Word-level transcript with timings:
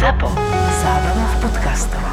ZAPO. 0.00 0.32
Zábrná 0.80 1.26
v 1.28 1.36
podcastov. 1.44 2.04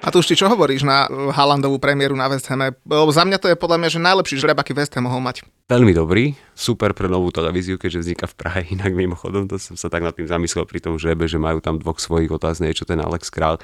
A 0.00 0.08
tu 0.08 0.24
už 0.24 0.28
ty 0.32 0.40
čo 0.40 0.48
hovoríš 0.48 0.80
na 0.80 1.04
Haalandovú 1.36 1.76
premiéru 1.76 2.16
na 2.16 2.32
West 2.32 2.48
Hame? 2.48 2.72
Lebo 2.88 3.12
za 3.12 3.28
mňa 3.28 3.36
to 3.44 3.52
je 3.52 3.60
podľa 3.60 3.76
mňa, 3.76 3.88
že 3.92 4.00
najlepší 4.00 4.36
žreb, 4.40 4.56
aký 4.56 4.72
West 4.72 4.96
Ham 4.96 5.04
mohol 5.04 5.20
mať. 5.20 5.44
Veľmi 5.68 5.92
dobrý, 5.92 6.32
super 6.56 6.96
pre 6.96 7.12
novú 7.12 7.28
televíziu, 7.28 7.76
keďže 7.76 8.08
vzniká 8.08 8.24
v 8.24 8.34
Prahe, 8.40 8.60
inak 8.72 8.96
mimochodom, 8.96 9.52
to 9.52 9.60
som 9.60 9.76
sa 9.76 9.92
tak 9.92 10.00
nad 10.00 10.16
tým 10.16 10.24
zamyslel 10.24 10.64
pri 10.64 10.80
tom 10.80 10.96
žrebe, 10.96 11.28
že 11.28 11.36
majú 11.36 11.60
tam 11.60 11.76
dvoch 11.76 12.00
svojich 12.00 12.32
otázne, 12.32 12.72
čo 12.72 12.88
ten 12.88 13.04
Alex 13.04 13.28
Král. 13.28 13.60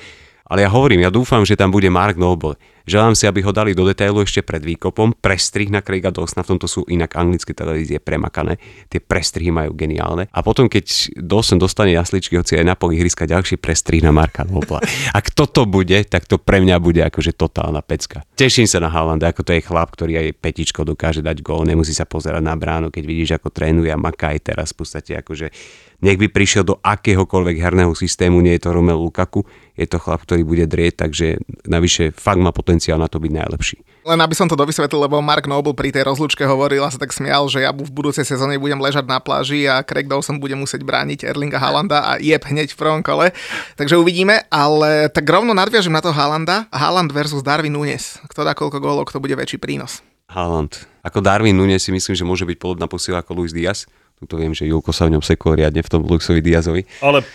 Ale 0.49 0.67
ja 0.67 0.71
hovorím, 0.71 1.07
ja 1.07 1.11
dúfam, 1.13 1.47
že 1.47 1.55
tam 1.55 1.71
bude 1.71 1.87
Mark 1.91 2.19
Noble. 2.19 2.59
Želám 2.83 3.15
si, 3.15 3.31
aby 3.31 3.47
ho 3.47 3.55
dali 3.55 3.79
do 3.79 3.87
detailu 3.87 4.27
ešte 4.27 4.43
pred 4.43 4.59
výkopom. 4.59 5.15
Prestrih 5.23 5.71
na 5.71 5.87
Craiga 5.87 6.11
Dawsona, 6.11 6.43
v 6.43 6.51
tomto 6.57 6.67
sú 6.67 6.83
inak 6.91 7.15
anglické 7.15 7.55
televízie 7.55 8.03
premakané. 8.03 8.59
Tie 8.91 8.99
prestrihy 8.99 9.55
majú 9.55 9.71
geniálne. 9.79 10.27
A 10.35 10.43
potom, 10.43 10.67
keď 10.67 11.15
Dawson 11.15 11.63
dostane 11.63 11.95
jasličky, 11.95 12.35
hoci 12.35 12.59
aj 12.59 12.67
na 12.67 12.75
pol 12.75 12.91
ihriska, 12.91 13.23
ďalší 13.23 13.63
prestrih 13.63 14.03
na 14.03 14.11
Marka 14.11 14.43
Nobla. 14.43 14.83
Ak 15.15 15.31
toto 15.31 15.63
bude, 15.63 16.03
tak 16.11 16.27
to 16.27 16.43
pre 16.43 16.59
mňa 16.59 16.77
bude 16.83 17.07
akože 17.07 17.39
totálna 17.39 17.87
pecka. 17.87 18.27
Teším 18.35 18.67
sa 18.67 18.83
na 18.83 18.91
Haalanda, 18.91 19.31
ako 19.31 19.47
to 19.47 19.55
je 19.55 19.63
chlap, 19.63 19.95
ktorý 19.95 20.19
aj 20.19 20.43
petičko 20.43 20.83
dokáže 20.83 21.23
dať 21.23 21.39
gól, 21.39 21.63
nemusí 21.63 21.95
sa 21.95 22.03
pozerať 22.03 22.43
na 22.43 22.59
bránu, 22.59 22.91
keď 22.91 23.05
vidíš, 23.07 23.31
ako 23.39 23.55
trénuje 23.55 23.95
a 23.95 23.99
maká 24.01 24.35
aj 24.35 24.43
teraz 24.43 24.75
v 24.75 24.83
podstate 24.83 25.15
akože 25.23 25.55
nech 26.03 26.19
by 26.19 26.27
prišiel 26.29 26.67
do 26.67 26.77
akéhokoľvek 26.83 27.63
herného 27.63 27.95
systému, 27.95 28.43
nie 28.43 28.59
je 28.59 28.67
to 28.67 28.75
Romelu 28.75 28.99
Lukaku, 28.99 29.47
je 29.79 29.87
to 29.87 30.03
chlap, 30.03 30.27
ktorý 30.27 30.43
bude 30.43 30.67
drieť, 30.67 31.07
takže 31.07 31.41
navyše 31.65 32.11
fakt 32.13 32.43
má 32.43 32.51
potenciál 32.51 32.99
na 32.99 33.07
to 33.07 33.23
byť 33.23 33.33
najlepší. 33.33 33.79
Len 34.03 34.19
aby 34.19 34.35
som 34.35 34.51
to 34.51 34.59
dovysvetlil, 34.59 35.07
lebo 35.07 35.23
Mark 35.23 35.47
Noble 35.47 35.79
pri 35.79 35.95
tej 35.95 36.03
rozlúčke 36.03 36.43
hovoril 36.43 36.83
a 36.83 36.91
sa 36.91 36.99
tak 36.99 37.15
smial, 37.15 37.47
že 37.47 37.63
ja 37.63 37.71
v 37.71 37.87
budúcej 37.87 38.27
sezóne 38.27 38.59
budem 38.59 38.83
ležať 38.83 39.07
na 39.07 39.23
pláži 39.23 39.71
a 39.71 39.81
Craig 39.87 40.11
Dawson 40.11 40.43
bude 40.43 40.59
musieť 40.59 40.83
brániť 40.83 41.23
Erlinga 41.23 41.63
Haalanda 41.63 42.03
a 42.03 42.13
jeb 42.19 42.43
hneď 42.43 42.75
v 42.75 42.81
prvom 42.83 43.01
kole. 43.07 43.31
Takže 43.79 43.95
uvidíme, 43.95 44.43
ale 44.51 45.07
tak 45.07 45.23
rovno 45.31 45.55
nadviažem 45.55 45.95
na 45.95 46.03
to 46.03 46.11
Haalanda. 46.11 46.67
Haaland 46.75 47.15
versus 47.15 47.47
Darwin 47.47 47.79
Nunes. 47.79 48.19
Kto 48.27 48.43
dá 48.43 48.59
koľko 48.59 48.83
gólov, 48.83 49.07
kto 49.07 49.23
bude 49.23 49.39
väčší 49.39 49.63
prínos? 49.63 50.03
Haaland. 50.27 50.83
Ako 51.07 51.23
Darwin 51.23 51.55
Nunes 51.55 51.87
si 51.87 51.95
myslím, 51.95 52.19
že 52.19 52.27
môže 52.27 52.43
byť 52.43 52.59
podobná 52.59 52.91
posiela 52.91 53.23
ako 53.23 53.39
Luis 53.39 53.55
Diaz 53.55 53.87
Tuto 54.23 54.39
viem, 54.39 54.55
že 54.55 54.71
Julko 54.71 54.95
sa 54.95 55.11
v 55.11 55.19
ňom 55.19 55.23
sekol 55.27 55.59
riadne 55.59 55.83
v 55.83 55.91
tom 55.91 56.07
Luxovi 56.07 56.39
Diazovi. 56.39 56.87
Ale 57.03 57.27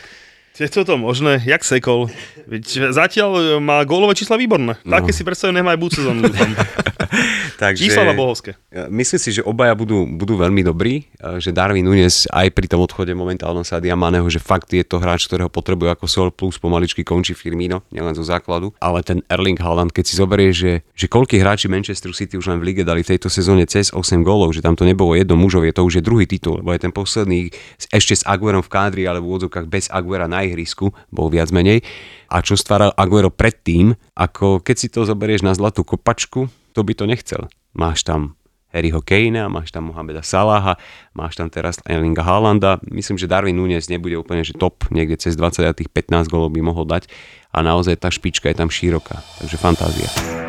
je 0.58 0.86
to 0.86 0.97
možné? 0.97 1.38
Jak 1.45 1.61
sekol? 1.61 2.09
Veď 2.50 2.89
zatiaľ 2.89 3.61
má 3.61 3.86
gólové 3.86 4.17
čísla 4.17 4.41
výborné. 4.41 4.81
No. 4.81 4.91
Také 4.97 5.14
si 5.14 5.22
predstavujem, 5.22 5.61
nemá 5.61 5.77
aj 5.77 5.80
budúcu 5.80 5.97
sezónu. 6.02 6.22
Takže, 7.61 7.89
Čísla 7.89 8.05
na 8.05 8.14
bohovské. 8.14 8.53
Myslím 8.91 9.17
si, 9.17 9.30
že 9.33 9.41
obaja 9.41 9.73
budú, 9.73 10.05
budú 10.05 10.38
veľmi 10.38 10.61
dobrí, 10.61 11.09
že 11.41 11.49
Darwin 11.49 11.86
Nunes 11.86 12.30
aj 12.30 12.53
pri 12.53 12.69
tom 12.69 12.86
odchode 12.86 13.09
momentálnom 13.17 13.66
sa 13.66 13.81
Maného, 13.81 14.30
že 14.30 14.38
fakt 14.38 14.69
je 14.69 14.86
to 14.86 15.02
hráč, 15.02 15.25
ktorého 15.25 15.49
potrebuje 15.49 15.89
ako 15.97 16.05
sol 16.05 16.30
plus 16.30 16.61
pomaličky 16.61 17.02
končí 17.02 17.33
Firmino, 17.33 17.81
nielen 17.89 18.14
zo 18.14 18.21
základu, 18.21 18.75
ale 18.77 19.02
ten 19.02 19.25
Erling 19.25 19.58
Haaland, 19.58 19.89
keď 19.89 20.05
si 20.05 20.14
zoberie, 20.19 20.53
že, 20.53 20.86
že 20.94 21.09
koľký 21.09 21.42
hráči 21.42 21.66
Manchester 21.66 22.14
City 22.14 22.38
už 22.38 22.53
len 22.53 22.61
v 22.61 22.73
lige 22.73 22.83
dali 22.86 23.02
v 23.02 23.17
tejto 23.17 23.31
sezóne 23.31 23.66
cez 23.66 23.89
8 23.89 24.21
gólov, 24.21 24.53
že 24.53 24.61
tam 24.61 24.77
to 24.77 24.86
nebolo 24.86 25.17
jedno 25.17 25.33
mužov, 25.33 25.66
je 25.66 25.73
to 25.73 25.81
už 25.81 25.97
je 25.97 26.03
druhý 26.05 26.30
titul, 26.30 26.61
lebo 26.61 26.75
je 26.75 26.83
ten 26.83 26.94
posledný 26.94 27.49
ešte 27.89 28.14
s 28.14 28.23
Aguerom 28.27 28.61
v 28.61 28.69
kádri, 28.69 29.03
ale 29.09 29.17
v 29.17 29.33
úvodzovkách 29.33 29.66
bez 29.66 29.89
Aguera 29.89 30.30
na 30.30 30.45
ihrisku, 30.47 30.95
bol 31.11 31.27
viac 31.27 31.51
menej. 31.51 31.83
A 32.31 32.39
čo 32.43 32.55
stváral 32.55 32.95
Aguero 32.95 33.31
predtým, 33.31 33.95
ako 34.15 34.63
keď 34.63 34.75
si 34.75 34.87
to 34.87 35.03
zoberieš 35.03 35.43
na 35.43 35.55
zlatú 35.55 35.83
kopačku, 35.83 36.47
kto 36.73 36.79
by 36.83 36.93
to 36.95 37.05
nechcel? 37.07 37.41
Máš 37.75 38.03
tam 38.07 38.37
Harryho 38.71 38.99
Kanea, 38.99 39.47
máš 39.47 39.71
tam 39.71 39.89
Mohameda 39.89 40.21
Salaha, 40.21 40.75
máš 41.15 41.39
tam 41.39 41.47
teraz 41.47 41.79
Erlinga 41.87 42.21
Haalanda. 42.21 42.83
Myslím, 42.83 43.15
že 43.15 43.25
Darwin 43.25 43.55
Nunes 43.55 43.87
nebude 43.87 44.19
úplne 44.19 44.43
že 44.43 44.53
top, 44.53 44.85
niekde 44.91 45.17
cez 45.17 45.39
20 45.39 45.65
a 45.65 45.73
tých 45.73 45.89
15 45.89 46.27
golov 46.27 46.51
by 46.51 46.61
mohol 46.61 46.83
dať 46.83 47.07
a 47.55 47.63
naozaj 47.63 47.97
tá 47.97 48.11
špička 48.11 48.51
je 48.51 48.57
tam 48.59 48.69
široká, 48.69 49.23
takže 49.39 49.57
fantázia. 49.57 50.46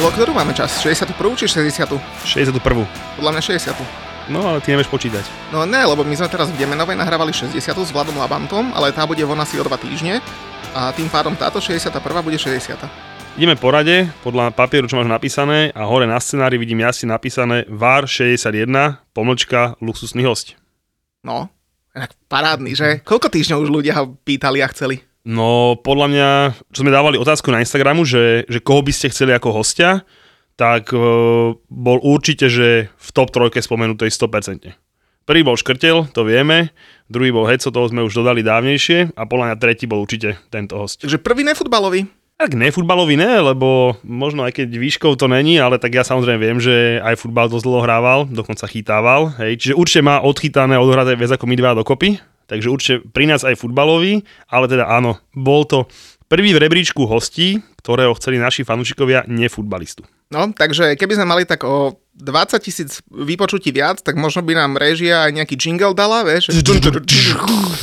Lebo 0.00 0.16
ktorú 0.16 0.32
máme 0.32 0.56
čas? 0.56 0.80
61. 0.80 1.12
či 1.36 1.44
60. 1.44 1.92
61. 2.24 2.56
Podľa 3.20 3.30
mňa 3.36 3.42
60. 3.44 4.32
No 4.32 4.48
ale 4.48 4.64
ty 4.64 4.72
nevieš 4.72 4.88
počítať. 4.88 5.28
No 5.52 5.68
ne, 5.68 5.84
lebo 5.84 6.08
my 6.08 6.16
sme 6.16 6.24
teraz 6.32 6.48
v 6.48 6.56
Demenovej 6.56 6.96
nahrávali 6.96 7.36
60 7.36 7.60
s 7.60 7.92
Vladom 7.92 8.16
Labantom, 8.16 8.72
ale 8.72 8.96
tá 8.96 9.04
bude 9.04 9.20
von 9.28 9.36
asi 9.36 9.60
o 9.60 9.64
2 9.68 9.68
týždne 9.76 10.24
a 10.72 10.88
tým 10.96 11.04
pádom 11.12 11.36
táto 11.36 11.60
61. 11.60 11.92
bude 12.24 12.40
60. 12.40 12.80
Ideme 13.36 13.60
po 13.60 13.68
rade, 13.68 14.08
podľa 14.24 14.56
papieru, 14.56 14.88
čo 14.88 14.96
máš 14.96 15.12
napísané 15.12 15.68
a 15.76 15.84
hore 15.84 16.08
na 16.08 16.16
scenári 16.16 16.56
vidím 16.56 16.80
jasne 16.80 17.12
napísané 17.12 17.68
VAR 17.68 18.08
61, 18.08 19.04
pomlčka, 19.12 19.76
luxusný 19.84 20.24
host. 20.24 20.56
No, 21.20 21.52
tak 21.92 22.16
parádny, 22.24 22.72
že? 22.72 23.04
Koľko 23.04 23.28
týždňov 23.28 23.68
už 23.68 23.68
ľudia 23.68 24.00
pýtali 24.24 24.64
a 24.64 24.68
chceli? 24.72 25.09
No, 25.30 25.78
podľa 25.78 26.06
mňa, 26.10 26.28
čo 26.74 26.82
sme 26.82 26.90
dávali 26.90 27.14
otázku 27.14 27.54
na 27.54 27.62
Instagramu, 27.62 28.02
že, 28.02 28.42
že 28.50 28.58
koho 28.58 28.82
by 28.82 28.90
ste 28.90 29.14
chceli 29.14 29.30
ako 29.30 29.54
hostia, 29.54 30.02
tak 30.58 30.90
e, 30.90 30.98
bol 31.54 31.98
určite, 32.02 32.50
že 32.50 32.90
v 32.90 33.08
top 33.14 33.30
trojke 33.30 33.62
spomenutej 33.62 34.10
100%. 34.10 34.74
Prvý 35.30 35.46
bol 35.46 35.54
Škrtel, 35.54 36.10
to 36.10 36.26
vieme, 36.26 36.74
druhý 37.06 37.30
bol 37.30 37.46
Heco, 37.46 37.70
toho 37.70 37.86
sme 37.86 38.02
už 38.02 38.18
dodali 38.18 38.42
dávnejšie 38.42 39.14
a 39.14 39.22
podľa 39.30 39.54
mňa 39.54 39.56
tretí 39.62 39.86
bol 39.86 40.02
určite 40.02 40.42
tento 40.50 40.74
host. 40.74 41.06
Takže 41.06 41.22
prvý 41.22 41.46
nefutbalový? 41.46 42.10
Tak 42.34 42.58
nefutbalový 42.58 43.14
ne, 43.14 43.54
lebo 43.54 44.00
možno 44.02 44.42
aj 44.42 44.58
keď 44.58 44.82
výškov 44.82 45.14
to 45.14 45.30
není, 45.30 45.62
ale 45.62 45.78
tak 45.78 45.94
ja 45.94 46.02
samozrejme 46.02 46.40
viem, 46.42 46.58
že 46.58 46.98
aj 47.06 47.20
futbal 47.20 47.46
dosť 47.46 47.68
dlho 47.70 47.84
hrával, 47.86 48.20
dokonca 48.26 48.66
chytával. 48.66 49.30
Hej. 49.38 49.62
Čiže 49.62 49.74
určite 49.78 50.02
má 50.02 50.24
odchytané 50.24 50.74
odohraté 50.80 51.14
viac 51.14 51.36
ako 51.36 51.46
my 51.46 51.54
dva 51.54 51.78
dokopy 51.78 52.18
takže 52.50 52.66
určite 52.66 52.94
pri 53.14 53.30
nás 53.30 53.46
aj 53.46 53.54
futbalový, 53.54 54.26
ale 54.50 54.66
teda 54.66 54.90
áno, 54.90 55.22
bol 55.30 55.62
to 55.62 55.86
prvý 56.26 56.50
v 56.50 56.62
rebríčku 56.66 57.06
hostí, 57.06 57.62
ktorého 57.78 58.10
chceli 58.18 58.42
naši 58.42 58.66
fanúšikovia 58.66 59.30
nefutbalistu. 59.30 60.02
No, 60.30 60.54
takže 60.54 60.94
keby 60.94 61.18
sme 61.18 61.26
mali 61.26 61.42
tak 61.42 61.66
o 61.66 61.98
20 62.14 62.62
tisíc 62.62 63.02
vypočutí 63.10 63.74
viac, 63.74 63.98
tak 63.98 64.14
možno 64.14 64.46
by 64.46 64.54
nám 64.54 64.78
režia 64.78 65.26
aj 65.26 65.34
nejaký 65.34 65.58
jingle 65.58 65.90
dala, 65.90 66.22
vieš? 66.22 66.50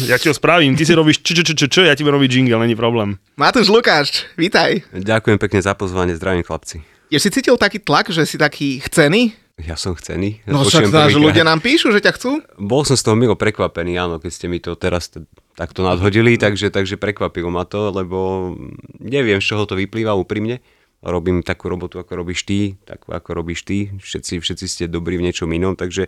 Ja 0.08 0.16
ti 0.22 0.30
ho 0.30 0.36
spravím, 0.36 0.78
ty 0.78 0.86
si 0.86 0.94
robíš 0.94 1.26
č, 1.26 1.34
č, 1.34 1.42
č, 1.42 1.66
č, 1.68 1.76
ja 1.84 1.98
ti 1.98 2.06
robím 2.06 2.30
jingle, 2.30 2.62
není 2.62 2.78
problém. 2.78 3.18
Matúš 3.36 3.68
Lukáš, 3.68 4.30
vítaj. 4.38 4.86
Ďakujem 4.94 5.42
pekne 5.42 5.60
za 5.60 5.74
pozvanie, 5.74 6.14
zdravím 6.14 6.46
chlapci. 6.46 6.86
Je 7.10 7.18
si 7.18 7.34
cítil 7.34 7.58
taký 7.58 7.82
tlak, 7.82 8.14
že 8.14 8.24
si 8.30 8.38
taký 8.38 8.80
chcený? 8.86 9.34
Ja 9.58 9.74
som 9.74 9.98
chcený. 9.98 10.46
No 10.46 10.62
však 10.62 10.86
že 11.10 11.18
ľudia 11.18 11.42
nám 11.42 11.66
píšu, 11.66 11.90
že 11.90 11.98
ťa 11.98 12.14
chcú? 12.14 12.46
Bol 12.62 12.86
som 12.86 12.94
z 12.94 13.02
toho 13.02 13.18
milo 13.18 13.34
prekvapený, 13.34 13.98
áno, 13.98 14.22
keď 14.22 14.32
ste 14.32 14.46
mi 14.46 14.62
to 14.62 14.78
teraz 14.78 15.10
t- 15.10 15.26
takto 15.58 15.82
nadhodili, 15.82 16.38
takže, 16.38 16.70
takže 16.70 17.02
prekvapilo 17.02 17.50
ma 17.50 17.66
to, 17.66 17.90
lebo 17.90 18.54
neviem, 19.02 19.42
z 19.42 19.50
čoho 19.50 19.66
to 19.66 19.74
vyplýva 19.74 20.14
úprimne. 20.14 20.62
Robím 21.02 21.42
takú 21.42 21.74
robotu, 21.74 21.98
ako 21.98 22.22
robíš 22.22 22.46
ty, 22.46 22.78
takú, 22.86 23.14
ako 23.14 23.30
robíš 23.34 23.66
ty. 23.66 23.90
Všetci, 23.98 24.42
všetci 24.42 24.66
ste 24.66 24.84
dobrí 24.86 25.18
v 25.18 25.26
niečom 25.26 25.50
inom, 25.50 25.74
takže 25.74 26.06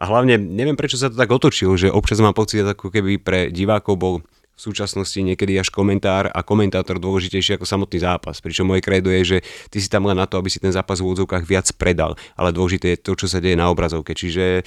a 0.00 0.04
hlavne 0.08 0.40
neviem, 0.40 0.76
prečo 0.76 0.96
sa 0.96 1.12
to 1.12 1.20
tak 1.20 1.28
otočilo, 1.28 1.76
že 1.76 1.92
občas 1.92 2.20
mám 2.20 2.36
pocit, 2.36 2.64
ako 2.64 2.88
keby 2.88 3.20
pre 3.20 3.52
divákov 3.52 3.94
bol 3.96 4.14
v 4.56 4.60
súčasnosti 4.72 5.20
niekedy 5.20 5.60
až 5.60 5.68
komentár 5.68 6.32
a 6.32 6.40
komentátor 6.40 6.96
dôležitejší 6.96 7.60
ako 7.60 7.68
samotný 7.68 8.00
zápas. 8.00 8.40
Pričom 8.40 8.64
moje 8.64 8.80
kredo 8.80 9.12
je, 9.12 9.36
že 9.36 9.38
ty 9.68 9.84
si 9.84 9.92
tam 9.92 10.08
len 10.08 10.16
na 10.16 10.24
to, 10.24 10.40
aby 10.40 10.48
si 10.48 10.56
ten 10.56 10.72
zápas 10.72 10.96
v 10.96 11.12
úvodzovkách 11.12 11.44
viac 11.44 11.68
predal, 11.76 12.16
ale 12.40 12.56
dôležité 12.56 12.96
je 12.96 13.04
to, 13.04 13.12
čo 13.20 13.28
sa 13.28 13.44
deje 13.44 13.52
na 13.52 13.68
obrazovke. 13.68 14.16
Čiže 14.16 14.44
e, 14.60 14.62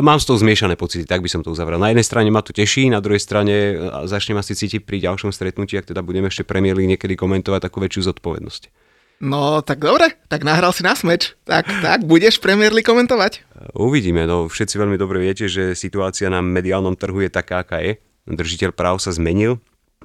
mám 0.00 0.16
z 0.16 0.32
toho 0.32 0.40
zmiešané 0.40 0.80
pocity, 0.80 1.04
tak 1.04 1.20
by 1.20 1.28
som 1.28 1.44
to 1.44 1.52
uzavrel. 1.52 1.76
Na 1.76 1.92
jednej 1.92 2.08
strane 2.08 2.32
ma 2.32 2.40
to 2.40 2.56
teší, 2.56 2.88
na 2.88 3.04
druhej 3.04 3.20
strane 3.20 3.52
e, 3.52 3.72
začnem 4.08 4.40
asi 4.40 4.56
cítiť 4.56 4.88
pri 4.88 5.04
ďalšom 5.04 5.28
stretnutí, 5.28 5.76
ak 5.76 5.92
teda 5.92 6.00
budeme 6.00 6.32
ešte 6.32 6.48
premiérli 6.48 6.88
niekedy 6.88 7.12
komentovať 7.12 7.68
takú 7.68 7.84
väčšiu 7.84 8.08
zodpovednosť. 8.08 8.88
No, 9.20 9.60
tak 9.66 9.82
dobre, 9.82 10.14
tak 10.30 10.46
nahral 10.46 10.72
si 10.72 10.86
na 10.86 10.94
smeč. 10.94 11.36
Tak, 11.42 11.68
tak, 11.82 12.06
budeš 12.06 12.40
Premier 12.40 12.70
komentovať? 12.70 13.44
Uvidíme, 13.74 14.24
no 14.24 14.48
všetci 14.48 14.78
veľmi 14.78 14.94
dobre 14.94 15.20
viete, 15.20 15.50
že 15.50 15.74
situácia 15.74 16.30
na 16.30 16.38
mediálnom 16.38 16.94
trhu 16.94 17.26
je 17.26 17.28
taká, 17.28 17.66
aká 17.66 17.82
je 17.82 17.98
držiteľ 18.36 18.76
práv 18.76 19.00
sa 19.00 19.14
zmenil, 19.14 19.56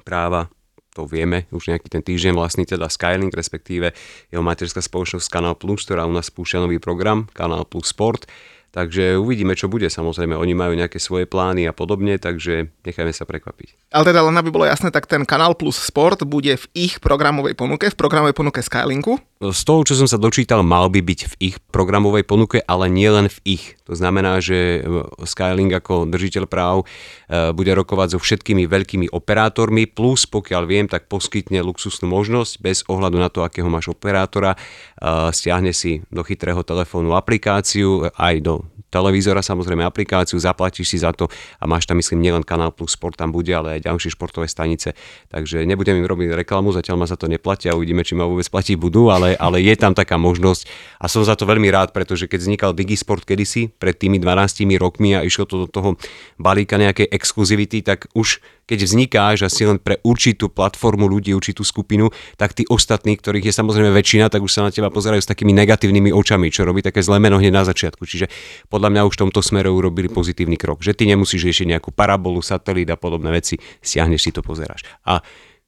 práva 0.04 0.48
to 0.94 1.10
vieme, 1.10 1.50
už 1.50 1.74
nejaký 1.74 1.90
ten 1.90 2.02
týždeň 2.06 2.38
vlastný 2.38 2.64
teda 2.70 2.86
Skylink, 2.86 3.34
respektíve 3.34 3.90
jeho 4.30 4.44
materská 4.46 4.78
spoločnosť 4.78 5.26
Kanal 5.26 5.58
Plus, 5.58 5.82
ktorá 5.82 6.06
u 6.06 6.14
nás 6.14 6.30
spúšťa 6.30 6.62
nový 6.62 6.78
program, 6.78 7.26
Kanal 7.34 7.66
Plus 7.66 7.90
Sport, 7.90 8.30
Takže 8.74 9.22
uvidíme, 9.22 9.54
čo 9.54 9.70
bude. 9.70 9.86
Samozrejme, 9.86 10.34
oni 10.34 10.50
majú 10.50 10.74
nejaké 10.74 10.98
svoje 10.98 11.30
plány 11.30 11.70
a 11.70 11.72
podobne, 11.72 12.18
takže 12.18 12.74
nechajme 12.82 13.14
sa 13.14 13.22
prekvapiť. 13.22 13.94
Ale 13.94 14.10
teda 14.10 14.26
len 14.26 14.34
aby 14.34 14.50
bolo 14.50 14.66
jasné, 14.66 14.90
tak 14.90 15.06
ten 15.06 15.22
Kanál 15.22 15.54
Plus 15.54 15.78
Sport 15.78 16.26
bude 16.26 16.58
v 16.58 16.66
ich 16.74 16.98
programovej 16.98 17.54
ponuke, 17.54 17.86
v 17.86 17.94
programovej 17.94 18.34
ponuke 18.34 18.58
Skylinku. 18.58 19.22
Z 19.38 19.62
toho, 19.62 19.86
čo 19.86 19.94
som 19.94 20.10
sa 20.10 20.18
dočítal, 20.18 20.66
mal 20.66 20.90
by 20.90 21.06
byť 21.06 21.20
v 21.22 21.34
ich 21.54 21.56
programovej 21.70 22.26
ponuke, 22.26 22.66
ale 22.66 22.90
nie 22.90 23.06
len 23.06 23.30
v 23.30 23.38
ich. 23.46 23.78
To 23.86 23.94
znamená, 23.94 24.42
že 24.42 24.82
e, 24.82 25.06
Skylink 25.22 25.70
ako 25.70 26.10
držiteľ 26.10 26.44
práv 26.50 26.82
e, 26.82 27.54
bude 27.54 27.70
rokovať 27.70 28.16
so 28.16 28.18
všetkými 28.18 28.66
veľkými 28.66 29.06
operátormi, 29.14 29.86
plus 29.86 30.26
pokiaľ 30.26 30.62
viem, 30.66 30.86
tak 30.90 31.06
poskytne 31.06 31.62
luxusnú 31.62 32.10
možnosť 32.10 32.52
bez 32.58 32.82
ohľadu 32.90 33.22
na 33.22 33.30
to, 33.30 33.46
akého 33.46 33.70
máš 33.70 33.92
operátora, 33.92 34.56
e, 34.56 35.30
stiahne 35.30 35.70
si 35.70 36.02
do 36.10 36.26
chytrého 36.26 36.64
telefónu 36.66 37.14
aplikáciu, 37.14 38.08
aj 38.16 38.34
do 38.40 38.63
televízora 38.94 39.42
samozrejme 39.42 39.82
aplikáciu, 39.82 40.38
zaplatíš 40.38 40.94
si 40.94 40.98
za 41.02 41.10
to 41.10 41.26
a 41.58 41.66
máš 41.66 41.90
tam 41.90 41.98
myslím 41.98 42.22
nielen 42.22 42.46
Kanál 42.46 42.70
Plus 42.70 42.94
Sport 42.94 43.18
tam 43.18 43.34
bude, 43.34 43.50
ale 43.50 43.78
aj 43.78 43.90
ďalšie 43.90 44.14
športové 44.14 44.46
stanice. 44.46 44.94
Takže 45.34 45.66
nebudem 45.66 45.98
im 45.98 46.06
robiť 46.06 46.38
reklamu, 46.38 46.70
zatiaľ 46.70 47.02
ma 47.02 47.06
za 47.10 47.18
to 47.18 47.26
neplatia, 47.26 47.74
uvidíme, 47.74 48.06
či 48.06 48.14
ma 48.14 48.22
vôbec 48.30 48.46
platiť 48.46 48.78
budú, 48.78 49.10
ale, 49.10 49.34
ale 49.34 49.58
je 49.58 49.74
tam 49.74 49.98
taká 49.98 50.14
možnosť 50.14 50.70
a 51.02 51.10
som 51.10 51.26
za 51.26 51.34
to 51.34 51.42
veľmi 51.50 51.66
rád, 51.74 51.90
pretože 51.90 52.30
keď 52.30 52.38
vznikal 52.38 52.70
Digisport 52.70 53.26
kedysi, 53.26 53.74
pred 53.74 53.98
tými 53.98 54.22
12 54.22 54.62
rokmi 54.78 55.18
a 55.18 55.26
išlo 55.26 55.44
to 55.50 55.56
do 55.64 55.68
toho 55.68 55.90
balíka 56.38 56.78
nejakej 56.78 57.10
exkluzivity, 57.10 57.82
tak 57.82 58.06
už 58.14 58.38
keď 58.64 58.78
vznikáš 58.84 59.46
si 59.52 59.62
len 59.68 59.76
pre 59.76 60.00
určitú 60.00 60.48
platformu 60.48 61.04
ľudí, 61.04 61.36
určitú 61.36 61.62
skupinu, 61.64 62.08
tak 62.40 62.56
tí 62.56 62.64
ostatní, 62.68 63.16
ktorých 63.16 63.52
je 63.52 63.54
samozrejme 63.54 63.92
väčšina, 63.92 64.32
tak 64.32 64.40
už 64.40 64.52
sa 64.52 64.64
na 64.64 64.70
teba 64.72 64.88
pozerajú 64.88 65.20
s 65.20 65.28
takými 65.28 65.52
negatívnymi 65.52 66.10
očami, 66.12 66.48
čo 66.48 66.64
robí 66.64 66.80
také 66.80 67.04
zlé 67.04 67.20
meno 67.20 67.36
hneď 67.36 67.52
na 67.52 67.64
začiatku. 67.68 68.08
Čiže 68.08 68.32
podľa 68.72 68.88
mňa 68.92 69.02
už 69.08 69.14
v 69.16 69.22
tomto 69.28 69.40
smere 69.44 69.68
urobili 69.68 70.08
pozitívny 70.08 70.56
krok, 70.56 70.80
že 70.80 70.96
ty 70.96 71.04
nemusíš 71.04 71.44
riešiť 71.44 71.76
nejakú 71.76 71.92
parabolu, 71.92 72.40
satelít 72.40 72.88
a 72.88 72.96
podobné 72.96 73.28
veci, 73.30 73.60
stiahneš 73.84 74.20
si 74.24 74.30
to, 74.32 74.40
pozeráš. 74.40 74.84
A 75.04 75.20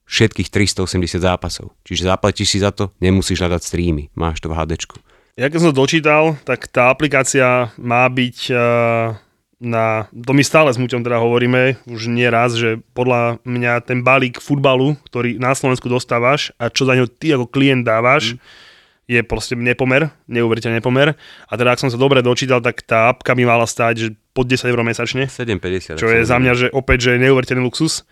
všetkých 0.06 0.48
380 0.48 1.18
zápasov. 1.18 1.74
Čiže 1.82 2.08
zaplatíš 2.08 2.48
si 2.56 2.58
za 2.62 2.70
to, 2.70 2.94
nemusíš 3.02 3.42
hľadať 3.42 3.62
streamy, 3.66 4.08
máš 4.14 4.38
to 4.38 4.46
v 4.48 4.54
HD. 4.54 4.78
Ja 5.36 5.52
keď 5.52 5.58
som 5.60 5.70
to 5.74 5.80
dočítal, 5.84 6.38
tak 6.48 6.70
tá 6.72 6.88
aplikácia 6.88 7.68
má 7.76 8.08
byť 8.08 8.38
uh 8.54 9.25
na, 9.56 10.04
to 10.12 10.36
my 10.36 10.44
stále 10.44 10.68
s 10.68 10.76
Muťom 10.76 11.00
teda 11.00 11.16
hovoríme 11.16 11.80
už 11.88 12.12
nie 12.12 12.28
raz, 12.28 12.52
že 12.52 12.76
podľa 12.92 13.40
mňa 13.48 13.88
ten 13.88 14.04
balík 14.04 14.36
futbalu, 14.36 15.00
ktorý 15.08 15.40
na 15.40 15.56
Slovensku 15.56 15.88
dostávaš 15.88 16.52
a 16.60 16.68
čo 16.68 16.84
za 16.84 16.92
ňo 16.92 17.08
ty 17.08 17.32
ako 17.32 17.48
klient 17.48 17.88
dávaš, 17.88 18.36
mm. 18.36 18.40
je 19.16 19.20
proste 19.24 19.56
nepomer, 19.56 20.12
neuveriteľný 20.28 20.84
nepomer. 20.84 21.16
A 21.48 21.52
teda 21.56 21.72
ak 21.72 21.80
som 21.80 21.88
sa 21.88 21.96
dobre 21.96 22.20
dočítal, 22.20 22.60
tak 22.60 22.84
tá 22.84 23.08
apka 23.08 23.32
mi 23.32 23.48
mala 23.48 23.64
stáť 23.64 23.94
že 23.96 24.08
pod 24.36 24.44
10 24.44 24.68
eur 24.68 24.80
mesačne. 24.84 25.24
7,50. 25.24 25.96
Čo 25.96 26.12
je 26.12 26.20
za 26.28 26.36
mňa, 26.36 26.52
že 26.52 26.66
opäť, 26.76 27.08
že 27.08 27.22
neuveriteľný 27.24 27.64
luxus. 27.64 28.04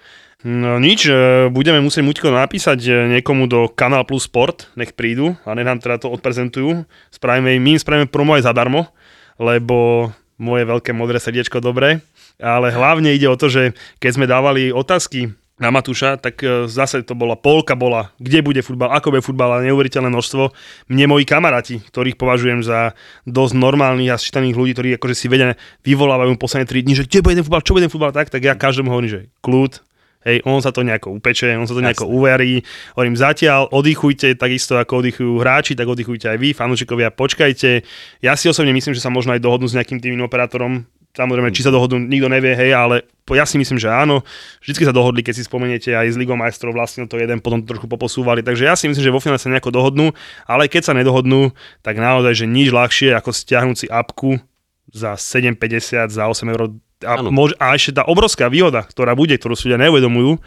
No 0.44 0.80
nič, 0.80 1.08
e, 1.08 1.48
budeme 1.52 1.80
musieť 1.80 2.04
Muťko 2.04 2.28
napísať 2.32 2.80
e, 2.84 2.92
niekomu 3.16 3.48
do 3.48 3.68
Kanál 3.68 4.08
Plus 4.08 4.28
Sport, 4.28 4.72
nech 4.76 4.96
prídu 4.96 5.36
a 5.44 5.52
nech 5.52 5.64
nám 5.64 5.80
teda 5.80 6.00
to 6.00 6.12
odprezentujú. 6.12 6.84
Spravíme 7.12 7.56
im, 7.56 7.64
my 7.64 7.70
im 7.76 7.80
spravíme 7.80 8.08
promo 8.12 8.36
aj 8.36 8.44
zadarmo, 8.44 8.92
lebo 9.40 10.08
moje 10.38 10.66
veľké 10.66 10.90
modré 10.90 11.22
srdiečko 11.22 11.62
dobre, 11.62 12.02
ale 12.42 12.74
hlavne 12.74 13.14
ide 13.14 13.30
o 13.30 13.38
to, 13.38 13.46
že 13.46 13.76
keď 14.02 14.10
sme 14.10 14.26
dávali 14.26 14.74
otázky 14.74 15.30
na 15.54 15.70
Matúša, 15.70 16.18
tak 16.18 16.42
e, 16.42 16.66
zase 16.66 17.06
to 17.06 17.14
bola 17.14 17.38
polka 17.38 17.78
bola, 17.78 18.10
kde 18.18 18.42
bude 18.42 18.58
futbal, 18.58 18.90
ako 18.90 19.14
bude 19.14 19.22
futbal 19.22 19.54
a 19.54 19.62
neuveriteľné 19.62 20.10
množstvo. 20.10 20.50
Mne 20.90 21.14
moji 21.14 21.22
kamaráti, 21.22 21.78
ktorých 21.78 22.18
považujem 22.18 22.66
za 22.66 22.98
dosť 23.22 23.54
normálnych 23.54 24.10
a 24.10 24.18
sčítaných 24.18 24.58
ľudí, 24.58 24.72
ktorí 24.74 24.88
akože 24.98 25.14
si 25.14 25.26
vedia, 25.30 25.54
vyvolávajú 25.86 26.34
posledné 26.34 26.66
3 26.66 26.84
dní, 26.90 26.94
že 26.98 27.06
kde 27.06 27.22
bude 27.22 27.38
ten 27.38 27.46
futbal, 27.46 27.62
čo 27.62 27.74
bude 27.78 27.86
ten 27.86 27.94
futbal, 27.94 28.10
tak, 28.10 28.34
tak 28.34 28.42
ja 28.42 28.58
každému 28.58 28.90
hovorím, 28.90 29.10
že 29.14 29.20
kľud, 29.46 29.78
Hej, 30.24 30.40
on 30.48 30.64
sa 30.64 30.72
to 30.72 30.80
nejako 30.80 31.20
upeče, 31.20 31.52
on 31.60 31.68
sa 31.68 31.76
to 31.76 31.84
nejako 31.84 32.08
Jasne. 32.08 32.16
uverí. 32.16 32.52
Hovorím, 32.96 33.16
zatiaľ 33.16 33.68
oddychujte 33.68 34.32
takisto 34.40 34.80
ako 34.80 35.04
oddychujú 35.04 35.32
hráči, 35.36 35.76
tak 35.76 35.84
oddychujte 35.84 36.32
aj 36.32 36.38
vy, 36.40 36.56
fanúšikovia, 36.56 37.12
počkajte. 37.12 37.84
Ja 38.24 38.32
si 38.32 38.48
osobne 38.48 38.72
myslím, 38.72 38.96
že 38.96 39.04
sa 39.04 39.12
možno 39.12 39.36
aj 39.36 39.44
dohodnú 39.44 39.68
s 39.68 39.76
nejakým 39.76 40.00
tým 40.00 40.16
operátorom. 40.24 40.88
Samozrejme, 41.14 41.54
či 41.54 41.62
sa 41.62 41.70
dohodnú, 41.70 42.10
nikto 42.10 42.26
nevie, 42.26 42.58
hej, 42.58 42.74
ale 42.74 43.06
ja 43.30 43.46
si 43.46 43.54
myslím, 43.54 43.78
že 43.78 43.86
áno. 43.86 44.26
Vždycky 44.58 44.82
sa 44.82 44.90
dohodli, 44.90 45.22
keď 45.22 45.38
si 45.38 45.46
spomeniete 45.46 45.94
aj 45.94 46.10
s 46.10 46.18
Ligou 46.18 46.34
majstrov, 46.34 46.74
vlastne 46.74 47.06
to 47.06 47.20
jeden 47.22 47.38
potom 47.38 47.62
to 47.62 47.70
trochu 47.70 47.86
poposúvali. 47.86 48.42
Takže 48.42 48.66
ja 48.66 48.74
si 48.74 48.90
myslím, 48.90 49.04
že 49.04 49.14
vo 49.14 49.22
finále 49.22 49.38
sa 49.38 49.46
nejako 49.46 49.70
dohodnú, 49.70 50.10
ale 50.42 50.66
keď 50.66 50.90
sa 50.90 50.92
nedohodnú, 50.98 51.54
tak 51.86 52.02
naozaj, 52.02 52.42
že 52.42 52.50
nič 52.50 52.74
ľahšie 52.74 53.14
ako 53.14 53.30
stiahnuť 53.30 53.76
si 53.78 53.86
apku 53.86 54.42
za 54.90 55.14
7,50, 55.14 56.10
za 56.10 56.26
8 56.26 56.50
eur 56.50 56.74
a, 57.04 57.20
môž, 57.28 57.54
a 57.60 57.76
ešte 57.76 58.00
tá 58.00 58.08
obrovská 58.08 58.48
výhoda, 58.50 58.82
ktorá 58.82 59.12
bude, 59.14 59.36
ktorú 59.36 59.54
si 59.54 59.68
ľudia 59.68 59.86
neuvedomujú, 59.86 60.40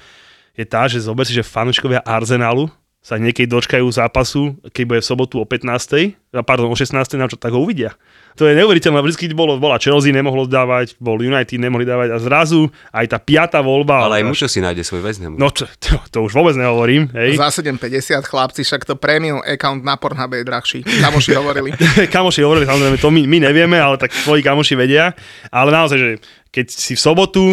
je 0.57 0.65
tá, 0.65 0.89
že 0.89 1.05
zober 1.05 1.23
si, 1.23 1.37
že 1.37 1.45
fanúškovia 1.45 2.01
Arsenalu 2.01 2.67
sa 3.07 3.15
niekedy 3.15 3.47
dočkajú 3.47 3.87
zápasu, 3.87 4.59
keď 4.75 4.83
bude 4.83 4.99
v 4.99 5.07
sobotu 5.07 5.39
o 5.39 5.47
15. 5.47 6.43
pardon, 6.43 6.67
o 6.67 6.75
16. 6.75 6.91
na 7.15 7.31
čo 7.31 7.39
tak 7.39 7.55
ho 7.55 7.63
uvidia. 7.63 7.95
To 8.35 8.43
je 8.43 8.53
neuveriteľné, 8.53 8.99
vždy 8.99 9.31
bolo, 9.31 9.55
bola 9.57 9.79
Chelsea, 9.79 10.11
nemohlo 10.11 10.43
dávať, 10.43 10.99
bol 10.99 11.15
United, 11.15 11.55
nemohli 11.55 11.87
dávať 11.87 12.13
a 12.13 12.17
zrazu 12.19 12.67
aj 12.91 13.05
tá 13.07 13.17
piata 13.17 13.63
voľba. 13.63 14.11
Ale 14.11 14.21
aj 14.21 14.25
Mušo 14.27 14.51
si 14.51 14.59
nájde 14.59 14.83
svoj 14.83 15.07
väznem. 15.07 15.39
No 15.39 15.49
to, 15.49 15.65
to, 15.79 15.95
to, 16.11 16.27
už 16.27 16.35
vôbec 16.35 16.53
nehovorím. 16.59 17.07
Hej. 17.15 17.39
Za 17.39 17.63
7,50 17.63 18.27
chlapci, 18.27 18.61
však 18.67 18.83
to 18.83 18.99
premium 18.99 19.39
account 19.41 19.87
na 19.87 19.95
Pornhub 19.95 20.35
je 20.37 20.43
drahší. 20.43 20.79
Kamoši 20.83 21.31
hovorili. 21.33 21.73
kamoši 22.13 22.43
hovorili, 22.43 22.67
samozrejme, 22.67 22.97
to 22.99 23.09
my, 23.09 23.23
my 23.23 23.37
nevieme, 23.47 23.77
ale 23.79 23.95
tak 23.95 24.11
tvoji 24.11 24.43
kamoši 24.43 24.75
vedia. 24.75 25.15
Ale 25.49 25.71
naozaj, 25.71 25.97
že 25.97 26.09
keď 26.51 26.67
si 26.73 26.93
v 26.95 27.03
sobotu, 27.03 27.43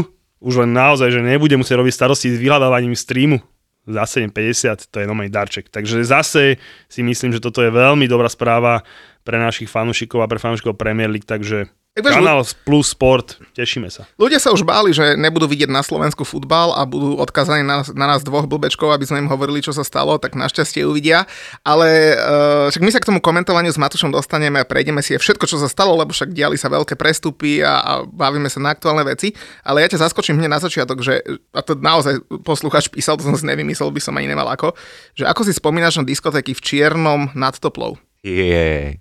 už 0.45 0.65
len 0.67 0.77
naozaj, 0.77 1.09
že 1.09 1.25
nebude 1.25 1.57
musieť 1.57 1.81
robiť 1.81 1.95
starosti 1.95 2.29
s 2.35 2.41
vyhľadávaním 2.41 2.93
streamu, 2.93 3.41
za 3.85 4.09
7,50 4.09 4.89
to 4.89 4.97
je 5.01 5.09
normálny 5.09 5.29
darček. 5.29 5.69
Takže 5.69 6.09
zase 6.09 6.57
si 6.89 7.01
myslím, 7.05 7.37
že 7.37 7.41
toto 7.45 7.61
je 7.61 7.69
veľmi 7.69 8.09
dobrá 8.09 8.33
správa 8.33 8.81
pre 9.25 9.41
našich 9.41 9.73
fanúšikov 9.73 10.21
a 10.21 10.31
pre 10.31 10.39
fanúšikov 10.39 10.77
Premier 10.77 11.09
League, 11.09 11.27
takže 11.27 11.73
tak 11.95 12.11
vieš, 12.11 12.19
Kanál 12.19 12.43
plus 12.67 12.91
sport, 12.91 13.39
tešíme 13.55 13.87
sa. 13.87 14.03
Ľudia 14.19 14.43
sa 14.43 14.51
už 14.51 14.67
báli, 14.67 14.91
že 14.91 15.15
nebudú 15.15 15.47
vidieť 15.47 15.71
na 15.71 15.79
Slovensku 15.79 16.27
futbal 16.27 16.75
a 16.75 16.83
budú 16.83 17.23
odkazaní 17.23 17.63
na, 17.63 17.87
na 17.95 18.07
nás 18.11 18.27
dvoch 18.27 18.51
blbečkov, 18.51 18.91
aby 18.91 19.07
sme 19.07 19.23
im 19.23 19.31
hovorili, 19.31 19.63
čo 19.63 19.71
sa 19.71 19.87
stalo, 19.87 20.19
tak 20.19 20.35
našťastie 20.35 20.83
uvidia. 20.83 21.31
Ale 21.63 22.19
uh, 22.19 22.67
však 22.67 22.83
my 22.83 22.91
sa 22.91 22.99
k 22.99 23.15
tomu 23.15 23.23
komentovaniu 23.23 23.71
s 23.71 23.79
Matušom 23.79 24.11
dostaneme 24.11 24.59
a 24.59 24.67
prejdeme 24.67 25.07
si 25.07 25.15
všetko, 25.15 25.47
čo 25.47 25.55
sa 25.55 25.71
stalo, 25.71 25.95
lebo 25.95 26.11
však 26.11 26.35
diali 26.35 26.59
sa 26.59 26.67
veľké 26.67 26.99
prestupy 26.99 27.63
a, 27.63 27.79
a 27.79 27.93
bavíme 28.03 28.51
sa 28.51 28.59
na 28.59 28.75
aktuálne 28.75 29.07
veci. 29.07 29.31
Ale 29.63 29.87
ja 29.87 29.95
ťa 29.95 30.03
zaskočím 30.03 30.43
hneď 30.43 30.51
na 30.51 30.59
začiatok, 30.59 30.99
že, 30.99 31.23
a 31.55 31.63
to 31.63 31.79
naozaj 31.79 32.19
posluchač 32.43 32.91
písal, 32.91 33.15
to 33.15 33.23
som 33.23 33.39
si 33.39 33.47
nevymyslel, 33.47 33.95
by 33.95 34.03
som 34.03 34.19
ani 34.19 34.27
nemal 34.27 34.51
ako, 34.51 34.75
že 35.15 35.31
ako 35.31 35.47
si 35.47 35.55
spomínaš 35.55 36.03
na 36.03 36.11
diskotéky 36.11 36.59
v 36.59 36.65
čiernom 36.75 37.31
nad 37.39 37.55
toplou? 37.55 38.03
Yeah. 38.25 38.97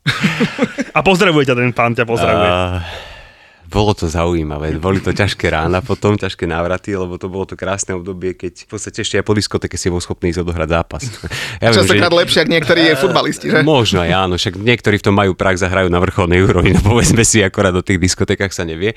A 0.91 0.99
pozdravuje 0.99 1.47
ťa 1.47 1.55
ten 1.55 1.71
pán, 1.71 1.95
ťa 1.95 2.03
pozdravuje. 2.03 2.49
Uh, 2.51 2.83
bolo 3.71 3.95
to 3.95 4.05
zaujímavé, 4.05 4.75
boli 4.77 4.99
to 4.99 5.15
ťažké 5.15 5.49
rána 5.49 5.79
potom, 5.79 6.13
ťažké 6.19 6.43
návraty, 6.45 6.93
lebo 6.93 7.15
to 7.15 7.31
bolo 7.31 7.47
to 7.47 7.55
krásne 7.57 7.95
obdobie, 7.97 8.35
keď 8.35 8.67
v 8.67 8.69
podstate 8.69 9.01
ešte 9.01 9.17
aj 9.17 9.25
po 9.25 9.33
diskoteke 9.33 9.79
si 9.79 9.87
bol 9.89 10.03
schopný 10.03 10.29
ísť 10.29 10.43
odohrať 10.43 10.69
zápas. 10.69 11.03
Ja 11.57 11.71
Častokrát 11.71 12.11
že... 12.11 12.19
lepšie, 12.19 12.39
ako 12.43 12.51
niektorí 12.51 12.81
je 12.83 12.93
futbalisti, 12.99 13.45
že? 13.49 13.59
Možno 13.63 14.03
aj 14.03 14.11
áno, 14.11 14.35
však 14.35 14.59
niektorí 14.59 14.99
v 14.99 15.05
tom 15.07 15.15
majú 15.15 15.33
prax 15.33 15.63
a 15.65 15.71
hrajú 15.71 15.87
na 15.87 16.03
vrcholnej 16.03 16.43
úrovni, 16.43 16.75
no 16.75 16.83
povedzme 16.83 17.23
si, 17.23 17.39
akorát 17.41 17.71
do 17.71 17.81
tých 17.81 17.97
diskotekách 17.97 18.51
sa 18.51 18.67
nevie. 18.67 18.93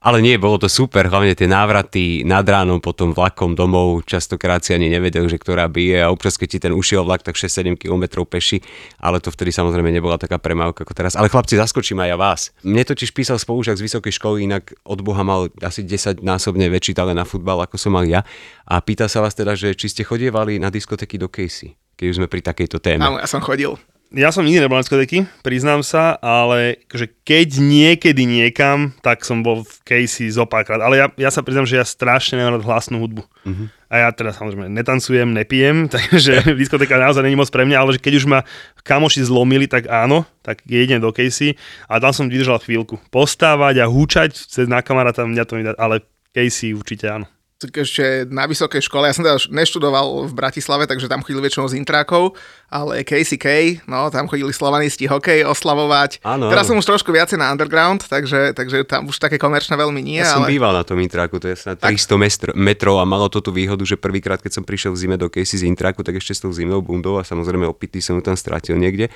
Ale 0.00 0.24
nie, 0.24 0.40
bolo 0.40 0.56
to 0.56 0.64
super, 0.64 1.12
hlavne 1.12 1.36
tie 1.36 1.44
návraty 1.44 2.24
nad 2.24 2.40
ránom, 2.48 2.80
potom 2.80 3.12
vlakom 3.12 3.52
domov, 3.52 4.08
častokrát 4.08 4.64
si 4.64 4.72
ani 4.72 4.88
nevedel, 4.88 5.28
že 5.28 5.36
ktorá 5.36 5.68
bije 5.68 6.00
a 6.00 6.08
občas, 6.08 6.40
keď 6.40 6.48
ti 6.48 6.58
ten 6.64 6.72
ušiel 6.72 7.04
vlak, 7.04 7.20
tak 7.20 7.36
6-7 7.36 7.76
km 7.76 8.24
peši, 8.24 8.64
ale 8.96 9.20
to 9.20 9.28
vtedy 9.28 9.52
samozrejme 9.52 9.92
nebola 9.92 10.16
taká 10.16 10.40
premávka 10.40 10.88
ako 10.88 10.96
teraz. 10.96 11.20
Ale 11.20 11.28
chlapci, 11.28 11.60
zaskočím 11.60 12.00
aj 12.00 12.08
ja 12.08 12.16
vás. 12.16 12.40
Mne 12.64 12.88
totiž 12.88 13.12
písal 13.12 13.36
spolužak 13.36 13.76
z 13.76 13.84
vysokej 13.92 14.16
školy, 14.16 14.48
inak 14.48 14.72
od 14.88 15.04
Boha 15.04 15.20
mal 15.20 15.52
asi 15.60 15.84
10 15.84 16.24
násobne 16.24 16.72
väčší 16.72 16.96
talent 16.96 17.20
na 17.20 17.28
futbal, 17.28 17.60
ako 17.60 17.76
som 17.76 17.92
mal 17.92 18.08
ja. 18.08 18.24
A 18.64 18.80
pýta 18.80 19.04
sa 19.04 19.20
vás 19.20 19.36
teda, 19.36 19.52
že 19.52 19.76
či 19.76 19.92
ste 19.92 20.00
chodievali 20.00 20.56
na 20.56 20.72
diskotéky 20.72 21.20
do 21.20 21.28
Casey, 21.28 21.76
keď 22.00 22.06
už 22.08 22.16
sme 22.24 22.28
pri 22.32 22.40
takejto 22.40 22.80
téme. 22.80 23.04
Áno, 23.04 23.20
ja 23.20 23.28
som 23.28 23.44
chodil 23.44 23.76
ja 24.10 24.34
som 24.34 24.42
nikdy 24.42 24.66
nebol 24.66 24.74
na 24.74 24.82
diskotéky, 24.82 25.22
priznám 25.46 25.86
sa, 25.86 26.18
ale 26.18 26.82
že 26.90 27.06
keď 27.22 27.62
niekedy 27.62 28.26
niekam, 28.26 28.90
tak 29.06 29.22
som 29.22 29.46
bol 29.46 29.62
v 29.62 29.74
Casey 29.86 30.26
zo 30.34 30.50
párkrát. 30.50 30.82
Ale 30.82 30.98
ja, 30.98 31.06
ja 31.14 31.30
sa 31.30 31.46
priznám, 31.46 31.70
že 31.70 31.78
ja 31.78 31.86
strašne 31.86 32.42
nemám 32.42 32.58
hlasnú 32.58 32.98
hudbu. 32.98 33.22
Uh-huh. 33.22 33.66
A 33.86 34.06
ja 34.06 34.08
teda 34.10 34.34
samozrejme 34.34 34.66
netancujem, 34.66 35.30
nepijem, 35.30 35.86
takže 35.94 36.42
diskotéka 36.58 36.98
naozaj 36.98 37.22
není 37.22 37.38
moc 37.38 37.50
pre 37.54 37.62
mňa, 37.62 37.78
ale 37.78 37.90
že 37.94 38.02
keď 38.02 38.12
už 38.18 38.26
ma 38.26 38.42
kamoši 38.82 39.22
zlomili, 39.22 39.70
tak 39.70 39.86
áno, 39.86 40.26
tak 40.42 40.66
jedem 40.66 40.98
do 40.98 41.14
Casey 41.14 41.54
a 41.86 42.02
tam 42.02 42.10
som 42.10 42.26
vydržal 42.26 42.58
chvíľku. 42.58 42.98
Postávať 43.14 43.82
a 43.82 43.86
húčať 43.86 44.34
cez 44.34 44.66
na 44.66 44.82
kamaráta, 44.82 45.22
mňa 45.22 45.44
to 45.46 45.54
nedá, 45.54 45.72
ale 45.78 46.02
Casey 46.34 46.74
určite 46.74 47.06
áno. 47.06 47.30
Tak 47.60 47.76
ešte 47.76 48.24
na 48.32 48.48
vysokej 48.48 48.80
škole, 48.80 49.04
ja 49.04 49.12
som 49.12 49.20
teda 49.20 49.36
neštudoval 49.52 50.24
v 50.24 50.32
Bratislave, 50.32 50.88
takže 50.88 51.12
tam 51.12 51.20
chodili 51.20 51.44
väčšinou 51.44 51.68
z 51.68 51.76
intrákov, 51.76 52.32
ale 52.72 53.04
KCK, 53.04 53.84
no 53.84 54.08
tam 54.08 54.32
chodili 54.32 54.48
slovanisti 54.48 55.04
hokej 55.04 55.44
oslavovať. 55.44 56.24
Áno, 56.24 56.48
Teraz 56.48 56.72
som 56.72 56.80
už 56.80 56.88
trošku 56.88 57.12
viacej 57.12 57.36
na 57.36 57.52
underground, 57.52 58.08
takže, 58.08 58.56
takže 58.56 58.88
tam 58.88 59.12
už 59.12 59.20
také 59.20 59.36
komerčné 59.36 59.76
veľmi 59.76 60.00
nie, 60.00 60.24
Ja 60.24 60.40
som 60.40 60.48
ale... 60.48 60.56
býval 60.56 60.72
na 60.72 60.88
tom 60.88 60.96
intráku, 61.04 61.36
to 61.36 61.52
je 61.52 61.60
snad 61.60 61.76
300 61.76 62.16
metr- 62.16 62.56
metrov 62.56 62.96
a 62.96 63.04
malo 63.04 63.28
to 63.28 63.44
tú 63.44 63.52
výhodu, 63.52 63.84
že 63.84 64.00
prvýkrát, 64.00 64.40
keď 64.40 64.56
som 64.56 64.64
prišiel 64.64 64.96
v 64.96 65.00
zime 65.04 65.16
do 65.20 65.28
Casey 65.28 65.60
z 65.60 65.68
intráku, 65.68 66.00
tak 66.00 66.16
ešte 66.16 66.32
s 66.32 66.40
tou 66.40 66.48
zimnou 66.56 66.80
bundou 66.80 67.20
a 67.20 67.28
samozrejme 67.28 67.68
opitý 67.68 68.00
som 68.00 68.16
ju 68.16 68.24
tam 68.24 68.40
strátil 68.40 68.80
niekde 68.80 69.12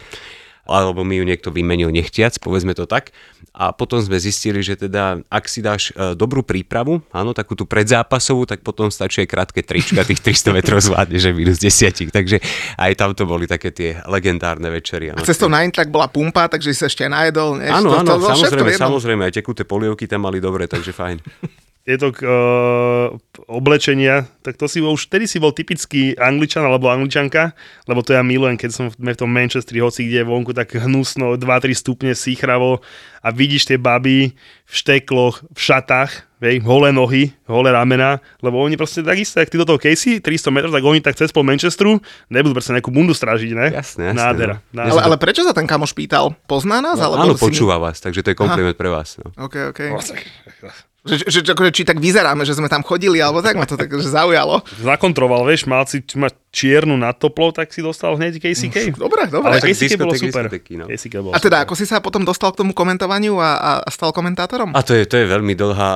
alebo 0.64 1.04
mi 1.04 1.20
ju 1.20 1.24
niekto 1.24 1.52
vymenil 1.52 1.92
nechtiac, 1.92 2.36
povedzme 2.40 2.72
to 2.72 2.88
tak. 2.88 3.12
A 3.54 3.70
potom 3.70 4.02
sme 4.02 4.18
zistili, 4.18 4.64
že 4.64 4.74
teda 4.74 5.22
ak 5.30 5.44
si 5.46 5.62
dáš 5.62 5.94
e, 5.94 6.18
dobrú 6.18 6.42
prípravu, 6.42 7.04
áno, 7.14 7.30
takú 7.30 7.54
tú 7.54 7.68
predzápasovú, 7.68 8.50
tak 8.50 8.66
potom 8.66 8.90
stačí 8.90 9.22
aj 9.22 9.28
krátke 9.30 9.60
trička, 9.62 10.02
tých 10.02 10.18
300 10.24 10.56
metrov 10.56 10.82
zvládne, 10.82 11.20
že 11.22 11.30
minus 11.30 11.62
10. 11.62 12.10
Takže 12.10 12.42
aj 12.80 12.92
tam 12.98 13.14
to 13.14 13.28
boli 13.28 13.46
také 13.46 13.70
tie 13.70 14.02
legendárne 14.10 14.66
večery. 14.72 15.14
A 15.14 15.22
cestou 15.22 15.46
na 15.46 15.62
intrak 15.62 15.92
bola 15.92 16.10
pumpa, 16.10 16.50
takže 16.50 16.74
sa 16.74 16.90
ešte 16.90 17.06
najedol. 17.06 17.62
Áno, 17.62 17.94
To- 17.94 18.02
to 18.02 18.12
áno, 18.12 18.12
v 18.18 18.34
samozrejme, 18.34 18.70
samozrejme, 18.74 19.22
aj 19.30 19.34
tekuté 19.38 19.62
polievky 19.62 20.10
tam 20.10 20.26
mali 20.26 20.42
dobre, 20.42 20.66
takže 20.66 20.90
fajn. 20.90 21.18
tieto 21.84 22.08
uh, 22.08 23.12
oblečenia, 23.44 24.24
tak 24.40 24.56
to 24.56 24.64
si 24.64 24.80
bol, 24.80 24.96
už 24.96 25.04
vtedy 25.04 25.28
si 25.28 25.36
bol 25.36 25.52
typický 25.52 26.16
angličan 26.16 26.64
alebo 26.64 26.88
angličanka, 26.88 27.52
lebo 27.84 28.00
to 28.00 28.16
ja 28.16 28.24
milujem, 28.24 28.56
keď 28.56 28.70
som 28.72 28.84
v 28.88 28.96
v 28.96 29.20
tom 29.20 29.28
Manchestri, 29.28 29.84
hoci 29.84 30.08
kde 30.08 30.24
je 30.24 30.26
vonku 30.26 30.56
tak 30.56 30.72
hnusno, 30.72 31.36
2-3 31.36 31.76
stupne, 31.76 32.10
síchravo 32.16 32.80
a 33.20 33.28
vidíš 33.28 33.68
tie 33.68 33.76
baby 33.76 34.32
v 34.64 34.72
štekloch, 34.74 35.44
v 35.44 35.60
šatách, 35.60 36.24
vej, 36.40 36.64
holé 36.64 36.88
nohy, 36.88 37.36
holé 37.44 37.68
ramena, 37.68 38.16
lebo 38.40 38.64
oni 38.64 38.80
proste 38.80 39.04
takisto, 39.04 39.44
ak 39.44 39.52
ty 39.52 39.60
do 39.60 39.68
toho 39.68 39.76
Casey, 39.76 40.24
300 40.24 40.56
metrov, 40.56 40.72
tak 40.72 40.84
oni 40.88 41.04
tak 41.04 41.20
cez 41.20 41.36
pol 41.36 41.44
Manchesteru 41.44 42.00
nebudú 42.32 42.56
proste 42.56 42.72
nejakú 42.72 42.88
bundu 42.88 43.12
strážiť, 43.12 43.52
ne? 43.52 43.76
Jasné, 43.76 44.16
jasné, 44.16 44.24
Nádhera. 44.24 44.56
no. 44.72 44.88
nádhera. 44.88 44.92
Ale, 44.96 45.00
ale 45.12 45.16
prečo 45.20 45.44
sa 45.44 45.52
ten 45.52 45.68
kamoš 45.68 45.92
pýtal? 45.92 46.32
Pozná 46.48 46.80
nás? 46.80 46.96
alebo 46.96 47.20
Áno, 47.20 47.36
počúva 47.36 47.76
vás, 47.76 48.00
takže 48.00 48.24
to 48.24 48.32
je 48.32 48.36
kompliment 48.40 48.76
pre 48.76 48.88
vás. 48.88 49.20
No. 49.20 49.28
OK, 49.36 49.68
OK. 49.68 49.80
No, 49.92 50.00
tak- 50.00 50.93
Že, 51.04 51.28
že, 51.28 51.40
že, 51.44 51.52
akože, 51.52 51.70
či 51.76 51.82
tak 51.84 52.00
vyzeráme, 52.00 52.48
že 52.48 52.56
sme 52.56 52.64
tam 52.64 52.80
chodili, 52.80 53.20
alebo 53.20 53.44
tak 53.44 53.60
ma 53.60 53.68
to 53.68 53.76
tak 53.76 53.92
že 53.92 54.08
zaujalo. 54.08 54.64
Zakontroval, 54.80 55.44
vieš, 55.44 55.68
mal 55.68 55.84
si 55.84 56.00
ma 56.16 56.32
čiernu 56.48 56.96
nad 56.96 57.12
toplou, 57.20 57.52
tak 57.52 57.76
si 57.76 57.84
dostal 57.84 58.16
hneď 58.16 58.40
KCK. 58.40 58.96
Dobre, 58.96 59.28
dobre. 59.28 59.52
Ale 59.52 59.60
KCK 59.60 60.00
bolo 60.00 60.16
super. 60.16 60.48
no. 60.48 60.88
KCK 60.88 61.14
bolo 61.20 61.36
A 61.36 61.44
teda, 61.44 61.60
super. 61.60 61.64
ako 61.68 61.74
si 61.76 61.84
sa 61.84 62.00
potom 62.00 62.24
dostal 62.24 62.56
k 62.56 62.64
tomu 62.64 62.72
komentovaniu 62.72 63.36
a, 63.36 63.50
a, 63.52 63.70
a 63.84 63.88
stal 63.92 64.16
komentátorom? 64.16 64.72
A 64.72 64.80
to 64.80 64.96
je, 64.96 65.04
to 65.04 65.20
je 65.20 65.26
veľmi 65.28 65.52
dlhá 65.52 65.92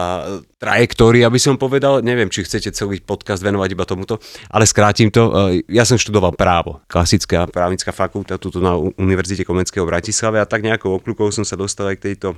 trajektória, 0.60 1.30
by 1.32 1.40
som 1.40 1.56
povedal. 1.56 2.04
Neviem, 2.04 2.28
či 2.28 2.44
chcete 2.44 2.68
celý 2.76 3.00
podcast 3.00 3.40
venovať 3.40 3.68
iba 3.72 3.88
tomuto, 3.88 4.20
ale 4.52 4.68
skrátim 4.68 5.08
to. 5.08 5.32
E, 5.56 5.64
Ja 5.72 5.88
som 5.88 5.96
študoval 5.96 6.36
právo, 6.36 6.84
klasická 6.84 7.48
právnická 7.48 7.96
fakulta 7.96 8.36
tuto 8.36 8.60
na 8.60 8.76
Univerzite 8.76 9.46
Komenského 9.48 9.88
v 9.88 9.96
Bratislave 9.96 10.36
a 10.36 10.44
tak 10.44 10.66
nejakou 10.66 11.00
okľukou 11.00 11.32
som 11.32 11.48
sa 11.48 11.56
dostal 11.56 11.88
aj 11.94 11.96
k 11.96 12.12
tejto 12.12 12.36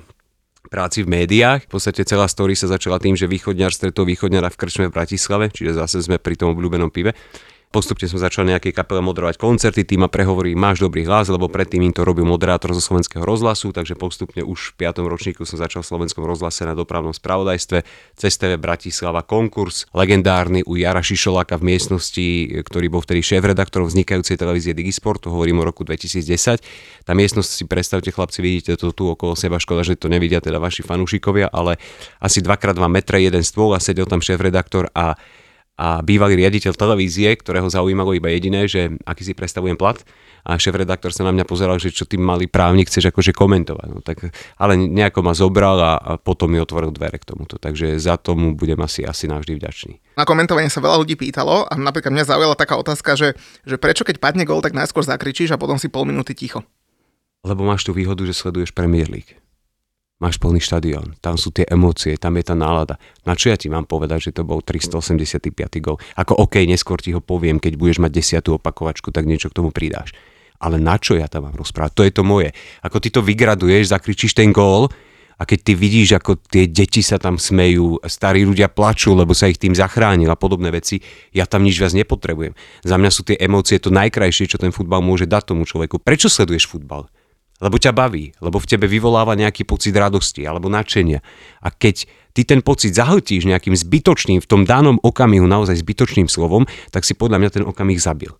práci 0.71 1.03
v 1.03 1.11
médiách. 1.11 1.67
V 1.67 1.75
podstate 1.75 2.07
celá 2.07 2.31
story 2.31 2.55
sa 2.55 2.71
začala 2.71 2.95
tým, 2.95 3.19
že 3.19 3.27
východňar 3.27 3.75
stretol 3.75 4.07
východňara 4.07 4.47
v 4.47 4.55
krčme 4.55 4.87
v 4.87 4.95
Bratislave, 4.95 5.51
čiže 5.51 5.75
zase 5.75 5.99
sme 5.99 6.15
pri 6.15 6.39
tom 6.39 6.55
obľúbenom 6.55 6.87
pive. 6.87 7.11
Postupne 7.71 8.03
som 8.03 8.19
začal 8.19 8.43
nejakej 8.51 8.75
kapele 8.75 8.99
moderovať 8.99 9.39
koncerty, 9.39 9.87
tým 9.87 10.03
ma 10.03 10.11
prehovorí, 10.11 10.51
máš 10.59 10.83
dobrý 10.83 11.07
hlas, 11.07 11.31
lebo 11.31 11.47
predtým 11.47 11.79
im 11.87 11.95
to 11.95 12.03
robil 12.03 12.27
moderátor 12.27 12.75
zo 12.75 12.83
slovenského 12.83 13.23
rozhlasu, 13.23 13.71
takže 13.71 13.95
postupne 13.95 14.43
už 14.43 14.75
v 14.75 14.91
5. 14.91 14.99
ročníku 15.07 15.47
som 15.47 15.55
začal 15.55 15.79
v 15.79 15.87
slovenskom 15.87 16.27
rozhlase 16.27 16.67
na 16.67 16.75
dopravnom 16.75 17.15
spravodajstve, 17.15 17.87
cez 18.19 18.35
TV 18.35 18.59
Bratislava 18.59 19.23
konkurs, 19.23 19.87
legendárny 19.95 20.67
u 20.67 20.75
Jara 20.75 20.99
Šišoláka 20.99 21.55
v 21.63 21.71
miestnosti, 21.71 22.27
ktorý 22.59 22.91
bol 22.91 23.07
vtedy 23.07 23.23
šéf-redaktorom 23.23 23.87
vznikajúcej 23.87 24.35
televízie 24.35 24.75
Digisport, 24.75 25.23
to 25.23 25.31
hovorím 25.31 25.63
o 25.63 25.67
roku 25.71 25.87
2010. 25.87 27.07
Tá 27.07 27.15
miestnosť 27.15 27.49
si 27.55 27.63
predstavte, 27.71 28.11
chlapci, 28.11 28.43
vidíte 28.43 28.75
to 28.75 28.91
tu 28.91 29.07
okolo 29.07 29.31
seba, 29.39 29.63
škoda, 29.63 29.87
že 29.87 29.95
to 29.95 30.11
nevidia 30.11 30.43
teda 30.43 30.59
vaši 30.59 30.83
fanúšikovia, 30.83 31.47
ale 31.47 31.79
asi 32.19 32.43
2x2 32.43 32.83
metre 32.91 33.23
jeden 33.23 33.47
stôl 33.47 33.71
a 33.71 33.79
sedel 33.79 34.11
tam 34.11 34.19
šéf-redaktor 34.19 34.91
a 34.91 35.15
a 35.79 36.03
bývalý 36.03 36.37
riaditeľ 36.37 36.77
televízie, 36.77 37.33
ktorého 37.33 37.65
zaujímalo 37.65 38.13
iba 38.13 38.29
jediné, 38.29 38.69
že 38.69 38.93
aký 39.07 39.25
si 39.25 39.33
predstavujem 39.33 39.79
plat 39.79 39.97
a 40.45 40.57
šéf-redaktor 40.57 41.13
sa 41.13 41.25
na 41.25 41.33
mňa 41.33 41.45
pozeral, 41.45 41.77
že 41.77 41.93
čo 41.93 42.05
ty 42.05 42.17
malý 42.21 42.49
právnik 42.49 42.89
chceš 42.89 43.09
akože 43.13 43.33
komentovať. 43.33 43.87
No, 43.89 43.99
tak, 44.01 44.29
ale 44.57 44.73
nejako 44.77 45.19
ma 45.25 45.33
zobral 45.33 45.77
a, 45.81 45.93
a 45.97 46.11
potom 46.21 46.53
mi 46.53 46.61
otvoril 46.61 46.93
dvere 46.93 47.17
k 47.17 47.25
tomuto, 47.33 47.57
takže 47.57 47.97
za 47.97 48.17
tomu 48.21 48.53
budem 48.53 48.77
asi, 48.81 49.05
asi 49.05 49.25
navždy 49.25 49.57
vďačný. 49.57 49.93
Na 50.17 50.25
komentovanie 50.25 50.69
sa 50.69 50.81
veľa 50.85 51.01
ľudí 51.01 51.17
pýtalo 51.17 51.65
a 51.65 51.73
napríklad 51.77 52.13
mňa 52.13 52.29
zaujala 52.29 52.55
taká 52.57 52.77
otázka, 52.77 53.17
že, 53.17 53.33
že 53.65 53.81
prečo 53.81 54.05
keď 54.05 54.21
padne 54.21 54.45
gol, 54.45 54.61
tak 54.61 54.77
najskôr 54.77 55.01
zakričíš 55.01 55.53
a 55.53 55.61
potom 55.61 55.81
si 55.81 55.89
pol 55.89 56.05
minúty 56.05 56.37
ticho. 56.37 56.61
Lebo 57.41 57.65
máš 57.65 57.89
tú 57.89 57.97
výhodu, 57.97 58.21
že 58.21 58.37
sleduješ 58.37 58.69
Premier 58.69 59.09
League. 59.09 59.40
Máš 60.21 60.37
plný 60.37 60.61
štadión, 60.61 61.17
tam 61.17 61.33
sú 61.33 61.49
tie 61.49 61.65
emócie, 61.65 62.13
tam 62.13 62.37
je 62.37 62.45
tá 62.45 62.53
nálada. 62.53 63.01
Na 63.25 63.33
čo 63.33 63.49
ja 63.49 63.57
ti 63.57 63.73
mám 63.73 63.89
povedať, 63.89 64.29
že 64.29 64.37
to 64.37 64.45
bol 64.45 64.61
385. 64.61 65.49
gol? 65.81 65.97
Ako 66.13 66.37
OK, 66.45 66.61
neskôr 66.69 67.01
ti 67.01 67.09
ho 67.09 67.25
poviem, 67.25 67.57
keď 67.57 67.73
budeš 67.73 67.97
mať 67.97 68.11
desiatú 68.13 68.61
opakovačku, 68.61 69.09
tak 69.09 69.25
niečo 69.25 69.49
k 69.49 69.57
tomu 69.57 69.73
pridáš. 69.73 70.13
Ale 70.61 70.77
na 70.77 71.01
čo 71.01 71.17
ja 71.17 71.25
tam 71.25 71.49
mám 71.49 71.57
rozprávať? 71.57 71.91
To 71.97 72.05
je 72.05 72.13
to 72.13 72.21
moje. 72.21 72.53
Ako 72.85 73.01
ty 73.01 73.09
to 73.09 73.25
vygraduješ, 73.25 73.89
zakričíš 73.97 74.37
ten 74.37 74.53
gól 74.53 74.93
a 75.41 75.43
keď 75.49 75.59
ty 75.65 75.73
vidíš, 75.73 76.21
ako 76.21 76.37
tie 76.37 76.69
deti 76.69 77.01
sa 77.01 77.17
tam 77.17 77.41
smejú, 77.41 77.97
starí 78.05 78.45
ľudia 78.45 78.69
plačú, 78.69 79.17
lebo 79.17 79.33
sa 79.33 79.49
ich 79.49 79.57
tým 79.57 79.73
zachránil 79.73 80.29
a 80.29 80.37
podobné 80.37 80.69
veci, 80.69 81.01
ja 81.33 81.49
tam 81.49 81.65
nič 81.65 81.81
viac 81.81 81.97
nepotrebujem. 81.97 82.53
Za 82.85 83.01
mňa 83.01 83.09
sú 83.09 83.25
tie 83.25 83.41
emócie 83.41 83.81
to 83.81 83.89
najkrajšie, 83.89 84.53
čo 84.53 84.61
ten 84.61 84.69
futbal 84.69 85.01
môže 85.01 85.25
dať 85.25 85.57
tomu 85.57 85.65
človeku. 85.65 85.97
Prečo 85.97 86.29
sleduješ 86.29 86.69
futbal? 86.69 87.09
Lebo 87.61 87.77
ťa 87.77 87.93
baví, 87.93 88.33
lebo 88.41 88.57
v 88.57 88.67
tebe 88.67 88.89
vyvoláva 88.89 89.37
nejaký 89.37 89.63
pocit 89.63 89.93
radosti 89.93 90.43
alebo 90.43 90.67
nadšenia. 90.67 91.21
A 91.61 91.69
keď 91.69 92.09
ty 92.33 92.41
ten 92.43 92.65
pocit 92.65 92.97
zahltíš 92.97 93.45
nejakým 93.45 93.77
zbytočným, 93.77 94.41
v 94.41 94.49
tom 94.49 94.65
danom 94.65 94.97
okamihu 94.99 95.45
naozaj 95.45 95.77
zbytočným 95.79 96.25
slovom, 96.25 96.65
tak 96.89 97.05
si 97.05 97.13
podľa 97.13 97.37
mňa 97.37 97.49
ten 97.53 97.63
okamih 97.63 98.01
zabil. 98.01 98.33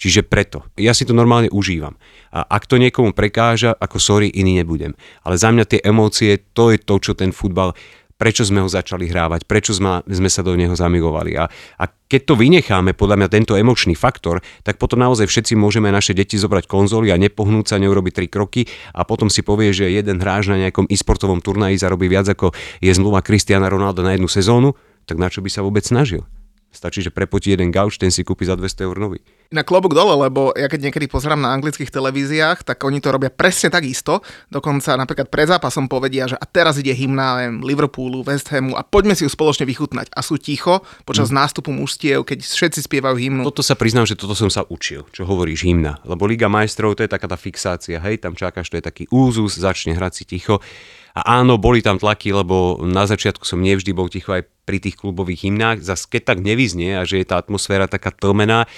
Čiže 0.00 0.24
preto. 0.24 0.64
Ja 0.80 0.96
si 0.96 1.04
to 1.04 1.12
normálne 1.12 1.52
užívam. 1.52 2.00
A 2.32 2.40
ak 2.40 2.64
to 2.64 2.80
niekomu 2.80 3.12
prekáža, 3.12 3.76
ako 3.76 4.00
sorry, 4.00 4.32
iný 4.32 4.56
nebudem. 4.56 4.96
Ale 5.20 5.36
za 5.36 5.52
mňa 5.52 5.64
tie 5.68 5.80
emócie, 5.84 6.40
to 6.56 6.72
je 6.72 6.80
to, 6.80 6.96
čo 7.04 7.12
ten 7.12 7.36
futbal 7.36 7.76
prečo 8.20 8.44
sme 8.44 8.60
ho 8.60 8.68
začali 8.68 9.08
hrávať, 9.08 9.48
prečo 9.48 9.72
sme, 9.72 10.04
sme 10.04 10.28
sa 10.28 10.44
do 10.44 10.52
neho 10.52 10.76
zamilovali. 10.76 11.40
A, 11.40 11.48
a 11.80 11.84
keď 11.88 12.20
to 12.28 12.34
vynecháme, 12.36 12.92
podľa 12.92 13.16
mňa 13.16 13.28
tento 13.32 13.56
emočný 13.56 13.96
faktor, 13.96 14.44
tak 14.60 14.76
potom 14.76 15.00
naozaj 15.00 15.24
všetci 15.24 15.56
môžeme 15.56 15.88
naše 15.88 16.12
deti 16.12 16.36
zobrať 16.36 16.68
konzoly 16.68 17.08
a 17.08 17.16
nepohnúť 17.16 17.72
sa, 17.72 17.80
neurobiť 17.80 18.12
tri 18.12 18.26
kroky 18.28 18.68
a 18.92 19.08
potom 19.08 19.32
si 19.32 19.40
povie, 19.40 19.72
že 19.72 19.88
jeden 19.88 20.20
hráč 20.20 20.52
na 20.52 20.60
nejakom 20.60 20.84
e-sportovom 20.92 21.40
turnaji 21.40 21.80
zarobí 21.80 22.12
viac 22.12 22.28
ako 22.28 22.52
je 22.84 22.92
zmluva 22.92 23.24
Cristiana 23.24 23.72
Ronaldo 23.72 24.04
na 24.04 24.12
jednu 24.12 24.28
sezónu, 24.28 24.76
tak 25.08 25.16
na 25.16 25.32
čo 25.32 25.40
by 25.40 25.48
sa 25.48 25.64
vôbec 25.64 25.88
snažil? 25.88 26.28
Stačí, 26.70 27.00
že 27.00 27.10
prepotí 27.10 27.50
jeden 27.50 27.72
gauč, 27.72 27.96
ten 27.96 28.12
si 28.12 28.22
kúpi 28.22 28.44
za 28.44 28.54
200 28.54 28.86
eur 28.86 29.00
nový. 29.00 29.24
Na 29.50 29.66
klobúk 29.66 29.98
dole, 29.98 30.14
lebo 30.14 30.54
ja 30.54 30.70
keď 30.70 30.86
niekedy 30.86 31.10
pozerám 31.10 31.42
na 31.42 31.50
anglických 31.50 31.90
televíziách, 31.90 32.62
tak 32.62 32.86
oni 32.86 33.02
to 33.02 33.10
robia 33.10 33.34
presne 33.34 33.66
takisto. 33.66 34.22
Dokonca 34.46 34.94
napríklad 34.94 35.26
pred 35.26 35.50
zápasom 35.50 35.90
povedia, 35.90 36.30
že 36.30 36.38
a 36.38 36.46
teraz 36.46 36.78
ide 36.78 36.94
hymna 36.94 37.42
neviem, 37.42 37.58
Liverpoolu, 37.58 38.22
West 38.22 38.46
Hamu 38.54 38.78
a 38.78 38.86
poďme 38.86 39.18
si 39.18 39.26
ju 39.26 39.30
spoločne 39.34 39.66
vychutnať. 39.66 40.14
A 40.14 40.22
sú 40.22 40.38
ticho 40.38 40.86
počas 41.02 41.34
mm. 41.34 41.42
nástupu 41.42 41.74
mužstiev, 41.74 42.22
keď 42.22 42.46
všetci 42.46 42.86
spievajú 42.86 43.18
hymnu. 43.18 43.42
Toto 43.42 43.66
sa 43.66 43.74
priznám, 43.74 44.06
že 44.06 44.14
toto 44.14 44.38
som 44.38 44.54
sa 44.54 44.62
učil, 44.70 45.10
čo 45.10 45.26
hovoríš 45.26 45.66
hymna. 45.66 45.98
Lebo 46.06 46.30
Liga 46.30 46.46
majstrov 46.46 46.94
to 46.94 47.02
je 47.02 47.10
taká 47.10 47.26
tá 47.26 47.34
fixácia, 47.34 47.98
hej, 47.98 48.22
tam 48.22 48.38
čakáš, 48.38 48.70
to 48.70 48.78
je 48.78 48.86
taký 48.86 49.10
úzus, 49.10 49.58
začne 49.58 49.98
hrať 49.98 50.12
si 50.14 50.24
ticho. 50.30 50.62
A 51.10 51.42
áno, 51.42 51.58
boli 51.58 51.82
tam 51.82 51.98
tlaky, 51.98 52.30
lebo 52.30 52.78
na 52.86 53.02
začiatku 53.02 53.42
som 53.42 53.58
nevždy 53.58 53.90
bol 53.90 54.06
ticho 54.06 54.30
aj 54.30 54.46
pri 54.62 54.78
tých 54.78 54.94
klubových 54.94 55.50
hymnách. 55.50 55.82
Zas 55.82 56.06
keď 56.06 56.22
tak 56.22 56.38
nevyznie 56.38 56.94
a 56.94 57.02
že 57.02 57.18
je 57.18 57.26
tá 57.26 57.42
atmosféra 57.42 57.90
taká 57.90 58.14
tlmená, 58.14 58.70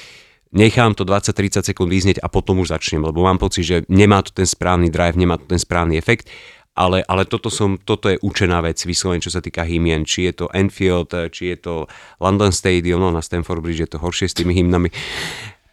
nechám 0.53 0.95
to 0.95 1.03
20-30 1.03 1.73
sekúnd 1.73 1.89
vyznieť 1.89 2.21
a 2.21 2.29
potom 2.29 2.61
už 2.61 2.77
začnem, 2.77 3.03
lebo 3.03 3.25
mám 3.25 3.41
pocit, 3.41 3.65
že 3.65 3.77
nemá 3.89 4.21
to 4.23 4.31
ten 4.31 4.47
správny 4.47 4.93
drive, 4.93 5.19
nemá 5.19 5.41
to 5.41 5.49
ten 5.49 5.59
správny 5.59 5.99
efekt. 5.99 6.29
Ale, 6.73 7.05
ale 7.05 7.29
toto, 7.29 7.53
som, 7.53 7.77
toto 7.77 8.09
je 8.09 8.17
učená 8.25 8.65
vec, 8.65 8.81
vyslovene, 8.81 9.21
čo 9.21 9.29
sa 9.29 9.45
týka 9.45 9.61
hymien. 9.61 10.09
Či 10.09 10.33
je 10.33 10.35
to 10.41 10.47
Enfield, 10.57 11.13
či 11.29 11.53
je 11.53 11.59
to 11.61 11.75
London 12.17 12.49
Stadium, 12.49 12.97
no 12.97 13.13
na 13.13 13.21
Stamford 13.21 13.61
Bridge 13.61 13.85
je 13.85 13.93
to 13.93 14.01
horšie 14.01 14.33
s 14.33 14.37
tými 14.41 14.57
hymnami. 14.57 14.89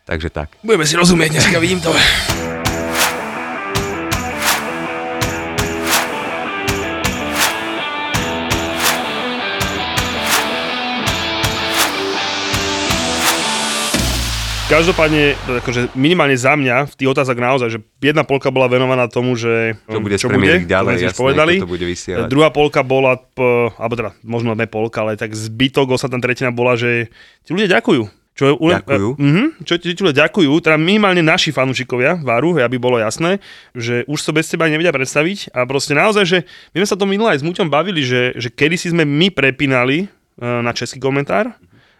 Takže 0.03 0.27
tak. 0.27 0.59
Budeme 0.59 0.83
si 0.83 0.99
rozumieť 0.99 1.39
dneska, 1.39 1.55
vidím 1.63 1.79
to. 1.79 1.95
Každopádne, 14.69 15.33
akože 15.65 15.97
minimálne 15.97 16.37
za 16.37 16.53
mňa, 16.53 16.85
v 16.85 16.95
tých 16.95 17.09
otázok 17.09 17.41
naozaj, 17.41 17.73
že 17.73 17.79
jedna 17.97 18.21
polka 18.21 18.53
bola 18.53 18.69
venovaná 18.69 19.09
tomu, 19.09 19.33
že 19.33 19.73
To 19.89 19.97
bude 19.97 20.13
čo 20.13 20.29
bude, 20.29 20.61
ďalej, 20.61 20.93
to 20.93 20.99
si 21.01 21.07
jasné, 21.09 21.17
povedali. 21.17 21.53
to 21.57 21.65
bude 21.65 21.81
vysielať. 21.81 22.29
Druhá 22.29 22.53
polka 22.53 22.85
bola, 22.85 23.17
alebo 23.75 23.93
teda 23.97 24.13
možno 24.21 24.53
ne 24.53 24.69
polka, 24.69 25.01
ale 25.01 25.17
tak 25.17 25.33
zbytok, 25.33 25.89
ostatná 25.89 26.21
tretina 26.21 26.53
bola, 26.53 26.77
že 26.77 27.09
ti 27.41 27.57
ľudia 27.57 27.81
ďakujú. 27.81 28.13
Čo, 28.37 28.43
je 28.45 28.53
u- 28.55 28.69
Ďakujú? 28.71 29.07
Mhm, 29.17 29.43
čo 29.65 29.73
ti 29.75 29.89
ľudia 29.89 30.29
ďakujú, 30.29 30.53
teda 30.61 30.77
minimálne 30.77 31.25
naši 31.25 31.49
fanúšikovia, 31.49 32.21
Váru, 32.21 32.53
aby 32.55 32.77
bolo 32.77 33.01
jasné, 33.01 33.41
že 33.73 34.05
už 34.05 34.21
to 34.21 34.31
bez 34.31 34.47
teba 34.47 34.69
nevedia 34.69 34.93
predstaviť 34.93 35.49
a 35.49 35.65
proste 35.65 35.97
naozaj, 35.97 36.23
že 36.23 36.37
my 36.71 36.85
sme 36.85 36.87
sa 36.87 36.95
to 36.95 37.09
minule 37.09 37.27
aj 37.27 37.41
s 37.41 37.43
Muťom 37.43 37.67
bavili, 37.67 38.05
že, 38.05 38.37
že 38.37 38.47
kedysi 38.47 38.93
sme 38.93 39.01
my 39.01 39.33
prepínali 39.33 40.05
e, 40.05 40.07
na 40.39 40.71
český 40.71 41.01
komentár 41.01 41.57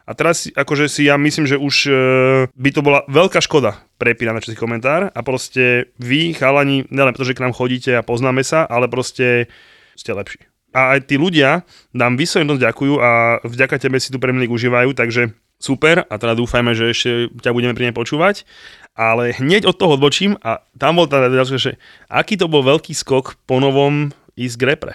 a 0.09 0.11
teraz 0.17 0.49
akože 0.49 0.89
si 0.89 1.05
ja 1.05 1.21
myslím, 1.21 1.45
že 1.45 1.61
už 1.61 1.75
e, 1.85 1.91
by 2.49 2.69
to 2.73 2.81
bola 2.81 3.05
veľká 3.05 3.37
škoda 3.45 3.77
prepínať 4.01 4.33
na 4.33 4.41
český 4.41 4.57
komentár 4.57 5.13
a 5.13 5.19
proste 5.21 5.93
vy, 6.01 6.33
chalani, 6.33 6.89
nielen 6.89 7.13
preto, 7.13 7.29
že 7.29 7.37
k 7.37 7.45
nám 7.45 7.53
chodíte 7.53 7.93
a 7.93 8.01
poznáme 8.01 8.41
sa, 8.41 8.65
ale 8.65 8.89
proste 8.89 9.53
ste 9.93 10.09
lepší. 10.17 10.49
A 10.73 10.97
aj 10.97 11.13
tí 11.13 11.21
ľudia 11.21 11.61
nám 11.93 12.17
vyslovene 12.17 12.49
dosť 12.49 12.65
ďakujú 12.65 12.93
a 12.97 13.09
vďaka 13.45 13.77
tebe 13.77 14.01
si 14.01 14.09
tu 14.09 14.17
Premier 14.17 14.49
užívajú, 14.49 14.97
takže 14.97 15.29
super 15.61 16.01
a 16.01 16.13
teda 16.17 16.33
dúfajme, 16.33 16.73
že 16.73 16.89
ešte 16.89 17.09
ťa 17.45 17.53
budeme 17.53 17.77
pri 17.77 17.93
nej 17.93 17.95
počúvať. 17.95 18.49
Ale 18.97 19.31
hneď 19.37 19.69
od 19.69 19.77
toho 19.77 19.95
odbočím 19.95 20.41
a 20.41 20.65
tam 20.73 20.97
bol 20.97 21.05
teda, 21.05 21.29
že 21.45 21.77
aký 22.09 22.33
to 22.33 22.49
bol 22.49 22.65
veľký 22.65 22.97
skok 22.97 23.37
po 23.45 23.61
novom 23.61 24.09
ísť 24.33 24.57
k 24.57 24.67
repre. 24.73 24.93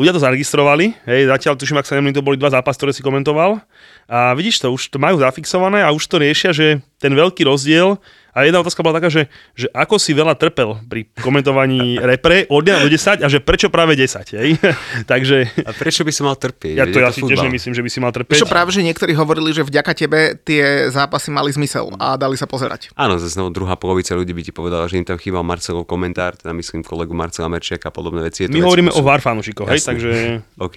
Ľudia 0.00 0.16
to 0.16 0.24
zaregistrovali, 0.24 0.96
hej, 1.04 1.28
zatiaľ 1.28 1.60
tuším, 1.60 1.76
ak 1.76 1.84
sa 1.84 2.00
nemýlim, 2.00 2.16
to 2.16 2.24
boli 2.24 2.40
dva 2.40 2.48
zápasy, 2.48 2.76
ktoré 2.80 2.92
si 2.96 3.04
komentoval. 3.04 3.60
A 4.08 4.32
vidíš 4.32 4.64
to, 4.64 4.72
už 4.72 4.88
to 4.88 4.96
majú 4.96 5.20
zafixované 5.20 5.84
a 5.84 5.92
už 5.92 6.08
to 6.08 6.16
riešia, 6.16 6.56
že 6.56 6.80
ten 6.96 7.12
veľký 7.12 7.44
rozdiel 7.44 8.00
a 8.30 8.46
jedna 8.46 8.62
otázka 8.62 8.80
bola 8.80 9.02
taká, 9.02 9.10
že, 9.10 9.26
že 9.58 9.66
ako 9.74 9.98
si 9.98 10.14
veľa 10.14 10.38
trpel 10.38 10.78
pri 10.86 11.10
komentovaní 11.18 11.98
repre 12.10 12.46
od 12.46 12.62
1 12.62 12.86
do 12.86 12.90
10 12.90 13.22
a 13.22 13.28
že 13.28 13.38
prečo 13.42 13.68
práve 13.68 13.98
10, 13.98 14.38
hej? 14.38 14.54
Takže 15.10 15.66
A 15.66 15.72
prečo 15.74 16.06
by 16.06 16.12
som 16.14 16.30
mal 16.30 16.38
trpieť? 16.38 16.78
ja 16.78 16.86
to 16.86 16.98
ja 17.02 17.10
si 17.10 17.26
tiež 17.26 17.42
nemyslím, 17.42 17.74
že 17.74 17.82
by 17.82 17.90
si 17.90 17.98
mal 17.98 18.14
Vieš 18.14 18.22
trpeť. 18.22 18.38
čo, 18.42 18.46
práve, 18.46 18.70
že 18.70 18.86
niektorí 18.86 19.12
hovorili, 19.18 19.50
že 19.50 19.66
vďaka 19.66 19.92
tebe 19.98 20.38
tie 20.46 20.90
zápasy 20.94 21.34
mali 21.34 21.50
zmysel 21.50 21.90
a 21.98 22.14
dali 22.14 22.38
sa 22.38 22.46
pozerať. 22.46 22.94
Áno, 22.94 23.18
zase 23.18 23.34
druhá 23.50 23.74
polovica 23.74 24.14
ľudí 24.14 24.30
by 24.30 24.42
ti 24.46 24.52
povedala, 24.54 24.86
že 24.86 25.00
im 25.00 25.06
tam 25.06 25.18
chýbal 25.18 25.42
Marcelov 25.42 25.86
komentár, 25.90 26.38
teda 26.38 26.54
myslím 26.54 26.86
kolegu 26.86 27.14
Marcela 27.16 27.50
Merčiaka 27.50 27.90
a 27.90 27.94
podobné 27.94 28.22
veci. 28.22 28.46
Je 28.46 28.48
to 28.48 28.54
My 28.54 28.62
vec 28.62 28.66
hovoríme 28.70 28.90
o. 28.94 29.00
VAR 29.02 29.18
fanúšikoch, 29.18 29.66
hej, 29.66 29.82
takže 29.82 30.10
OK. 30.66 30.76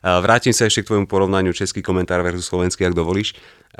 Vrátim 0.00 0.52
sa 0.52 0.64
ešte 0.68 0.84
k 0.84 0.86
tvojmu 0.92 1.06
porovnaniu 1.06 1.52
český 1.52 1.80
komentár 1.84 2.24
versus 2.24 2.48
slovenský, 2.48 2.88
ak 2.88 2.96
dovolíš. 2.96 3.36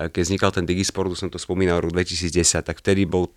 Keď 0.08 0.22
vznikal 0.24 0.50
ten 0.54 0.64
Digisport, 0.64 1.12
som 1.12 1.28
to 1.28 1.36
spomínal, 1.36 1.84
rok 1.84 1.92
2010, 1.92 2.64
tak 2.64 2.80
vtedy 2.80 3.04
bol 3.04 3.28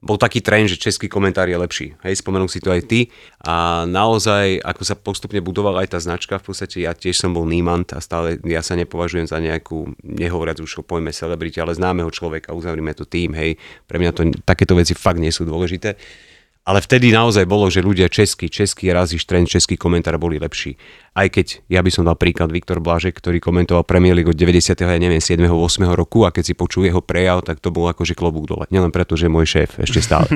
bol 0.00 0.16
taký 0.16 0.40
trend, 0.40 0.72
že 0.72 0.80
český 0.80 1.12
komentár 1.12 1.44
je 1.44 1.60
lepší. 1.60 1.92
Hej, 2.00 2.24
spomenul 2.24 2.48
si 2.48 2.56
to 2.56 2.72
aj 2.72 2.88
ty. 2.88 3.12
A 3.44 3.84
naozaj, 3.84 4.56
ako 4.64 4.82
sa 4.82 4.96
postupne 4.96 5.44
budovala 5.44 5.84
aj 5.84 5.92
tá 5.92 5.98
značka, 6.00 6.40
v 6.40 6.44
podstate 6.48 6.88
ja 6.88 6.96
tiež 6.96 7.20
som 7.20 7.36
bol 7.36 7.44
Niemant 7.44 7.92
a 7.92 8.00
stále 8.00 8.40
ja 8.48 8.64
sa 8.64 8.80
nepovažujem 8.80 9.28
za 9.28 9.36
nejakú, 9.36 9.92
nehovoriac 10.00 10.56
už 10.64 10.80
o 10.80 10.82
pojme 10.82 11.12
celebrity, 11.12 11.60
ale 11.60 11.76
známeho 11.76 12.08
človeka, 12.08 12.56
uzavrime 12.56 12.96
to 12.96 13.04
tým, 13.04 13.36
hej. 13.36 13.60
Pre 13.84 14.00
mňa 14.00 14.10
to, 14.16 14.32
takéto 14.40 14.72
veci 14.72 14.96
fakt 14.96 15.20
nie 15.20 15.28
sú 15.28 15.44
dôležité. 15.44 16.00
Ale 16.60 16.84
vtedy 16.84 17.08
naozaj 17.08 17.48
bolo, 17.48 17.72
že 17.72 17.80
ľudia 17.80 18.12
český, 18.12 18.52
český 18.52 18.92
razíš 18.92 19.24
trend, 19.24 19.48
český 19.48 19.80
komentár 19.80 20.20
boli 20.20 20.36
lepší. 20.36 20.76
Aj 21.10 21.26
keď, 21.26 21.66
ja 21.66 21.82
by 21.82 21.90
som 21.90 22.06
dal 22.06 22.14
príklad 22.14 22.54
Viktor 22.54 22.78
Blažek, 22.78 23.18
ktorý 23.18 23.42
komentoval 23.42 23.82
Premier 23.82 24.14
League 24.14 24.30
od 24.30 24.38
90. 24.38 24.78
ja 24.78 24.98
neviem, 25.00 25.18
7. 25.18 25.42
8. 25.42 25.82
roku 25.90 26.22
a 26.22 26.30
keď 26.30 26.44
si 26.46 26.54
počul 26.54 26.86
jeho 26.86 27.02
prejav, 27.02 27.42
tak 27.42 27.58
to 27.58 27.74
bolo 27.74 27.90
akože 27.90 28.14
klobúk 28.14 28.46
dole. 28.46 28.70
Nielen 28.70 28.94
preto, 28.94 29.18
že 29.18 29.26
môj 29.26 29.50
šéf, 29.50 29.82
ešte 29.82 29.98
stále. 29.98 30.30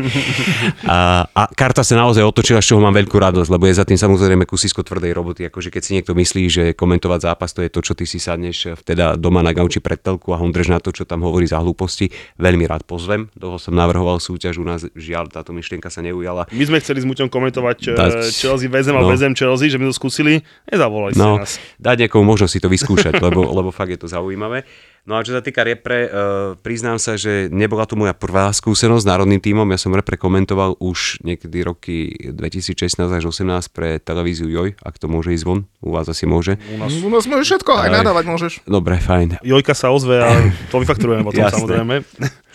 a, 0.91 1.31
a 1.31 1.43
karta 1.55 1.87
sa 1.87 1.95
naozaj 1.95 2.27
otočila, 2.27 2.59
z 2.59 2.75
čoho 2.75 2.83
mám 2.83 2.99
veľkú 2.99 3.15
radosť, 3.15 3.51
lebo 3.55 3.71
je 3.71 3.79
za 3.79 3.87
tým 3.87 3.95
samozrejme 3.95 4.43
kusisko 4.51 4.83
tvrdej 4.83 5.15
roboty. 5.15 5.47
Akože 5.47 5.71
keď 5.71 5.83
si 5.87 5.95
niekto 5.95 6.11
myslí, 6.19 6.43
že 6.51 6.65
komentovať 6.75 7.21
zápas 7.23 7.55
to 7.55 7.63
je 7.63 7.71
to, 7.71 7.79
čo 7.79 7.95
ty 7.95 8.03
si 8.03 8.19
sadneš 8.19 8.75
teda 8.83 9.15
doma 9.15 9.47
na 9.47 9.55
gauči 9.55 9.79
pred 9.79 10.03
telku 10.03 10.35
a 10.35 10.41
hundreš 10.43 10.75
na 10.75 10.83
to, 10.83 10.91
čo 10.91 11.07
tam 11.07 11.23
hovorí 11.23 11.47
za 11.47 11.63
hlúposti, 11.63 12.11
veľmi 12.43 12.67
rád 12.67 12.83
pozvem. 12.83 13.31
Toho 13.39 13.63
som 13.63 13.79
navrhoval 13.79 14.19
súťaž 14.19 14.59
u 14.59 14.67
nás, 14.67 14.83
žiaľ, 14.99 15.31
táto 15.31 15.55
myšlienka 15.55 15.87
sa 15.87 16.03
neujala. 16.03 16.51
my 16.51 16.65
sme 16.67 16.83
chceli 16.83 17.01
s 17.01 17.07
Muťom 17.07 17.31
komentovať 17.31 17.79
uh, 17.95 18.27
Chelsea 18.35 18.67
väzem 18.67 18.99
a 18.99 19.03
no. 19.03 19.09
väzem 19.09 19.39
Chelsea, 19.39 19.71
že 19.71 19.79
by 19.79 19.87
to 19.87 19.95
skúsili, 19.95 20.43
nezavolali 20.67 21.13
ste 21.13 21.21
No, 21.21 21.41
nás. 21.41 21.57
dať 21.77 22.07
niekomu 22.07 22.25
možnosť 22.25 22.53
si 22.53 22.61
to 22.61 22.69
vyskúšať, 22.69 23.21
lebo, 23.21 23.45
lebo 23.59 23.69
fakt 23.71 23.93
je 23.93 24.01
to 24.01 24.09
zaujímavé. 24.09 24.65
No 25.05 25.21
a 25.21 25.25
čo 25.25 25.37
sa 25.37 25.45
týka 25.45 25.61
repre, 25.61 26.09
uh, 26.09 26.11
priznám 26.57 26.97
sa, 26.97 27.21
že 27.21 27.53
nebola 27.53 27.85
to 27.85 27.93
moja 27.93 28.17
prvá 28.17 28.49
skúsenosť 28.49 29.05
s 29.05 29.11
národným 29.13 29.37
tímom. 29.37 29.69
Ja 29.69 29.77
som 29.77 29.93
repre 29.93 30.17
komentoval 30.17 30.81
už 30.81 31.21
niekedy 31.21 31.61
roky 31.61 31.97
2016 32.33 32.97
až 33.05 33.29
2018 33.29 33.69
pre 33.69 34.01
televíziu 34.01 34.49
Joj, 34.49 34.81
ak 34.81 34.97
to 34.97 35.05
môže 35.05 35.37
ísť 35.37 35.45
von. 35.45 35.69
U 35.85 35.93
vás 35.93 36.09
asi 36.09 36.25
môže. 36.25 36.57
U 36.73 36.81
nás 37.13 37.29
môžeš 37.29 37.45
všetko, 37.53 37.71
aj 37.77 37.89
Aj. 37.93 37.95
nadávať 38.01 38.25
môžeš. 38.25 38.53
Dobre, 38.65 38.97
fajn. 38.97 39.45
Jojka 39.45 39.77
sa 39.77 39.93
ozve 39.93 40.25
a 40.25 40.33
to 40.73 40.81
vyfakturujeme 40.81 41.21
potom 41.21 41.53
samozrejme. 41.53 42.01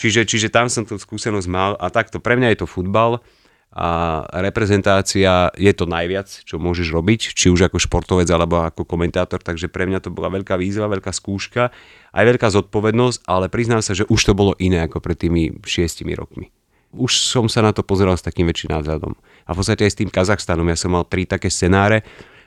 Čiže, 0.01 0.25
čiže 0.25 0.49
tam 0.49 0.73
som 0.73 0.89
tú 0.89 0.97
skúsenosť 0.97 1.45
mal 1.45 1.77
a 1.77 1.93
takto 1.93 2.17
pre 2.17 2.33
mňa 2.33 2.57
je 2.57 2.65
to 2.65 2.67
futbal 2.67 3.21
a 3.69 4.25
reprezentácia 4.41 5.53
je 5.53 5.73
to 5.77 5.85
najviac, 5.85 6.25
čo 6.25 6.57
môžeš 6.57 6.89
robiť, 6.89 7.37
či 7.37 7.53
už 7.53 7.69
ako 7.69 7.77
športovec 7.77 8.25
alebo 8.33 8.65
ako 8.65 8.81
komentátor, 8.81 9.45
takže 9.45 9.69
pre 9.69 9.85
mňa 9.85 10.01
to 10.01 10.09
bola 10.09 10.33
veľká 10.33 10.57
výzva, 10.57 10.89
veľká 10.89 11.13
skúška, 11.13 11.69
aj 12.09 12.23
veľká 12.25 12.49
zodpovednosť, 12.49 13.29
ale 13.29 13.45
priznám 13.45 13.85
sa, 13.85 13.93
že 13.93 14.09
už 14.09 14.21
to 14.25 14.33
bolo 14.33 14.57
iné 14.57 14.89
ako 14.89 14.97
pred 15.05 15.21
tými 15.21 15.61
šiestimi 15.61 16.17
rokmi. 16.17 16.49
Už 16.89 17.21
som 17.21 17.45
sa 17.45 17.61
na 17.61 17.69
to 17.69 17.85
pozeral 17.85 18.17
s 18.17 18.25
takým 18.25 18.49
väčším 18.49 18.73
názadom. 18.73 19.13
A 19.45 19.53
v 19.53 19.57
podstate 19.61 19.85
aj 19.85 19.93
s 19.93 19.99
tým 20.01 20.09
Kazachstanom, 20.09 20.65
ja 20.65 20.73
som 20.73 20.89
mal 20.89 21.05
tri 21.05 21.29
také 21.29 21.53
scenáre, 21.53 22.01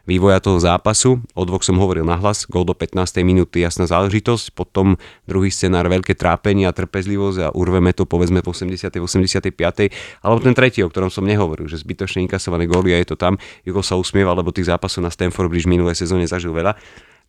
vývoja 0.04 0.42
toho 0.42 0.58
zápasu. 0.58 1.22
O 1.34 1.42
dvoch 1.46 1.62
som 1.62 1.78
hovoril 1.78 2.02
nahlas, 2.02 2.44
gol 2.50 2.66
do 2.66 2.74
15. 2.74 3.22
minúty, 3.22 3.62
jasná 3.62 3.86
záležitosť, 3.86 4.54
potom 4.54 4.98
druhý 5.26 5.48
scenár, 5.48 5.86
veľké 5.86 6.18
trápenie 6.18 6.66
a 6.66 6.74
trpezlivosť 6.74 7.38
a 7.38 7.48
urveme 7.54 7.94
to 7.94 8.06
povedzme 8.06 8.42
v 8.42 8.48
80. 8.48 8.90
85. 8.98 9.54
Alebo 10.22 10.38
ten 10.42 10.54
tretí, 10.54 10.82
o 10.82 10.90
ktorom 10.90 11.10
som 11.10 11.22
nehovoril, 11.22 11.70
že 11.70 11.80
zbytočne 11.80 12.26
inkasované 12.26 12.66
góly 12.66 12.94
a 12.94 12.98
je 12.98 13.14
to 13.14 13.16
tam. 13.18 13.38
Jugo 13.62 13.80
sa 13.80 13.94
usmieva, 13.94 14.34
lebo 14.34 14.50
tých 14.50 14.70
zápasov 14.70 15.06
na 15.06 15.10
Stanford 15.10 15.50
Bridge 15.50 15.70
minulé 15.70 15.94
sezóne 15.94 16.26
zažil 16.26 16.50
veľa. 16.50 16.74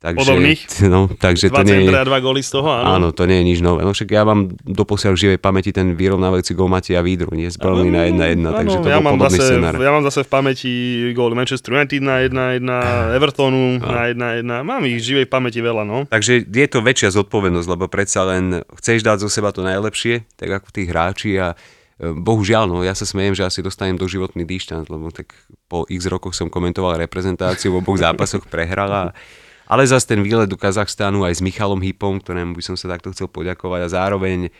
Takže, 0.03 0.19
Podobných? 0.19 0.59
No, 0.93 1.07
takže 1.07 1.47
Dva 1.47 1.63
to 1.63 1.71
nie 1.71 1.87
centra 1.87 2.03
a 2.03 2.05
dva 2.05 2.19
góly 2.19 2.43
z 2.43 2.59
toho, 2.59 2.67
áno. 2.67 2.87
Áno, 2.99 3.07
to 3.15 3.23
nie 3.23 3.39
je 3.39 3.45
nič 3.55 3.59
nové. 3.63 3.87
No 3.87 3.95
však 3.95 4.11
ja 4.11 4.27
mám 4.27 4.51
doposiaľ 4.67 5.15
v 5.15 5.19
živej 5.23 5.39
pamäti 5.39 5.71
ten 5.71 5.95
vyrovnávajúci 5.95 6.51
gól 6.59 6.67
Mateja 6.67 6.99
Vídru, 6.99 7.31
nie 7.31 7.47
z 7.47 7.55
Burnley 7.55 7.87
na 7.87 8.11
1-1, 8.35 8.43
takže 8.43 8.77
to 8.83 8.87
ja 8.91 8.99
bol 8.99 9.05
mám 9.07 9.13
podobný 9.15 9.39
zase, 9.39 9.47
scenár. 9.55 9.73
Ja 9.79 9.91
mám 9.95 10.03
zase 10.03 10.27
v 10.27 10.29
pamäti 10.29 10.71
gól 11.15 11.31
Manchester 11.39 11.71
United 11.79 12.03
na 12.03 12.19
1-1, 12.27 13.15
Evertonu 13.15 13.79
na 13.79 14.11
1-1. 14.11 14.43
Mám 14.43 14.83
ich 14.91 14.99
v 14.99 15.03
živej 15.07 15.27
pamäti 15.31 15.63
veľa, 15.63 15.87
no. 15.87 16.03
Takže 16.11 16.51
je 16.51 16.67
to 16.67 16.83
väčšia 16.83 17.15
zodpovednosť, 17.23 17.67
lebo 17.71 17.87
predsa 17.87 18.27
len 18.27 18.59
chceš 18.83 19.07
dať 19.07 19.23
zo 19.23 19.31
seba 19.31 19.55
to 19.55 19.63
najlepšie, 19.63 20.27
tak 20.35 20.51
ako 20.51 20.67
tí 20.67 20.83
hráči 20.83 21.39
a 21.39 21.55
e, 21.55 22.11
bohužiaľ, 22.11 22.67
no 22.67 22.83
ja 22.83 22.91
sa 22.91 23.07
smejem, 23.07 23.39
že 23.39 23.47
asi 23.47 23.63
dostanem 23.63 23.95
do 23.95 24.03
životný 24.11 24.43
dýšťant, 24.43 24.91
lebo 24.91 25.15
tak 25.15 25.31
po 25.71 25.87
x 25.87 26.11
rokoch 26.11 26.35
som 26.35 26.51
komentoval 26.51 26.99
reprezentáciu, 26.99 27.71
v 27.71 27.79
oboch 27.79 28.03
zápasoch 28.03 28.43
prehrala. 28.51 29.15
Ale 29.67 29.87
zase 29.87 30.11
ten 30.11 30.19
výlet 30.19 30.51
do 30.51 30.59
Kazachstánu 30.59 31.23
aj 31.23 31.39
s 31.39 31.41
Michalom 31.41 31.79
Hypom, 31.79 32.19
ktorému 32.19 32.59
by 32.59 32.63
som 32.63 32.75
sa 32.75 32.91
takto 32.91 33.15
chcel 33.15 33.31
poďakovať 33.31 33.79
a 33.87 33.89
zároveň 33.89 34.51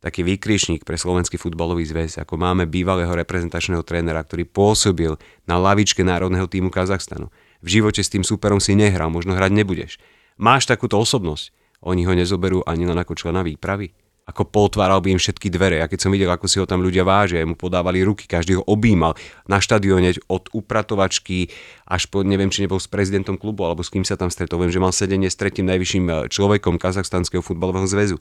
taký 0.00 0.24
výkričník 0.24 0.84
pre 0.84 0.96
Slovenský 0.96 1.36
futbalový 1.36 1.84
zväz, 1.84 2.20
ako 2.20 2.38
máme 2.40 2.64
bývalého 2.68 3.10
reprezentačného 3.10 3.82
trénera, 3.84 4.22
ktorý 4.24 4.48
pôsobil 4.48 5.16
na 5.44 5.56
lavičke 5.60 6.04
národného 6.04 6.48
týmu 6.48 6.72
Kazachstanu. 6.72 7.28
V 7.64 7.68
živote 7.80 8.00
s 8.04 8.12
tým 8.12 8.22
superom 8.22 8.60
si 8.60 8.76
nehral, 8.76 9.08
možno 9.08 9.34
hrať 9.34 9.52
nebudeš. 9.52 9.92
Máš 10.36 10.68
takúto 10.68 11.00
osobnosť, 11.00 11.50
oni 11.84 12.04
ho 12.04 12.12
nezoberú 12.12 12.60
ani 12.64 12.84
len 12.84 12.96
ako 12.96 13.16
člena 13.16 13.40
výpravy. 13.40 13.92
Ako 14.26 14.42
potváral 14.42 14.98
by 14.98 15.14
im 15.14 15.22
všetky 15.22 15.46
dvere. 15.54 15.78
A 15.78 15.86
keď 15.86 16.02
som 16.02 16.10
videl, 16.10 16.26
ako 16.26 16.50
si 16.50 16.58
ho 16.58 16.66
tam 16.66 16.82
ľudia 16.82 17.06
vážia, 17.06 17.46
mu 17.46 17.54
podávali 17.54 18.02
ruky, 18.02 18.26
každý 18.26 18.58
ho 18.58 18.66
objímal. 18.66 19.14
Na 19.46 19.62
štadióne 19.62 20.18
od 20.26 20.50
upratovačky 20.50 21.54
až 21.86 22.10
po, 22.10 22.26
neviem, 22.26 22.50
či 22.50 22.66
nebol 22.66 22.82
s 22.82 22.90
prezidentom 22.90 23.38
klubu, 23.38 23.62
alebo 23.62 23.86
s 23.86 23.90
kým 23.94 24.02
sa 24.02 24.18
tam 24.18 24.26
stretol. 24.26 24.66
Viem, 24.66 24.74
že 24.74 24.82
mal 24.82 24.90
sedenie 24.90 25.30
s 25.30 25.38
tretím 25.38 25.70
najvyšším 25.70 26.04
eh, 26.10 26.16
človekom 26.26 26.74
Kazachstanského 26.74 27.38
futbalového 27.38 27.86
zväzu. 27.86 28.18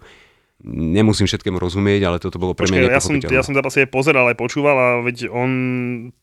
Nemusím 0.63 1.27
všetkému 1.27 1.59
rozumieť, 1.59 2.01
ale 2.05 2.17
toto 2.17 2.39
bolo 2.39 2.55
pre 2.55 2.65
mňa 2.65 2.87
ja 2.87 2.97
som, 2.97 3.19
ja 3.19 3.43
som 3.43 3.51
zápasy 3.51 3.85
aj 3.85 3.89
pozeral, 3.91 4.25
aj 4.25 4.39
počúval 4.39 4.73
a 4.73 4.87
veď 4.99 5.27
on 5.27 5.49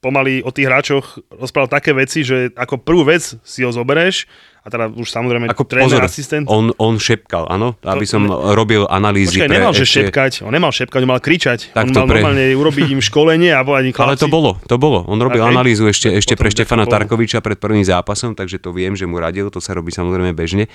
pomaly 0.01 0.41
o 0.41 0.49
tých 0.49 0.67
hráčoch 0.67 1.05
rozprával 1.31 1.69
také 1.71 1.93
veci, 1.93 2.25
že 2.25 2.49
ako 2.51 2.81
prvú 2.81 3.05
vec 3.07 3.21
si 3.23 3.61
ho 3.61 3.69
zobereš 3.69 4.25
a 4.63 4.67
teda 4.67 4.89
už 4.89 5.05
samozrejme 5.05 5.47
Ako 5.47 5.63
tréner, 5.63 5.85
pozor, 5.85 6.03
asistent. 6.03 6.49
on, 6.49 6.73
on 6.75 6.97
šepkal, 6.97 7.45
áno, 7.47 7.77
aby 7.83 8.03
To- 8.03 8.11
som 8.11 8.23
robil 8.51 8.89
analýzy 8.89 9.37
Počkaj, 9.37 9.47
pre 9.47 9.57
nemal 9.59 9.75
že 9.75 9.85
ešte... 9.85 9.97
šepkať, 10.01 10.33
on 10.41 10.51
nemal 10.51 10.73
šepkať, 10.73 11.01
on 11.03 11.11
mal 11.11 11.21
kričať. 11.21 11.59
Tak 11.71 11.83
on 11.83 11.91
to 11.91 11.99
mal 11.99 12.09
pre- 12.09 12.15
normálne 12.19 12.47
urobiť 12.57 12.87
im 12.89 13.03
školenie 13.05 13.53
a 13.53 13.61
povedať 13.61 13.85
im 13.91 13.95
Ale 14.01 14.17
to 14.17 14.27
bolo, 14.27 14.57
to 14.65 14.75
bolo. 14.75 15.05
On 15.07 15.19
robil 15.19 15.39
Okay. 15.39 15.53
analýzu 15.53 15.87
ešte, 15.87 16.09
ešte 16.09 16.35
Potom 16.35 16.41
pre 16.41 16.55
Štefana. 16.57 16.83
Tarkoviča 16.89 17.39
pred 17.39 17.59
prvým 17.59 17.83
zápasom, 17.83 18.33
takže 18.33 18.57
to 18.57 18.71
viem, 18.71 18.95
že 18.95 19.05
mu 19.05 19.19
radil, 19.19 19.51
to 19.51 19.59
sa 19.59 19.71
robí 19.71 19.91
samozrejme 19.91 20.33
bežne. 20.33 20.67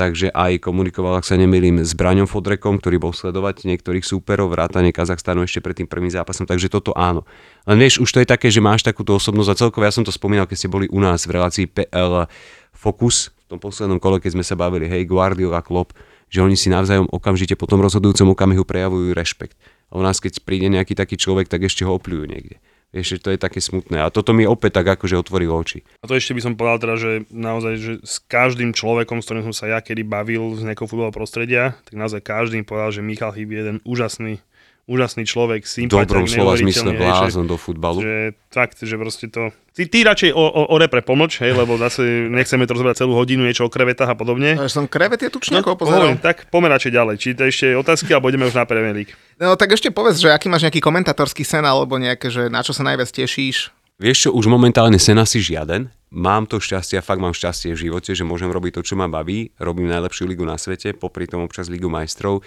Takže 0.00 0.32
aj 0.32 0.64
komunikoval, 0.64 1.20
ak 1.20 1.28
sa 1.28 1.36
nemýlim, 1.36 1.84
s 1.84 1.92
Braňom 1.92 2.24
Fodrekom, 2.24 2.80
ktorý 2.80 2.96
bol 2.96 3.12
sledovať 3.12 3.68
niektorých 3.68 4.00
súperov, 4.00 4.48
vrátane 4.48 4.96
Kazachstanu 4.96 5.44
ešte 5.44 5.60
pred 5.60 5.76
tým 5.76 5.84
prvým 5.84 6.08
zápasom, 6.08 6.48
takže 6.48 6.72
toto 6.72 6.96
áno. 6.96 7.28
Len 7.68 7.76
vieš, 7.76 8.00
už 8.00 8.08
to 8.08 8.24
je 8.24 8.28
také, 8.32 8.48
že 8.48 8.64
máš 8.64 8.80
takúto 8.80 9.12
osobnosť 9.12 9.50
a 9.52 9.58
celkovo, 9.60 9.84
ja 9.84 9.92
som 9.92 10.00
to 10.00 10.08
spomínal, 10.08 10.48
keď 10.48 10.56
ste 10.56 10.72
boli 10.72 10.88
u 10.88 11.04
nás 11.04 11.28
v 11.28 11.36
relácii 11.36 11.68
PL 11.68 12.24
Focus, 12.72 13.28
v 13.44 13.46
tom 13.52 13.60
poslednom 13.60 14.00
kole, 14.00 14.24
keď 14.24 14.40
sme 14.40 14.44
sa 14.46 14.56
bavili, 14.56 14.88
hej, 14.88 15.04
Guardiola, 15.04 15.60
Klopp, 15.60 15.92
že 16.32 16.40
oni 16.40 16.56
si 16.56 16.72
navzájom 16.72 17.12
okamžite 17.12 17.52
po 17.60 17.68
tom 17.68 17.84
rozhodujúcom 17.84 18.32
okamihu 18.32 18.64
prejavujú 18.64 19.12
rešpekt. 19.12 19.60
A 19.92 20.00
u 20.00 20.02
nás, 20.06 20.16
keď 20.16 20.40
príde 20.40 20.72
nejaký 20.72 20.96
taký 20.96 21.20
človek, 21.20 21.50
tak 21.50 21.66
ešte 21.66 21.84
ho 21.84 21.92
opľujú 21.92 22.24
niekde. 22.24 22.56
Vieš, 22.90 23.22
to 23.22 23.30
je 23.30 23.38
také 23.38 23.62
smutné. 23.62 24.02
A 24.02 24.10
toto 24.10 24.34
mi 24.34 24.42
opäť 24.42 24.82
tak 24.82 24.98
akože 24.98 25.22
otvorilo 25.22 25.54
oči. 25.54 25.86
A 26.02 26.10
to 26.10 26.18
ešte 26.18 26.34
by 26.34 26.42
som 26.42 26.58
povedal 26.58 26.78
teda, 26.82 26.94
že 26.98 27.10
naozaj, 27.30 27.74
že 27.78 27.92
s 28.02 28.18
každým 28.26 28.74
človekom, 28.74 29.22
s 29.22 29.26
ktorým 29.30 29.46
som 29.46 29.54
sa 29.54 29.70
ja 29.70 29.78
kedy 29.78 30.02
bavil 30.02 30.58
z 30.58 30.66
nejakého 30.66 30.90
futbalového 30.90 31.14
prostredia, 31.14 31.78
tak 31.86 31.94
naozaj 31.94 32.18
každým 32.26 32.66
povedal, 32.66 32.90
že 32.90 33.06
Michal 33.06 33.30
Chyb 33.30 33.54
je 33.54 33.58
jeden 33.62 33.78
úžasný 33.86 34.42
úžasný 34.88 35.24
človek, 35.24 35.66
sympatiak, 35.66 36.26
slova 36.26 36.56
zmysle 36.56 36.96
blázon 36.96 37.44
do 37.44 37.56
futbalu. 37.60 38.00
že, 38.00 38.06
že 38.06 38.52
fakt, 38.52 38.78
že 38.80 38.96
proste 38.96 39.26
to... 39.28 39.50
Ty, 39.70 39.86
ty 39.86 39.98
radšej 40.02 40.30
o, 40.34 40.44
o, 40.44 40.62
o 40.70 40.76
repre 40.76 41.00
pomlč, 41.00 41.38
hej, 41.40 41.54
lebo 41.54 41.78
zase 41.78 42.26
nechceme 42.26 42.66
to 42.66 42.74
rozbrať 42.74 43.06
celú 43.06 43.14
hodinu, 43.14 43.46
niečo 43.46 43.66
o 43.66 43.70
krevetách 43.70 44.10
a 44.12 44.16
podobne. 44.18 44.58
Že 44.58 44.72
som 44.72 44.84
krevety 44.90 45.30
tučníkov 45.30 45.74
No, 45.74 45.78
pozeral. 45.78 46.18
tak 46.18 46.50
poďme 46.50 46.74
radšej 46.74 46.92
ďalej. 46.92 47.14
Či 47.20 47.28
to 47.38 47.42
ešte 47.46 47.66
otázky, 47.78 48.10
alebo 48.10 48.28
ideme 48.30 48.50
už 48.50 48.56
na 48.58 48.66
Premier 48.66 48.92
League. 48.92 49.14
No 49.38 49.54
tak 49.54 49.70
ešte 49.70 49.94
povedz, 49.94 50.18
že 50.18 50.34
aký 50.34 50.50
máš 50.50 50.66
nejaký 50.66 50.82
komentatorský 50.82 51.46
sen, 51.46 51.62
alebo 51.62 51.94
nejaké, 51.96 52.26
že 52.28 52.50
na 52.50 52.60
čo 52.60 52.74
sa 52.74 52.82
najviac 52.82 53.08
tešíš. 53.08 53.70
Vieš 54.00 54.18
čo, 54.26 54.30
už 54.32 54.48
momentálne 54.48 54.96
sen 54.96 55.20
asi 55.20 55.44
žiaden. 55.44 55.92
Mám 56.10 56.48
to 56.50 56.56
šťastie 56.58 56.98
a 56.98 57.04
fakt 57.04 57.20
mám 57.22 57.36
šťastie 57.36 57.70
v 57.76 57.86
živote, 57.86 58.16
že 58.16 58.24
môžem 58.26 58.50
robiť 58.50 58.80
to, 58.80 58.82
čo 58.82 58.98
ma 58.98 59.06
baví. 59.06 59.52
Robím 59.60 59.86
najlepšiu 59.92 60.24
ligu 60.26 60.42
na 60.42 60.56
svete, 60.58 60.96
popri 60.96 61.28
tom 61.28 61.44
občas 61.44 61.68
ligu 61.70 61.86
majstrov. 61.86 62.40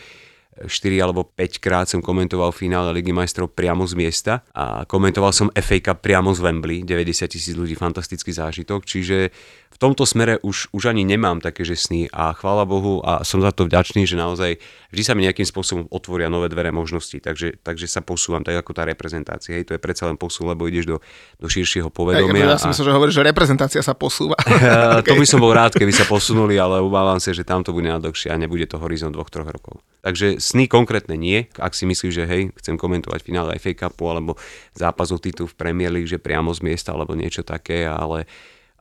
4 0.61 0.69
alebo 1.01 1.25
5 1.33 1.63
krát 1.63 1.85
som 1.89 1.99
komentoval 1.99 2.53
finále 2.53 2.93
Ligy 2.93 3.09
majstrov 3.09 3.51
priamo 3.51 3.83
z 3.89 3.93
miesta 3.97 4.33
a 4.53 4.85
komentoval 4.85 5.33
som 5.33 5.49
FA 5.53 5.77
Cup 5.81 6.05
priamo 6.05 6.29
z 6.31 6.39
Wembley, 6.45 6.85
90 6.85 7.25
tisíc 7.29 7.53
ľudí, 7.57 7.73
fantastický 7.73 8.29
zážitok, 8.29 8.85
čiže 8.85 9.33
tomto 9.83 10.07
smere 10.07 10.39
už, 10.39 10.71
už 10.71 10.95
ani 10.95 11.03
nemám 11.03 11.43
také, 11.43 11.67
že 11.67 11.75
sny 11.75 12.07
a 12.15 12.31
chvála 12.31 12.63
Bohu 12.63 13.03
a 13.03 13.27
som 13.27 13.43
za 13.43 13.51
to 13.51 13.67
vďačný, 13.67 14.07
že 14.07 14.15
naozaj 14.15 14.63
vždy 14.95 15.03
sa 15.03 15.11
mi 15.11 15.27
nejakým 15.27 15.43
spôsobom 15.43 15.91
otvoria 15.91 16.31
nové 16.31 16.47
dvere 16.47 16.71
možností, 16.71 17.19
takže, 17.19 17.59
takže 17.59 17.91
sa 17.91 17.99
posúvam, 17.99 18.39
tak 18.47 18.63
ako 18.63 18.71
tá 18.71 18.87
reprezentácia, 18.87 19.59
hej, 19.59 19.67
to 19.67 19.75
je 19.75 19.81
predsa 19.83 20.07
len 20.07 20.15
posun, 20.15 20.47
lebo 20.47 20.63
ideš 20.71 20.87
do, 20.87 20.97
do 21.35 21.47
širšieho 21.51 21.91
povedomia. 21.91 22.55
ja 22.55 22.61
som 22.61 22.71
myslel, 22.71 22.87
že 22.87 22.93
hovoríš, 22.95 23.15
že 23.19 23.23
reprezentácia 23.27 23.81
sa 23.83 23.91
posúva. 23.91 24.39
a... 24.39 25.03
To 25.07 25.19
by 25.19 25.27
som 25.27 25.43
bol 25.43 25.51
rád, 25.51 25.75
keby 25.75 25.91
sa 25.91 26.07
posunuli, 26.07 26.55
ale 26.55 26.79
obávam 26.79 27.19
sa, 27.19 27.35
že 27.35 27.43
tam 27.43 27.59
to 27.65 27.75
bude 27.75 27.91
nadlhšie 27.91 28.31
a 28.31 28.39
nebude 28.39 28.63
to 28.69 28.79
horizont 28.79 29.11
dvoch, 29.11 29.27
troch 29.27 29.49
rokov. 29.49 29.83
Takže 30.03 30.39
sny 30.39 30.67
konkrétne 30.67 31.15
nie, 31.15 31.47
ak 31.59 31.75
si 31.75 31.83
myslíš, 31.83 32.13
že 32.13 32.23
hej, 32.27 32.41
chcem 32.59 32.75
komentovať 32.75 33.19
finále 33.23 33.55
FA 33.59 33.71
Cupu 33.75 34.07
alebo 34.07 34.35
zápas 34.75 35.11
o 35.11 35.17
titul 35.19 35.47
v 35.47 35.55
Premier 35.55 35.91
League, 35.91 36.11
že 36.11 36.19
priamo 36.19 36.51
z 36.51 36.63
miesta 36.63 36.91
alebo 36.91 37.15
niečo 37.15 37.41
také, 37.43 37.87
ale 37.87 38.27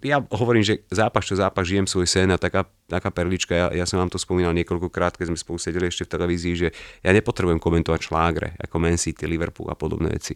ja 0.03 0.19
hovorím, 0.35 0.67
že 0.67 0.83
zápas 0.91 1.23
čo 1.25 1.39
zápas, 1.39 1.65
žijem 1.65 1.87
svoj 1.87 2.07
sen 2.11 2.29
a 2.31 2.39
taká, 2.39 2.67
taká 2.91 3.09
perlička, 3.15 3.55
ja, 3.55 3.67
ja 3.71 3.85
som 3.87 4.03
vám 4.03 4.11
to 4.11 4.19
spomínal 4.19 4.53
niekoľkokrát, 4.53 5.15
keď 5.17 5.33
sme 5.33 5.39
spolu 5.39 5.59
sedeli 5.63 5.89
ešte 5.89 6.05
v 6.05 6.13
televízii, 6.19 6.55
že 6.59 6.69
ja 7.01 7.11
nepotrebujem 7.15 7.63
komentovať 7.63 8.01
šlágre, 8.11 8.49
ako 8.59 8.75
Man 8.83 8.99
City, 8.99 9.25
Liverpool 9.31 9.71
a 9.71 9.79
podobné 9.79 10.13
veci. 10.13 10.35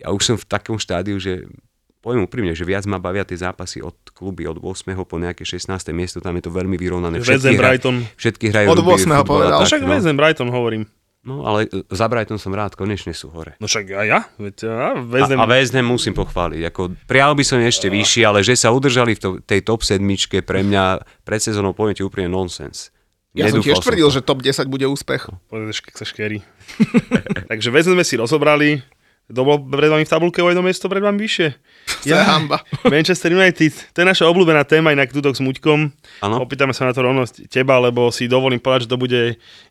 Ja 0.00 0.12
už 0.12 0.22
som 0.24 0.36
v 0.36 0.44
takom 0.48 0.76
štádiu, 0.80 1.16
že 1.20 1.48
poviem 1.98 2.24
úprimne, 2.24 2.54
že 2.54 2.64
viac 2.64 2.86
ma 2.86 2.96
bavia 3.02 3.26
tie 3.26 3.36
zápasy 3.36 3.82
od 3.82 3.94
kluby 4.14 4.46
od 4.46 4.62
8. 4.62 4.94
po 5.04 5.16
nejaké 5.18 5.42
16. 5.44 5.68
miesto, 5.92 6.22
tam 6.22 6.38
je 6.38 6.46
to 6.46 6.52
veľmi 6.54 6.78
vyrovnané. 6.78 7.20
Ham, 7.20 7.26
hra- 7.26 7.58
Brighton. 7.58 7.96
všetky 8.16 8.54
hrajú 8.54 8.66
Od 8.72 8.78
rugby, 8.80 8.92
8. 8.96 9.04
futbal 9.04 9.18
a 9.18 9.24
povedal. 9.26 9.58
Tak, 9.60 9.68
však 9.68 9.82
no. 9.84 10.16
Brighton 10.16 10.48
hovorím. 10.48 10.82
No 11.26 11.42
ale 11.44 11.66
e, 11.66 11.82
za 11.90 12.06
Brighton 12.06 12.38
som 12.38 12.54
rád, 12.54 12.78
konečne 12.78 13.10
sú 13.10 13.28
hore. 13.34 13.58
No 13.58 13.66
však 13.66 13.90
aj 13.90 14.06
ja. 14.06 14.20
Veď, 14.38 14.56
A, 14.70 15.26
Ham, 15.34 15.40
a 15.42 15.46
West 15.50 15.74
Ham 15.74 15.86
musím 15.90 16.14
pochváliť. 16.14 16.62
Ako, 16.70 16.94
prijal 17.10 17.34
by 17.34 17.44
som 17.44 17.58
ešte 17.58 17.90
vyšší, 17.90 18.22
ale 18.22 18.46
že 18.46 18.54
sa 18.54 18.70
udržali 18.70 19.18
v 19.18 19.20
to, 19.20 19.28
tej 19.42 19.60
top 19.66 19.82
sedmičke, 19.82 20.40
pre 20.46 20.62
mňa 20.62 21.02
pred 21.26 21.40
sezónou 21.42 21.74
poviem 21.74 21.98
ti 21.98 22.06
úplne 22.06 22.30
nonsens. 22.30 22.94
Ja 23.36 23.50
som 23.52 23.60
Nedúfal 23.60 23.76
tiež 23.76 23.84
tvrdil, 23.84 24.08
to. 24.08 24.14
že 24.18 24.20
top 24.24 24.40
10 24.40 24.66
bude 24.72 24.86
úspech. 24.88 25.28
Povedeš, 25.52 25.84
keď 25.84 25.94
sa 26.00 26.04
škerí. 26.08 26.38
Takže 27.52 27.68
Ham 27.70 27.92
sme 27.92 28.04
si 28.06 28.16
rozobrali. 28.16 28.80
To 29.28 29.44
bolo 29.44 29.60
pred 29.60 29.92
vami 29.92 30.08
v 30.08 30.12
tabulke 30.12 30.40
o 30.40 30.48
jedno 30.48 30.64
miesto 30.64 30.88
pred 30.88 31.04
vami 31.04 31.20
vyššie. 31.20 31.48
To 31.98 32.14
je 32.14 32.20
hamba. 32.20 32.62
Manchester 32.94 33.34
United, 33.34 33.74
to 33.92 33.96
je 34.00 34.06
naša 34.06 34.24
obľúbená 34.30 34.62
téma, 34.64 34.94
inak 34.94 35.10
túto 35.10 35.34
s 35.34 35.42
Muďkom. 35.42 35.90
Áno. 36.22 36.36
Opýtame 36.40 36.70
sa 36.70 36.86
na 36.86 36.92
to 36.94 37.02
rovno 37.02 37.26
teba, 37.26 37.80
lebo 37.82 38.12
si 38.14 38.30
dovolím 38.30 38.62
povedať, 38.62 38.86
že 38.86 38.92
to 38.92 39.00
bude 39.00 39.20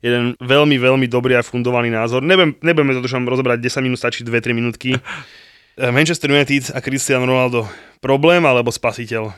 jeden 0.04 0.36
veľmi, 0.41 0.76
veľmi 0.76 1.08
dobrý 1.08 1.39
a 1.39 1.46
fundovaný 1.46 1.88
názor. 1.88 2.26
Nebudem, 2.26 2.58
nebudeme 2.60 2.93
to 2.98 3.02
tušom 3.06 3.26
rozobrať 3.26 3.63
10 3.63 3.86
minút, 3.86 4.02
stačí 4.02 4.28
2-3 4.28 4.54
minútky. 4.54 4.98
Eh, 5.78 5.93
Manchester 5.93 6.34
United 6.34 6.74
a 6.74 6.82
Cristiano 6.82 7.30
Ronaldo. 7.30 7.70
Problém 8.02 8.41
alebo 8.50 8.74
spasiteľ? 8.74 9.30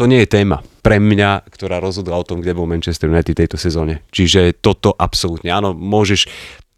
To 0.00 0.08
nie 0.08 0.24
je 0.24 0.32
téma 0.40 0.64
pre 0.80 0.96
mňa, 0.96 1.46
ktorá 1.52 1.78
rozhodla 1.78 2.18
o 2.18 2.26
tom, 2.26 2.40
kde 2.40 2.56
bol 2.56 2.64
Manchester 2.66 3.12
United 3.12 3.36
tejto 3.36 3.60
sezóne. 3.60 4.00
Čiže 4.08 4.56
toto 4.58 4.96
absolútne, 4.96 5.52
áno, 5.52 5.76
môžeš 5.76 6.26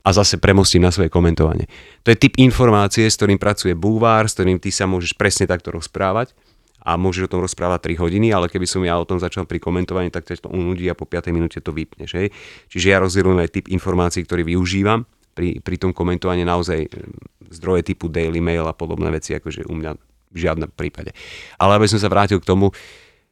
a 0.06 0.08
zase 0.14 0.38
premostím 0.38 0.86
na 0.86 0.94
svoje 0.94 1.10
komentovanie. 1.10 1.66
To 2.06 2.14
je 2.14 2.18
typ 2.18 2.38
informácie, 2.38 3.10
s 3.10 3.18
ktorým 3.18 3.42
pracuje 3.42 3.74
bulvár, 3.74 4.30
s 4.30 4.38
ktorým 4.38 4.62
ty 4.62 4.70
sa 4.70 4.86
môžeš 4.86 5.18
presne 5.18 5.50
takto 5.50 5.74
rozprávať 5.74 6.30
a 6.86 6.94
môžeš 6.94 7.26
o 7.26 7.32
tom 7.34 7.42
rozprávať 7.42 7.98
3 7.98 8.02
hodiny, 8.06 8.30
ale 8.30 8.46
keby 8.46 8.62
som 8.70 8.86
ja 8.86 8.94
o 8.94 9.02
tom 9.02 9.18
začal 9.18 9.42
pri 9.50 9.58
komentovaní, 9.58 10.14
tak 10.14 10.30
ťa 10.30 10.46
to 10.46 10.54
unudí 10.54 10.86
a 10.86 10.94
po 10.94 11.10
5 11.10 11.34
minúte 11.34 11.58
to 11.58 11.74
vypneš. 11.74 12.14
Hej? 12.14 12.30
Čiže 12.70 12.86
ja 12.94 13.02
rozdielujem 13.02 13.42
aj 13.42 13.50
typ 13.50 13.66
informácií, 13.66 14.22
ktorý 14.22 14.46
využívam 14.54 15.02
pri, 15.34 15.58
pri 15.58 15.76
tom 15.82 15.90
komentovaní 15.90 16.46
naozaj 16.46 16.86
mm, 16.86 17.50
zdroje 17.58 17.90
typu 17.90 18.06
Daily 18.06 18.38
Mail 18.38 18.70
a 18.70 18.78
podobné 18.78 19.10
veci, 19.10 19.34
akože 19.34 19.66
u 19.66 19.74
mňa 19.74 19.90
v 20.30 20.38
žiadnom 20.38 20.70
prípade. 20.70 21.10
Ale 21.58 21.74
aby 21.74 21.90
som 21.90 21.98
sa 21.98 22.06
vrátil 22.06 22.38
k 22.38 22.46
tomu, 22.46 22.70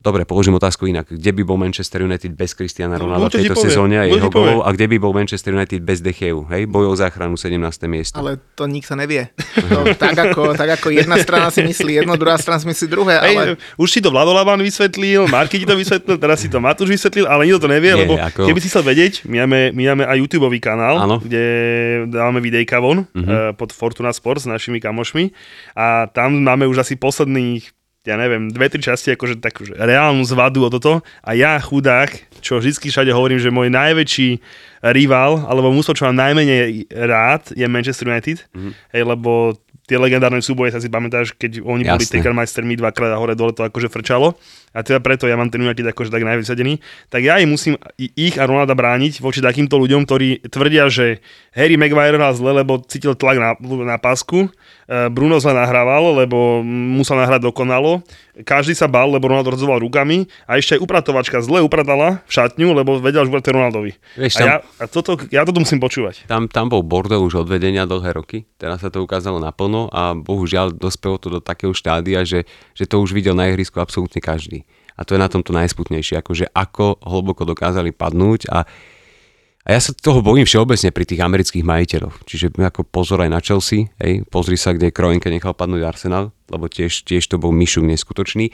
Dobre, 0.05 0.23
položím 0.23 0.53
otázku 0.55 0.85
inak. 0.85 1.09
Kde 1.09 1.33
by 1.33 1.43
bol 1.43 1.57
Manchester 1.57 2.05
United 2.05 2.29
bez 2.31 2.53
Cristiana 2.53 3.01
No, 3.01 3.09
Ronalda 3.09 3.33
v 3.33 3.41
tejto 3.41 3.57
povie, 3.57 3.65
sezóne 3.67 3.97
a 3.97 4.05
jeho 4.05 4.29
golov? 4.29 4.61
A 4.61 4.69
kde 4.69 4.85
by 4.85 4.97
bol 5.01 5.11
Manchester 5.11 5.51
United 5.51 5.81
bez 5.81 5.99
Decheu? 5.99 6.45
Hej, 6.47 6.69
bojov 6.69 6.93
o 6.93 7.01
záchranu 7.01 7.35
17. 7.35 7.57
miesto. 7.89 8.21
Ale 8.21 8.37
to 8.53 8.69
nikto 8.69 8.93
nevie. 8.95 9.33
To, 9.65 9.97
tak, 9.97 10.13
ako, 10.13 10.53
tak 10.53 10.77
ako 10.77 10.93
jedna 10.93 11.17
strana 11.17 11.49
si 11.49 11.65
myslí 11.65 12.05
jedno, 12.05 12.15
druhá 12.15 12.37
strana 12.37 12.61
si 12.61 12.69
myslí 12.69 12.85
druhé, 12.87 13.17
Hej, 13.19 13.33
ale 13.33 13.45
už 13.75 13.89
si 13.89 13.99
to 13.99 14.13
Vlado 14.13 14.31
Laban 14.31 14.61
vysvetlil, 14.61 15.25
Marky 15.27 15.57
ti 15.57 15.65
to 15.65 15.73
vysvetlil, 15.73 16.21
teraz 16.21 16.45
si 16.45 16.53
to 16.53 16.61
Matúš 16.61 16.91
vysvetlil, 16.91 17.25
ale 17.25 17.49
nikto 17.49 17.65
to 17.65 17.69
nevie, 17.71 17.97
Nie, 17.97 18.01
lebo 18.05 18.15
ako- 18.15 18.45
keby 18.45 18.61
si 18.61 18.69
chcel 18.69 18.85
vedieť, 18.85 19.25
my 19.25 19.41
máme, 19.41 19.73
my 19.73 19.83
máme 19.89 20.05
aj 20.05 20.17
YouTube 20.21 20.53
kanál, 20.61 21.01
Áno. 21.01 21.17
kde 21.17 21.43
dávame 22.09 22.45
videjka 22.45 22.77
von 22.77 23.09
Mhm. 23.09 23.25
uh, 23.25 23.35
pod 23.55 23.73
Fortuna 23.73 24.13
Sports 24.13 24.45
s 24.45 24.51
našimi 24.51 24.79
kamošmi 24.79 25.33
a 25.73 26.07
tam 26.07 26.37
máme 26.37 26.67
už 26.67 26.83
asi 26.83 26.95
posledných 26.95 27.73
ja 28.05 28.21
neviem, 28.21 28.53
dve, 28.53 28.69
tri 28.69 28.85
časti, 28.85 29.17
akože 29.17 29.41
takú 29.41 29.65
že 29.65 29.73
reálnu 29.75 30.21
zvadu 30.29 30.65
o 30.65 30.69
toto. 30.69 31.01
A 31.25 31.33
ja, 31.33 31.57
chudák, 31.57 32.13
čo 32.45 32.61
vždy 32.61 32.77
všade 32.77 33.09
hovorím, 33.17 33.41
že 33.41 33.49
môj 33.49 33.73
najväčší 33.73 34.29
rival, 34.93 35.49
alebo 35.49 35.73
mústvo, 35.73 35.97
čo 35.97 36.05
mám 36.05 36.21
najmenej 36.21 36.93
rád, 36.93 37.57
je 37.57 37.65
Manchester 37.65 38.13
United. 38.13 38.45
Mm-hmm. 38.53 38.73
Hej, 38.93 39.03
lebo 39.09 39.57
tie 39.85 40.01
legendárne 40.01 40.41
súboje 40.41 40.73
sa 40.73 40.81
si 40.81 40.89
pamätáš, 40.89 41.37
keď 41.37 41.61
oni 41.61 41.85
boli 41.85 42.05
Jasné. 42.05 42.21
Tekermeistermi 42.21 42.77
dvakrát 42.81 43.13
a 43.13 43.21
hore 43.21 43.37
dole 43.37 43.53
to 43.53 43.69
akože 43.69 43.93
frčalo. 43.93 44.37
A 44.73 44.81
teda 44.81 44.99
preto 45.01 45.29
ja 45.29 45.37
mám 45.37 45.53
ten 45.53 45.61
United 45.61 45.85
akože 45.93 46.09
tak 46.09 46.25
najvysadený. 46.25 46.81
Tak 47.13 47.21
ja 47.21 47.37
im 47.37 47.53
musím 47.53 47.77
ich 47.97 48.41
a 48.41 48.49
Ronalda 48.49 48.73
brániť 48.73 49.21
voči 49.21 49.45
takýmto 49.45 49.77
ľuďom, 49.77 50.09
ktorí 50.09 50.49
tvrdia, 50.49 50.89
že 50.89 51.21
Harry 51.53 51.77
Maguire 51.77 52.17
hral 52.17 52.33
zle, 52.33 52.65
lebo 52.65 52.81
cítil 52.81 53.13
tlak 53.13 53.37
na, 53.37 53.57
na 53.61 54.01
pásku. 54.01 54.49
E, 54.85 55.09
Bruno 55.09 55.41
zle 55.41 55.57
nahrával, 55.57 56.25
lebo 56.25 56.61
musel 56.65 57.17
nahrať 57.17 57.49
dokonalo. 57.49 58.05
Každý 58.45 58.75
sa 58.77 58.91
bal, 58.91 59.09
lebo 59.15 59.31
Ronaldo 59.31 59.55
rozhodoval 59.55 59.81
rukami. 59.81 60.29
A 60.45 60.61
ešte 60.61 60.77
aj 60.77 60.85
upratovačka 60.85 61.41
zle 61.41 61.65
upratala 61.65 62.21
v 62.27 62.31
šatňu, 62.31 62.69
lebo 62.77 63.01
vedela, 63.01 63.25
že 63.25 63.33
bude 63.33 63.47
Ronaldovi. 63.47 63.93
Vieš, 64.19 64.33
a, 64.35 64.39
tam- 64.39 64.49
ja, 64.49 64.57
a 64.81 64.85
toto, 64.91 65.11
ja 65.33 65.43
toto 65.47 65.61
musím 65.63 65.81
počúvať. 65.81 66.29
Tam, 66.29 66.51
tam 66.51 66.69
bol 66.69 66.85
bordel 66.85 67.23
už 67.25 67.47
od 67.47 67.49
vedenia 67.49 67.89
dlhé 67.89 68.13
roky, 68.13 68.45
teraz 68.61 68.85
sa 68.85 68.91
to 68.93 69.01
ukázalo 69.01 69.41
naplno 69.41 69.89
a 69.89 70.13
bohužiaľ 70.13 70.77
dospelo 70.77 71.17
to 71.17 71.29
do 71.33 71.41
takého 71.41 71.73
štádia, 71.73 72.27
že, 72.27 72.45
že 72.77 72.85
to 72.85 73.01
už 73.01 73.17
videl 73.17 73.33
na 73.33 73.49
ihrisku 73.49 73.81
absolútne 73.81 74.21
každý. 74.21 74.69
A 74.95 75.03
to 75.03 75.19
je 75.19 75.23
na 75.23 75.27
tomto 75.27 75.51
najsputnejšie, 75.51 76.23
akože 76.23 76.55
ako 76.55 77.03
hlboko 77.03 77.43
dokázali 77.43 77.91
padnúť 77.91 78.47
a, 78.47 78.63
a 79.65 79.69
ja 79.73 79.81
sa 79.81 79.97
toho 79.97 80.21
bojím 80.21 80.45
všeobecne 80.45 80.93
pri 80.93 81.05
tých 81.09 81.25
amerických 81.25 81.65
majiteľoch. 81.65 82.29
Čiže 82.29 82.53
ako 82.53 82.85
pozor 82.85 83.25
aj 83.25 83.31
na 83.33 83.41
Chelsea, 83.41 83.89
hej, 83.97 84.21
pozri 84.29 84.61
sa, 84.61 84.77
kde 84.77 84.93
Kroenke 84.93 85.33
nechal 85.33 85.57
padnúť 85.57 85.89
Arsenal, 85.89 86.37
lebo 86.53 86.69
tiež, 86.69 87.09
tiež 87.09 87.25
to 87.33 87.41
bol 87.41 87.49
myšuk 87.49 87.89
neskutočný. 87.89 88.53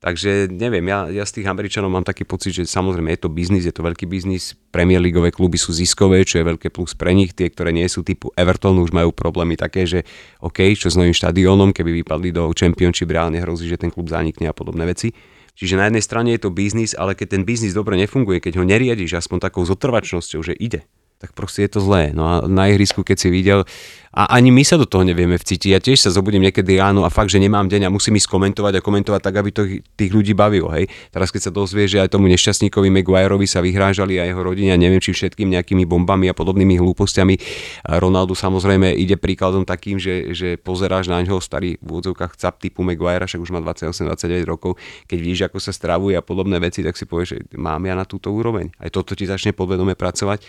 Takže 0.00 0.48
neviem, 0.48 0.88
ja, 0.88 1.12
ja 1.12 1.28
z 1.28 1.36
tých 1.36 1.46
Američanov 1.52 1.92
mám 1.92 2.08
taký 2.08 2.24
pocit, 2.24 2.56
že 2.56 2.64
samozrejme 2.64 3.12
je 3.12 3.20
to 3.20 3.28
biznis, 3.28 3.68
je 3.68 3.74
to 3.76 3.84
veľký 3.84 4.08
biznis, 4.08 4.56
Premier 4.72 4.96
Leagueové 4.96 5.28
kluby 5.28 5.60
sú 5.60 5.76
ziskové, 5.76 6.24
čo 6.24 6.40
je 6.40 6.48
veľké 6.48 6.72
plus 6.72 6.96
pre 6.96 7.12
nich, 7.12 7.36
tie, 7.36 7.52
ktoré 7.52 7.68
nie 7.68 7.84
sú 7.84 8.00
typu 8.00 8.32
Everton, 8.32 8.80
už 8.80 8.96
majú 8.96 9.12
problémy 9.12 9.60
také, 9.60 9.84
že 9.84 10.08
OK, 10.40 10.72
čo 10.72 10.88
s 10.88 10.96
novým 10.96 11.12
štadiónom, 11.12 11.76
keby 11.76 12.00
vypadli 12.00 12.32
do 12.32 12.48
Championship, 12.56 13.12
reálne 13.12 13.44
hrozí, 13.44 13.68
že 13.68 13.76
ten 13.76 13.92
klub 13.92 14.08
zanikne 14.08 14.48
a 14.48 14.56
podobné 14.56 14.88
veci. 14.88 15.12
Čiže 15.60 15.76
na 15.76 15.92
jednej 15.92 16.00
strane 16.00 16.32
je 16.32 16.40
to 16.40 16.48
biznis, 16.48 16.96
ale 16.96 17.12
keď 17.12 17.36
ten 17.36 17.42
biznis 17.44 17.76
dobre 17.76 18.00
nefunguje, 18.00 18.40
keď 18.40 18.56
ho 18.56 18.64
neriadiš 18.64 19.20
aspoň 19.20 19.44
takou 19.44 19.68
zotrvačnosťou, 19.68 20.40
že 20.40 20.56
ide, 20.56 20.88
tak 21.20 21.36
proste 21.36 21.68
je 21.68 21.76
to 21.76 21.84
zlé. 21.84 22.16
No 22.16 22.24
a 22.24 22.34
na 22.48 22.72
ihrisku, 22.72 23.04
keď 23.04 23.16
si 23.20 23.28
videl, 23.28 23.68
a 24.10 24.26
ani 24.34 24.50
my 24.50 24.66
sa 24.66 24.74
do 24.74 24.90
toho 24.90 25.06
nevieme 25.06 25.38
vcítiť. 25.38 25.70
Ja 25.70 25.78
tiež 25.78 26.02
sa 26.02 26.10
zobudím 26.10 26.42
niekedy 26.42 26.82
ráno 26.82 27.06
a 27.06 27.14
fakt, 27.14 27.30
že 27.30 27.38
nemám 27.38 27.70
deň 27.70 27.86
a 27.86 27.94
musím 27.94 28.18
ísť 28.18 28.26
komentovať 28.26 28.80
a 28.80 28.80
komentovať 28.82 29.20
tak, 29.22 29.34
aby 29.38 29.50
to 29.54 29.62
tých 29.94 30.10
ľudí 30.10 30.34
bavilo. 30.34 30.66
Hej. 30.74 30.90
Teraz 31.14 31.30
keď 31.30 31.46
sa 31.46 31.52
dozvie, 31.54 31.86
že 31.86 32.02
aj 32.02 32.10
tomu 32.18 32.26
nešťastníkovi 32.26 32.90
Maguireovi 32.90 33.46
sa 33.46 33.62
vyhrážali 33.62 34.18
a 34.18 34.26
jeho 34.26 34.42
rodine, 34.42 34.74
neviem 34.74 34.98
či 34.98 35.14
všetkým 35.14 35.54
nejakými 35.54 35.86
bombami 35.86 36.26
a 36.26 36.34
podobnými 36.34 36.74
hlúpostiami. 36.82 37.38
A 37.86 38.02
Ronaldo 38.02 38.34
samozrejme 38.34 38.90
ide 38.98 39.14
príkladom 39.14 39.62
takým, 39.62 40.02
že, 40.02 40.34
že 40.34 40.58
pozeráš 40.58 41.06
na 41.06 41.22
ňoho 41.22 41.38
starý 41.38 41.78
v 41.78 41.86
úvodzovkách 41.86 42.34
cap 42.34 42.58
typu 42.58 42.82
Maguire, 42.82 43.30
však 43.30 43.38
už 43.38 43.54
má 43.54 43.62
28-29 43.62 44.42
rokov, 44.42 44.74
keď 45.06 45.18
vidíš, 45.22 45.40
ako 45.46 45.62
sa 45.62 45.70
stravuje 45.70 46.18
a 46.18 46.24
podobné 46.24 46.58
veci, 46.58 46.82
tak 46.82 46.98
si 46.98 47.06
povieš, 47.06 47.28
že 47.30 47.38
mám 47.54 47.86
ja 47.86 47.94
na 47.94 48.02
túto 48.02 48.34
úroveň. 48.34 48.74
Aj 48.82 48.90
toto 48.90 49.14
ti 49.14 49.22
začne 49.22 49.54
podvedome 49.54 49.94
pracovať 49.94 50.42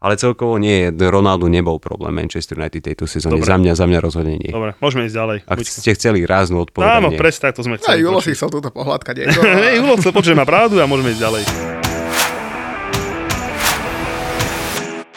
ale 0.00 0.16
celkovo 0.16 0.56
nie, 0.56 0.88
Ronaldo 0.90 1.44
nebol 1.52 1.76
problém 1.76 2.16
Manchester 2.16 2.56
United 2.56 2.80
tejto 2.80 3.04
sezóne. 3.04 3.36
Dobre. 3.36 3.48
Za 3.48 3.56
mňa, 3.60 3.72
za 3.76 3.84
mňa 3.84 3.98
rozhodne 4.00 4.40
nie. 4.40 4.48
Dobre, 4.48 4.72
môžeme 4.80 5.04
ísť 5.04 5.16
ďalej. 5.16 5.38
Ak 5.44 5.58
ste 5.60 5.90
chceli 5.92 6.24
ráznu 6.24 6.64
odpoveď, 6.64 6.88
Áno, 6.88 7.08
presne 7.20 7.52
tak 7.52 7.60
to 7.60 7.62
sme 7.68 7.76
A 7.76 7.80
chceli. 7.84 8.00
Julo 8.00 8.24
si 8.24 8.32
chcel 8.32 8.48
túto 8.48 8.72
pohľadkať. 8.72 9.14
Julo 9.78 10.00
chcel 10.00 10.12
počuť, 10.16 10.32
má 10.32 10.48
pravdu 10.48 10.80
a 10.80 10.88
môžeme 10.88 11.12
ísť 11.12 11.20
ďalej. 11.20 11.44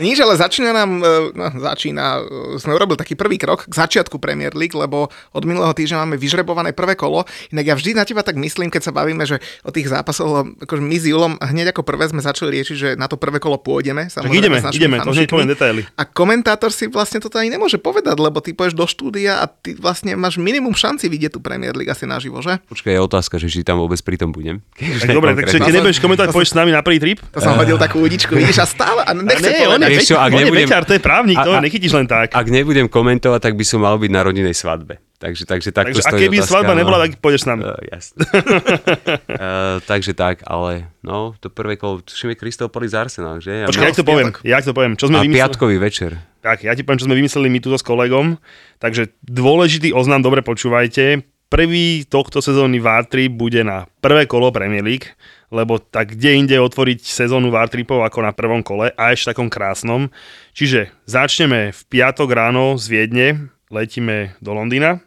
Nič, 0.02 0.18
ale 0.26 0.34
začína 0.34 0.74
nám, 0.74 1.06
e, 1.06 1.38
no, 1.38 1.54
začína, 1.54 2.26
e, 2.26 2.58
sme 2.58 2.74
urobili 2.74 2.98
taký 2.98 3.14
prvý 3.14 3.38
krok 3.38 3.70
k 3.70 3.74
začiatku 3.78 4.18
Premier 4.18 4.50
League, 4.58 4.74
lebo 4.74 5.14
od 5.14 5.44
minulého 5.46 5.70
týždňa 5.70 6.02
máme 6.02 6.18
vyžrebované 6.18 6.74
prvé 6.74 6.98
kolo. 6.98 7.30
Inak 7.54 7.66
ja 7.70 7.76
vždy 7.78 7.94
na 7.94 8.02
teba 8.02 8.26
tak 8.26 8.34
myslím, 8.42 8.74
keď 8.74 8.90
sa 8.90 8.92
bavíme, 8.96 9.22
že 9.30 9.38
o 9.62 9.70
tých 9.70 9.94
zápasoch, 9.94 10.50
akože 10.66 10.82
my 10.82 10.98
s 10.98 11.06
Julom 11.06 11.34
hneď 11.38 11.78
ako 11.78 11.86
prvé 11.86 12.10
sme 12.10 12.26
začali 12.26 12.58
riešiť, 12.58 12.76
že 12.78 12.90
na 12.98 13.06
to 13.06 13.22
prvé 13.22 13.38
kolo 13.38 13.62
pôjdeme. 13.62 14.10
Tak 14.10 14.34
ideme, 14.34 14.66
ideme, 14.74 14.98
to 14.98 15.14
hneď 15.14 15.30
poviem 15.30 15.54
detaily. 15.54 15.86
A 15.94 16.10
komentátor 16.10 16.74
si 16.74 16.90
vlastne 16.90 17.22
toto 17.22 17.38
ani 17.38 17.54
nemôže 17.54 17.78
povedať, 17.78 18.18
lebo 18.18 18.42
ty 18.42 18.58
pôjdeš 18.58 18.74
do 18.74 18.90
štúdia 18.90 19.46
a 19.46 19.46
ty 19.46 19.78
vlastne 19.78 20.18
máš 20.18 20.42
minimum 20.42 20.74
šanci 20.74 21.06
vidieť 21.06 21.38
tú 21.38 21.40
Premier 21.46 21.78
League 21.78 21.94
asi 21.94 22.10
naživo, 22.10 22.42
že? 22.42 22.58
Počkaj, 22.66 22.98
je 22.98 23.02
otázka, 23.06 23.38
že 23.38 23.46
či 23.46 23.62
tam 23.62 23.78
vôbec 23.78 24.02
pri 24.02 24.18
tom 24.18 24.34
budem. 24.34 24.66
Tak 24.74 25.14
dobre, 25.14 25.38
takže 25.38 25.62
keď 25.62 25.74
nebudeš 25.86 26.02
komentovať, 26.02 26.34
pôjdeš 26.34 26.52
s 26.54 26.58
nami 26.58 26.74
na 26.74 26.82
prvý 26.82 26.98
trip? 26.98 27.22
To 27.30 27.46
som 27.46 27.54
hodil 27.62 27.78
takú 27.78 28.02
údičku, 28.02 28.34
vidíš, 28.42 28.58
a 28.58 28.66
stále, 28.66 29.06
a 29.06 29.14
nechce 29.14 29.54
nie, 29.54 29.70
on 29.70 29.84
povedať. 29.84 29.92
je, 29.92 29.93
Vieš 29.98 30.10
čo, 30.14 30.18
ak 30.18 30.32
on 30.34 30.40
je 30.40 30.46
nebudem- 30.48 30.68
beťar, 30.70 30.84
to 30.86 30.94
je 30.98 31.02
právnik, 31.02 31.38
to 31.38 31.52
A- 31.54 31.60
a- 31.60 31.64
nechytíš 31.64 31.94
len 31.94 32.08
tak. 32.08 32.34
Ak 32.34 32.48
nebudem 32.50 32.88
komentovať, 32.90 33.40
tak 33.40 33.54
by 33.54 33.66
som 33.68 33.84
mal 33.84 33.96
byť 33.98 34.12
na 34.12 34.22
rodinej 34.24 34.56
svadbe. 34.56 34.98
Takže, 35.24 35.48
takže 35.48 35.72
Takže 35.72 36.04
a 36.04 36.12
keby 36.12 36.44
otázka, 36.44 36.52
svadba 36.52 36.74
no. 36.76 36.80
nebola, 36.84 36.98
tak 37.08 37.16
pôjdeš 37.24 37.42
s 37.44 37.48
nami. 37.48 37.64
Uh, 37.64 37.80
jasne. 37.88 38.20
uh, 38.28 39.80
takže 39.88 40.12
tak, 40.12 40.44
ale 40.44 40.92
no, 41.00 41.32
to 41.40 41.48
prvé 41.48 41.80
kolo, 41.80 42.04
tuším 42.04 42.36
je 42.36 42.68
Palace 42.68 42.92
Arsenal, 42.92 43.40
že? 43.40 43.64
A 43.64 43.72
Počkaj, 43.72 43.88
jak 43.88 44.00
to 44.00 44.04
poviem? 44.04 44.36
Jak 44.44 44.64
to 44.68 44.76
poviem? 44.76 45.00
Čo 45.00 45.08
sme 45.08 45.18
a 45.20 45.24
vymysleli? 45.24 45.40
piatkový 45.40 45.76
večer. 45.80 46.20
Tak, 46.44 46.68
ja 46.68 46.76
ti 46.76 46.84
poviem, 46.84 47.00
čo 47.00 47.08
sme 47.08 47.16
vymysleli 47.16 47.48
my 47.48 47.60
túto 47.64 47.80
s 47.80 47.86
kolegom. 47.88 48.36
Takže 48.84 49.16
dôležitý 49.24 49.96
oznam, 49.96 50.20
dobre 50.20 50.44
počúvajte. 50.44 51.24
Prvý 51.48 52.04
tohto 52.04 52.44
sezónny 52.44 52.84
VAR 52.84 53.08
trip 53.08 53.32
bude 53.32 53.64
na 53.64 53.88
prvé 54.04 54.28
kolo 54.28 54.52
Premier 54.52 54.84
League, 54.84 55.08
lebo 55.54 55.78
tak 55.78 56.18
kde 56.18 56.42
inde 56.42 56.58
otvoriť 56.58 57.06
sezónu 57.06 57.54
VAR 57.54 57.70
tripov 57.70 58.02
ako 58.02 58.26
na 58.26 58.34
prvom 58.34 58.66
kole 58.66 58.90
a 58.98 59.14
ešte 59.14 59.38
takom 59.38 59.54
krásnom. 59.54 60.10
Čiže 60.58 60.90
začneme 61.06 61.70
v 61.70 61.82
piatok 61.94 62.34
ráno 62.34 62.74
z 62.82 62.90
Viedne, 62.90 63.54
letíme 63.70 64.34
do 64.42 64.58
Londýna. 64.58 64.98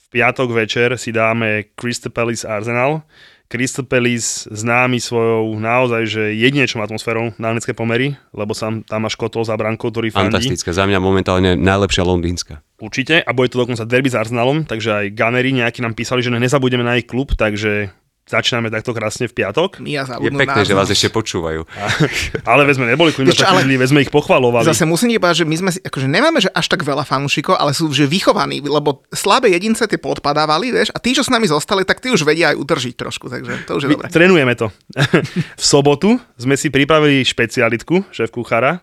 V 0.00 0.06
piatok 0.08 0.56
večer 0.56 0.96
si 0.96 1.12
dáme 1.12 1.76
Crystal 1.76 2.08
Palace 2.08 2.48
Arsenal. 2.48 3.04
Crystal 3.52 3.84
Palace 3.84 4.48
známy 4.48 4.96
svojou 4.96 5.60
naozaj, 5.60 6.08
že 6.08 6.22
jedinečnou 6.40 6.80
atmosférou 6.80 7.36
na 7.36 7.52
anglické 7.52 7.76
pomery, 7.76 8.16
lebo 8.32 8.56
sam, 8.56 8.80
tam 8.80 9.04
máš 9.04 9.12
kotol 9.20 9.44
za 9.44 9.52
brankou, 9.60 9.92
ktorý 9.92 10.08
fandí. 10.08 10.40
Fantastická, 10.40 10.72
za 10.72 10.88
mňa 10.88 10.96
momentálne 10.96 11.52
najlepšia 11.60 12.00
londýnska. 12.00 12.64
Určite. 12.80 13.20
A 13.20 13.30
bude 13.36 13.52
to 13.52 13.60
dokonca 13.60 13.84
derby 13.84 14.08
s 14.08 14.16
Arsenalom, 14.16 14.64
takže 14.64 15.04
aj 15.04 15.06
Gunnery 15.12 15.52
nejakí 15.52 15.84
nám 15.84 15.92
písali, 15.92 16.24
že 16.24 16.32
nezabudeme 16.32 16.80
na 16.80 16.96
ich 16.96 17.04
klub, 17.04 17.36
takže 17.36 17.92
začíname 18.32 18.72
takto 18.72 18.96
krásne 18.96 19.28
v 19.28 19.34
piatok. 19.36 19.84
Ja 19.84 20.08
Je 20.08 20.32
pekné, 20.32 20.64
že 20.64 20.72
vás 20.72 20.88
ešte 20.88 21.12
počúvajú. 21.12 21.68
Ale 22.50 22.64
veď 22.64 22.74
sme 22.80 22.86
neboli 22.88 23.12
čo, 23.12 23.20
ale- 23.44 23.60
takí 23.60 23.68
zlí, 23.68 23.74
sme 23.84 24.00
ich 24.08 24.12
pochvalovali. 24.12 24.64
Zase 24.64 24.88
musím 24.88 25.12
povedať, 25.20 25.44
že 25.44 25.46
my 25.46 25.56
sme 25.60 25.70
si, 25.76 25.78
akože 25.84 26.08
nemáme 26.08 26.40
že 26.40 26.48
až 26.50 26.72
tak 26.72 26.80
veľa 26.80 27.04
fanúšikov, 27.04 27.60
ale 27.60 27.76
sú 27.76 27.92
že 27.92 28.08
vychovaní, 28.08 28.64
lebo 28.64 29.04
slabé 29.12 29.52
jedince 29.52 29.84
tie 29.84 30.00
podpadávali, 30.00 30.72
vieš, 30.72 30.88
a 30.96 30.98
tí, 30.98 31.12
čo 31.12 31.20
s 31.20 31.28
nami 31.28 31.44
zostali, 31.44 31.84
tak 31.84 32.00
tí 32.00 32.08
už 32.08 32.24
vedia 32.24 32.56
aj 32.56 32.56
udržiť 32.56 32.94
trošku, 32.96 33.28
takže 33.28 33.68
to 33.68 33.76
už 33.76 33.82
je 33.84 33.88
My 33.92 33.94
dobré. 34.00 34.06
trénujeme 34.08 34.54
to. 34.56 34.72
v 35.60 35.64
sobotu 35.64 36.16
sme 36.40 36.56
si 36.56 36.72
pripravili 36.72 37.20
špecialitku, 37.22 38.08
šéf 38.08 38.32
kuchára. 38.32 38.80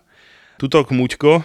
Tuto 0.60 0.84
Muťko 0.84 1.32
uh, 1.40 1.42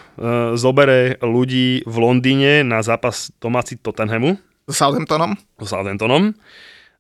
zobere 0.59 1.15
ľudí 1.23 1.87
v 1.87 1.95
Londýne 2.03 2.67
na 2.67 2.83
zápas 2.83 3.31
domáci 3.39 3.79
Tottenhamu 3.79 4.35
S 4.67 4.75
Southamptonom. 4.75 5.39
so 5.55 5.71
Southamptonom. 5.71 6.35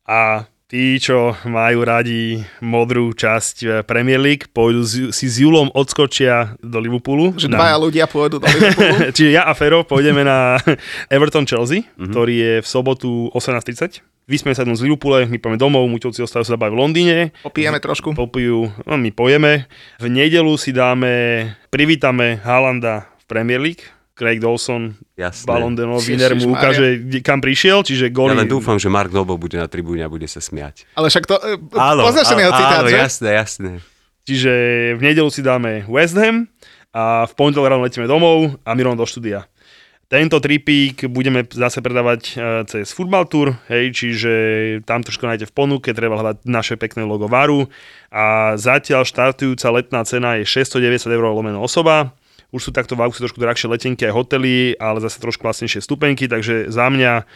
A 0.07 0.47
tí, 0.75 0.99
čo 0.99 1.17
majú 1.45 1.81
radi 1.81 2.35
modrú 2.59 3.09
časť 3.09 3.55
eh, 3.61 3.69
Premier 3.81 4.19
League, 4.19 4.51
pôjdu 4.51 4.83
si 5.09 5.25
s 5.25 5.39
Julom 5.39 5.71
odskočia 5.71 6.59
do 6.59 6.77
Liverpoolu. 6.77 7.31
Že 7.33 7.47
na- 7.47 7.57
dvaja 7.57 7.77
ľudia 7.79 8.05
pôjdu 8.05 8.37
do 8.37 8.45
Liverpoolu. 8.51 9.15
Čiže 9.15 9.31
ja 9.31 9.47
a 9.47 9.55
Fero 9.55 9.81
pôjdeme 9.81 10.21
na 10.21 10.59
Everton 11.07 11.47
Chelsea, 11.47 11.79
Mhm. 11.79 11.87
mm-hmm. 11.87 12.11
ktorý 12.11 12.33
je 12.35 12.53
v 12.59 12.67
sobotu 12.67 13.09
18.30. 13.31 14.03
Vysmieme 14.25 14.51
sa 14.51 14.65
jednom 14.65 14.75
z 14.75 14.83
Liverpoole, 14.83 15.23
my 15.23 15.37
poďme 15.37 15.55
domov, 15.55 15.85
muťovci 15.87 16.19
ostajú 16.19 16.43
sa 16.43 16.57
v 16.57 16.73
Londýne. 16.73 17.29
Popijeme 17.39 17.77
trošku. 17.77 18.11
Popijú, 18.11 18.73
no 18.83 18.97
my 18.97 19.13
pojeme. 19.13 19.69
V 19.95 20.09
nedelu 20.09 20.49
si 20.57 20.73
dáme, 20.73 21.13
privítame 21.69 22.41
Haalanda 22.41 23.05
v 23.15 23.23
Premier 23.29 23.61
League. 23.61 23.85
Craig 24.15 24.39
Dawson, 24.39 24.95
Jasné. 25.19 25.43
Ballon 25.43 25.75
d'Or 25.75 25.99
winner 25.99 26.31
mu 26.39 26.55
ukáže, 26.55 27.03
kde- 27.03 27.19
kam 27.19 27.43
prišiel, 27.43 27.83
čiže 27.83 28.07
Ja 28.07 28.15
góly. 28.15 28.31
len 28.31 28.47
dúfam, 28.47 28.79
že 28.79 28.87
Mark 28.87 29.11
Noble 29.11 29.35
bude 29.35 29.59
na 29.59 29.67
tribúne 29.67 29.99
a 30.01 30.09
bude 30.09 30.23
sa 30.25 30.39
smiať. 30.39 30.87
Ale 30.95 31.11
však 31.11 31.27
to, 31.27 31.35
e, 31.35 31.59
poznáš 31.59 32.31
ten 32.31 32.39
jeho 32.39 32.55
citát, 32.55 32.79
áno, 32.79 32.87
že? 32.87 32.95
jasné, 32.95 33.29
jasné. 33.35 33.71
Čiže 34.23 34.51
v 34.95 35.01
nedelu 35.03 35.29
si 35.29 35.43
dáme 35.43 35.83
West 35.85 36.15
Ham 36.15 36.47
a 36.95 37.27
v 37.27 37.33
pondelok 37.35 37.67
ráno 37.67 37.83
letíme 37.83 38.07
domov 38.07 38.55
a 38.63 38.71
my 38.71 38.81
rovno 38.81 39.03
do 39.03 39.07
štúdia. 39.07 39.45
Tento 40.05 40.37
tripík 40.37 41.09
budeme 41.09 41.43
zase 41.43 41.81
predávať 41.81 42.21
e, 42.23 42.33
cez 42.71 42.93
Football 42.95 43.25
Tour, 43.27 43.47
hej, 43.67 43.91
čiže 43.91 44.31
tam 44.85 45.03
trošku 45.03 45.27
nájdete 45.27 45.49
v 45.49 45.53
ponuke, 45.53 45.91
treba 45.91 46.15
hľadať 46.15 46.45
naše 46.47 46.79
pekné 46.79 47.03
logo 47.03 47.27
Varu 47.27 47.67
a 48.13 48.55
zatiaľ 48.55 49.03
štartujúca 49.03 49.65
letná 49.75 50.05
cena 50.07 50.39
je 50.39 50.45
690 50.47 51.09
eur 51.09 51.25
lomeno 51.27 51.59
osoba. 51.59 52.15
Už 52.55 52.61
sú 52.63 52.71
takto 52.71 52.95
v 52.95 53.03
auguste 53.03 53.27
trošku 53.27 53.43
drahšie 53.43 53.67
letenky 53.67 54.07
aj 54.07 54.15
hotely, 54.15 54.79
ale 54.79 55.03
zase 55.03 55.19
trošku 55.19 55.43
vlastnejšie 55.43 55.83
stupenky, 55.83 56.31
takže 56.31 56.71
za 56.71 56.87
mňa 56.87 57.27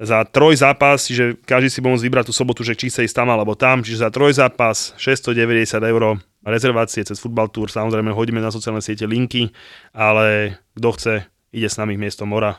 za 0.00 0.24
troj 0.24 0.56
zápas, 0.56 1.04
čiže 1.04 1.38
každý 1.44 1.68
si 1.68 1.84
môcť 1.84 2.02
vybrať 2.02 2.24
tú 2.26 2.34
sobotu, 2.34 2.64
že 2.64 2.74
či 2.74 2.88
chce 2.88 3.04
ísť 3.06 3.22
tam 3.22 3.28
alebo 3.30 3.52
tam, 3.54 3.84
čiže 3.84 4.02
za 4.02 4.10
troj 4.10 4.32
zápas 4.34 4.96
690 4.96 5.78
eur 5.78 6.18
rezervácie 6.42 7.04
cez 7.06 7.20
Football 7.20 7.52
Tour, 7.52 7.70
samozrejme 7.70 8.10
hodíme 8.10 8.42
na 8.42 8.50
sociálne 8.50 8.82
siete 8.82 9.06
linky, 9.06 9.52
ale 9.94 10.58
kto 10.74 10.88
chce, 10.96 11.14
ide 11.54 11.68
s 11.68 11.78
nami 11.78 11.94
miesto 11.94 12.24
mora 12.26 12.58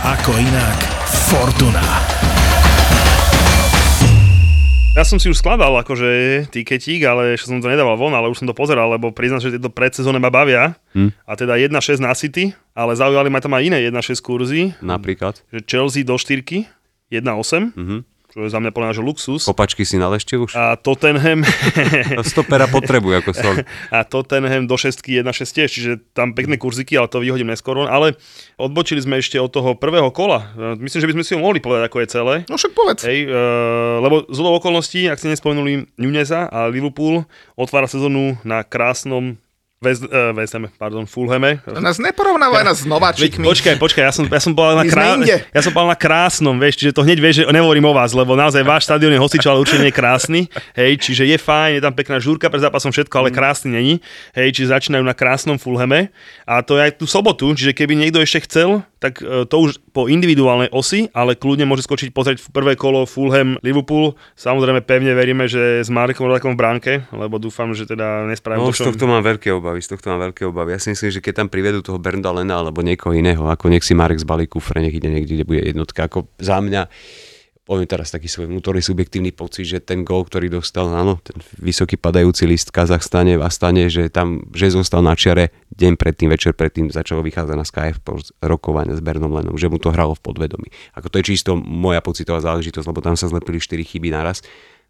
ako 0.00 0.30
inak 0.34 0.78
Fortuna. 1.26 1.82
Ja 4.92 5.02
som 5.02 5.16
si 5.16 5.26
už 5.26 5.38
skladal 5.38 5.70
akože 5.76 6.10
tiketík, 6.50 7.02
ale 7.02 7.34
ešte 7.34 7.48
som 7.48 7.58
to 7.58 7.66
nedával 7.66 7.94
von, 7.94 8.10
ale 8.10 8.26
už 8.26 8.42
som 8.42 8.46
to 8.46 8.52
pozeral, 8.52 8.90
lebo 8.90 9.08
priznám, 9.08 9.38
že 9.38 9.54
tieto 9.54 9.70
predsezóne 9.70 10.18
ma 10.18 10.26
bavia. 10.26 10.74
Hm. 10.90 11.14
A 11.22 11.32
teda 11.32 11.54
1-6 11.54 11.70
na 11.98 12.10
City, 12.12 12.50
ale 12.72 12.92
zaujali 12.92 13.26
ma 13.26 13.38
tam 13.38 13.54
aj 13.54 13.62
iné 13.64 13.78
1-6 13.84 13.94
kurzy, 14.18 14.74
Napríklad. 14.80 15.38
že 15.48 15.62
Chelsea 15.62 16.02
do 16.02 16.14
4 16.14 16.66
1-8, 17.08 17.78
Mhm. 17.78 17.98
Čo 18.38 18.46
čo 18.46 18.46
je 18.46 18.54
za 18.54 18.62
mňa 18.62 18.70
podľa 18.70 18.94
že 18.94 19.02
luxus. 19.02 19.42
Kopačky 19.50 19.82
si 19.82 19.98
nalešte 19.98 20.38
už? 20.38 20.54
A 20.54 20.78
Tottenham, 20.78 21.42
Stopera 22.30 22.70
potrebujú 22.70 23.18
ako 23.18 23.34
som. 23.34 23.54
a 23.98 24.06
Tottenham 24.06 24.70
do 24.70 24.78
šestky 24.78 25.18
1-6 25.18 25.42
tiež, 25.42 25.68
čiže 25.74 25.92
tam 26.14 26.38
pekné 26.38 26.54
kurziky, 26.54 26.94
ale 26.94 27.10
to 27.10 27.18
vyhodím 27.18 27.50
neskôr. 27.50 27.90
Ale 27.90 28.14
odbočili 28.54 29.02
sme 29.02 29.18
ešte 29.18 29.42
od 29.42 29.50
toho 29.50 29.74
prvého 29.74 30.14
kola. 30.14 30.54
E, 30.54 30.78
Myslím, 30.78 31.02
že 31.02 31.08
by 31.10 31.14
sme 31.18 31.24
si 31.26 31.34
ho 31.34 31.42
mohli 31.42 31.58
povedať, 31.58 31.90
ako 31.90 31.98
je 31.98 32.08
celé. 32.14 32.34
No 32.46 32.54
však 32.54 32.78
povedz. 32.78 33.02
Hej, 33.10 33.26
uh, 33.26 33.98
lebo 34.06 34.22
z 34.30 34.38
okolností, 34.38 35.10
ak 35.10 35.18
ste 35.18 35.34
nespomenuli 35.34 35.90
Nuneza 35.98 36.46
a 36.46 36.70
Liverpool, 36.70 37.26
otvára 37.58 37.90
sezónu 37.90 38.38
na 38.46 38.62
krásnom 38.62 39.34
West, 39.78 40.02
uh, 40.02 40.34
West 40.34 40.58
Hame, 40.58 40.74
pardon, 40.74 41.06
Fulhame. 41.06 41.62
Nás 41.78 42.02
neporovnávaj 42.02 42.66
nás 42.66 42.82
s 42.82 42.82
Veď, 42.82 42.90
nováčikmi. 42.90 43.46
počkaj, 43.46 43.78
počkaj, 43.78 44.02
ja 44.02 44.10
som, 44.10 44.26
ja 44.26 44.42
som 44.42 44.50
povedal 44.50 44.82
na, 44.82 44.84
krá... 44.90 45.14
ja 45.54 45.60
som 45.62 45.70
povedal 45.70 45.94
na 45.94 45.98
krásnom, 45.98 46.58
vieš, 46.58 46.82
čiže 46.82 46.98
to 46.98 47.06
hneď 47.06 47.18
vieš, 47.22 47.34
že 47.38 47.44
nehovorím 47.46 47.86
o 47.86 47.94
vás, 47.94 48.10
lebo 48.10 48.34
naozaj 48.34 48.66
váš 48.66 48.90
stadión 48.90 49.14
je 49.14 49.22
hosič, 49.22 49.46
ale 49.46 49.62
určite 49.62 49.86
nie 49.86 49.94
krásny, 49.94 50.50
hej, 50.74 50.98
čiže 50.98 51.30
je 51.30 51.38
fajn, 51.38 51.78
je 51.78 51.82
tam 51.86 51.94
pekná 51.94 52.18
žúrka 52.18 52.50
pred 52.50 52.58
zápasom, 52.58 52.90
všetko, 52.90 53.14
Mm. 53.14 53.22
ale 53.22 53.28
krásny 53.30 53.68
není, 53.70 53.94
hej, 54.34 54.50
čiže 54.50 54.74
začínajú 54.74 55.04
na 55.06 55.14
krásnom 55.14 55.62
Fulhame 55.62 56.10
a 56.42 56.58
to 56.58 56.74
je 56.74 56.82
aj 56.82 56.92
tú 56.98 57.06
sobotu, 57.06 57.46
čiže 57.54 57.70
keby 57.70 57.94
niekto 57.94 58.18
ešte 58.18 58.50
chcel, 58.50 58.82
tak 58.98 59.22
e, 59.22 59.46
to 59.46 59.56
už 59.62 59.78
po 59.94 60.10
individuálnej 60.10 60.74
osi, 60.74 61.06
ale 61.14 61.38
kľudne 61.38 61.64
môže 61.64 61.86
skočiť 61.86 62.10
pozrieť 62.10 62.38
v 62.42 62.48
prvé 62.50 62.72
kolo 62.74 63.06
Fulham 63.06 63.54
Liverpool. 63.62 64.18
Samozrejme 64.34 64.82
pevne 64.82 65.14
veríme, 65.14 65.46
že 65.46 65.86
s 65.86 65.88
Marekom 65.88 66.26
Rodakom 66.26 66.54
v 66.54 66.60
bránke, 66.60 66.92
lebo 67.14 67.38
dúfam, 67.38 67.70
že 67.72 67.86
teda 67.86 68.26
nespravím 68.26 68.66
No, 68.66 68.74
to, 68.74 68.76
z 68.76 68.82
čo... 68.82 68.86
tohto 68.90 69.06
mám 69.06 69.22
veľké 69.22 69.54
obavy, 69.54 69.78
z 69.78 69.94
tohto 69.94 70.10
mám 70.10 70.30
veľké 70.30 70.50
obavy. 70.50 70.74
Ja 70.74 70.80
si 70.82 70.90
myslím, 70.90 71.10
že 71.14 71.22
keď 71.22 71.46
tam 71.46 71.48
privedú 71.48 71.78
toho 71.80 72.02
Bernda 72.02 72.34
Lena 72.34 72.58
alebo 72.58 72.82
niekoho 72.82 73.14
iného, 73.14 73.46
ako 73.46 73.70
nech 73.70 73.86
si 73.86 73.94
Marek 73.94 74.18
zbalí 74.18 74.50
kufre, 74.50 74.82
nech 74.82 74.94
ide 74.94 75.08
niekde, 75.08 75.38
kde 75.38 75.46
bude 75.46 75.62
jednotka. 75.62 76.10
Ako 76.10 76.26
za 76.42 76.58
mňa, 76.58 76.90
poviem 77.68 77.84
teraz 77.84 78.08
taký 78.08 78.32
svoj 78.32 78.48
vnútorný 78.48 78.80
subjektívny 78.80 79.28
pocit, 79.36 79.68
že 79.68 79.84
ten 79.84 80.00
gól, 80.00 80.24
ktorý 80.24 80.48
dostal, 80.48 80.88
áno, 80.88 81.20
ten 81.20 81.36
vysoký 81.60 82.00
padajúci 82.00 82.48
list 82.48 82.72
v 82.72 82.80
Kazachstane, 82.80 83.36
v 83.36 83.44
Astane, 83.44 83.92
že 83.92 84.08
tam, 84.08 84.48
že 84.56 84.72
zostal 84.72 85.04
na 85.04 85.12
čiare 85.12 85.52
deň 85.76 86.00
predtým, 86.00 86.32
večer 86.32 86.56
predtým 86.56 86.88
začalo 86.88 87.20
vychádzať 87.20 87.56
na 87.60 87.68
Sky 87.68 87.92
Sports 87.92 88.32
rokovania 88.40 88.96
s 88.96 89.04
Bernom 89.04 89.28
Lenom, 89.28 89.60
že 89.60 89.68
mu 89.68 89.76
to 89.76 89.92
hralo 89.92 90.16
v 90.16 90.24
podvedomí. 90.24 90.72
Ako 90.96 91.12
to 91.12 91.20
je 91.20 91.36
čisto 91.36 91.60
moja 91.60 92.00
pocitová 92.00 92.40
záležitosť, 92.40 92.88
lebo 92.88 93.04
tam 93.04 93.20
sa 93.20 93.28
zlepili 93.28 93.60
4 93.60 93.84
chyby 93.84 94.16
naraz 94.16 94.40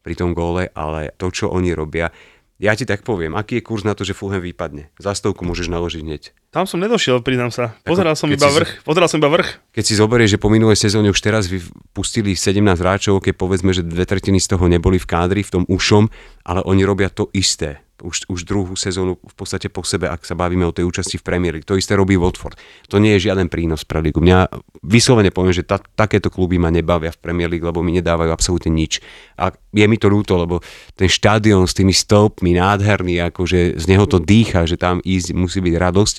pri 0.07 0.15
tom 0.15 0.31
góle, 0.31 0.71
ale 0.79 1.11
to, 1.19 1.35
čo 1.35 1.51
oni 1.51 1.75
robia, 1.75 2.15
ja 2.59 2.75
ti 2.75 2.83
tak 2.83 3.07
poviem, 3.07 3.39
aký 3.39 3.63
je 3.63 3.67
kurz 3.67 3.87
na 3.87 3.95
to, 3.95 4.03
že 4.03 4.19
Fulham 4.19 4.43
vypadne. 4.43 4.91
Za 4.99 5.15
stovku 5.15 5.47
môžeš 5.47 5.71
naložiť 5.71 6.03
hneď. 6.03 6.23
Tam 6.51 6.67
som 6.67 6.83
nedošiel, 6.83 7.23
priznám 7.23 7.55
sa. 7.55 7.79
Pozeral 7.87 8.19
som 8.19 8.27
iba 8.27 8.51
vrch, 8.51 8.83
pozeral 8.83 9.07
som 9.07 9.23
iba 9.23 9.31
vrch. 9.31 9.63
Keď 9.71 9.85
si 9.87 9.95
zoberieš, 9.95 10.35
že 10.35 10.43
po 10.43 10.51
minulej 10.51 10.75
sezóne 10.75 11.15
už 11.15 11.23
teraz 11.23 11.47
vy 11.47 11.63
pustili 11.95 12.35
17 12.35 12.59
hráčov, 12.75 13.23
keď 13.23 13.35
povedzme, 13.39 13.71
že 13.71 13.87
dve 13.87 14.03
tretiny 14.03 14.43
z 14.43 14.59
toho 14.59 14.67
neboli 14.67 14.99
v 14.99 15.07
kádri, 15.07 15.47
v 15.47 15.55
tom 15.55 15.65
ušom, 15.71 16.11
ale 16.43 16.67
oni 16.67 16.83
robia 16.83 17.07
to 17.15 17.31
isté. 17.31 17.79
Už, 17.99 18.31
už 18.31 18.47
druhú 18.47 18.79
sezónu 18.79 19.19
v 19.19 19.35
podstate 19.35 19.67
po 19.67 19.83
sebe, 19.83 20.07
ak 20.07 20.23
sa 20.23 20.39
bavíme 20.39 20.63
o 20.63 20.71
tej 20.71 20.87
účasti 20.87 21.19
v 21.19 21.27
Premier 21.27 21.53
League. 21.59 21.67
To 21.67 21.75
isté 21.75 21.99
robí 21.99 22.15
Watford. 22.15 22.55
To 22.95 23.03
nie 23.03 23.19
je 23.19 23.27
žiaden 23.27 23.51
prínos 23.51 23.83
pre 23.83 23.99
ligu. 23.99 24.23
Mňa 24.23 24.47
vyslovene 24.87 25.35
poviem, 25.35 25.51
že 25.51 25.67
ta, 25.67 25.83
takéto 25.83 26.31
kluby 26.31 26.63
ma 26.63 26.71
nebavia 26.71 27.11
v 27.11 27.19
Premier 27.19 27.51
League, 27.51 27.67
lebo 27.67 27.83
mi 27.83 27.91
nedávajú 27.99 28.31
absolútne 28.31 28.71
nič. 28.71 29.03
A 29.35 29.51
je 29.75 29.87
mi 29.91 29.99
to 29.99 30.07
ľúto, 30.07 30.39
lebo 30.39 30.63
ten 30.95 31.11
štadión 31.11 31.67
s 31.67 31.75
tými 31.75 31.91
stĺpmi 31.91 32.55
nádherný, 32.55 33.19
akože 33.35 33.75
z 33.75 33.85
neho 33.91 34.07
to 34.07 34.23
dýcha, 34.23 34.71
že 34.71 34.79
tam 34.79 35.03
ísť 35.03 35.35
musí 35.35 35.59
byť 35.59 35.75
radosť. 35.75 36.17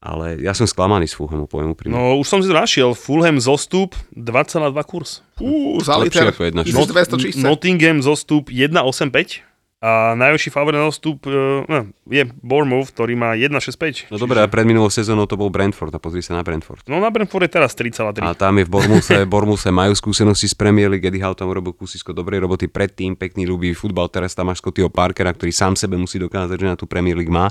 Ale 0.00 0.40
ja 0.40 0.56
som 0.56 0.64
sklamaný 0.64 1.04
z 1.04 1.20
Fulhamu, 1.20 1.44
poviem 1.44 1.76
úprimne. 1.76 1.92
No 1.92 2.16
už 2.16 2.24
som 2.24 2.40
si 2.40 2.48
to 2.48 2.56
našiel. 2.56 2.96
Fulham 2.96 3.36
zostup 3.36 3.92
2,2 4.16 4.72
kurz. 4.88 5.20
Fú, 5.36 5.76
za 5.84 6.00
liter. 6.00 6.24
Lepšie 6.24 6.32
ako 6.32 6.42
jedna 6.48 6.62
1200 6.64 7.20
čísce. 7.20 7.44
Nottingham 7.44 8.00
zostup 8.00 8.48
1,85 8.48 9.49
a 9.80 10.12
najväčší 10.12 10.52
favorit 10.52 10.76
na 10.76 10.84
zostup 10.92 11.24
uh, 11.24 11.64
no, 11.64 11.88
je 12.04 12.28
Bournemouth, 12.44 12.92
ktorý 12.92 13.16
má 13.16 13.32
1,65. 13.32 14.12
No 14.12 14.20
dobré, 14.20 14.44
a 14.44 14.48
pred 14.52 14.68
minulou 14.68 14.92
sezónou 14.92 15.24
to 15.24 15.40
bol 15.40 15.48
Brentford 15.48 15.88
a 15.88 15.96
pozri 15.96 16.20
sa 16.20 16.36
na 16.36 16.44
Brentford. 16.44 16.84
No 16.84 17.00
na 17.00 17.08
Brentford 17.08 17.48
je 17.48 17.52
teraz 17.56 17.72
3,3. 17.72 18.20
A 18.20 18.36
tam 18.36 18.60
je 18.60 18.68
v 18.68 18.70
Bormuse, 18.76 19.24
Bormuse 19.32 19.72
majú 19.72 19.96
skúsenosti 19.96 20.52
z 20.52 20.54
Premier 20.54 20.92
League, 20.92 21.08
Eddie 21.08 21.24
Howe 21.24 21.32
tam 21.32 21.48
urobil 21.48 21.72
kúsisko 21.72 22.12
dobrej 22.12 22.44
roboty 22.44 22.68
predtým, 22.68 23.16
pekný 23.16 23.48
ľubý 23.48 23.72
futbal, 23.72 24.12
teraz 24.12 24.36
tam 24.36 24.52
máš 24.52 24.60
Scottyho 24.60 24.92
Parkera, 24.92 25.32
ktorý 25.32 25.48
sám 25.48 25.80
sebe 25.80 25.96
musí 25.96 26.20
dokázať, 26.20 26.60
že 26.60 26.66
na 26.68 26.76
tú 26.76 26.84
Premier 26.84 27.16
League 27.16 27.32
má. 27.32 27.48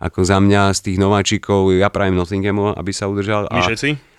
Ako 0.00 0.24
za 0.24 0.40
mňa 0.40 0.72
z 0.72 0.80
tých 0.80 0.96
nováčikov, 0.96 1.76
ja 1.76 1.92
pravím 1.92 2.16
Nottinghamu, 2.16 2.72
aby 2.72 2.92
sa 2.96 3.04
udržal. 3.04 3.52
A, 3.52 3.60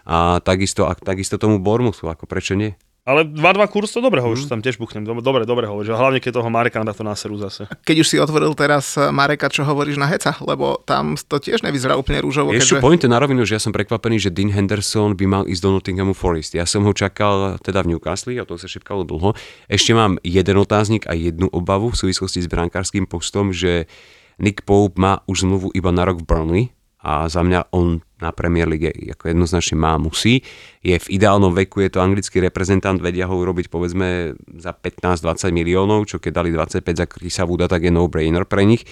a 0.06 0.18
takisto, 0.46 0.86
a 0.86 0.94
takisto 0.94 1.42
tomu 1.42 1.58
Bormusu, 1.58 2.06
ako 2.06 2.30
prečo 2.30 2.54
nie? 2.54 2.78
Ale 3.08 3.24
2,2 3.24 3.72
kurz 3.72 3.96
to 3.96 4.04
dobre 4.04 4.20
hovoríš, 4.20 4.52
tam 4.52 4.60
tiež 4.60 4.76
buchnem. 4.76 5.08
Dobre, 5.08 5.48
dobre, 5.48 5.64
hovoríš. 5.64 5.96
A 5.96 5.98
Hlavne 5.98 6.20
keď 6.20 6.44
toho 6.44 6.52
Mareka 6.52 6.84
na 6.84 6.92
to 6.92 7.08
náseru 7.08 7.40
zase. 7.40 7.64
Keď 7.88 8.04
už 8.04 8.08
si 8.12 8.20
otvoril 8.20 8.52
teraz 8.52 9.00
eh, 9.00 9.08
Mareka, 9.16 9.48
čo 9.48 9.64
hovoríš 9.64 9.96
na 9.96 10.12
Heca, 10.12 10.36
lebo 10.44 10.84
tam 10.84 11.16
to 11.16 11.40
tiež 11.40 11.64
nevyzerá 11.64 11.96
úplne 11.96 12.20
rúžovo. 12.20 12.52
Ešte 12.52 12.76
keďže... 12.76 12.84
poviem 12.84 13.00
to 13.00 13.08
na 13.08 13.24
rovinu, 13.24 13.48
že 13.48 13.56
ja 13.56 13.62
som 13.64 13.72
prekvapený, 13.72 14.20
že 14.20 14.30
Dean 14.36 14.52
Henderson 14.52 15.16
by 15.16 15.24
mal 15.24 15.44
ísť 15.48 15.62
do 15.64 15.70
Nottinghamu 15.80 16.12
Forest. 16.12 16.52
Ja 16.60 16.68
som 16.68 16.84
ho 16.84 16.92
čakal 16.92 17.56
teda 17.64 17.88
v 17.88 17.96
Newcastle 17.96 18.36
a 18.36 18.44
to 18.44 18.60
sa 18.60 18.68
šepkalo 18.68 19.08
dlho. 19.08 19.40
Ešte 19.72 19.96
mám 19.96 20.20
jeden 20.28 20.60
otáznik 20.60 21.08
a 21.08 21.16
jednu 21.16 21.48
obavu 21.48 21.96
v 21.96 22.00
súvislosti 22.04 22.44
s 22.44 22.52
brankárským 22.52 23.08
postom, 23.08 23.56
že 23.56 23.88
Nick 24.36 24.68
Pope 24.68 25.00
má 25.00 25.24
už 25.32 25.48
zmluvu 25.48 25.72
iba 25.72 25.96
na 25.96 26.04
rok 26.04 26.20
v 26.22 26.28
Burnley 26.28 26.64
a 27.08 27.32
za 27.32 27.40
mňa 27.40 27.72
on 27.72 28.04
na 28.20 28.36
Premier 28.36 28.68
League 28.68 28.92
ako 29.16 29.32
jednoznačne 29.32 29.80
má, 29.80 29.96
musí. 29.96 30.44
Je 30.84 31.00
v 31.00 31.08
ideálnom 31.08 31.56
veku, 31.56 31.80
je 31.88 31.96
to 31.96 32.04
anglický 32.04 32.44
reprezentant, 32.44 33.00
vedia 33.00 33.32
ho 33.32 33.36
urobiť 33.40 33.72
povedzme 33.72 34.36
za 34.60 34.76
15-20 34.76 35.56
miliónov, 35.56 36.04
čo 36.12 36.20
keď 36.20 36.32
dali 36.44 36.50
25 36.52 36.84
za 36.84 37.06
Chrisa 37.08 37.48
Wooda, 37.48 37.72
tak 37.72 37.88
je 37.88 37.92
no-brainer 37.96 38.44
pre 38.44 38.68
nich. 38.68 38.84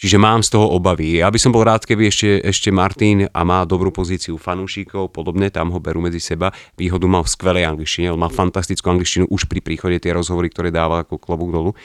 Čiže 0.00 0.16
mám 0.16 0.40
z 0.40 0.56
toho 0.56 0.64
obavy. 0.80 1.20
Ja 1.20 1.28
by 1.28 1.36
som 1.36 1.52
bol 1.52 1.60
rád, 1.60 1.84
keby 1.84 2.08
ešte, 2.08 2.40
ešte 2.40 2.72
Martin 2.72 3.28
a 3.28 3.44
má 3.44 3.68
dobrú 3.68 3.92
pozíciu 3.92 4.40
fanúšikov, 4.40 5.12
podobne, 5.12 5.52
tam 5.52 5.68
ho 5.68 5.76
berú 5.76 6.00
medzi 6.00 6.24
seba. 6.24 6.48
Výhodu 6.80 7.04
mal 7.04 7.20
v 7.20 7.28
skvelej 7.28 7.68
angličtine, 7.68 8.08
on 8.08 8.16
má 8.16 8.32
fantastickú 8.32 8.88
angličtinu 8.88 9.28
už 9.28 9.44
pri 9.44 9.60
príchode 9.60 10.00
tie 10.00 10.16
rozhovory, 10.16 10.48
ktoré 10.48 10.72
dáva 10.72 11.04
ako 11.04 11.20
klobúk 11.20 11.52
dolu. 11.52 11.76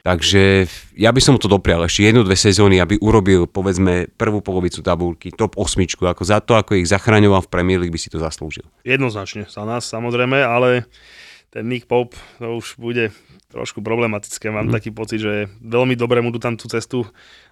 Takže 0.00 0.64
ja 0.96 1.12
by 1.12 1.20
som 1.20 1.36
mu 1.36 1.40
to 1.40 1.48
doprial 1.48 1.84
ešte 1.84 2.08
jednu, 2.08 2.24
dve 2.24 2.32
sezóny, 2.32 2.80
aby 2.80 2.96
urobil 3.04 3.44
povedzme 3.44 4.08
prvú 4.16 4.40
polovicu 4.40 4.80
tabulky, 4.80 5.28
top 5.28 5.60
osmičku, 5.60 6.08
ako 6.08 6.22
za 6.24 6.40
to, 6.40 6.56
ako 6.56 6.80
ich 6.80 6.88
zachraňoval 6.88 7.44
v 7.44 7.52
Premier 7.52 7.76
League, 7.76 7.92
by 7.92 8.00
si 8.00 8.08
to 8.08 8.16
zaslúžil. 8.16 8.64
Jednoznačne 8.80 9.44
za 9.44 9.68
nás 9.68 9.84
samozrejme, 9.84 10.40
ale 10.40 10.88
ten 11.52 11.68
Nick 11.68 11.84
Pope 11.84 12.16
to 12.40 12.56
už 12.56 12.80
bude 12.80 13.12
trošku 13.50 13.82
problematické. 13.82 14.48
Mám 14.48 14.70
mm. 14.70 14.74
taký 14.78 14.90
pocit, 14.94 15.20
že 15.20 15.50
veľmi 15.60 15.98
dobre 15.98 16.22
mu 16.22 16.30
tu 16.30 16.38
tam 16.38 16.54
tú 16.54 16.70
cestu 16.70 17.04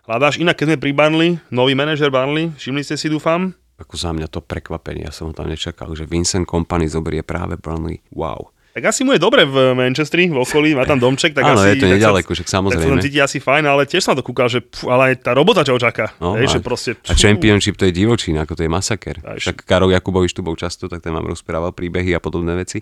hľadáš. 0.06 0.38
Inak 0.38 0.56
keď 0.56 0.74
sme 0.74 0.78
pri 0.80 0.92
Barnley, 0.94 1.30
nový 1.50 1.74
manažer 1.74 2.08
Barnley, 2.08 2.54
všimli 2.54 2.86
ste 2.86 2.96
si, 2.96 3.10
dúfam, 3.10 3.52
Ako 3.78 3.94
za 3.98 4.14
mňa 4.14 4.30
to 4.30 4.40
prekvapenie, 4.42 5.06
ja 5.06 5.12
som 5.12 5.30
ho 5.30 5.34
tam 5.34 5.50
nečakal, 5.50 5.92
že 5.98 6.06
Vincent 6.06 6.46
Company 6.46 6.86
zoberie 6.88 7.26
práve 7.26 7.58
Burnley. 7.58 8.00
Wow. 8.14 8.54
Tak 8.78 8.88
asi 8.88 9.02
mu 9.02 9.10
je 9.10 9.18
dobre 9.18 9.42
v 9.42 9.74
Manchestri, 9.74 10.26
v 10.26 10.38
okolí, 10.38 10.72
má 10.72 10.82
tam 10.82 10.96
domček, 10.96 11.32
tak 11.32 11.42
Áno, 11.42 11.58
asi... 11.58 11.74
je 11.74 11.74
to 11.76 11.84
tak 11.84 11.94
nedaleko, 11.94 12.30
však 12.30 12.46
Tak 12.46 12.48
sa 12.48 12.56
tam 12.56 12.70
samozrejme. 12.70 13.02
cíti 13.02 13.18
asi 13.18 13.38
fajn, 13.38 13.64
ale 13.64 13.82
tiež 13.84 14.00
som 14.00 14.14
to 14.14 14.22
kúkal, 14.22 14.46
že 14.46 14.60
pf, 14.60 14.86
ale 14.86 15.02
aj 15.08 15.14
tá 15.20 15.32
robota, 15.32 15.60
čo 15.60 15.74
ho 15.74 15.80
čaká. 15.80 16.14
No, 16.16 16.34
Hej, 16.34 16.46
a, 16.46 16.52
že 16.52 16.58
proste, 16.60 16.90
a 17.02 17.12
Championship 17.12 17.74
to 17.74 17.84
je 17.84 17.92
divočina, 17.92 18.42
ako 18.42 18.54
to 18.54 18.62
je 18.62 18.70
masaker. 18.70 19.18
A 19.20 19.34
ešte- 19.34 19.50
Však 19.50 19.56
Karol 19.64 19.90
Jakubovič 19.90 20.30
tu 20.30 20.40
bol 20.40 20.54
často, 20.54 20.86
tak 20.86 21.00
ten 21.00 21.10
vám 21.10 21.26
rozprával 21.26 21.70
príbehy 21.70 22.12
a 22.12 22.20
podobné 22.20 22.54
veci. 22.54 22.78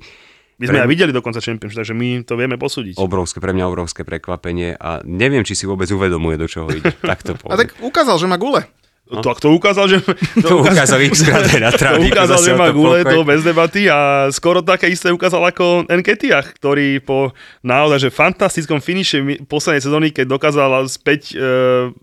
My 0.56 0.64
sme 0.64 0.78
pre- 0.78 0.84
aj 0.84 0.90
videli 0.90 1.12
dokonca 1.12 1.36
Championship, 1.38 1.76
takže 1.78 1.92
my 1.92 2.22
to 2.22 2.32
vieme 2.32 2.56
posúdiť. 2.56 2.96
Obrovské, 2.96 3.38
pre 3.38 3.52
mňa 3.52 3.64
obrovské 3.66 4.02
prekvapenie 4.02 4.72
a 4.74 5.00
neviem, 5.02 5.40
či 5.40 5.52
si 5.52 5.64
vôbec 5.64 5.84
uvedomuje, 5.86 6.36
do 6.36 6.44
čoho 6.44 6.68
ide. 6.70 6.92
Tak 7.02 7.20
to 7.22 7.32
A 7.32 7.38
poviem. 7.38 7.58
tak 7.58 7.76
ukázal, 7.78 8.16
že 8.16 8.24
má 8.24 8.36
gule. 8.36 8.64
No. 9.06 9.22
Tak 9.22 9.38
to 9.44 9.50
ukázal, 9.50 9.86
že... 9.86 10.02
To 10.42 10.60
ukázal 10.60 10.98
x-krát 11.06 11.46
aj 11.46 11.60
na 11.60 11.70
To 11.70 11.78
tráviku, 11.78 12.10
ukázal, 12.10 12.38
že 12.38 12.52
má 12.52 12.66
to 12.66 12.74
gule, 12.74 12.98
to 13.00 13.22
bez 13.22 13.40
debaty 13.40 13.86
a 13.86 13.98
skoro 14.28 14.60
také 14.60 14.86
isté 14.86 15.08
ukázal 15.08 15.40
ako 15.44 15.86
Nketiah, 15.86 16.42
ktorý 16.52 16.98
po 16.98 17.30
naozaj 17.60 17.98
že 18.00 18.10
fantastickom 18.10 18.78
finiše 18.78 19.18
mi- 19.18 19.38
poslednej 19.40 19.78
sezóny, 19.80 20.06
keď 20.10 20.26
dokázal 20.28 20.70
späť 20.86 21.32
e, 21.32 21.38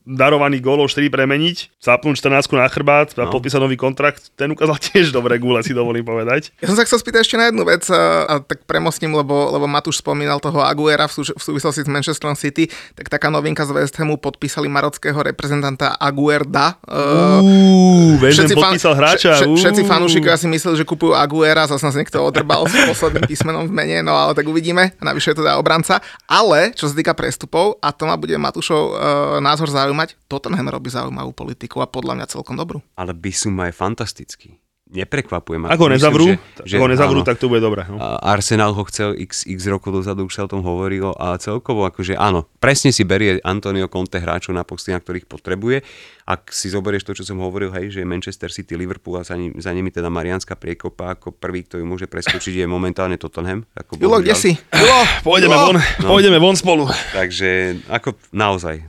darovaný 0.02 0.60
gólov 0.60 0.88
4 0.88 1.04
premeniť, 1.08 1.76
zapnúť 1.78 2.16
14 2.18 2.48
na 2.54 2.68
chrbát 2.68 3.12
a 3.14 3.24
No. 3.24 3.32
podpísať 3.32 3.60
nový 3.60 3.76
kontrakt, 3.76 4.32
ten 4.34 4.48
ukázal 4.50 4.80
tiež 4.88 5.12
dobré 5.12 5.36
gule, 5.38 5.60
si 5.60 5.72
dovolím 5.72 6.04
povedať. 6.04 6.56
Ja 6.60 6.68
som 6.68 6.76
sa 6.76 6.84
chcel 6.84 7.00
spýtať 7.00 7.20
ešte 7.22 7.36
na 7.36 7.48
jednu 7.48 7.64
vec 7.64 7.84
a, 7.88 8.00
a 8.26 8.34
tak 8.40 8.64
premostím, 8.64 9.12
lebo, 9.12 9.48
lebo 9.50 9.64
Matúš 9.66 10.00
spomínal 10.00 10.40
toho 10.40 10.60
Aguera 10.60 11.06
v, 11.06 11.14
súž- 11.14 11.34
v 11.34 11.42
súvislosti 11.42 11.84
s 11.84 11.90
Manchesterom 11.90 12.34
City, 12.34 12.68
tak 12.96 13.08
taká 13.08 13.28
novinka 13.28 13.64
z 13.64 13.72
West 13.74 13.96
Hamu 13.96 14.16
podpísali 14.16 14.68
marockého 14.68 15.20
reprezentanta 15.20 15.96
Aguerda. 15.96 16.80
Uh, 16.94 18.16
Vezem 18.18 18.48
podpísal 18.50 18.94
hráča. 18.94 19.34
vš- 19.36 19.44
vš- 19.44 19.58
všetci 19.58 19.82
fanúšikovia 19.84 20.36
si 20.36 20.46
mysleli, 20.46 20.76
že 20.76 20.86
kupujú 20.86 21.12
Aguera, 21.12 21.66
zase 21.66 21.82
nás 21.82 21.94
niekto 21.94 22.20
odrbal 22.20 22.64
s 22.64 22.76
posledným 22.86 23.26
písmenom 23.26 23.66
v 23.66 23.74
mene, 23.74 23.98
no 24.00 24.14
ale 24.14 24.32
tak 24.32 24.46
uvidíme, 24.46 24.94
navyše 25.00 25.32
je 25.32 25.38
to 25.38 25.44
teda 25.44 25.58
obranca. 25.58 25.98
Ale, 26.24 26.72
čo 26.72 26.86
sa 26.86 26.94
týka 26.94 27.12
prestupov, 27.12 27.76
a 27.80 27.90
to 27.90 28.06
ma 28.06 28.14
bude 28.14 28.36
Matúšov 28.36 28.84
uh, 28.86 28.98
názor 29.40 29.68
zaujímať, 29.68 30.16
Tottenham 30.28 30.70
robí 30.70 30.88
zaujímavú 30.88 31.32
politiku 31.32 31.80
a 31.80 31.88
podľa 31.88 32.14
mňa 32.16 32.26
celkom 32.30 32.54
dobrú. 32.54 32.80
Ale 32.94 33.12
Bisuma 33.12 33.66
je 33.66 33.74
fantastický. 33.74 34.50
neprekvapuje 34.86 35.58
ma. 35.58 35.68
Ako 35.68 35.90
nezavrú, 35.90 36.22
že- 36.28 36.38
že 36.70 36.78
ako 36.78 36.86
nezavrú 36.88 37.20
áno. 37.20 37.26
tak 37.26 37.42
to 37.42 37.50
bude 37.50 37.58
dobré. 37.60 37.82
No. 37.84 37.98
Arsenal 38.22 38.72
ho 38.72 38.86
chcel 38.86 39.18
x, 39.18 39.42
x 39.44 39.66
rokov 39.66 39.90
dozadu, 39.92 40.22
už 40.24 40.30
sa 40.32 40.46
o 40.46 40.48
tom 40.48 40.62
hovorilo 40.62 41.10
a 41.12 41.34
celkovo 41.36 41.82
akože 41.84 42.14
áno, 42.14 42.46
presne 42.56 42.94
si 42.94 43.02
berie 43.02 43.42
Antonio 43.42 43.90
Conte 43.90 44.22
hráčov 44.22 44.54
na 44.54 44.62
posty, 44.62 44.94
na 44.94 45.02
ktorých 45.02 45.26
potrebuje. 45.26 45.82
Ak 46.24 46.56
si 46.56 46.72
zoberieš 46.72 47.04
to, 47.04 47.12
čo 47.12 47.28
som 47.28 47.44
hovoril, 47.44 47.68
hej, 47.76 48.00
že 48.00 48.08
Manchester 48.08 48.48
City, 48.48 48.80
Liverpool 48.80 49.20
a 49.20 49.28
za, 49.28 49.36
ním, 49.36 49.60
za 49.60 49.76
nimi 49.76 49.92
teda 49.92 50.08
Marianská 50.08 50.56
priekopa, 50.56 51.20
ako 51.20 51.36
prvý, 51.36 51.68
kto 51.68 51.84
ju 51.84 51.86
môže 51.86 52.08
preskočiť, 52.08 52.64
je 52.64 52.68
momentálne 52.68 53.20
Tottenham. 53.20 53.68
Ako 53.76 54.00
Julo, 54.00 54.24
kde 54.24 54.32
si? 54.32 54.56
Julo, 54.72 55.04
pôjdeme 55.20 55.52
von, 55.52 55.76
pôjdeme 56.00 56.40
von 56.40 56.56
spolu. 56.56 56.88
Takže 57.12 57.84
ako 57.92 58.16
naozaj, 58.32 58.76
e, 58.80 58.84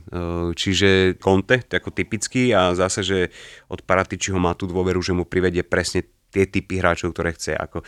čiže 0.55 1.19
Conte, 1.19 1.59
to 1.67 1.75
je 1.75 1.79
ako 1.83 1.91
typický 1.91 2.55
a 2.55 2.71
zase, 2.71 3.03
že 3.03 3.19
od 3.67 3.83
Paratičiho 3.83 4.39
má 4.39 4.55
tú 4.55 4.63
dôveru, 4.71 5.03
že 5.03 5.11
mu 5.11 5.27
privedie 5.27 5.67
presne 5.67 6.07
tie 6.31 6.47
typy 6.47 6.79
hráčov, 6.79 7.11
ktoré 7.11 7.35
chce. 7.35 7.51
Ako 7.55 7.83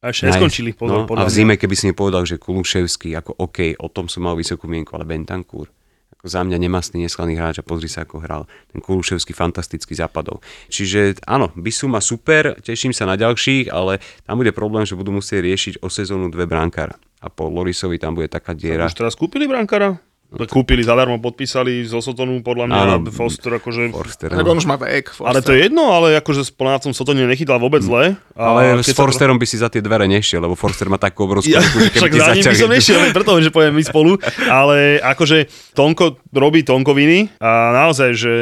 A 0.00 0.12
ešte 0.12 0.28
neskončili, 0.28 0.72
pozor, 0.72 1.04
no, 1.04 1.08
podľa 1.08 1.24
a 1.24 1.28
v 1.28 1.32
zime, 1.32 1.54
keby 1.60 1.74
si 1.76 1.84
mi 1.88 1.94
povedal, 1.96 2.24
že 2.24 2.40
Kuluševský, 2.40 3.12
ako 3.16 3.44
OK, 3.44 3.76
o 3.76 3.88
tom 3.92 4.08
som 4.08 4.24
mal 4.24 4.36
vysokú 4.36 4.68
mienku, 4.68 4.92
ale 4.96 5.04
Bentancur, 5.04 5.68
za 6.26 6.42
mňa 6.42 6.58
nemastný 6.58 7.06
neslaný 7.06 7.38
hráč 7.38 7.62
a 7.62 7.66
pozri 7.66 7.86
sa, 7.86 8.02
ako 8.02 8.20
hral. 8.20 8.42
Ten 8.70 8.82
Kuluševský 8.82 9.32
fantasticky 9.32 9.94
zapadol. 9.94 10.42
Čiže 10.68 11.22
áno, 11.24 11.54
Bisuma 11.54 12.02
super, 12.02 12.58
teším 12.60 12.90
sa 12.90 13.06
na 13.06 13.14
ďalších, 13.14 13.70
ale 13.70 14.02
tam 14.26 14.42
bude 14.42 14.50
problém, 14.50 14.82
že 14.84 14.98
budú 14.98 15.14
musieť 15.14 15.46
riešiť 15.46 15.74
o 15.80 15.88
sezónu 15.88 16.28
dve 16.28 16.44
brankára. 16.44 16.98
A 17.24 17.32
po 17.32 17.48
Lorisovi 17.48 17.96
tam 17.96 18.12
bude 18.12 18.28
taká 18.28 18.52
diera. 18.52 18.90
Už 18.90 18.98
teraz 18.98 19.16
kúpili 19.16 19.48
brankára? 19.48 19.96
Kúpili 20.44 20.84
zadarmo, 20.84 21.16
podpísali 21.16 21.88
z 21.88 21.96
Osotonu, 21.96 22.44
podľa 22.44 22.68
mňa, 22.68 22.80
Áno. 22.84 22.96
Foster, 23.08 23.56
akože... 23.56 23.88
Forster, 23.88 24.28
no. 24.36 24.44
on 24.44 24.60
už 24.60 24.68
má 24.68 24.76
vek. 24.76 25.16
Ale 25.24 25.40
to 25.40 25.56
je 25.56 25.64
jedno, 25.64 25.96
ale 25.96 26.20
akože 26.20 26.44
na 26.60 26.76
tom 26.76 26.92
Sotone 26.92 27.24
nechytal 27.24 27.56
vôbec 27.56 27.80
zle. 27.80 28.20
A 28.36 28.52
Ale 28.52 28.84
s 28.84 28.92
keď 28.92 28.94
sa- 28.94 29.00
Forsterom 29.00 29.40
by 29.40 29.46
si 29.48 29.56
za 29.56 29.72
tie 29.72 29.80
dvere 29.80 30.04
nešiel, 30.04 30.44
lebo 30.44 30.52
Forster 30.52 30.92
má 30.92 31.00
takú 31.00 31.24
obrovskú 31.24 31.56
Ja, 31.56 31.64
ruku, 31.64 31.88
že 31.88 31.90
však 31.96 32.12
za 32.12 32.32
ním 32.36 32.44
by 32.44 32.56
som 32.60 32.70
nešiel, 32.70 33.00
preto, 33.16 33.32
že 33.40 33.48
poviem 33.48 33.72
my 33.80 33.84
spolu, 33.88 34.20
ale 34.44 35.00
akože 35.00 35.48
Tonko 35.72 36.20
robí 36.36 36.60
Tonkoviny 36.60 37.32
a 37.40 37.72
naozaj, 37.72 38.10
že 38.12 38.34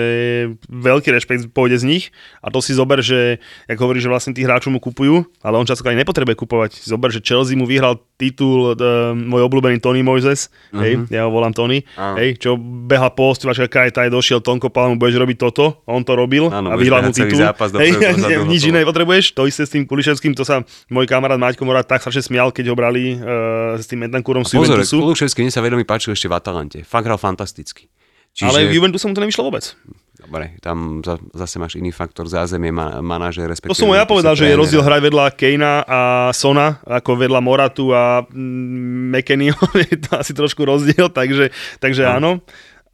veľký 0.66 1.14
rešpekt 1.14 1.54
pôjde 1.54 1.78
z 1.78 1.84
nich 1.86 2.04
a 2.42 2.50
to 2.50 2.58
si 2.58 2.74
zober, 2.74 2.98
že, 3.04 3.38
ako 3.70 3.86
hovorí, 3.86 4.02
že 4.02 4.10
vlastne 4.10 4.34
tých 4.34 4.50
hráčov 4.50 4.74
mu 4.74 4.82
kupujú, 4.82 5.22
ale 5.46 5.54
on 5.60 5.68
často 5.68 5.86
ani 5.86 6.02
nepotrebuje 6.02 6.34
kupovať. 6.34 6.82
Zober, 6.82 7.14
že 7.14 7.22
Chelsea 7.22 7.54
mu 7.54 7.68
vyhral 7.68 8.02
titul 8.18 8.74
uh, 8.74 9.12
môj 9.14 9.46
obľúbený 9.46 9.78
Tony 9.78 10.02
Moises, 10.02 10.50
uh-huh. 10.72 10.82
hej, 10.82 10.92
ja 11.12 11.28
ho 11.28 11.30
volám 11.30 11.54
Tony, 11.54 11.83
Áno. 11.94 12.16
hej, 12.18 12.40
čo 12.40 12.56
beha 12.60 13.08
po 13.12 13.30
ostrovačka 13.30 13.68
Kajtaj, 13.68 14.08
došiel 14.08 14.40
Tonko, 14.40 14.72
povedal 14.72 14.94
mu, 14.94 14.96
budeš 15.00 15.20
robiť 15.20 15.36
toto, 15.38 15.84
on 15.84 16.02
to 16.02 16.16
robil 16.16 16.48
Áno, 16.50 16.72
a 16.72 16.78
celý 17.12 17.32
titul. 17.32 17.40
zápas 17.40 17.68
dopredu, 17.70 18.00
dozadu, 18.20 18.44
nič 18.48 18.62
hotovo. 18.64 18.70
iné 18.74 18.80
potrebuješ, 18.84 19.24
to 19.32 19.42
isté 19.48 19.62
s 19.64 19.70
tým 19.72 19.84
Kuliševským, 19.84 20.32
to 20.36 20.42
sa 20.42 20.64
môj 20.92 21.04
kamarát 21.08 21.38
Maťko 21.40 21.62
Morát 21.64 21.86
tak 21.86 22.02
strašne 22.04 22.24
smial, 22.24 22.50
keď 22.50 22.72
ho 22.72 22.74
brali 22.76 23.16
uh, 23.16 23.76
s 23.78 23.86
tým 23.88 24.04
Medankúrom 24.04 24.42
z 24.42 24.58
Juventusu. 24.58 25.00
Kuluševský 25.00 25.44
mne 25.44 25.52
sa 25.52 25.62
veľmi 25.64 25.84
páčil 25.88 26.12
ešte 26.12 26.28
v 26.28 26.34
Atalante. 26.36 26.78
Fakt 26.84 27.08
hral 27.08 27.20
fantasticky. 27.20 27.88
Čiže, 28.34 28.50
Ale 28.50 28.58
v 28.66 28.82
Juventusu 28.82 29.06
mu 29.06 29.14
to 29.14 29.22
nevyšlo 29.22 29.46
vôbec. 29.46 29.78
Dobre, 30.14 30.54
tam 30.62 31.02
za, 31.02 31.18
zase 31.34 31.58
máš 31.58 31.74
iný 31.74 31.90
faktor 31.90 32.30
zázemie, 32.30 32.70
ma, 32.70 33.02
manažer, 33.02 33.50
respektíve... 33.50 33.74
To 33.74 33.82
som 33.82 33.90
ja 33.90 34.06
povedal, 34.06 34.38
že 34.38 34.46
je 34.46 34.54
rozdiel 34.54 34.78
hrať 34.78 35.00
vedľa 35.10 35.24
Kejna 35.34 35.72
a 35.82 36.00
Sona, 36.30 36.78
ako 36.86 37.18
vedľa 37.18 37.40
Moratu 37.42 37.90
a 37.90 38.22
mm, 38.22 39.10
McKennyho, 39.10 39.66
je 39.90 39.98
to 39.98 40.14
asi 40.14 40.30
trošku 40.30 40.62
rozdiel, 40.62 41.10
takže, 41.10 41.50
takže 41.82 42.06
áno. 42.06 42.38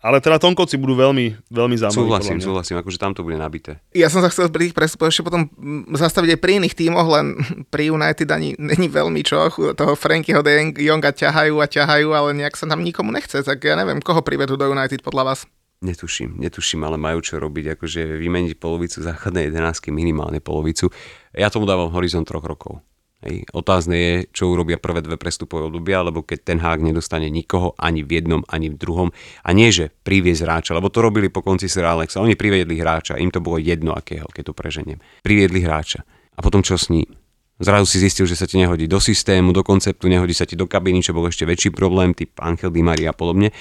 Ale 0.00 0.16
teda 0.24 0.40
Tonkovci 0.40 0.80
budú 0.80 0.96
veľmi, 0.96 1.52
veľmi 1.52 1.76
zaujímaví. 1.76 2.08
Súhlasím, 2.08 2.40
súhlasím, 2.40 2.80
akože 2.80 2.96
tam 2.96 3.12
to 3.12 3.20
bude 3.20 3.36
nabité. 3.36 3.84
Ja 3.92 4.08
som 4.08 4.24
sa 4.24 4.32
chcel 4.32 4.48
pri 4.48 4.72
tých 4.72 4.76
prestupoch 4.76 5.12
ešte 5.12 5.20
potom 5.20 5.52
mm, 5.52 5.92
zastaviť 5.92 6.34
aj 6.34 6.40
pri 6.40 6.52
iných 6.56 6.72
tímoch, 6.72 7.04
len 7.04 7.36
pri 7.72 7.92
United 7.92 8.32
ani 8.32 8.56
není 8.56 8.88
veľmi 8.88 9.20
čo. 9.20 9.52
Toho 9.52 9.92
Frankyho 9.92 10.40
de 10.40 10.56
Jong- 10.56 10.80
Jonga 10.80 11.12
ťahajú 11.12 11.60
a 11.60 11.68
ťahajú, 11.68 12.16
ale 12.16 12.32
nejak 12.32 12.56
sa 12.56 12.64
tam 12.64 12.80
nikomu 12.80 13.12
nechce. 13.12 13.44
Tak 13.44 13.60
ja 13.60 13.76
neviem, 13.76 14.00
koho 14.00 14.24
privedú 14.24 14.56
do 14.56 14.72
United 14.72 15.04
podľa 15.04 15.36
vás. 15.36 15.44
Netuším, 15.80 16.36
netuším, 16.36 16.84
ale 16.84 17.00
majú 17.00 17.24
čo 17.24 17.40
robiť, 17.40 17.72
akože 17.72 18.20
vymeniť 18.20 18.60
polovicu 18.60 19.00
základnej 19.00 19.48
jedenáctky, 19.48 19.88
minimálne 19.88 20.36
polovicu. 20.36 20.92
Ja 21.32 21.48
tomu 21.48 21.64
dávam 21.64 21.88
horizont 21.96 22.28
troch 22.28 22.44
rokov. 22.44 22.84
Hej. 23.24 23.48
Otázne 23.52 23.96
je, 23.96 24.12
čo 24.32 24.52
urobia 24.52 24.80
prvé 24.80 25.04
dve 25.04 25.20
prestupové 25.20 25.68
obdobia, 25.68 26.04
lebo 26.04 26.24
keď 26.24 26.38
ten 26.52 26.58
hák 26.60 26.80
nedostane 26.84 27.28
nikoho 27.28 27.76
ani 27.76 28.00
v 28.04 28.20
jednom, 28.20 28.44
ani 28.48 28.72
v 28.72 28.76
druhom. 28.76 29.08
A 29.44 29.52
nie, 29.56 29.72
že 29.72 29.92
priviesť 30.04 30.44
hráča, 30.44 30.72
lebo 30.76 30.92
to 30.92 31.04
robili 31.04 31.32
po 31.32 31.40
konci 31.44 31.68
Sir 31.68 31.84
Alexa. 31.84 32.20
Oni 32.20 32.36
priviedli 32.36 32.80
hráča, 32.80 33.20
im 33.20 33.32
to 33.32 33.44
bolo 33.44 33.56
jedno 33.60 33.92
akého, 33.92 34.28
keď 34.28 34.52
to 34.52 34.54
preženiem. 34.56 35.00
Priviedli 35.24 35.64
hráča. 35.64 36.04
A 36.36 36.40
potom 36.40 36.64
čo 36.64 36.80
s 36.80 36.88
ním? 36.88 37.08
Zrazu 37.60 37.84
si 37.84 38.00
zistil, 38.00 38.24
že 38.24 38.40
sa 38.40 38.48
ti 38.48 38.56
nehodí 38.56 38.88
do 38.88 38.96
systému, 38.96 39.52
do 39.52 39.60
konceptu, 39.60 40.08
nehodí 40.08 40.32
sa 40.32 40.48
ti 40.48 40.56
do 40.56 40.64
kabiny, 40.64 41.04
čo 41.04 41.12
bol 41.12 41.28
ešte 41.28 41.44
väčší 41.44 41.76
problém, 41.76 42.16
typ 42.16 42.32
Angel 42.40 42.72
Di 42.72 42.80
Maria 42.80 43.12
a 43.12 43.16
podobne. 43.16 43.52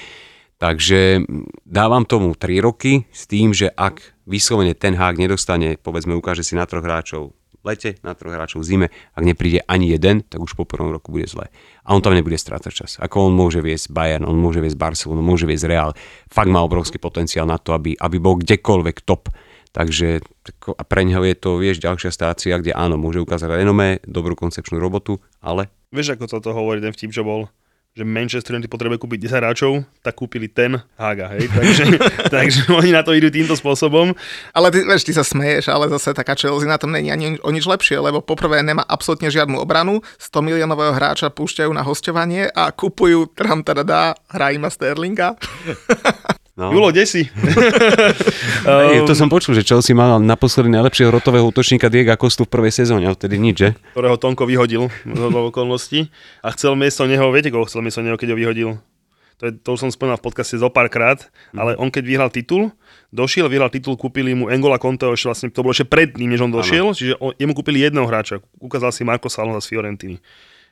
Takže 0.60 1.24
dávam 1.64 2.04
tomu 2.04 2.36
3 2.36 2.60
roky 2.60 3.08
s 3.08 3.24
tým, 3.24 3.56
že 3.56 3.72
ak 3.72 4.20
vyslovene 4.28 4.76
ten 4.76 4.92
hák 4.92 5.16
nedostane, 5.16 5.80
povedzme 5.80 6.12
ukáže 6.12 6.44
si 6.44 6.52
na 6.52 6.68
troch 6.68 6.84
hráčov 6.84 7.32
v 7.32 7.64
lete, 7.64 7.96
na 8.04 8.12
troch 8.12 8.36
hráčov 8.36 8.60
v 8.60 8.68
zime, 8.68 8.86
ak 9.16 9.24
nepríde 9.24 9.64
ani 9.64 9.96
jeden, 9.96 10.20
tak 10.20 10.44
už 10.44 10.52
po 10.52 10.68
prvom 10.68 10.92
roku 10.92 11.16
bude 11.16 11.24
zle. 11.24 11.48
A 11.80 11.96
on 11.96 12.04
tam 12.04 12.12
nebude 12.12 12.36
strácať 12.36 12.72
čas. 12.76 12.90
Ako 13.00 13.32
on 13.32 13.32
môže 13.32 13.64
viesť 13.64 13.88
Bayern, 13.88 14.28
on 14.28 14.36
môže 14.36 14.60
viesť 14.60 14.76
Barcelonu, 14.76 15.24
môže 15.24 15.48
viesť 15.48 15.64
Real. 15.64 15.96
Fakt 16.28 16.52
má 16.52 16.60
obrovský 16.60 17.00
potenciál 17.00 17.48
na 17.48 17.56
to, 17.56 17.72
aby, 17.72 17.96
aby 17.96 18.20
bol 18.20 18.36
kdekoľvek 18.36 18.96
top. 19.08 19.32
Takže 19.72 20.20
a 20.76 20.82
pre 20.84 21.08
neho 21.08 21.24
je 21.24 21.36
to, 21.40 21.56
vieš, 21.56 21.80
ďalšia 21.80 22.12
stácia, 22.12 22.60
kde 22.60 22.76
áno, 22.76 23.00
môže 23.00 23.22
ukázať 23.24 23.64
renomé, 23.64 24.04
dobrú 24.04 24.36
koncepčnú 24.36 24.76
robotu, 24.76 25.24
ale 25.40 25.72
Vieš, 25.90 26.14
ako 26.14 26.30
toto 26.30 26.54
hovorí 26.54 26.78
ten 26.78 26.94
vtip, 26.94 27.10
čo 27.10 27.26
bol? 27.26 27.50
Že 27.90 28.06
Manchester 28.06 28.54
United 28.54 28.70
potrebuje 28.70 29.02
kúpiť 29.02 29.18
10 29.26 29.40
hráčov, 29.42 29.72
tak 30.00 30.14
kúpili 30.14 30.46
ten 30.46 30.78
Haga, 30.94 31.26
hej? 31.34 31.50
Takže, 31.50 31.84
takže 32.34 32.60
oni 32.70 32.94
na 32.94 33.02
to 33.02 33.10
idú 33.10 33.34
týmto 33.34 33.58
spôsobom. 33.58 34.14
Ale 34.54 34.70
ty, 34.70 34.86
vieš, 34.86 35.10
ty 35.10 35.12
sa 35.12 35.26
smeješ, 35.26 35.74
ale 35.74 35.90
zase 35.90 36.14
taká 36.14 36.38
Chelsea 36.38 36.70
na 36.70 36.78
tom 36.78 36.94
není 36.94 37.10
ani 37.10 37.42
o 37.42 37.50
nič 37.50 37.66
lepšie, 37.66 37.98
lebo 37.98 38.22
poprvé 38.22 38.62
nemá 38.62 38.86
absolútne 38.86 39.26
žiadnu 39.26 39.58
obranu, 39.58 40.06
100 40.22 40.38
miliónového 40.38 40.94
hráča 40.94 41.34
púšťajú 41.34 41.70
na 41.74 41.82
hostovanie 41.82 42.46
a 42.46 42.70
kupujú 42.70 43.34
tram 43.34 43.66
teda 43.66 43.82
dá, 43.82 44.14
hrá 44.30 44.54
ima 44.54 44.70
Sterlinga. 44.70 45.34
No. 46.60 46.68
Julo, 46.76 46.92
kde 46.92 47.08
si? 47.08 47.24
Ej, 48.68 49.08
to 49.08 49.16
som 49.16 49.32
počul, 49.32 49.56
že 49.56 49.64
Chelsea 49.64 49.96
mal 49.96 50.20
naposledy 50.20 50.68
najlepšieho 50.68 51.08
rotového 51.08 51.48
útočníka 51.48 51.88
Diego 51.88 52.12
Costu 52.20 52.44
v 52.44 52.52
prvej 52.52 52.84
sezóne, 52.84 53.08
a 53.08 53.16
vtedy 53.16 53.40
nič, 53.40 53.56
že? 53.56 53.68
ktorého 53.96 54.20
Tonko 54.20 54.44
vyhodil 54.44 54.92
do 55.08 55.48
okolností 55.48 56.12
a 56.44 56.52
chcel 56.52 56.76
miesto 56.76 57.08
neho, 57.08 57.32
viete 57.32 57.48
koho 57.48 57.64
chcel 57.64 57.80
miesto 57.80 58.04
neho, 58.04 58.20
keď 58.20 58.36
ho 58.36 58.36
vyhodil? 58.36 58.70
To, 59.40 59.48
je, 59.48 59.56
to 59.56 59.72
už 59.72 59.88
som 59.88 59.88
spomínal 59.88 60.20
v 60.20 60.28
podcaste 60.28 60.60
zo 60.60 60.68
párkrát, 60.68 61.16
ale 61.56 61.72
on 61.80 61.88
keď 61.88 62.04
vyhral 62.04 62.28
titul, 62.28 62.76
došiel, 63.08 63.48
vyhral 63.48 63.72
titul, 63.72 63.96
kúpili 63.96 64.36
mu 64.36 64.52
Engola 64.52 64.76
Conteho, 64.76 65.16
ešte 65.16 65.32
vlastne 65.32 65.48
to 65.48 65.64
bolo 65.64 65.72
ešte 65.72 65.88
predtým, 65.88 66.28
než 66.28 66.44
on 66.44 66.52
došiel, 66.52 66.92
ano. 66.92 66.96
čiže 66.96 67.16
on, 67.24 67.32
jemu 67.40 67.56
kúpili 67.56 67.80
jedného 67.80 68.04
hráča, 68.04 68.44
ukázal 68.60 68.92
si 68.92 69.00
Marko 69.00 69.32
Salonza 69.32 69.64
z 69.64 69.72
Fiorentiny. 69.72 70.20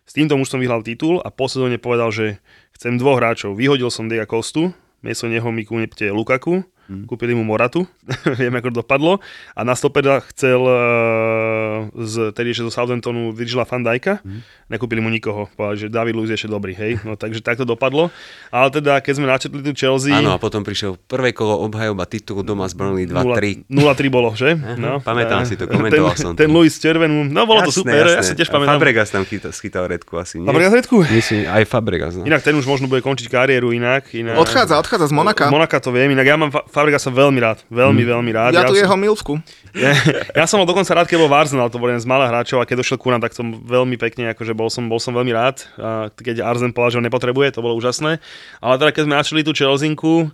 S 0.04 0.12
týmto 0.12 0.36
mužstvom 0.36 0.60
vyhral 0.60 0.84
titul 0.84 1.24
a 1.24 1.32
po 1.32 1.48
sezóne 1.48 1.80
povedal, 1.80 2.12
že 2.12 2.44
chcem 2.76 3.00
dvoch 3.00 3.16
hráčov. 3.16 3.56
Vyhodil 3.56 3.88
som 3.88 4.04
Diego 4.04 4.28
Costu, 4.28 4.76
miesto 5.02 5.28
neho 5.28 5.52
mi 5.52 5.64
kúpite 5.64 6.10
Lukaku, 6.10 6.64
Hmm. 6.88 7.04
Kúpili 7.04 7.36
mu 7.36 7.44
Moratu, 7.44 7.84
vieme 8.40 8.64
ako 8.64 8.72
to 8.72 8.76
dopadlo. 8.80 9.20
A 9.52 9.60
na 9.60 9.76
stopeda 9.76 10.24
chcel 10.32 10.56
uh, 10.64 11.92
z, 11.92 12.32
tedy 12.32 12.56
ešte 12.56 12.64
zo 12.64 12.72
Southamptonu 12.72 13.36
Virgila 13.36 13.68
van 13.68 13.84
Dijka. 13.84 14.24
Hmm. 14.24 14.40
Nekúpili 14.72 15.04
mu 15.04 15.12
nikoho. 15.12 15.52
Povedali, 15.52 15.84
že 15.84 15.86
David 15.92 16.16
Luiz 16.16 16.32
je 16.32 16.36
ešte 16.40 16.48
dobrý, 16.48 16.72
hej. 16.72 16.96
No 17.04 17.20
takže 17.20 17.44
takto 17.44 17.68
dopadlo. 17.68 18.08
Ale 18.48 18.72
teda, 18.72 19.04
keď 19.04 19.12
sme 19.20 19.26
načetli 19.28 19.60
tu 19.60 19.72
Chelsea... 19.76 20.16
Áno, 20.16 20.32
a 20.32 20.40
potom 20.40 20.64
prišiel 20.64 20.96
prvé 20.96 21.36
kolo 21.36 21.60
obhajoba 21.68 22.08
titulu 22.08 22.40
doma 22.40 22.64
z 22.68 22.74
Burnley 22.76 23.04
2-3. 23.04 23.68
0-3 23.68 24.08
bolo, 24.08 24.32
že? 24.32 24.56
No, 24.56 25.00
pamätám 25.04 25.44
si 25.44 25.60
to, 25.60 25.68
komentoval 25.68 26.16
ten, 26.16 26.24
som 26.24 26.32
to. 26.32 26.40
Ten 26.44 26.50
Luis 26.52 26.76
červenú, 26.80 27.28
no 27.28 27.44
bolo 27.44 27.64
to 27.68 27.72
super, 27.72 28.16
ja 28.16 28.24
si 28.24 28.32
tiež 28.32 28.48
pamätám. 28.48 28.80
Fabregas 28.80 29.08
tam 29.12 29.28
chytal, 29.28 29.52
schytal 29.52 29.84
redku 29.88 30.16
asi, 30.16 30.40
nie? 30.40 30.48
Fabregas 30.48 30.72
redku? 30.72 31.04
Myslím, 31.04 31.48
aj 31.48 31.64
Fabregas, 31.68 32.12
no. 32.16 32.24
Inak 32.24 32.40
ten 32.40 32.56
už 32.56 32.64
možno 32.64 32.88
bude 32.88 33.04
končiť 33.04 33.28
kariéru 33.28 33.72
inak. 33.76 34.08
inak. 34.12 34.36
Odchádza, 34.40 34.80
odchádza 34.80 35.08
z 35.08 35.14
Monaka. 35.16 35.52
Monaka 35.52 35.80
to 35.80 35.92
viem, 35.92 36.12
inak 36.12 36.26
ja 36.28 36.36
mám 36.36 36.50
Fa- 36.52 36.64
Fabregasa 36.78 37.10
veľmi 37.10 37.38
rád. 37.42 37.58
Veľmi, 37.66 38.06
hmm. 38.06 38.12
veľmi 38.14 38.30
rád. 38.30 38.50
Ja 38.54 38.62
tu 38.70 38.78
som, 38.78 38.86
jeho 38.86 38.94
milvku. 38.94 39.34
ja, 39.74 39.92
ja 40.30 40.44
som 40.46 40.62
bol 40.62 40.68
dokonca 40.70 40.94
rád, 40.94 41.10
keď 41.10 41.18
bol 41.26 41.30
v 41.30 41.36
Arsenal, 41.42 41.66
to 41.66 41.82
bol 41.82 41.90
jeden 41.90 41.98
z 41.98 42.06
malých 42.06 42.30
hráčov 42.30 42.62
a 42.62 42.64
keď 42.70 42.86
došiel 42.86 42.98
ku 43.02 43.10
nám, 43.10 43.18
tak 43.18 43.34
som 43.34 43.50
veľmi 43.50 43.98
pekne, 43.98 44.30
akože 44.30 44.54
bol 44.54 44.70
som, 44.70 44.86
bol 44.86 45.02
som 45.02 45.10
veľmi 45.10 45.34
rád. 45.34 45.66
A 45.74 46.14
keď 46.14 46.46
Arzen 46.46 46.70
povedal, 46.70 46.94
že 46.94 46.98
ho 47.02 47.04
nepotrebuje, 47.10 47.58
to 47.58 47.66
bolo 47.66 47.74
úžasné. 47.74 48.22
Ale 48.62 48.74
teda 48.78 48.90
keď 48.94 49.02
sme 49.10 49.14
načali 49.18 49.40
tú 49.42 49.50
Chelsinku, 49.50 50.30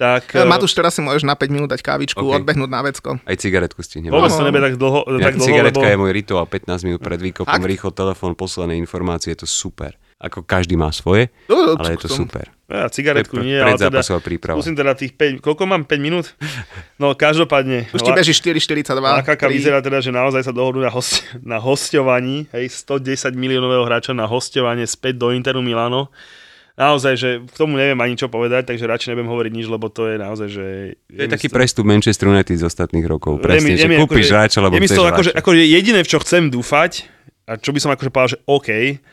tak... 0.00 0.32
Ja, 0.32 0.48
Matúš, 0.48 0.72
teraz 0.72 0.96
si 0.96 1.04
môžeš 1.04 1.28
na 1.28 1.36
5 1.36 1.52
minút 1.52 1.68
dať 1.68 1.84
kávičku, 1.84 2.24
Ok. 2.24 2.42
odbehnúť 2.42 2.70
na 2.72 2.80
vecko. 2.80 3.20
Aj 3.22 3.36
cigaretku 3.36 3.84
stihnem. 3.84 4.08
Vôbec 4.08 4.32
to 4.32 4.42
nebude 4.42 4.64
tak 4.64 4.76
dlho, 4.80 5.00
Ja, 5.20 5.28
tak 5.28 5.36
dlho 5.36 5.46
cigaretka 5.46 5.84
lebo... 5.84 5.92
je 5.92 6.00
môj 6.00 6.12
rituál, 6.16 6.44
15 6.48 6.88
minút 6.88 7.00
pred 7.04 7.20
výkopom, 7.20 7.52
Fakt? 7.52 7.68
rýchlo 7.68 7.90
telefón, 7.92 8.32
posledné 8.32 8.80
informácie, 8.80 9.36
je 9.36 9.44
to 9.44 9.48
super. 9.48 9.94
Ako 10.22 10.46
každý 10.46 10.78
má 10.78 10.94
svoje, 10.94 11.34
No, 11.50 11.74
ale 11.74 11.98
je 11.98 11.98
to 11.98 12.06
k 12.06 12.10
tomu. 12.14 12.20
super. 12.24 12.46
Ja, 12.70 12.86
cigaretku 12.86 13.36
Pre- 13.36 13.44
nie, 13.44 13.58
ale 13.58 13.74
teda 13.74 14.00
príprava. 14.22 14.54
musím 14.54 14.72
teda 14.72 14.94
tých 14.94 15.12
5, 15.12 15.42
koľko 15.42 15.66
mám, 15.66 15.82
5 15.82 15.98
minút? 15.98 16.32
No 17.02 17.12
každopádne. 17.12 17.90
Už 17.90 18.00
ti 18.00 18.14
beží 18.14 18.30
4,42. 18.30 19.02
Lakaka 19.02 19.50
vyzerá 19.50 19.82
teda, 19.82 19.98
že 19.98 20.08
naozaj 20.08 20.46
sa 20.46 20.54
dohodnú 20.54 20.78
na, 20.78 20.88
host, 20.88 21.26
na 21.42 21.58
hostovaní, 21.58 22.46
hej, 22.54 22.70
110 22.70 23.34
miliónového 23.34 23.82
hráča 23.82 24.14
na 24.14 24.24
hostovanie 24.24 24.86
späť 24.86 25.18
do 25.18 25.34
Interu 25.34 25.58
Milano. 25.58 26.06
Naozaj, 26.72 27.14
že 27.18 27.28
k 27.44 27.56
tomu 27.58 27.76
neviem 27.76 27.98
ani 28.00 28.16
čo 28.16 28.32
povedať, 28.32 28.64
takže 28.64 28.88
radšej 28.88 29.12
nebudem 29.12 29.28
hovoriť 29.28 29.52
nič, 29.52 29.66
lebo 29.68 29.92
to 29.92 30.08
je 30.08 30.16
naozaj, 30.16 30.48
že... 30.48 30.66
To 31.12 31.20
je 31.20 31.28
taký 31.28 31.52
prestup 31.52 31.84
Manchester 31.84 32.32
United 32.32 32.56
z 32.56 32.64
ostatných 32.64 33.04
rokov. 33.04 33.44
Presne, 33.44 33.76
že 33.76 33.84
je 33.84 33.90
mi 33.92 34.00
kúpiš 34.00 34.24
akože- 34.24 34.32
hráča, 34.32 34.58
lebo 34.64 34.72
je 34.72 34.80
mi 34.80 34.88
chceš 34.88 35.04
akože, 35.04 35.30
akože 35.36 35.62
jediné, 35.68 36.00
v 36.00 36.08
čo 36.08 36.18
chcem 36.24 36.48
dúfať, 36.48 37.10
a 37.42 37.58
čo 37.58 37.74
by 37.74 37.78
som 37.82 37.90
akože 37.90 38.10
povedal, 38.14 38.32
že 38.38 38.42
OK, 38.46 38.68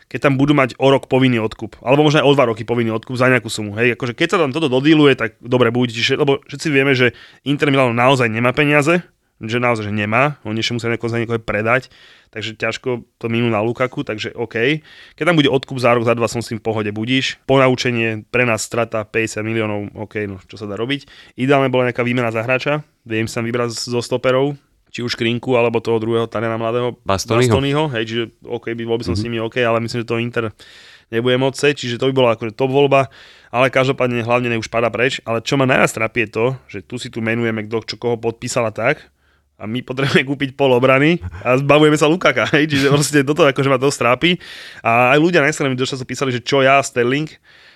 keď 0.06 0.18
tam 0.22 0.38
budú 0.38 0.54
mať 0.54 0.78
o 0.78 0.86
rok 0.86 1.10
povinný 1.10 1.42
odkup, 1.42 1.82
alebo 1.82 2.06
možno 2.06 2.22
aj 2.22 2.26
o 2.30 2.34
dva 2.38 2.44
roky 2.46 2.62
povinný 2.62 2.94
odkup 2.94 3.18
za 3.18 3.26
nejakú 3.26 3.50
sumu. 3.50 3.74
Hej, 3.74 3.98
akože 3.98 4.14
keď 4.14 4.28
sa 4.30 4.38
tam 4.38 4.54
toto 4.54 4.70
dodíluje, 4.70 5.18
tak 5.18 5.34
dobre 5.42 5.74
buď, 5.74 5.88
čiže, 5.90 6.14
lebo 6.14 6.38
všetci 6.46 6.68
vieme, 6.70 6.94
že 6.94 7.10
Inter 7.42 7.74
Milano 7.74 7.90
naozaj 7.90 8.30
nemá 8.30 8.54
peniaze, 8.54 9.02
že 9.40 9.56
naozaj, 9.56 9.88
že 9.88 9.94
nemá, 9.96 10.36
oni 10.44 10.60
ešte 10.60 10.76
musia 10.76 10.92
niekoho 10.92 11.08
za 11.08 11.16
niekoho 11.16 11.40
predať, 11.40 11.88
takže 12.28 12.60
ťažko 12.60 13.08
to 13.16 13.26
minú 13.32 13.48
na 13.48 13.64
Lukaku, 13.64 14.04
takže 14.04 14.36
OK. 14.36 14.84
Keď 15.16 15.24
tam 15.24 15.34
bude 15.34 15.48
odkup 15.48 15.80
za 15.80 15.96
rok, 15.96 16.04
za 16.04 16.12
dva 16.12 16.28
som 16.28 16.44
s 16.44 16.52
tým 16.52 16.60
v 16.60 16.66
pohode 16.68 16.92
budíš. 16.92 17.40
Po 17.48 17.56
naučenie 17.56 18.28
pre 18.28 18.44
nás 18.44 18.60
strata 18.60 19.00
50 19.02 19.40
miliónov, 19.40 19.96
OK, 19.96 20.28
no 20.28 20.36
čo 20.44 20.60
sa 20.60 20.68
dá 20.68 20.76
robiť. 20.76 21.08
Ideálne 21.40 21.72
bola 21.72 21.88
nejaká 21.88 22.04
výmena 22.04 22.28
za 22.28 22.44
hráča, 22.44 22.84
viem 23.08 23.24
tam 23.24 23.48
vybrať 23.48 23.72
zo 23.72 24.00
stoperov, 24.04 24.60
či 24.90 25.00
už 25.06 25.14
Krinku, 25.14 25.54
alebo 25.54 25.78
toho 25.78 26.02
druhého 26.02 26.26
Taliana 26.26 26.58
mladého 26.58 26.98
Bastoniho. 27.06 27.46
Bastoniho 27.46 27.82
hej, 27.94 28.04
čiže 28.06 28.24
OK, 28.42 28.74
by, 28.74 28.82
bol 28.84 28.98
by 28.98 29.06
som 29.06 29.14
mm-hmm. 29.14 29.22
s 29.22 29.26
nimi 29.26 29.38
OK, 29.38 29.56
ale 29.62 29.78
myslím, 29.80 30.02
že 30.02 30.08
to 30.10 30.18
Inter 30.18 30.44
nebude 31.10 31.38
sať, 31.54 31.74
čiže 31.74 31.98
to 31.98 32.10
by 32.10 32.14
bola 32.14 32.30
akože 32.38 32.54
top 32.54 32.70
voľba, 32.70 33.10
ale 33.50 33.70
každopádne 33.70 34.22
hlavne 34.22 34.54
už 34.58 34.70
pada 34.70 34.90
preč. 34.94 35.18
Ale 35.26 35.42
čo 35.42 35.58
ma 35.58 35.66
najviac 35.66 35.90
trápi 35.90 36.18
je 36.26 36.28
to, 36.30 36.46
že 36.70 36.78
tu 36.86 37.02
si 37.02 37.10
tu 37.10 37.18
menujeme, 37.18 37.66
kto 37.66 37.82
čo 37.82 37.96
koho 37.98 38.14
podpísala 38.18 38.70
tak, 38.70 39.10
a 39.60 39.68
my 39.68 39.84
potrebujeme 39.84 40.24
kúpiť 40.24 40.56
pol 40.56 40.72
obrany 40.72 41.20
a 41.44 41.60
zbavujeme 41.60 41.92
sa 42.00 42.08
Lukaka, 42.08 42.48
hej, 42.56 42.64
čiže 42.64 42.88
proste 42.88 43.20
toto 43.20 43.44
akože 43.44 43.68
ma 43.68 43.76
dosť 43.76 43.98
trápi. 44.00 44.30
A 44.80 45.12
aj 45.12 45.18
ľudia 45.20 45.44
na 45.44 45.52
Instagrame 45.52 45.76
dosť 45.76 46.00
často 46.00 46.08
písali, 46.08 46.32
že 46.32 46.40
čo 46.40 46.64
ja, 46.64 46.80
Sterling, 46.80 47.28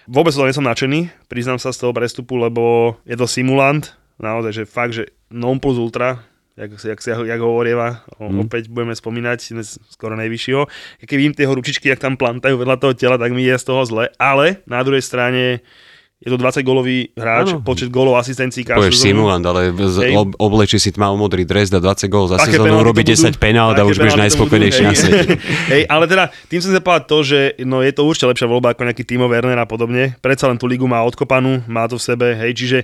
vôbec 0.08 0.32
to 0.32 0.48
nie 0.48 0.56
som 0.56 0.64
nadšený, 0.64 1.28
priznám 1.28 1.60
sa 1.60 1.76
z 1.76 1.84
toho 1.84 1.92
prestupu, 1.92 2.40
lebo 2.40 2.96
je 3.04 3.20
to 3.20 3.28
simulant, 3.28 3.92
naozaj, 4.16 4.52
že 4.56 4.64
fakt, 4.64 4.96
že 4.96 5.12
non 5.28 5.60
plus 5.60 5.76
ultra, 5.76 6.24
jak, 6.54 6.70
jak, 6.70 6.98
jak, 7.06 7.18
jak 7.26 7.40
hovorieva, 7.40 8.06
o, 8.18 8.30
mm. 8.30 8.46
opäť 8.46 8.70
budeme 8.70 8.94
spomínať, 8.94 9.38
skoro 9.90 10.14
najvyššieho. 10.14 10.62
Keď 11.02 11.16
vidím 11.18 11.34
tie 11.34 11.50
ručičky, 11.50 11.90
jak 11.90 12.02
tam 12.02 12.14
plantajú 12.14 12.54
vedľa 12.54 12.76
toho 12.78 12.94
tela, 12.94 13.18
tak 13.18 13.34
mi 13.34 13.42
je 13.42 13.58
z 13.58 13.64
toho 13.66 13.82
zle, 13.82 14.10
ale 14.16 14.62
na 14.70 14.80
druhej 14.86 15.02
strane 15.02 15.62
je 16.24 16.32
to 16.32 16.40
20 16.40 16.64
gólový 16.64 17.12
hráč, 17.12 17.52
Áno. 17.52 17.60
počet 17.60 17.92
gólov, 17.92 18.16
asistencií 18.16 18.64
každú 18.64 18.88
sezónu. 18.88 19.28
simulant, 19.28 19.44
ale 19.44 19.76
z- 19.76 20.16
ob, 20.16 20.32
oblečí 20.40 20.80
si 20.80 20.88
tmavo-modrý 20.88 21.44
dres, 21.44 21.68
dá 21.68 21.84
20 21.84 22.08
gól 22.08 22.32
za 22.32 22.40
Aké 22.40 22.56
sezónu, 22.56 22.80
robí 22.80 23.04
to 23.04 23.12
10 23.12 23.36
budú? 23.36 23.44
penál 23.44 23.76
a 23.76 23.84
už 23.84 24.00
budeš 24.00 24.16
najspokojnejší 24.16 24.82
na 24.88 24.92
svete. 24.96 25.36
Hej, 25.74 25.82
ale 25.84 26.04
teda 26.08 26.32
tým 26.48 26.64
som 26.64 26.72
sa 26.72 26.80
to, 27.04 27.16
že 27.20 27.60
no, 27.68 27.84
je 27.84 27.92
to 27.92 28.08
určite 28.08 28.30
lepšia 28.30 28.48
voľba 28.48 28.72
ako 28.72 28.88
nejaký 28.88 29.04
Timo 29.04 29.28
Werner 29.28 29.60
a 29.60 29.68
podobne. 29.68 30.16
Predsa 30.24 30.48
len 30.48 30.56
tú 30.56 30.64
ligu 30.64 30.88
má 30.88 31.04
odkopanú, 31.04 31.60
má 31.68 31.84
to 31.92 32.00
v 32.00 32.06
sebe, 32.08 32.32
hej, 32.40 32.56
čiže 32.56 32.78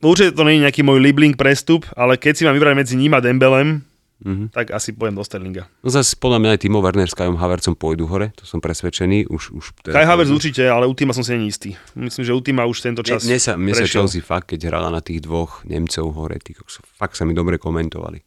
určite 0.00 0.32
to 0.32 0.42
nie 0.44 0.58
je 0.58 0.64
nejaký 0.68 0.82
môj 0.82 0.98
libling 0.98 1.34
prestup, 1.34 1.84
ale 1.94 2.16
keď 2.16 2.32
si 2.34 2.42
mám 2.44 2.56
vybrať 2.56 2.74
medzi 2.76 2.94
ním 2.96 3.14
a 3.14 3.20
Dembelem, 3.20 3.84
Mhm. 4.18 4.50
tak 4.50 4.74
asi 4.74 4.90
poviem 4.90 5.14
do 5.14 5.22
Sterlinga. 5.22 5.70
No 5.78 5.94
zase 5.94 6.18
podľa 6.18 6.42
mňa 6.42 6.50
aj 6.50 6.60
Timo 6.66 6.82
Werner 6.82 7.06
s 7.06 7.14
Kajom 7.14 7.38
Havercom 7.38 7.78
pôjdu 7.78 8.10
hore, 8.10 8.34
to 8.34 8.42
som 8.42 8.58
presvedčený. 8.58 9.30
Už, 9.30 9.54
už 9.54 9.64
teda 9.78 9.94
Kai 9.94 10.02
Havertz 10.10 10.34
určite, 10.34 10.66
ale 10.66 10.90
u 10.90 10.94
Tima 10.98 11.14
som 11.14 11.22
si 11.22 11.38
není 11.38 11.54
istý. 11.54 11.78
Myslím, 11.94 12.26
že 12.26 12.34
u 12.34 12.42
Tima 12.42 12.66
už 12.66 12.82
tento 12.82 13.06
čas 13.06 13.22
Mne 13.22 13.38
sa, 13.38 13.54
mne 13.54 13.78
sa. 13.78 13.86
Chelsea 13.86 14.18
fakt, 14.18 14.50
keď 14.50 14.74
hrala 14.74 14.90
na 14.90 14.98
tých 14.98 15.22
dvoch 15.22 15.62
Nemcov 15.62 16.10
hore, 16.18 16.42
tí, 16.42 16.58
fakt 16.98 17.14
sa 17.14 17.22
mi 17.22 17.30
dobre 17.30 17.62
komentovali. 17.62 18.18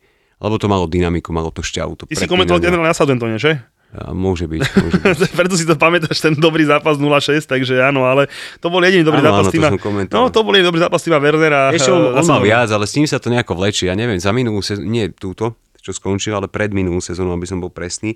Lebo 0.42 0.56
to 0.58 0.66
malo 0.66 0.88
dynamiku, 0.88 1.36
malo 1.36 1.52
to 1.52 1.60
šťavu. 1.60 1.94
To 2.00 2.04
Ty 2.08 2.18
si 2.18 2.26
komentoval 2.26 2.64
generálne 2.64 2.88
na 2.88 2.96
Southamptone, 2.96 3.36
že? 3.36 3.60
Môže 3.92 4.48
byť, 4.48 4.62
môže 4.64 5.00
byť. 5.04 5.32
Preto 5.44 5.60
si 5.60 5.68
to 5.68 5.76
pamätáš, 5.76 6.24
ten 6.24 6.32
dobrý 6.32 6.64
zápas 6.64 6.96
0-6, 6.96 7.44
takže 7.44 7.76
áno, 7.84 8.08
ale 8.08 8.32
to 8.64 8.72
bol 8.72 8.80
jediný 8.80 9.04
dobrý 9.04 9.20
Áno, 9.20 9.28
zápas 9.28 9.46
áno, 9.48 9.52
to 9.52 9.62
som 9.76 9.84
komentoval. 9.84 10.16
No, 10.16 10.32
to 10.32 10.40
bol 10.48 10.54
jediný 10.56 10.68
dobrý 10.72 10.82
zápas 10.88 11.04
Tima 11.04 11.20
Wernera. 11.20 11.76
Ešte 11.76 11.92
on, 11.92 12.16
on 12.16 12.24
mal 12.24 12.40
viac, 12.40 12.72
ale 12.72 12.88
s 12.88 12.96
ním 12.96 13.04
sa 13.04 13.20
to 13.20 13.28
nejako 13.28 13.60
vlečí. 13.60 13.92
Ja 13.92 13.96
neviem, 14.00 14.16
za 14.16 14.32
minulú 14.32 14.64
sezónu, 14.64 14.88
nie 14.88 15.12
túto, 15.12 15.60
čo 15.84 15.92
skončil, 15.92 16.32
ale 16.32 16.48
pred 16.48 16.72
minulú 16.72 17.04
sezónu, 17.04 17.36
aby 17.36 17.44
som 17.44 17.60
bol 17.60 17.68
presný. 17.68 18.16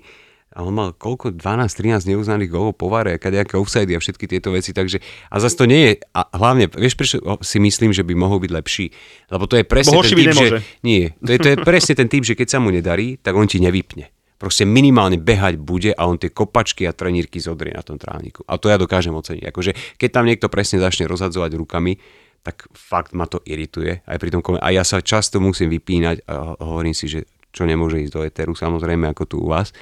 A 0.56 0.64
on 0.64 0.72
mal 0.72 0.96
koľko? 0.96 1.36
12-13 1.36 2.08
neuznaných 2.08 2.48
gólov 2.48 2.80
po 2.80 2.88
vare, 2.88 3.20
kadejaké 3.20 3.60
offside 3.60 3.92
a 3.92 4.00
všetky 4.00 4.24
tieto 4.24 4.56
veci. 4.56 4.72
Takže, 4.72 5.04
a 5.28 5.36
zase 5.36 5.60
to 5.60 5.68
nie 5.68 5.92
je, 5.92 5.92
a 6.16 6.24
hlavne, 6.32 6.72
vieš 6.72 6.96
prečo 6.96 7.20
si 7.44 7.60
myslím, 7.60 7.92
že 7.92 8.00
by 8.00 8.16
mohol 8.16 8.40
byť 8.40 8.50
lepší? 8.56 8.88
Lebo 9.28 9.44
to 9.44 9.60
je 9.60 9.68
presne 9.68 10.00
Bo 10.00 10.00
ten 10.00 10.16
typ, 10.16 10.32
že... 10.32 10.64
Nie, 10.80 11.12
to 11.20 11.30
je, 11.36 11.38
to 11.42 11.48
je 11.52 11.56
presne 11.60 11.92
ten 11.92 12.08
typ, 12.08 12.24
že 12.24 12.32
keď 12.32 12.56
sa 12.56 12.58
mu 12.64 12.72
nedarí, 12.72 13.20
tak 13.20 13.36
on 13.36 13.44
ti 13.44 13.60
nevypne. 13.60 14.15
Proste 14.36 14.68
minimálne 14.68 15.16
behať 15.16 15.56
bude 15.56 15.96
a 15.96 16.04
on 16.04 16.20
tie 16.20 16.28
kopačky 16.28 16.84
a 16.84 16.92
trenírky 16.92 17.40
zodrie 17.40 17.72
na 17.72 17.80
tom 17.80 17.96
trávniku. 17.96 18.44
A 18.44 18.60
to 18.60 18.68
ja 18.68 18.76
dokážem 18.76 19.16
oceniť. 19.16 19.48
Akože, 19.48 19.72
keď 19.96 20.08
tam 20.12 20.28
niekto 20.28 20.52
presne 20.52 20.76
začne 20.76 21.08
rozhadzovať 21.08 21.56
rukami, 21.56 21.96
tak 22.44 22.68
fakt 22.76 23.16
ma 23.16 23.24
to 23.24 23.40
irituje. 23.48 24.04
Aj 24.04 24.20
pri 24.20 24.30
tom 24.30 24.44
a 24.60 24.68
ja 24.70 24.84
sa 24.84 25.00
často 25.00 25.40
musím 25.40 25.72
vypínať 25.72 26.28
a 26.28 26.54
hovorím 26.62 26.92
si, 26.92 27.08
že 27.08 27.24
čo 27.50 27.64
nemôže 27.64 28.04
ísť 28.04 28.12
do 28.12 28.22
eteru, 28.22 28.52
samozrejme 28.52 29.08
ako 29.10 29.24
tu 29.24 29.36
u 29.40 29.48
vás. 29.48 29.72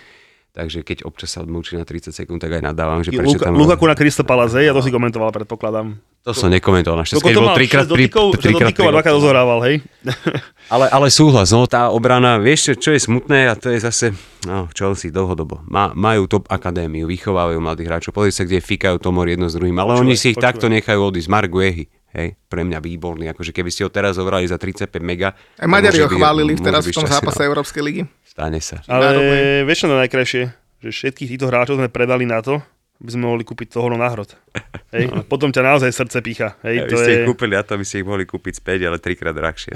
Takže 0.54 0.86
keď 0.86 1.02
občas 1.02 1.34
sa 1.34 1.42
odmlčí 1.42 1.74
na 1.74 1.82
30 1.82 2.14
sekúnd, 2.14 2.38
tak 2.38 2.54
aj 2.54 2.62
nadávam, 2.62 3.02
že 3.02 3.10
prečo 3.10 3.42
Luka, 3.42 3.50
tam... 3.50 3.58
Lukaku 3.58 3.84
na 3.90 3.98
Crystal 3.98 4.22
Palace, 4.22 4.62
ja 4.62 4.70
to 4.70 4.86
si 4.86 4.94
komentoval, 4.94 5.34
predpokladám. 5.34 5.98
To 6.24 6.32
som 6.32 6.48
nekomentoval 6.48 6.96
na 6.96 7.04
to 7.04 7.20
bol 7.20 7.52
mal? 7.52 7.52
trikrát 7.52 7.84
6 7.84 7.92
pri, 7.92 8.08
trikrát 8.08 8.32
6 8.40 8.48
dotykov 8.48 8.84
a 8.84 8.88
pri- 8.88 8.94
dvakrát 8.96 9.14
dozohrával, 9.20 9.58
hej? 9.68 9.76
Ale, 10.72 10.88
ale 10.88 11.12
súhlas, 11.12 11.52
no 11.52 11.68
tá 11.68 11.92
obrana, 11.92 12.40
vieš 12.40 12.72
čo, 12.72 12.88
čo 12.88 12.90
je 12.96 13.00
smutné 13.04 13.52
a 13.52 13.52
to 13.52 13.68
je 13.68 13.84
zase, 13.84 14.16
no 14.48 14.64
Chelsea 14.72 15.12
dlhodobo, 15.12 15.60
Má, 15.68 15.92
majú 15.92 16.24
top 16.24 16.48
akadémiu, 16.48 17.04
vychovávajú 17.04 17.60
mladých 17.60 17.88
hráčov, 17.92 18.16
pozri 18.16 18.32
sa, 18.32 18.48
kde 18.48 18.64
fikajú 18.64 18.96
Tomor 18.96 19.28
jedno 19.28 19.52
s 19.52 19.60
druhým, 19.60 19.76
ale 19.76 19.92
Počúvaj, 19.92 20.04
oni 20.08 20.14
si 20.16 20.32
ich 20.32 20.40
počúvaj. 20.40 20.48
takto 20.48 20.66
nechajú 20.72 21.00
odísť, 21.04 21.28
Mark 21.28 21.52
Guehi, 21.52 21.84
hej, 22.16 22.40
pre 22.48 22.64
mňa 22.64 22.80
výborný, 22.80 23.28
akože 23.36 23.52
keby 23.52 23.68
ste 23.68 23.84
ho 23.84 23.92
teraz 23.92 24.16
zobrali 24.16 24.48
za 24.48 24.56
35 24.56 24.88
mega, 25.04 25.36
Aj 25.60 25.68
Maďari 25.68 26.00
ho 26.00 26.08
chválili 26.08 26.56
teraz 26.56 26.88
v 26.88 26.96
tom 26.96 27.04
zápase 27.04 27.44
no. 27.44 27.48
Európskej 27.52 27.82
ligy. 27.84 28.02
Stane 28.24 28.64
sa. 28.64 28.80
Ale 28.88 29.04
Národnej. 29.12 29.68
vieš 29.68 29.78
čo 29.84 29.86
to 29.92 29.96
najkrajšie? 30.00 30.42
Že 30.80 30.88
všetkých 30.96 31.28
týchto 31.36 31.46
hráčov 31.52 31.76
sme 31.76 31.92
predali 31.92 32.24
na 32.24 32.40
to, 32.40 32.64
aby 33.02 33.10
sme 33.10 33.26
mohli 33.26 33.42
kúpiť 33.42 33.74
toho 33.74 33.90
náhrod. 33.90 34.38
Hej? 34.94 35.10
A 35.10 35.26
potom 35.26 35.50
ťa 35.50 35.66
naozaj 35.66 35.90
srdce 35.90 36.22
pícha. 36.22 36.54
Hej? 36.62 36.86
Ja, 36.86 36.86
to 36.86 36.94
vy 36.94 37.02
ste 37.02 37.10
je... 37.10 37.16
ich 37.18 37.26
kúpili 37.26 37.52
na 37.58 37.66
to, 37.66 37.74
aby 37.74 37.82
ste 37.82 38.00
ich 38.00 38.06
mohli 38.06 38.22
kúpiť 38.22 38.62
späť, 38.62 38.86
ale 38.86 39.02
trikrát 39.02 39.34
drahšie. 39.34 39.74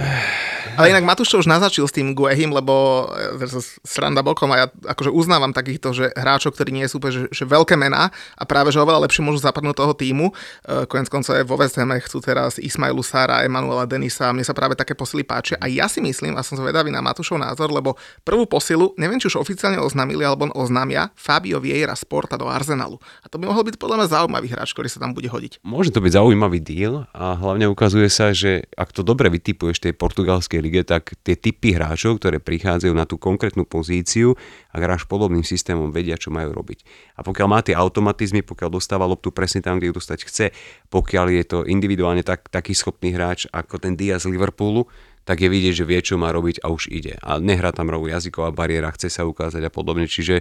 Ale 0.79 0.95
inak 0.95 1.03
Matúš 1.03 1.35
to 1.35 1.43
už 1.43 1.51
naznačil 1.51 1.91
s 1.91 1.95
tým 1.95 2.15
Guehim, 2.15 2.55
lebo 2.55 3.07
e, 3.11 3.47
sranda 3.83 4.23
bokom 4.23 4.55
a 4.55 4.57
ja 4.63 4.67
akože 4.71 5.11
uznávam 5.11 5.51
takýchto 5.51 5.91
že 5.91 6.07
hráčov, 6.15 6.55
ktorí 6.55 6.71
nie 6.71 6.87
sú 6.87 7.03
úplne 7.03 7.27
že, 7.27 7.43
že 7.43 7.45
veľké 7.45 7.75
mená 7.75 8.15
a 8.39 8.43
práve 8.47 8.71
že 8.71 8.79
oveľa 8.79 9.11
lepšie 9.11 9.27
môžu 9.27 9.43
zapadnúť 9.43 9.75
toho 9.75 9.93
týmu. 9.99 10.31
E, 10.31 10.87
Konec 10.87 11.11
koncov 11.11 11.35
aj 11.35 11.45
vo 11.51 11.59
West 11.59 11.75
Hame 11.75 11.99
chcú 11.99 12.23
teraz 12.23 12.63
Ismailu 12.63 13.03
Sára, 13.03 13.43
Emanuela 13.43 13.91
Denisa, 13.91 14.31
mne 14.31 14.47
sa 14.47 14.55
práve 14.55 14.79
také 14.79 14.95
posily 14.95 15.27
páčia 15.27 15.59
a 15.59 15.67
ja 15.67 15.91
si 15.91 15.99
myslím, 15.99 16.39
a 16.39 16.47
som 16.47 16.55
zvedavý 16.55 16.95
na 16.95 17.03
Matúšov 17.03 17.43
názor, 17.43 17.75
lebo 17.75 17.99
prvú 18.23 18.47
posilu, 18.47 18.95
neviem 18.95 19.19
či 19.19 19.27
už 19.27 19.43
oficiálne 19.43 19.83
oznámili 19.83 20.23
alebo 20.23 20.47
on 20.47 20.55
oznámia 20.55 21.11
Fabio 21.19 21.59
Vieira 21.59 21.99
z 21.99 22.07
Porta 22.07 22.39
do 22.39 22.47
Arsenalu. 22.47 23.03
A 23.23 23.27
to 23.27 23.37
by 23.41 23.51
mohol 23.51 23.65
byť 23.65 23.77
podľa 23.77 23.97
mňa 24.03 24.07
zaujímavý 24.09 24.49
hráč, 24.53 24.73
ktorý 24.73 24.89
sa 24.91 25.03
tam 25.03 25.13
bude 25.13 25.29
hodiť. 25.29 25.61
Môže 25.63 25.91
to 25.93 26.01
byť 26.01 26.13
zaujímavý 26.17 26.59
deal 26.63 27.09
a 27.13 27.37
hlavne 27.37 27.69
ukazuje 27.69 28.09
sa, 28.09 28.31
že 28.33 28.69
ak 28.75 28.95
to 28.95 29.05
dobre 29.05 29.29
vytipuješ 29.29 29.83
tej 29.83 29.93
portugalskej 29.97 30.61
lige, 30.63 30.83
tak 30.85 31.17
tie 31.27 31.37
typy 31.37 31.77
hráčov, 31.77 32.21
ktoré 32.23 32.41
prichádzajú 32.41 32.93
na 32.95 33.05
tú 33.05 33.21
konkrétnu 33.21 33.69
pozíciu 33.69 34.35
a 34.73 34.77
hráš 34.81 35.05
podobným 35.05 35.43
systémom, 35.43 35.93
vedia, 35.93 36.17
čo 36.21 36.29
majú 36.31 36.53
robiť. 36.55 36.85
A 37.19 37.25
pokiaľ 37.27 37.47
má 37.49 37.61
tie 37.61 37.77
automatizmy, 37.77 38.47
pokiaľ 38.47 38.79
dostáva 38.79 39.09
loptu 39.09 39.35
presne 39.35 39.61
tam, 39.61 39.79
kde 39.79 39.91
ju 39.91 39.95
dostať 39.99 40.19
chce, 40.25 40.47
pokiaľ 40.89 41.27
je 41.35 41.45
to 41.45 41.59
individuálne 41.69 42.23
tak, 42.23 42.49
taký 42.49 42.73
schopný 42.73 43.13
hráč 43.13 43.49
ako 43.51 43.81
ten 43.83 43.99
Diaz 43.99 44.25
z 44.25 44.33
Liverpoolu, 44.33 44.87
tak 45.29 45.45
je 45.45 45.53
vidieť, 45.53 45.85
že 45.85 45.85
vie, 45.85 46.01
čo 46.01 46.17
má 46.17 46.33
robiť 46.33 46.65
a 46.65 46.73
už 46.73 46.89
ide. 46.89 47.21
A 47.21 47.37
nehrá 47.37 47.69
tam 47.69 47.93
rovú 47.93 48.09
jazyková 48.09 48.49
bariéra, 48.49 48.89
chce 48.97 49.13
sa 49.13 49.29
ukázať 49.29 49.61
a 49.61 49.69
podobne. 49.69 50.09
Čiže 50.09 50.41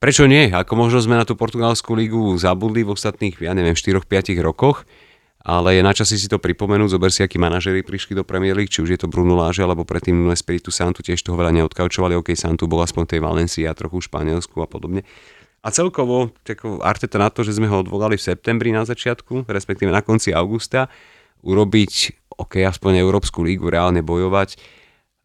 prečo 0.00 0.24
nie? 0.24 0.48
Ako 0.48 0.74
možno 0.74 1.04
sme 1.04 1.20
na 1.20 1.28
tú 1.28 1.36
portugalskú 1.36 1.92
ligu 1.92 2.34
zabudli 2.40 2.82
v 2.82 2.96
ostatných, 2.96 3.36
ja 3.38 3.52
neviem, 3.52 3.76
4-5 3.76 4.40
rokoch, 4.40 4.88
ale 5.40 5.76
je 5.76 5.82
na 5.84 5.92
čase 5.96 6.20
si 6.20 6.28
to 6.28 6.36
pripomenúť, 6.36 6.92
zober 6.92 7.08
si, 7.08 7.24
akí 7.24 7.40
manažeri 7.40 7.80
prišli 7.80 8.12
do 8.12 8.24
Premier 8.24 8.52
League, 8.52 8.72
či 8.72 8.84
už 8.84 8.92
je 8.92 9.00
to 9.00 9.08
Bruno 9.08 9.36
Láže, 9.36 9.64
alebo 9.64 9.88
predtým 9.88 10.12
Nuno 10.12 10.36
Espiritu 10.36 10.68
Santu, 10.68 11.00
tiež 11.00 11.20
toho 11.20 11.36
veľa 11.36 11.52
neodkaučovali, 11.56 12.16
ok, 12.16 12.36
Santu 12.36 12.68
bol 12.68 12.84
aspoň 12.84 13.16
tej 13.16 13.20
Valencii 13.24 13.64
a 13.64 13.72
trochu 13.72 14.00
v 14.00 14.06
Španielsku 14.08 14.56
a 14.60 14.68
podobne. 14.68 15.04
A 15.60 15.68
celkovo, 15.72 16.32
tako, 16.44 16.80
Arteta 16.80 17.20
na 17.20 17.28
to, 17.28 17.44
že 17.44 17.56
sme 17.56 17.68
ho 17.68 17.84
odvolali 17.84 18.16
v 18.16 18.24
septembri 18.24 18.72
na 18.72 18.84
začiatku, 18.84 19.48
respektíve 19.48 19.92
na 19.92 20.00
konci 20.00 20.32
augusta, 20.32 20.88
urobiť, 21.44 21.92
ok, 22.36 22.64
aspoň 22.64 23.00
Európsku 23.00 23.40
lígu, 23.40 23.72
reálne 23.72 24.04
bojovať, 24.04 24.60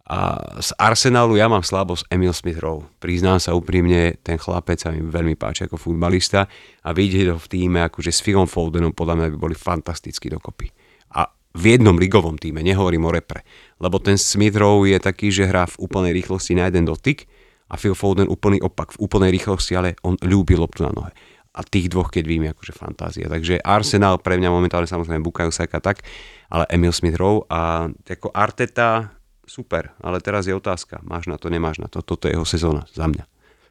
A 0.05 0.37
z 0.61 0.69
Arsenalu 0.77 1.41
ja 1.41 1.49
mám 1.49 1.65
slabosť 1.65 2.13
Emil 2.13 2.29
Smith 2.29 2.61
Rowe. 2.61 2.85
Priznám 3.01 3.41
sa 3.41 3.57
úprimne, 3.57 4.13
ten 4.21 4.37
chlapec 4.37 4.77
sa 4.77 4.93
mi 4.93 5.01
veľmi 5.01 5.33
páči 5.33 5.65
ako 5.65 5.81
futbalista 5.81 6.45
a 6.85 6.93
vidieť 6.93 7.33
ho 7.33 7.41
v 7.41 7.47
týme 7.49 7.81
akože 7.89 8.13
s 8.13 8.21
Philom 8.21 8.45
Fodenom 8.45 8.93
podľa 8.93 9.17
mňa 9.17 9.27
by 9.33 9.37
boli 9.41 9.55
fantasticky 9.57 10.29
dokopy. 10.29 10.69
A 11.17 11.25
v 11.57 11.63
jednom 11.73 11.97
ligovom 11.97 12.37
týme, 12.37 12.61
nehovorím 12.61 13.09
o 13.09 13.11
repre. 13.17 13.41
Lebo 13.81 13.97
ten 13.97 14.21
Smith 14.21 14.53
Rowe 14.53 14.85
je 14.85 15.01
taký, 15.01 15.33
že 15.33 15.49
hrá 15.49 15.65
v 15.65 15.89
úplnej 15.89 16.13
rýchlosti 16.13 16.53
na 16.53 16.69
jeden 16.69 16.85
dotyk 16.85 17.25
a 17.73 17.79
Phil 17.81 17.97
Foden 17.97 18.29
úplný 18.29 18.61
opak, 18.61 18.93
v 18.93 19.09
úplnej 19.09 19.33
rýchlosti, 19.33 19.73
ale 19.73 19.97
on 20.05 20.21
ľúbi 20.21 20.53
loptu 20.53 20.85
na 20.85 20.93
nohe. 20.93 21.09
A 21.57 21.65
tých 21.65 21.89
dvoch, 21.89 22.13
keď 22.13 22.23
vím, 22.29 22.45
akože 22.51 22.77
fantázia. 22.77 23.25
Takže 23.25 23.57
Arsenal 23.63 24.21
pre 24.21 24.37
mňa 24.37 24.53
momentálne 24.53 24.85
samozrejme 24.85 25.25
Bukayo 25.25 25.49
Saka 25.49 25.81
tak, 25.81 26.05
ale 26.53 26.69
Emil 26.69 26.93
Smith 26.93 27.17
Rowe 27.17 27.47
a 27.49 27.89
ako 27.89 28.29
Arteta 28.29 29.15
super, 29.47 29.93
ale 30.01 30.21
teraz 30.21 30.49
je 30.49 30.53
otázka, 30.53 31.01
máš 31.05 31.29
na 31.29 31.37
to, 31.39 31.49
nemáš 31.49 31.79
na 31.79 31.87
to, 31.87 32.01
toto 32.01 32.27
je 32.27 32.35
jeho 32.37 32.45
sezóna 32.45 32.85
za 32.91 33.07
mňa. 33.07 33.25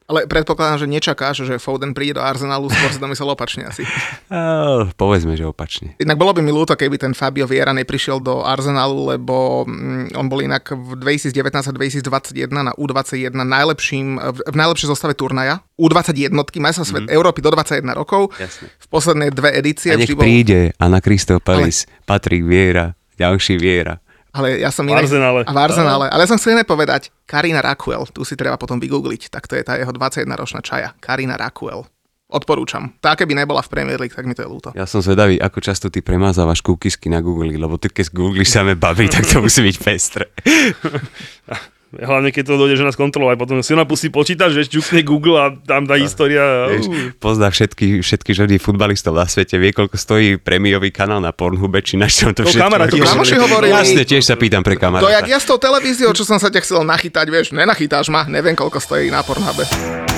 Ale 0.04 0.28
predpokladám, 0.28 0.84
že 0.84 0.86
nečakáš, 0.92 1.48
že 1.48 1.56
Foden 1.56 1.96
príde 1.96 2.20
do 2.20 2.22
Arsenalu, 2.22 2.68
skôr 2.68 2.92
si 2.92 3.00
to 3.00 3.08
myslel 3.08 3.32
opačne 3.32 3.68
asi. 3.68 3.84
Uh, 4.34 4.90
povedzme, 4.98 5.38
že 5.38 5.46
opačne. 5.46 5.94
Inak 6.00 6.18
bolo 6.18 6.34
by 6.34 6.42
mi 6.42 6.50
ľúto, 6.50 6.74
keby 6.74 6.98
ten 6.98 7.14
Fabio 7.14 7.46
Vieira 7.46 7.70
neprišiel 7.70 8.18
do 8.18 8.42
Arsenalu, 8.42 9.14
lebo 9.14 9.62
mm, 9.62 10.16
on 10.16 10.26
bol 10.26 10.42
inak 10.42 10.74
v 10.74 10.98
2019 10.98 11.54
a 11.54 11.70
2021 11.70 12.50
na 12.50 12.72
U21 12.74 13.30
najlepším, 13.30 14.18
v, 14.18 14.56
najlepšej 14.58 14.88
zostave 14.90 15.14
turnaja. 15.14 15.62
U21, 15.78 16.34
majsa 16.34 16.82
svet 16.82 17.06
mm-hmm. 17.06 17.14
Európy 17.14 17.46
do 17.46 17.54
21 17.54 17.94
rokov. 17.94 18.34
Jasne. 18.34 18.66
V 18.74 18.86
posledné 18.90 19.30
dve 19.30 19.54
edície. 19.54 19.94
A 19.94 20.00
nech 20.00 20.10
bol... 20.10 20.24
príde 20.24 20.74
a 20.74 20.84
na 20.90 20.98
Crystal 20.98 21.38
Palace 21.38 21.86
ale... 21.86 22.02
Patrik 22.10 22.42
Viera, 22.42 22.96
ďalší 23.14 23.54
Viera. 23.60 24.02
Ale 24.34 24.58
ja 24.58 24.74
som 24.74 24.82
V 24.82 24.90
Arsenále. 24.90 25.46
A 25.46 25.52
v 25.54 25.58
Arsenále. 25.62 26.06
Ale 26.10 26.26
ja 26.26 26.28
som 26.28 26.38
chcel 26.42 26.58
iné 26.58 26.66
povedať. 26.66 27.14
Karina 27.22 27.62
Rakuel, 27.62 28.02
tu 28.10 28.26
si 28.26 28.34
treba 28.34 28.58
potom 28.58 28.82
vygoogliť. 28.82 29.30
Tak 29.30 29.46
to 29.46 29.54
je 29.54 29.62
tá 29.62 29.78
jeho 29.78 29.94
21-ročná 29.94 30.58
čaja. 30.58 30.90
Karina 30.98 31.38
Rakuel. 31.38 31.86
Odporúčam. 32.34 32.90
Tá, 32.98 33.14
keby 33.14 33.36
nebola 33.38 33.62
v 33.62 33.70
Premier 33.70 33.94
League, 33.94 34.10
tak 34.10 34.26
mi 34.26 34.34
to 34.34 34.42
je 34.42 34.50
ľúto. 34.50 34.68
Ja 34.74 34.90
som 34.90 34.98
zvedavý, 34.98 35.38
ako 35.38 35.62
často 35.62 35.86
ty 35.86 36.02
premázávaš 36.02 36.66
kúkisky 36.66 37.06
na 37.06 37.22
Google, 37.22 37.54
lebo 37.54 37.78
ty 37.78 37.86
keď 37.86 38.10
googlíš 38.10 38.50
same 38.50 38.74
baby, 38.74 39.06
tak 39.06 39.22
to 39.22 39.38
musí 39.38 39.62
byť 39.62 39.76
pestre. 39.78 40.26
Hlavne 41.96 42.28
keď 42.28 42.42
to 42.44 42.54
dojde, 42.56 42.74
že 42.74 42.84
nás 42.84 42.94
kontroluje. 42.94 43.34
Potom 43.34 43.60
si 43.60 43.70
ona 43.70 43.84
pustí 43.84 44.08
počítač, 44.08 44.52
že 44.52 44.66
čukne 44.68 45.00
Google 45.00 45.36
a 45.36 45.46
tam 45.52 45.84
dá 45.84 45.94
história. 45.94 46.66
Vieš, 46.68 46.86
pozná 47.16 47.48
všetky, 47.48 48.00
všetky 48.00 48.30
ženy 48.32 48.56
futbalistov 48.56 49.12
na 49.12 49.24
svete, 49.24 49.54
vie, 49.54 49.70
koľko 49.70 49.94
stojí 49.94 50.36
prémiový 50.36 50.88
kanál 50.88 51.18
na 51.18 51.30
Pornhube, 51.30 51.78
či 51.78 51.94
na 51.94 52.06
čom 52.06 52.30
to 52.30 52.42
To 52.42 52.48
všetko. 52.48 52.62
kamaráti 52.62 52.96
Kamoši 52.96 53.36
hovorili- 53.36 53.72
Jasne, 53.74 54.02
tiež 54.02 54.22
sa 54.22 54.34
pýtam 54.34 54.62
pre 54.62 54.74
To 54.74 54.80
jak 54.80 54.84
kamaráta. 54.88 55.26
ja 55.26 55.36
s 55.36 55.44
tou 55.44 55.58
televíziou, 55.58 56.10
čo 56.10 56.22
som 56.22 56.38
sa 56.38 56.48
ťa 56.48 56.60
chcel 56.60 56.80
nachytať, 56.82 57.26
vieš, 57.26 57.46
nenachytáš 57.50 58.08
ma, 58.08 58.24
neviem 58.24 58.54
koľko 58.54 58.78
stojí 58.78 59.10
na 59.10 59.20
Pornhube. 59.20 60.13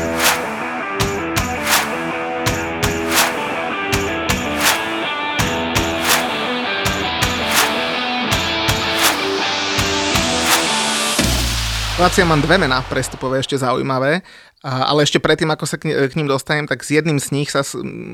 Lácia 11.97 12.29
mám 12.29 12.45
dve 12.45 12.61
mená 12.61 12.85
prestupové 12.93 13.41
ešte 13.41 13.57
zaujímavé, 13.57 14.21
ale 14.61 15.01
ešte 15.01 15.17
predtým, 15.17 15.49
ako 15.49 15.65
sa 15.65 15.81
k, 15.81 15.97
ním 16.13 16.29
dostanem, 16.29 16.69
tak 16.69 16.85
s 16.85 16.93
jedným 16.93 17.17
z 17.17 17.33
nich 17.33 17.49
sa 17.49 17.65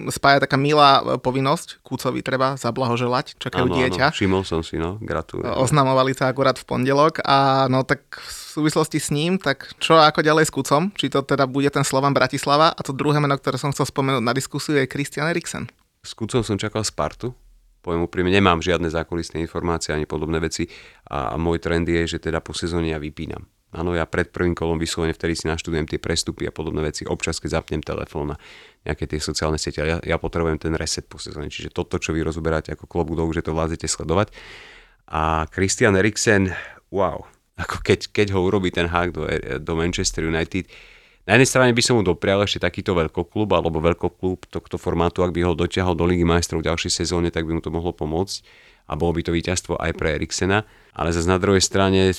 spája 0.07 0.39
taká 0.39 0.55
milá 0.55 1.03
e, 1.03 1.19
povinnosť. 1.19 1.83
Kúcovi 1.83 2.23
treba 2.23 2.55
zablahoželať, 2.55 3.43
čakajú 3.43 3.67
Áno, 3.67 3.75
dieťa. 3.75 4.07
áno, 4.07 4.15
všimol 4.15 4.47
som 4.47 4.63
si, 4.63 4.79
no, 4.79 5.03
gratulujem. 5.03 5.51
Oznamovali 5.59 6.15
sa 6.15 6.31
akurát 6.31 6.55
v 6.55 6.63
pondelok 6.63 7.27
a 7.27 7.67
no 7.67 7.83
tak 7.83 8.07
v 8.23 8.31
súvislosti 8.31 9.03
s 9.03 9.11
ním, 9.11 9.43
tak 9.43 9.75
čo 9.83 9.99
ako 9.99 10.23
ďalej 10.23 10.47
s 10.47 10.55
Kucom? 10.55 10.95
Či 10.95 11.11
to 11.11 11.27
teda 11.27 11.51
bude 11.51 11.67
ten 11.75 11.83
Slovan 11.83 12.15
Bratislava? 12.15 12.71
A 12.71 12.81
to 12.87 12.95
druhé 12.95 13.19
meno, 13.19 13.35
ktoré 13.35 13.59
som 13.59 13.75
chcel 13.75 13.91
spomenúť 13.91 14.23
na 14.23 14.31
diskusiu 14.31 14.79
je 14.79 14.87
Christian 14.87 15.27
Eriksen. 15.27 15.67
S 16.07 16.15
Kucom 16.15 16.47
som 16.47 16.55
čakal 16.55 16.87
Spartu. 16.87 17.35
Poviem 17.83 18.07
úprimne, 18.07 18.31
nemám 18.31 18.63
žiadne 18.63 18.87
zákulisné 18.87 19.43
informácie 19.43 19.91
ani 19.91 20.07
podobné 20.07 20.39
veci 20.39 20.71
a, 21.11 21.35
a 21.35 21.37
môj 21.41 21.59
trend 21.59 21.91
je, 21.91 22.07
že 22.07 22.23
teda 22.23 22.39
po 22.39 22.55
sezóne 22.55 22.95
ja 22.95 23.03
vypínam. 23.03 23.43
Áno, 23.73 23.97
ja 23.97 24.05
pred 24.05 24.29
prvým 24.29 24.53
kolom 24.53 24.77
vyslovene 24.77 25.17
vtedy 25.17 25.33
si 25.33 25.49
naštudujem 25.49 25.89
tie 25.89 25.97
prestupy 25.97 26.45
a 26.45 26.53
podobné 26.53 26.85
veci. 26.85 27.09
Občas, 27.09 27.41
keď 27.41 27.65
zapnem 27.65 27.81
telefón 27.81 28.37
a 28.37 28.41
nejaké 28.85 29.09
tie 29.09 29.17
sociálne 29.17 29.57
siete, 29.57 29.81
ja, 29.81 29.97
ja 30.05 30.17
potrebujem 30.21 30.61
ten 30.61 30.77
reset 30.77 31.09
po 31.09 31.17
sezóne. 31.17 31.49
Čiže 31.49 31.73
toto, 31.73 31.97
čo 31.97 32.13
vy 32.13 32.21
rozoberáte 32.21 32.77
ako 32.77 32.85
klobúk 32.85 33.17
dolu, 33.17 33.33
že 33.33 33.41
to 33.41 33.57
vládzete 33.57 33.89
sledovať. 33.89 34.29
A 35.09 35.49
Christian 35.49 35.97
Eriksen, 35.97 36.53
wow, 36.93 37.25
ako 37.57 37.81
keď, 37.81 38.13
keď 38.13 38.37
ho 38.37 38.45
urobí 38.45 38.69
ten 38.69 38.93
hák 38.93 39.09
do, 39.17 39.25
do 39.57 39.73
Manchester 39.73 40.29
United, 40.29 40.69
na 41.25 41.39
jednej 41.39 41.49
strane 41.49 41.73
by 41.73 41.83
som 41.87 41.97
mu 41.97 42.03
doprial 42.03 42.43
ešte 42.43 42.67
takýto 42.67 42.99
veľkoklub 42.99 43.47
alebo 43.55 43.79
veľkoklub 43.79 44.53
tohto 44.53 44.77
formátu, 44.77 45.23
ak 45.25 45.31
by 45.31 45.47
ho 45.47 45.55
dotiahol 45.55 45.95
do 45.95 46.05
Ligy 46.05 46.27
majstrov 46.27 46.61
v 46.61 46.69
ďalšej 46.69 46.93
sezóne, 46.93 47.31
tak 47.31 47.47
by 47.47 47.57
mu 47.57 47.63
to 47.63 47.71
mohlo 47.71 47.95
pomôcť 47.95 48.43
a 48.91 48.99
bolo 48.99 49.15
by 49.15 49.23
to 49.23 49.31
víťazstvo 49.31 49.79
aj 49.79 49.95
pre 49.95 50.19
Eriksena. 50.19 50.67
Ale 50.93 51.15
zase 51.15 51.31
na 51.31 51.39
druhej 51.39 51.63
strane 51.63 52.11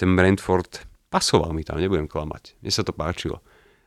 ten 0.00 0.16
Brentford 0.16 0.88
pasoval 1.08 1.54
mi 1.54 1.62
tam, 1.62 1.78
nebudem 1.78 2.10
klamať. 2.10 2.58
Mne 2.60 2.72
sa 2.72 2.82
to 2.82 2.92
páčilo. 2.92 3.42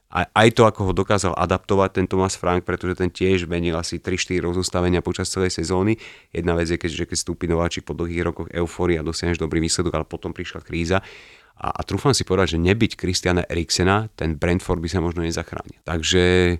A 0.09 0.25
aj 0.25 0.57
to, 0.57 0.65
ako 0.65 0.89
ho 0.89 0.93
dokázal 0.97 1.37
adaptovať 1.37 2.01
ten 2.01 2.05
Thomas 2.09 2.33
Frank, 2.33 2.65
pretože 2.65 2.97
ten 2.97 3.13
tiež 3.13 3.45
menil 3.45 3.77
asi 3.77 4.01
3-4 4.01 4.41
rozostavenia 4.41 5.05
počas 5.05 5.29
celej 5.29 5.53
sezóny. 5.53 6.01
Jedna 6.33 6.57
vec 6.57 6.65
je, 6.65 6.81
keď, 6.81 7.05
že 7.05 7.05
keď 7.05 7.17
stúpi 7.21 7.45
nováčik 7.45 7.85
po 7.85 7.93
dlhých 7.93 8.25
rokoch 8.25 8.49
eufórii 8.49 8.97
a 8.97 9.05
dosiahneš 9.05 9.37
dobrý 9.37 9.61
výsledok, 9.61 10.01
ale 10.01 10.09
potom 10.09 10.33
prišla 10.33 10.65
kríza. 10.65 11.05
A, 11.61 11.67
a 11.69 11.81
trúfam 11.85 12.17
si 12.17 12.25
povedať, 12.25 12.57
že 12.57 12.65
nebyť 12.65 12.97
Christiana 12.97 13.45
Eriksena, 13.45 14.09
ten 14.17 14.33
Brentford 14.33 14.81
by 14.81 14.89
sa 14.89 14.97
možno 14.97 15.21
nezachránil. 15.21 15.77
Takže 15.85 16.57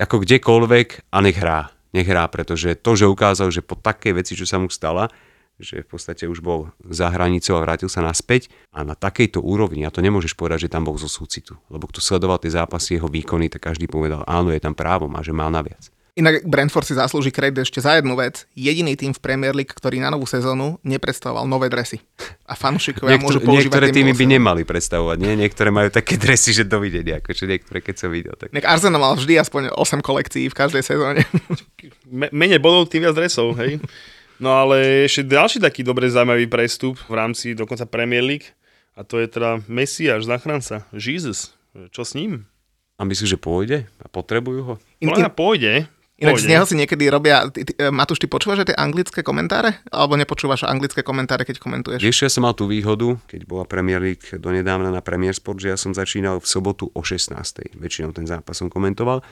ako 0.00 0.24
kdekoľvek 0.24 1.12
a 1.12 1.16
nech 1.20 1.36
hrá. 1.36 1.68
Nech 1.92 2.08
hrá, 2.08 2.24
pretože 2.32 2.80
to, 2.80 2.96
že 2.96 3.04
ukázal, 3.04 3.52
že 3.52 3.60
po 3.60 3.76
takej 3.76 4.24
veci, 4.24 4.32
čo 4.38 4.48
sa 4.48 4.56
mu 4.56 4.72
stala, 4.72 5.12
že 5.60 5.84
v 5.84 5.88
podstate 5.88 6.24
už 6.26 6.40
bol 6.40 6.72
za 6.88 7.12
hranicou 7.12 7.60
a 7.60 7.64
vrátil 7.64 7.92
sa 7.92 8.00
naspäť 8.00 8.48
a 8.72 8.82
na 8.82 8.96
takejto 8.96 9.38
úrovni, 9.44 9.84
a 9.84 9.92
to 9.92 10.00
nemôžeš 10.00 10.34
povedať, 10.34 10.66
že 10.66 10.72
tam 10.72 10.88
bol 10.88 10.96
zo 10.96 11.06
súcitu, 11.06 11.60
lebo 11.68 11.86
kto 11.86 12.00
sledoval 12.00 12.40
tie 12.40 12.52
zápasy, 12.52 12.96
jeho 12.96 13.06
výkony, 13.06 13.52
tak 13.52 13.68
každý 13.68 13.86
povedal, 13.86 14.24
áno, 14.24 14.48
je 14.50 14.58
tam 14.58 14.72
právom 14.72 15.12
a 15.14 15.20
že 15.20 15.36
má 15.36 15.46
naviac. 15.52 15.92
Inak 16.18 16.42
Brentford 16.42 16.84
si 16.84 16.94
zaslúži 16.98 17.30
kredit 17.30 17.62
ešte 17.62 17.78
za 17.78 17.96
jednu 17.96 18.18
vec. 18.18 18.44
Jediný 18.58 18.98
tým 18.98 19.14
v 19.14 19.20
Premier 19.22 19.54
League, 19.54 19.70
ktorý 19.70 20.02
na 20.02 20.10
novú 20.10 20.26
sezónu 20.26 20.76
nepredstavoval 20.82 21.46
nové 21.46 21.70
dresy. 21.70 22.02
A 22.44 22.58
fanúšikovia 22.58 23.16
môžu 23.16 23.38
používať 23.38 23.70
niektoré 23.70 23.86
týmy 23.94 24.12
by 24.12 24.26
nemali 24.26 24.62
predstavovať, 24.66 25.16
nie? 25.16 25.32
Niektoré 25.38 25.70
majú 25.70 25.88
také 25.88 26.18
dresy, 26.24 26.50
že 26.52 26.66
dovidenia, 26.66 27.22
akože 27.22 27.46
niektoré, 27.46 27.78
keď 27.80 27.94
som 27.94 28.10
videl. 28.10 28.34
Tak... 28.34 28.50
Nek 28.50 28.66
Arsenal 28.66 29.00
mal 29.00 29.14
vždy 29.14 29.38
aspoň 29.38 29.62
8 29.72 30.02
kolekcií 30.02 30.50
v 30.50 30.58
každej 30.58 30.82
sezóne. 30.82 31.22
Me- 32.10 32.32
menej 32.34 32.58
bodov, 32.58 32.90
tým 32.90 33.06
viac 33.06 33.14
dresov, 33.14 33.54
hej. 33.62 33.78
No 34.40 34.56
ale 34.56 35.04
ešte 35.04 35.28
ďalší 35.28 35.60
taký 35.60 35.84
dobre 35.84 36.08
zaujímavý 36.08 36.48
prestup 36.48 36.96
v 37.04 37.12
rámci 37.12 37.52
dokonca 37.52 37.84
Premier 37.84 38.24
League 38.24 38.48
a 38.96 39.04
to 39.04 39.20
je 39.20 39.28
teda 39.28 39.60
Messiáš, 39.68 40.24
záchranca, 40.24 40.88
Jesus. 40.96 41.52
Čo 41.92 42.02
s 42.02 42.16
ním? 42.16 42.48
A 42.96 43.04
myslíš, 43.04 43.36
že 43.36 43.38
pôjde? 43.40 43.88
A 44.00 44.08
potrebujú 44.08 44.60
ho? 44.64 44.74
In, 45.00 45.12
in, 45.12 45.28
pôjde. 45.32 45.88
inak 46.20 46.36
z 46.36 46.52
neho 46.52 46.64
si 46.68 46.76
niekedy 46.76 47.08
robia... 47.08 47.48
Ty, 47.48 47.64
ty, 47.64 47.72
Matúš, 47.88 48.20
ty 48.20 48.28
počúvaš 48.28 48.64
aj 48.64 48.68
tie 48.72 48.78
anglické 48.80 49.24
komentáre? 49.24 49.80
Alebo 49.88 50.20
nepočúvaš 50.20 50.68
anglické 50.68 51.00
komentáre, 51.00 51.48
keď 51.48 51.60
komentuješ? 51.60 52.00
Vieš, 52.00 52.28
ja 52.28 52.30
som 52.32 52.44
mal 52.44 52.52
tú 52.52 52.68
výhodu, 52.68 53.16
keď 53.24 53.48
bola 53.48 53.64
Premier 53.64 54.00
League 54.00 54.24
donedávna 54.36 54.92
na 54.92 55.00
Premier 55.00 55.32
Sport, 55.32 55.64
že 55.64 55.72
ja 55.72 55.78
som 55.80 55.96
začínal 55.96 56.40
v 56.40 56.46
sobotu 56.48 56.92
o 56.92 57.00
16. 57.00 57.32
Väčšinou 57.76 58.12
ten 58.12 58.28
zápas 58.28 58.60
som 58.60 58.68
komentoval. 58.68 59.24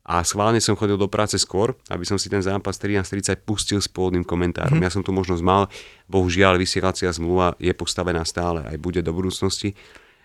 A 0.00 0.24
schválne 0.24 0.58
som 0.64 0.74
chodil 0.74 0.96
do 0.96 1.06
práce 1.12 1.36
skôr, 1.36 1.76
aby 1.92 2.08
som 2.08 2.16
si 2.16 2.32
ten 2.32 2.40
zápas 2.40 2.80
13.30 2.80 3.44
pustil 3.44 3.78
s 3.78 3.86
pôvodným 3.86 4.24
komentárom. 4.24 4.80
Mm. 4.80 4.88
Ja 4.88 4.90
som 4.90 5.04
tu 5.04 5.12
možnosť 5.12 5.42
mal, 5.44 5.68
bohužiaľ 6.08 6.56
vysielacia 6.56 7.12
zmluva 7.12 7.52
je 7.60 7.70
postavená 7.76 8.24
stále, 8.24 8.64
aj 8.64 8.80
bude 8.80 9.04
do 9.04 9.12
budúcnosti, 9.12 9.76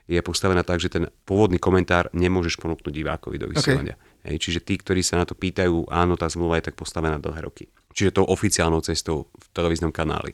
je 0.05 0.21
postavená 0.21 0.61
tak, 0.61 0.79
že 0.79 0.89
ten 0.89 1.09
pôvodný 1.25 1.57
komentár 1.57 2.13
nemôžeš 2.13 2.61
ponúknuť 2.61 2.93
divákovi 2.93 3.41
do 3.41 3.49
vysielania. 3.49 3.97
Okay. 3.97 4.33
Hej, 4.33 4.37
čiže 4.41 4.59
tí, 4.61 4.77
ktorí 4.77 5.01
sa 5.01 5.21
na 5.21 5.25
to 5.25 5.33
pýtajú, 5.33 5.89
áno, 5.89 6.13
tá 6.17 6.29
zmluva 6.29 6.61
je 6.61 6.69
tak 6.71 6.77
postavená 6.77 7.17
dlhé 7.17 7.41
roky. 7.45 7.65
Čiže 7.93 8.21
tou 8.21 8.25
oficiálnou 8.25 8.81
cestou 8.85 9.33
v 9.33 9.45
televíznom 9.53 9.89
kanáli. 9.89 10.33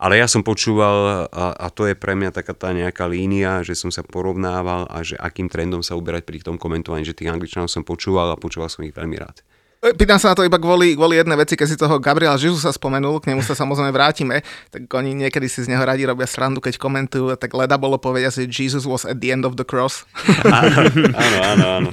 Ale 0.00 0.16
ja 0.16 0.24
som 0.24 0.40
počúval, 0.40 1.28
a, 1.28 1.52
a 1.52 1.66
to 1.68 1.84
je 1.84 1.92
pre 1.92 2.16
mňa 2.16 2.32
taká 2.32 2.56
tá 2.56 2.72
nejaká 2.72 3.04
línia, 3.04 3.60
že 3.60 3.76
som 3.76 3.92
sa 3.92 4.00
porovnával 4.00 4.88
a 4.88 5.04
že 5.04 5.12
akým 5.20 5.52
trendom 5.52 5.84
sa 5.84 5.92
uberať 5.92 6.24
pri 6.24 6.40
tom 6.40 6.56
komentovaní, 6.56 7.04
že 7.04 7.12
tých 7.12 7.28
angličanov 7.28 7.68
som 7.68 7.84
počúval 7.84 8.32
a 8.32 8.40
počúval 8.40 8.72
som 8.72 8.80
ich 8.88 8.96
veľmi 8.96 9.20
rád. 9.20 9.44
E, 9.84 9.92
Pýtam 9.92 10.16
sa 10.16 10.32
na 10.32 10.40
to 10.40 10.48
iba 10.48 10.56
kvôli, 10.56 10.96
kvôli 10.96 11.20
jednej 11.20 11.36
veci, 11.36 11.52
keď 11.52 11.66
si 11.68 11.76
toho 11.76 12.00
Gabriela 12.00 12.40
Žižusa 12.40 12.72
spomenul, 12.72 13.20
k 13.20 13.28
nemu 13.36 13.44
sa 13.44 13.52
samozrejme 13.52 13.92
vrátime, 13.92 14.40
tak 14.72 14.88
oni 14.88 15.12
niekedy 15.12 15.52
si 15.52 15.68
z 15.68 15.68
neho 15.68 15.84
radi 15.84 16.08
robia 16.08 16.24
srandu, 16.24 16.64
keď 16.64 16.80
komentujú, 16.80 17.36
tak 17.36 17.52
leda 17.52 17.76
bolo 17.76 18.00
povedať, 18.00 18.48
že 18.48 18.48
Jesus 18.48 18.88
was 18.88 19.04
at 19.04 19.20
the 19.20 19.28
end 19.28 19.44
of 19.44 19.60
the 19.60 19.68
cross. 19.68 20.08
Áno, 20.48 21.38
áno, 21.44 21.66
áno. 21.76 21.90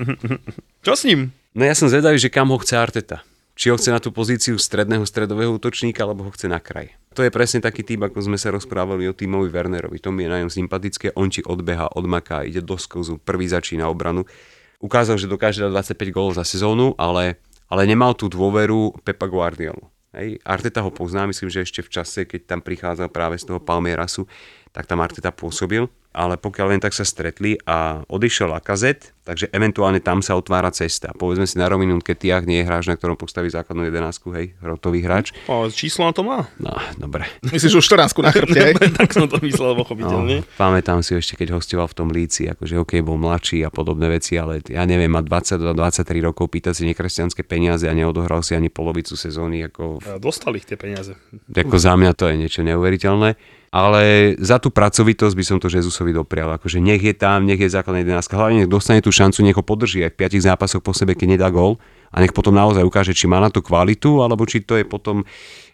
Čo 0.79 0.95
s 0.95 1.03
ním? 1.03 1.35
No 1.51 1.67
ja 1.67 1.75
som 1.75 1.91
zvedavý, 1.91 2.15
že 2.15 2.31
kam 2.31 2.55
ho 2.55 2.57
chce 2.63 2.79
Arteta. 2.79 3.19
Či 3.57 3.73
ho 3.73 3.75
chce 3.75 3.89
na 3.89 3.97
tú 3.97 4.13
pozíciu 4.13 4.55
stredného 4.61 5.01
stredového 5.03 5.57
útočníka, 5.57 6.05
alebo 6.05 6.29
ho 6.29 6.31
chce 6.31 6.45
na 6.45 6.61
kraj. 6.61 6.93
To 7.17 7.25
je 7.25 7.33
presne 7.33 7.65
taký 7.65 7.81
typ, 7.81 8.05
ako 8.05 8.21
sme 8.21 8.37
sa 8.37 8.53
rozprávali 8.53 9.09
o 9.09 9.17
týmovi 9.17 9.49
Wernerovi. 9.49 9.97
To 10.05 10.13
mi 10.13 10.29
je 10.29 10.29
na 10.29 10.45
ňom 10.45 10.53
sympatické. 10.53 11.17
On 11.17 11.25
ti 11.25 11.41
odbeha, 11.41 11.89
odmaká, 11.97 12.45
ide 12.45 12.61
do 12.61 12.77
skozu, 12.77 13.17
prvý 13.17 13.49
začína 13.49 13.89
obranu. 13.89 14.29
Ukázal, 14.77 15.17
že 15.17 15.25
dokáže 15.25 15.65
dať 15.65 15.97
25 15.97 16.13
gólov 16.13 16.37
za 16.37 16.45
sezónu, 16.45 16.93
ale, 17.01 17.41
ale 17.65 17.89
nemal 17.89 18.13
tú 18.13 18.29
dôveru 18.29 19.01
Pepa 19.01 19.25
Guardiolu. 19.25 19.89
Hej. 20.13 20.37
Arteta 20.45 20.85
ho 20.85 20.93
pozná, 20.93 21.25
myslím, 21.25 21.49
že 21.49 21.65
ešte 21.65 21.81
v 21.81 21.89
čase, 21.89 22.29
keď 22.29 22.45
tam 22.45 22.59
prichádzal 22.61 23.09
práve 23.09 23.41
z 23.41 23.49
toho 23.49 23.57
Palmierasu, 23.57 24.29
tak 24.71 24.85
tam 24.85 25.03
Arteta 25.03 25.31
pôsobil 25.33 25.85
ale 26.17 26.33
pokiaľ 26.41 26.73
len 26.73 26.81
tak 26.81 26.97
sa 26.97 27.05
stretli 27.05 27.61
a 27.69 28.01
odišiel 28.09 28.49
Lakazet, 28.49 29.13
takže 29.21 29.53
eventuálne 29.53 30.01
tam 30.01 30.25
sa 30.25 30.33
otvára 30.33 30.73
cesta. 30.73 31.13
Povedzme 31.13 31.45
si 31.45 31.61
na 31.61 31.69
rovinu, 31.69 32.01
keď 32.01 32.15
Tiach 32.17 32.45
nie 32.49 32.63
je 32.63 32.65
hráč, 32.65 32.89
na 32.89 32.97
ktorom 32.97 33.13
postaví 33.13 33.53
základnú 33.53 33.85
jedenáctku, 33.85 34.33
hej, 34.33 34.57
rotový 34.57 35.05
hráč. 35.05 35.37
O, 35.45 35.69
číslo 35.69 36.09
na 36.09 36.17
to 36.17 36.25
má? 36.25 36.49
No, 36.57 36.73
dobre. 36.97 37.29
Myslíš 37.45 37.77
už 37.77 37.85
14 37.85 38.17
na 38.25 38.33
chrbte, 38.33 38.57
hej? 38.57 38.73
tak 38.97 39.13
som 39.13 39.29
to 39.29 39.37
myslel, 39.45 39.77
pochopiteľne. 39.77 40.41
No, 40.41 40.57
pamätám 40.57 41.05
si 41.05 41.13
ešte, 41.13 41.37
keď 41.37 41.53
hostoval 41.61 41.85
v 41.85 41.95
tom 41.95 42.09
líci, 42.09 42.49
akože 42.49 42.81
OK, 42.81 42.97
bol 43.05 43.21
mladší 43.21 43.61
a 43.61 43.69
podobné 43.69 44.09
veci, 44.09 44.41
ale 44.41 44.65
ja 44.65 44.89
neviem, 44.89 45.13
má 45.13 45.21
20-23 45.21 45.77
rokov, 46.25 46.49
pýtať 46.49 46.81
si 46.81 46.83
nekresťanské 46.89 47.45
peniaze 47.45 47.85
a 47.85 47.93
neodohral 47.93 48.41
si 48.41 48.57
ani 48.57 48.73
polovicu 48.73 49.13
sezóny. 49.13 49.69
Ako... 49.69 50.01
Dostali 50.17 50.57
ich 50.57 50.65
tie 50.65 50.79
peniaze. 50.79 51.13
Ako 51.53 51.77
za 51.77 51.93
mňa 51.93 52.17
to 52.17 52.25
je 52.25 52.35
niečo 52.41 52.65
neuveriteľné 52.65 53.56
ale 53.71 54.33
za 54.39 54.57
tú 54.57 54.71
pracovitosť 54.71 55.35
by 55.35 55.43
som 55.43 55.57
to 55.59 55.67
Jezusovi 55.67 56.15
doprial. 56.15 56.55
Akože 56.55 56.79
nech 56.79 57.03
je 57.03 57.11
tam, 57.11 57.43
nech 57.43 57.59
je 57.59 57.67
základná 57.67 58.03
11. 58.03 58.31
Hlavne 58.31 58.55
nech 58.63 58.71
dostane 58.71 59.03
tú 59.03 59.11
šancu, 59.11 59.43
nech 59.43 59.57
ho 59.59 59.65
podrží 59.65 60.03
aj 60.07 60.15
v 60.15 60.39
5 60.39 60.47
zápasoch 60.47 60.81
po 60.83 60.95
sebe, 60.95 61.13
keď 61.13 61.35
nedá 61.35 61.47
gól 61.51 61.75
a 62.11 62.23
nech 62.23 62.31
potom 62.31 62.55
naozaj 62.55 62.87
ukáže, 62.87 63.11
či 63.11 63.27
má 63.27 63.43
na 63.43 63.51
to 63.51 63.59
kvalitu, 63.59 64.23
alebo 64.23 64.47
či 64.47 64.63
to 64.63 64.79
je 64.79 64.87
potom 64.87 65.27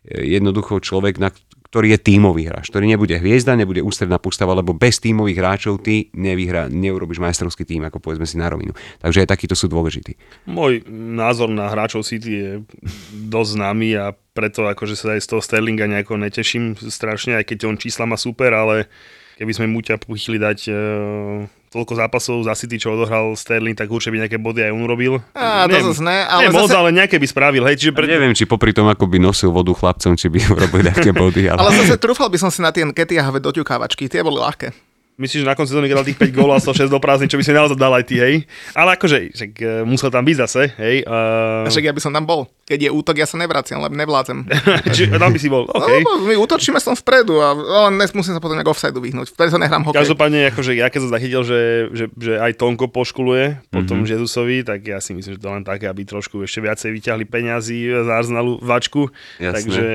e, 0.05 0.25
jednoducho 0.33 0.81
človek, 0.81 1.21
na, 1.21 1.29
ktorý 1.73 1.97
je 1.97 2.05
tímový 2.05 2.45
hráč, 2.45 2.69
ktorý 2.69 2.85
nebude 2.85 3.17
hviezda, 3.17 3.57
nebude 3.57 3.81
ústredná 3.81 4.21
postava, 4.21 4.53
lebo 4.53 4.77
bez 4.77 5.01
tímových 5.01 5.41
hráčov 5.41 5.81
ty 5.81 6.13
nevyhra, 6.13 6.69
neurobiš 6.69 7.17
majstrovský 7.17 7.65
tým, 7.65 7.89
ako 7.89 7.97
povedzme 7.97 8.29
si 8.29 8.37
na 8.37 8.45
rovinu. 8.45 8.77
Takže 9.01 9.25
aj 9.25 9.33
takíto 9.33 9.57
sú 9.57 9.65
dôležití. 9.73 10.13
Môj 10.45 10.85
názor 10.93 11.49
na 11.49 11.73
hráčov 11.73 12.05
City 12.05 12.29
je 12.29 12.49
dosť 13.25 13.57
známy 13.57 13.89
a 13.97 14.13
preto 14.13 14.69
akože 14.69 14.93
sa 14.93 15.17
aj 15.17 15.25
z 15.25 15.27
toho 15.33 15.41
Sterlinga 15.41 15.89
nejako 15.89 16.21
neteším 16.21 16.77
strašne, 16.77 17.41
aj 17.41 17.49
keď 17.49 17.65
on 17.65 17.81
čísla 17.81 18.05
má 18.05 18.21
super, 18.21 18.53
ale 18.53 18.85
keby 19.37 19.51
sme 19.53 19.65
Muťa 19.69 19.97
puchili 20.01 20.37
dať 20.37 20.59
e, 20.69 20.73
toľko 21.73 21.93
zápasov 21.97 22.37
za 22.45 22.53
City, 22.53 22.77
čo 22.77 22.93
odohral 22.93 23.33
Sterling, 23.33 23.73
tak 23.73 23.89
určite 23.89 24.13
by 24.13 24.19
nejaké 24.25 24.37
body 24.37 24.69
aj 24.69 24.71
on 24.77 24.85
urobil. 24.85 25.13
Á, 25.33 25.65
to 25.65 25.93
zase 25.93 26.05
ne, 26.05 26.21
ale 26.29 26.41
nie, 26.45 26.49
zase... 26.53 26.61
moc, 26.61 26.69
ale 26.69 26.89
nejaké 26.93 27.17
by 27.17 27.27
spravil. 27.27 27.63
Hej, 27.65 27.75
čiže 27.81 27.91
pre... 27.97 28.05
Neviem, 28.05 28.37
či 28.37 28.45
popri 28.45 28.71
tom, 28.77 28.85
ako 28.85 29.09
by 29.09 29.17
nosil 29.17 29.49
vodu 29.49 29.73
chlapcom, 29.73 30.13
či 30.13 30.29
by 30.29 30.39
urobil 30.55 30.85
nejaké 30.85 31.09
body. 31.09 31.49
Ale, 31.49 31.59
ale 31.65 31.71
zase 31.81 31.97
trúfal 31.97 32.29
by 32.29 32.37
som 32.37 32.53
si 32.53 32.61
na 32.61 32.69
tie 32.69 32.85
Ketiahove 32.85 33.41
doťukávačky, 33.41 34.05
tie 34.05 34.21
boli 34.21 34.37
ľahké. 34.37 34.92
Myslíš, 35.13 35.45
že 35.45 35.47
na 35.47 35.53
konci 35.53 35.69
sezóny 35.77 35.93
dal 35.93 36.01
tých 36.01 36.17
5 36.17 36.33
gólov 36.33 36.57
a 36.57 36.61
106 36.61 36.89
do 36.89 36.97
prázdny, 36.97 37.29
čo 37.29 37.37
by 37.37 37.45
si 37.45 37.53
naozaj 37.53 37.77
dal 37.77 37.93
aj 37.93 38.05
ty, 38.09 38.17
hej? 38.17 38.35
Ale 38.73 38.97
akože, 38.97 39.29
že 39.29 39.45
uh, 39.61 39.85
musel 39.85 40.09
tam 40.09 40.25
byť 40.25 40.37
zase, 40.41 40.73
hej? 40.73 41.05
Uh... 41.05 41.69
Však 41.69 41.85
ja 41.85 41.93
by 41.93 42.01
som 42.01 42.09
tam 42.09 42.25
bol. 42.25 42.49
Keď 42.65 42.87
je 42.87 42.89
útok, 42.89 43.21
ja 43.21 43.29
sa 43.29 43.37
nevraciam, 43.37 43.77
lebo 43.77 43.93
nevládzem. 43.93 44.49
Či, 44.95 45.13
tam 45.13 45.29
by 45.29 45.37
si 45.37 45.53
bol, 45.53 45.69
OK. 45.69 45.91
No, 46.01 46.25
my 46.25 46.33
útočíme 46.33 46.81
som 46.81 46.97
vpredu 46.97 47.37
a 47.37 47.53
ale 47.53 47.93
dnes 47.93 48.09
musím 48.17 48.33
sa 48.33 48.41
potom 48.41 48.57
nejak 48.57 48.73
offside 48.73 48.97
vyhnúť. 48.97 49.37
Preto 49.37 49.61
nehrám 49.61 49.85
hokej. 49.85 50.01
Každopádne, 50.01 50.49
akože 50.49 50.73
ja 50.73 50.89
keď 50.89 50.99
som 51.05 51.11
zachytil, 51.13 51.41
že, 51.45 51.61
že, 51.93 52.05
že 52.17 52.33
aj 52.41 52.57
Tonko 52.57 52.89
poškuluje 52.89 53.69
potom 53.69 54.01
mm-hmm. 54.01 54.13
Jezusovi, 54.17 54.65
tak 54.65 54.81
ja 54.81 54.97
si 54.97 55.13
myslím, 55.13 55.37
že 55.37 55.41
to 55.43 55.53
len 55.53 55.61
také, 55.61 55.85
aby 55.85 56.09
trošku 56.09 56.41
ešte 56.41 56.65
viacej 56.65 56.89
vyťahli 56.89 57.29
peňazí 57.29 57.85
z 57.85 58.09
Arsenalu 58.09 58.57
vačku. 58.65 59.13
Jasne. 59.37 59.53
Takže 59.53 59.85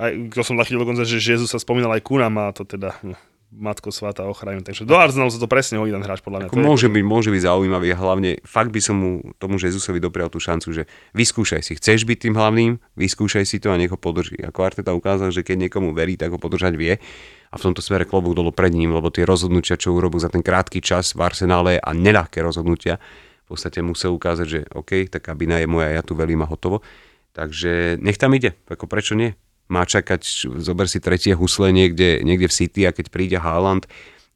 aj, 0.00 0.12
to 0.34 0.42
som 0.42 0.58
zachytil 0.58 0.82
dokonca, 0.82 1.06
že 1.06 1.18
Jezus 1.18 1.50
sa 1.50 1.58
spomínal 1.62 1.94
aj 1.94 2.02
Kunam 2.02 2.34
a 2.40 2.54
to 2.54 2.62
teda 2.64 2.96
no, 3.02 3.14
Matko 3.50 3.90
Svata 3.90 4.30
ochranu. 4.30 4.62
Takže 4.62 4.86
do 4.86 4.94
Arsenalu 4.94 5.34
sa 5.34 5.42
to 5.42 5.50
presne 5.50 5.82
hodí 5.82 5.90
ten 5.90 6.06
hráč 6.06 6.22
podľa 6.22 6.46
mňa. 6.46 6.48
Ako 6.54 6.62
môže, 6.62 6.86
byť, 6.86 7.04
môže 7.04 7.30
byť 7.34 7.42
zaujímavý 7.42 7.90
a 7.90 7.98
hlavne 7.98 8.30
fakt 8.46 8.70
by 8.70 8.78
som 8.78 8.94
mu 8.94 9.10
tomu 9.42 9.58
Jezusovi 9.58 9.98
doprial 9.98 10.30
tú 10.30 10.38
šancu, 10.38 10.70
že 10.70 10.82
vyskúšaj 11.18 11.62
si, 11.66 11.74
chceš 11.74 12.06
byť 12.06 12.30
tým 12.30 12.34
hlavným, 12.38 12.78
vyskúšaj 12.94 13.44
si 13.44 13.58
to 13.58 13.74
a 13.74 13.76
nech 13.76 13.90
ho 13.90 13.98
podrží. 13.98 14.38
Ako 14.38 14.62
Arteta 14.62 14.94
ukázal, 14.94 15.34
že 15.34 15.42
keď 15.42 15.66
niekomu 15.66 15.90
verí, 15.90 16.14
tak 16.14 16.30
ho 16.30 16.38
podržať 16.38 16.78
vie 16.78 17.02
a 17.50 17.54
v 17.58 17.62
tomto 17.62 17.82
smere 17.82 18.06
klobúk 18.06 18.38
dolu 18.38 18.54
pred 18.54 18.70
ním, 18.70 18.94
lebo 18.94 19.10
tie 19.10 19.26
rozhodnutia, 19.26 19.74
čo 19.74 19.90
urobil 19.90 20.22
za 20.22 20.30
ten 20.30 20.46
krátky 20.46 20.78
čas 20.78 21.18
v 21.18 21.26
Arsenále 21.26 21.82
a 21.82 21.90
neľahké 21.90 22.38
rozhodnutia, 22.38 23.02
v 23.50 23.58
podstate 23.58 23.82
musel 23.82 24.14
ukázať, 24.14 24.46
že 24.46 24.60
OK, 24.70 25.10
tá 25.10 25.18
kabina 25.18 25.58
je 25.58 25.66
moja, 25.66 25.90
ja 25.90 26.06
tu 26.06 26.14
velím 26.14 26.46
a 26.46 26.46
hotovo. 26.46 26.86
Takže 27.34 27.98
nech 27.98 28.18
tam 28.18 28.30
ide, 28.34 28.54
ako 28.70 28.86
prečo 28.86 29.18
nie? 29.18 29.34
Má 29.70 29.86
čakať, 29.86 30.50
zober 30.58 30.90
si 30.90 30.98
tretie 30.98 31.32
husle 31.32 31.70
niekde, 31.70 32.20
niekde 32.26 32.50
v 32.50 32.54
City 32.54 32.80
a 32.84 32.90
keď 32.90 33.06
príde 33.08 33.38
Haaland, 33.38 33.86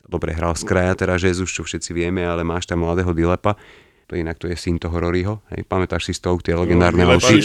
dobre 0.07 0.31
hral 0.31 0.55
z 0.55 0.63
kraja 0.63 0.95
teraz 0.95 1.27
Jezus, 1.27 1.51
čo 1.51 1.67
všetci 1.67 1.91
vieme, 1.91 2.23
ale 2.23 2.47
máš 2.47 2.71
tam 2.71 2.87
mladého 2.87 3.11
Dilepa, 3.11 3.59
to 4.05 4.21
inak 4.21 4.37
to 4.37 4.47
je 4.53 4.57
syn 4.57 4.77
toho 4.77 4.93
Roryho, 5.01 5.41
hej, 5.57 5.65
pamätáš 5.65 6.07
si 6.07 6.13
z 6.13 6.21
toho 6.21 6.37
tie 6.39 6.53
legendárne 6.53 7.09
no, 7.09 7.17
oči, 7.17 7.41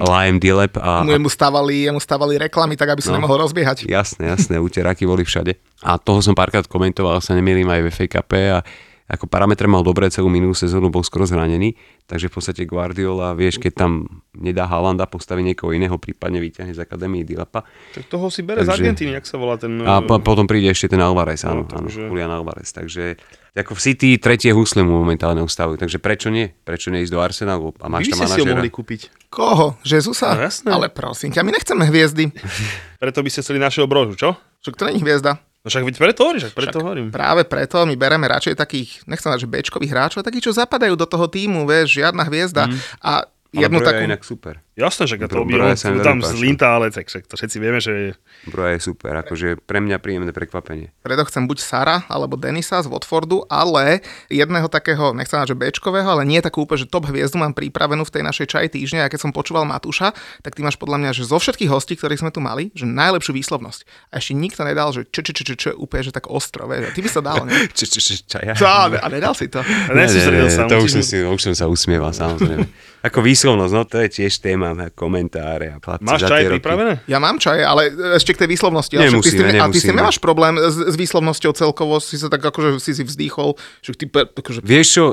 Lime 0.00 0.38
Dilep 0.40 0.80
a... 0.80 1.04
Mu 1.04 1.28
stavali, 1.28 1.92
mu 1.92 2.00
stavali 2.00 2.40
reklamy 2.40 2.80
tak, 2.80 2.96
aby 2.96 3.04
sa 3.04 3.12
no, 3.12 3.20
nemohol 3.20 3.44
rozbiehať. 3.44 3.84
Jasné, 3.84 4.32
jasné, 4.32 4.56
úteráky 4.56 5.04
boli 5.04 5.22
všade. 5.28 5.52
A 5.84 6.00
toho 6.00 6.24
som 6.24 6.32
párkrát 6.32 6.64
komentoval, 6.64 7.20
sa 7.20 7.36
nemýlim 7.36 7.68
aj 7.68 7.80
v 7.92 8.08
Cup 8.08 8.32
a 8.32 8.64
ako 9.12 9.28
parametre 9.28 9.68
mal 9.68 9.84
dobré 9.84 10.08
celú 10.08 10.32
minulú 10.32 10.56
sezónu, 10.56 10.88
bol 10.88 11.04
skoro 11.04 11.28
zranený, 11.28 11.76
takže 12.08 12.32
v 12.32 12.32
podstate 12.32 12.62
Guardiola, 12.64 13.36
vieš, 13.36 13.60
keď 13.60 13.84
tam 13.84 14.08
nedá 14.32 14.64
Halanda, 14.64 15.04
postaví 15.04 15.44
niekoho 15.44 15.76
iného, 15.76 15.92
prípadne 16.00 16.40
vyťahne 16.40 16.72
z 16.72 16.80
akadémie 16.80 17.20
Dilapa. 17.20 17.68
Tak 17.92 18.08
toho 18.08 18.32
si 18.32 18.40
bere 18.40 18.64
takže, 18.64 18.72
z 18.72 18.76
Argentíny, 18.80 19.12
jak 19.12 19.28
sa 19.28 19.36
volá 19.36 19.60
ten... 19.60 19.84
A 19.84 20.00
po, 20.00 20.16
potom 20.24 20.48
príde 20.48 20.72
ešte 20.72 20.96
ten 20.96 21.00
Alvarez, 21.04 21.44
áno, 21.44 21.62
no, 21.62 21.68
takže... 21.68 22.08
áno 22.08 22.08
Julian 22.08 22.32
Alvarez, 22.32 22.72
takže 22.72 23.20
ako 23.52 23.76
v 23.76 23.80
City 23.84 24.08
tretie 24.16 24.48
husle 24.56 24.80
mu 24.80 24.96
momentálne 25.04 25.44
ustavujú, 25.44 25.76
takže 25.76 26.00
prečo 26.00 26.32
nie? 26.32 26.48
Prečo 26.48 26.88
nie 26.88 27.04
ísť 27.04 27.12
do 27.12 27.20
Arsenalu 27.20 27.76
a 27.84 27.92
máš 27.92 28.08
tam 28.08 28.24
manažera? 28.24 28.40
si 28.40 28.48
ho 28.48 28.56
mohli 28.56 28.72
kúpiť. 28.72 29.00
Koho? 29.28 29.76
Jezusa? 29.84 30.32
No, 30.32 30.48
jasné. 30.48 30.72
Ale 30.72 30.88
prosím 30.88 31.36
ťa, 31.36 31.44
my 31.44 31.52
nechceme 31.52 31.84
hviezdy. 31.84 32.32
Preto 33.04 33.20
by 33.20 33.28
ste 33.28 33.44
chceli 33.44 33.60
našeho 33.60 33.84
brožu, 33.84 34.16
čo? 34.16 34.40
Však 34.64 34.80
to 34.80 34.88
není 34.88 35.04
hviezda. 35.04 35.36
No 35.62 35.70
však 35.70 35.86
veď 35.86 35.94
preto 35.94 36.20
hovoríš, 36.26 36.42
však 36.42 36.54
preto 36.58 36.68
však 36.74 36.82
hovorím. 36.82 37.06
Práve 37.14 37.46
preto 37.46 37.86
my 37.86 37.94
bereme 37.94 38.26
radšej 38.26 38.58
takých, 38.58 39.06
nechcem 39.06 39.30
že 39.38 39.46
bečkových 39.46 39.94
hráčov, 39.94 40.26
takých, 40.26 40.50
čo 40.50 40.58
zapadajú 40.58 40.98
do 40.98 41.06
toho 41.06 41.30
týmu, 41.30 41.70
vieš, 41.70 42.02
žiadna 42.02 42.26
hviezda. 42.26 42.66
Mm. 42.66 42.78
A 42.98 43.12
jednu 43.54 43.78
Ale 43.78 43.86
takú... 43.86 44.02
je 44.02 44.08
inak 44.10 44.22
super. 44.26 44.54
Jasné, 44.72 45.04
že 45.04 45.20
to 45.28 45.44
by 45.44 45.76
on, 45.76 46.00
tam 46.00 46.24
z 46.24 46.32
Linta, 46.40 46.80
ale 46.80 46.88
tak, 46.88 47.04
to 47.04 47.36
všetci 47.36 47.60
vieme, 47.60 47.76
že. 47.76 48.16
Broja 48.48 48.80
je 48.80 48.80
super, 48.80 49.12
akože 49.20 49.60
pre 49.60 49.84
mňa 49.84 50.00
príjemné 50.00 50.32
prekvapenie. 50.32 50.88
Preto 51.04 51.28
chcem 51.28 51.44
buď 51.44 51.60
Sara 51.60 51.96
alebo 52.08 52.40
Denisa 52.40 52.80
z 52.80 52.88
Watfordu, 52.88 53.44
ale 53.52 54.00
jedného 54.32 54.72
takého, 54.72 55.12
nechcem 55.12 55.44
že 55.44 55.52
Bčkového, 55.52 56.08
ale 56.08 56.24
nie 56.24 56.40
takú 56.40 56.64
úplne, 56.64 56.82
že 56.82 56.88
top 56.88 57.12
hviezdu 57.12 57.36
mám 57.36 57.52
pripravenú 57.52 58.08
v 58.08 58.12
tej 58.16 58.22
našej 58.24 58.46
čaj 58.48 58.66
týždne 58.72 59.04
a 59.04 59.12
keď 59.12 59.28
som 59.28 59.30
počúval 59.30 59.68
Matúša, 59.68 60.16
tak 60.40 60.56
ty 60.56 60.64
máš 60.64 60.80
podľa 60.80 61.04
mňa, 61.04 61.10
že 61.20 61.28
zo 61.28 61.36
všetkých 61.36 61.68
hostí, 61.68 61.92
ktorých 61.92 62.24
sme 62.24 62.32
tu 62.32 62.40
mali, 62.40 62.72
že 62.72 62.88
najlepšiu 62.88 63.36
výslovnosť. 63.36 63.84
A 64.08 64.24
ešte 64.24 64.32
nikto 64.32 64.64
nedal, 64.64 64.88
že 64.96 65.04
čo, 65.12 65.20
čo, 65.20 65.36
čo, 65.36 65.42
čo, 65.52 65.54
čo 65.54 65.68
úplne, 65.76 66.08
že 66.08 66.16
tak 66.16 66.32
ostro, 66.32 66.64
vieš. 66.64 66.96
Ty 66.96 67.00
by 67.04 67.10
sa 67.12 67.20
dal, 67.20 67.44
nie? 67.44 67.60
Čo, 67.76 67.84
čo, 67.92 68.00
čo, 68.00 68.12
čaja. 68.24 68.56
a 68.96 69.06
nedal 69.12 69.36
si 69.36 69.52
to. 69.52 69.60
Ne, 69.92 70.08
ne, 70.08 70.16
ne, 70.16 70.48
ne, 70.48 70.64
to 70.64 70.76
už 70.80 70.90
som, 70.96 71.04
si, 71.04 71.20
už 71.20 71.40
som 71.44 71.52
sa 71.52 71.66
usmieval, 71.68 72.16
samozrejme. 72.16 72.64
Ako 73.06 73.18
výslovnosť, 73.18 73.74
no 73.74 73.82
to 73.82 73.98
je 73.98 74.22
tiež 74.22 74.38
téma, 74.38 74.61
komentáre 74.92 75.76
a 75.76 75.78
Máš 76.02 76.26
čaje 76.26 76.50
pripravené? 76.58 77.04
Ja 77.06 77.18
mám 77.22 77.38
čaje, 77.38 77.62
ale 77.62 77.92
ešte 78.16 78.34
k 78.34 78.46
tej 78.46 78.48
výslovnosti. 78.54 78.94
Nemusíme, 78.98 79.52
ty, 79.52 79.58
nemusíme. 79.58 79.62
A 79.62 79.74
ty 79.74 79.78
si 79.78 79.90
nemáš 79.90 80.18
problém 80.18 80.58
s, 80.58 80.76
s 80.78 80.94
výslovnosťou 80.94 81.52
celkovo, 81.54 81.98
si 81.98 82.16
sa 82.18 82.30
tak 82.32 82.42
akože 82.42 82.78
si 82.82 82.92
si 82.96 83.02
vzdýchol, 83.02 83.54
že 83.82 83.94
ty 83.94 84.06
akože 84.10 84.62
Vieš 84.62 84.86
čo, 84.88 85.04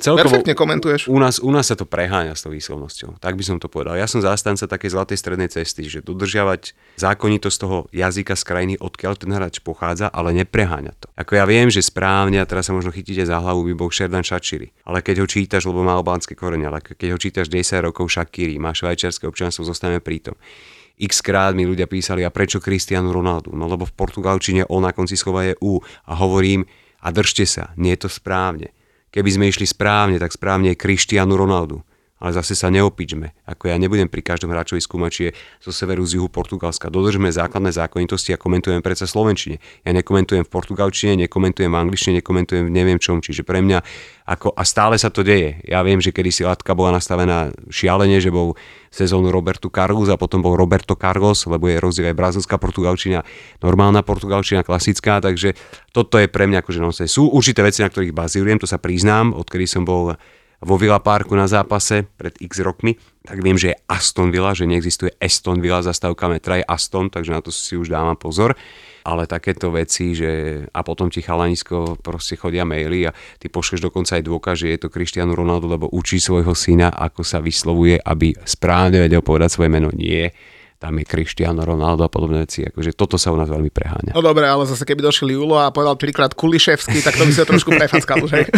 celkovo 0.00 0.24
perfektne 0.24 0.54
komentuješ. 0.56 1.06
U 1.08 1.18
nás, 1.20 1.38
u 1.38 1.50
nás 1.52 1.68
sa 1.68 1.76
to 1.76 1.88
preháňa 1.88 2.34
s 2.34 2.44
tou 2.44 2.52
výslovnosťou, 2.52 3.20
tak 3.20 3.36
by 3.36 3.44
som 3.44 3.56
to 3.60 3.68
povedal. 3.68 3.94
Ja 3.96 4.08
som 4.08 4.20
zástanca 4.20 4.64
takej 4.66 4.90
zlatej 4.94 5.18
strednej 5.20 5.48
cesty, 5.52 5.86
že 5.86 6.00
dodržiavať 6.00 6.74
zákonitosť 6.98 7.56
toho 7.56 7.78
jazyka 7.90 8.34
z 8.34 8.44
krajiny, 8.44 8.74
odkiaľ 8.80 9.12
ten 9.18 9.30
hráč 9.32 9.60
pochádza, 9.60 10.08
ale 10.08 10.34
nepreháňa 10.36 10.92
to. 10.98 11.06
Ako 11.14 11.38
ja 11.38 11.44
viem, 11.48 11.68
že 11.68 11.84
správne, 11.84 12.40
a 12.40 12.46
teraz 12.48 12.68
sa 12.68 12.72
možno 12.76 12.90
chytíte 12.90 13.22
za 13.24 13.40
hlavu, 13.40 13.66
by 13.70 13.74
bol 13.74 13.88
Šerdan 13.90 14.26
Šačiri. 14.26 14.72
Ale 14.86 15.00
keď 15.00 15.24
ho 15.24 15.26
čítaš, 15.26 15.66
lebo 15.68 15.82
má 15.82 15.96
albánske 15.96 16.36
korene, 16.36 16.68
ale 16.68 16.82
keď 16.82 17.08
ho 17.14 17.18
čítaš 17.18 17.46
10 17.50 17.86
rokov 17.90 18.10
Šakiri, 18.10 18.56
má 18.58 18.74
švajčiarske 18.94 19.26
občianstvo, 19.26 19.66
zostaneme 19.66 19.98
pri 19.98 20.30
tom. 20.30 20.36
X 20.94 21.26
krát 21.26 21.58
mi 21.58 21.66
ľudia 21.66 21.90
písali, 21.90 22.22
a 22.22 22.30
prečo 22.30 22.62
Cristiano 22.62 23.10
Ronaldo? 23.10 23.50
No 23.50 23.66
lebo 23.66 23.82
v 23.82 23.92
portugalčine 23.98 24.62
O 24.70 24.78
na 24.78 24.94
konci 24.94 25.18
slova 25.18 25.42
je 25.42 25.58
U. 25.58 25.82
A 26.06 26.14
hovorím, 26.14 26.62
a 27.02 27.10
držte 27.10 27.42
sa, 27.44 27.74
nie 27.74 27.90
je 27.98 28.06
to 28.06 28.10
správne. 28.10 28.70
Keby 29.10 29.30
sme 29.34 29.50
išli 29.50 29.66
správne, 29.66 30.22
tak 30.22 30.30
správne 30.30 30.72
je 30.72 30.78
Cristiano 30.78 31.34
Ronaldo. 31.34 31.82
Ale 32.24 32.32
zase 32.32 32.56
sa 32.56 32.72
neopičme. 32.72 33.36
Ako 33.44 33.68
ja 33.68 33.76
nebudem 33.76 34.08
pri 34.08 34.24
každom 34.24 34.48
hráčovi 34.48 34.80
skúmať, 34.80 35.10
či 35.12 35.22
je 35.28 35.30
zo 35.60 35.76
severu, 35.76 36.00
z 36.08 36.16
juhu 36.16 36.32
Portugalska. 36.32 36.88
Dodržme 36.88 37.28
základné 37.28 37.68
zákonitosti 37.68 38.32
a 38.32 38.40
komentujem 38.40 38.80
predsa 38.80 39.04
slovenčine. 39.04 39.60
Ja 39.84 39.92
nekomentujem 39.92 40.40
v 40.40 40.48
portugalčine, 40.48 41.20
nekomentujem 41.20 41.68
v 41.68 41.76
angličtine, 41.76 42.24
nekomentujem 42.24 42.64
v 42.64 42.72
neviem 42.72 42.96
čom. 42.96 43.20
Čiže 43.20 43.44
pre 43.44 43.60
mňa, 43.60 43.84
ako, 44.24 44.56
a 44.56 44.64
stále 44.64 44.96
sa 44.96 45.12
to 45.12 45.20
deje. 45.20 45.60
Ja 45.68 45.84
viem, 45.84 46.00
že 46.00 46.16
kedy 46.16 46.32
si 46.32 46.48
latka 46.48 46.72
bola 46.72 46.96
nastavená 46.96 47.52
šialene, 47.68 48.16
že 48.24 48.32
bol 48.32 48.56
sezónu 48.88 49.28
Roberto 49.28 49.68
Carlos 49.68 50.08
a 50.08 50.16
potom 50.16 50.40
bol 50.40 50.56
Roberto 50.56 50.96
Carlos, 50.96 51.44
lebo 51.44 51.68
je 51.68 51.76
rozdiel 51.76 52.08
aj 52.08 52.16
brazilská 52.16 52.56
portugalčina, 52.56 53.20
normálna 53.60 54.00
portugalčina, 54.00 54.64
klasická, 54.64 55.20
takže 55.20 55.52
toto 55.92 56.16
je 56.16 56.24
pre 56.24 56.48
mňa 56.48 56.64
akože 56.64 56.80
nonsense. 56.80 57.12
Sú 57.12 57.28
určité 57.28 57.60
veci, 57.60 57.84
na 57.84 57.92
ktorých 57.92 58.16
bazírujem, 58.16 58.64
to 58.64 58.70
sa 58.70 58.80
priznám, 58.80 59.36
odkedy 59.36 59.68
som 59.68 59.84
bol 59.84 60.16
vo 60.62 60.78
Villa 60.78 61.02
Parku 61.02 61.34
na 61.34 61.50
zápase 61.50 62.04
pred 62.04 62.36
x 62.38 62.62
rokmi, 62.62 62.94
tak 63.24 63.40
viem, 63.40 63.56
že 63.56 63.72
je 63.72 63.80
Aston 63.88 64.28
Villa, 64.28 64.52
že 64.52 64.68
neexistuje 64.68 65.16
Aston 65.16 65.58
Villa, 65.58 65.80
zastávka 65.80 66.28
metra 66.28 66.60
je 66.60 66.64
Aston, 66.68 67.08
takže 67.08 67.32
na 67.32 67.40
to 67.40 67.48
si 67.48 67.74
už 67.74 67.88
dávam 67.88 68.14
pozor. 68.14 68.52
Ale 69.04 69.28
takéto 69.28 69.68
veci, 69.68 70.16
že 70.16 70.64
a 70.72 70.80
potom 70.80 71.12
ti 71.12 71.20
chalanisko 71.20 72.00
proste 72.00 72.40
chodia 72.40 72.64
maily 72.64 73.04
a 73.04 73.12
ty 73.36 73.52
pošleš 73.52 73.84
dokonca 73.84 74.16
aj 74.16 74.24
dôkaz, 74.24 74.64
že 74.64 74.72
je 74.72 74.78
to 74.80 74.88
Cristiano 74.88 75.36
Ronaldo, 75.36 75.68
lebo 75.68 75.92
učí 75.92 76.16
svojho 76.16 76.56
syna, 76.56 76.88
ako 76.88 77.20
sa 77.20 77.44
vyslovuje, 77.44 78.00
aby 78.00 78.32
správne 78.48 79.04
vedel 79.04 79.20
povedať 79.20 79.60
svoje 79.60 79.68
meno. 79.68 79.92
Nie 79.92 80.32
tam 80.84 81.00
je 81.00 81.08
Cristiano 81.08 81.64
Ronaldo 81.64 82.04
a 82.04 82.12
podobné 82.12 82.44
veci. 82.44 82.60
Akože 82.60 82.92
toto 82.92 83.16
sa 83.16 83.32
u 83.32 83.40
nás 83.40 83.48
veľmi 83.48 83.72
preháňa. 83.72 84.12
No 84.12 84.20
dobre, 84.20 84.44
ale 84.44 84.68
zase 84.68 84.84
keby 84.84 85.00
došiel 85.00 85.32
Julo 85.32 85.56
a 85.56 85.72
povedal 85.72 85.96
trikrát 85.96 86.36
Kuliševský, 86.36 87.00
tak 87.00 87.16
to 87.16 87.24
by 87.24 87.32
sa 87.32 87.48
trošku 87.48 87.72
prefackal, 87.72 88.28
že? 88.28 88.44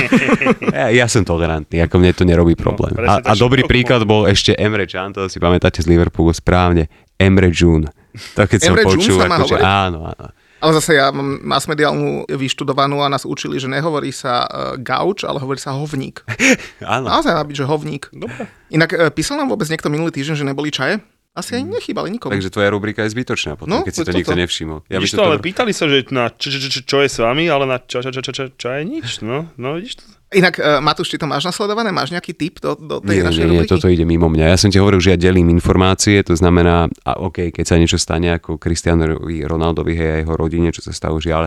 Ja, 0.76 0.90
ja 0.90 1.06
som 1.06 1.22
tolerantný, 1.22 1.78
ako 1.86 2.02
mne 2.02 2.10
to 2.12 2.26
nerobí 2.26 2.58
problém. 2.58 2.92
No, 2.98 3.06
a, 3.06 3.22
a 3.22 3.32
dobrý 3.38 3.62
príklad 3.64 4.02
bol 4.02 4.26
ešte 4.26 4.58
Emre 4.58 4.90
Can, 4.90 5.14
to 5.14 5.30
si 5.30 5.38
pamätáte 5.38 5.78
z 5.78 5.86
Liverpoolu 5.86 6.34
správne. 6.34 6.90
Emre 7.16 7.48
June. 7.54 7.86
To 8.34 8.44
keď 8.44 8.58
som 8.58 8.74
Emre 8.74 8.84
June 8.90 8.98
počul, 8.98 9.18
sa 9.22 9.30
má 9.30 9.38
akože, 9.38 9.56
áno, 9.62 9.98
áno. 10.10 10.26
Ale 10.56 10.72
zase 10.82 10.98
ja 10.98 11.12
mám 11.12 11.38
masmediálnu 11.46 12.26
vyštudovanú 12.32 13.04
a 13.04 13.12
nás 13.12 13.28
učili, 13.28 13.60
že 13.60 13.70
nehovorí 13.70 14.10
sa 14.10 14.48
uh, 14.48 14.74
gauč, 14.80 15.22
ale 15.22 15.38
hovorí 15.38 15.60
sa 15.60 15.76
hovník. 15.76 16.26
áno. 16.82 17.06
Naozaj 17.06 17.32
má 17.36 17.44
byť, 17.46 17.56
že 17.60 17.64
hovník. 17.68 18.10
Dobre. 18.10 18.50
Inak 18.72 18.90
uh, 18.96 19.12
písal 19.12 19.38
nám 19.38 19.52
vôbec 19.52 19.70
niekto 19.70 19.92
minulý 19.92 20.10
týždeň, 20.16 20.34
že 20.34 20.48
neboli 20.48 20.74
čaje? 20.74 20.98
Asi 21.36 21.52
aj 21.52 21.68
nechýbali 21.68 22.08
nikomu. 22.08 22.32
Takže 22.32 22.48
tvoja 22.48 22.72
rubrika 22.72 23.04
je 23.04 23.12
zbytočná 23.12 23.54
potom, 23.54 23.68
No, 23.68 23.84
keď 23.84 23.92
si 23.92 24.00
to 24.00 24.08
toto. 24.08 24.16
nikto 24.16 24.34
nevšimol. 24.34 24.78
Ja 24.88 24.96
Vidíš 24.96 25.12
som 25.12 25.18
to, 25.20 25.24
ale 25.28 25.36
to... 25.36 25.44
pýtali 25.44 25.72
sa, 25.76 25.84
že 25.84 25.98
na 26.08 26.32
čo, 26.32 26.48
čo, 26.48 26.58
čo, 26.58 26.68
čo, 26.72 26.80
čo 26.82 26.96
je 27.04 27.08
s 27.12 27.16
vami, 27.20 27.44
ale 27.44 27.68
na 27.68 27.76
čo, 27.76 28.00
čo, 28.00 28.08
čo, 28.08 28.24
čo, 28.24 28.32
čo, 28.32 28.44
čo 28.50 28.68
je 28.72 28.80
nič. 28.82 29.20
No, 29.20 29.44
no 29.54 29.76
vidíš 29.76 30.00
to? 30.00 30.04
Inak, 30.26 30.56
uh, 30.56 30.80
Matúš, 30.80 31.12
ty 31.12 31.16
to 31.16 31.24
máš 31.24 31.44
nasledované? 31.44 31.92
Máš 31.92 32.10
nejaký 32.10 32.32
tip 32.32 32.58
do, 32.58 32.72
do 32.74 32.98
tej 32.98 33.20
Nie, 33.20 33.22
našej 33.22 33.36
nie, 33.38 33.46
nie, 33.46 33.58
rubriky? 33.62 33.72
toto 33.76 33.86
ide 33.86 34.02
mimo 34.02 34.26
mňa. 34.26 34.48
Ja 34.48 34.58
som 34.58 34.72
ti 34.72 34.80
hovoril, 34.80 34.98
že 34.98 35.12
ja 35.12 35.18
delím 35.20 35.52
informácie, 35.52 36.18
to 36.20 36.32
znamená, 36.32 36.88
a 37.04 37.12
OK, 37.20 37.52
keď 37.52 37.64
sa 37.64 37.76
niečo 37.76 37.94
stane 37.94 38.32
ako 38.32 38.56
Cristianovi 38.56 39.44
Ronaldovi, 39.44 39.92
hej, 39.92 40.08
a 40.10 40.16
jeho 40.24 40.34
rodine, 40.34 40.72
čo 40.72 40.80
sa 40.80 40.90
stalo 40.90 41.20
žiaľ 41.20 41.46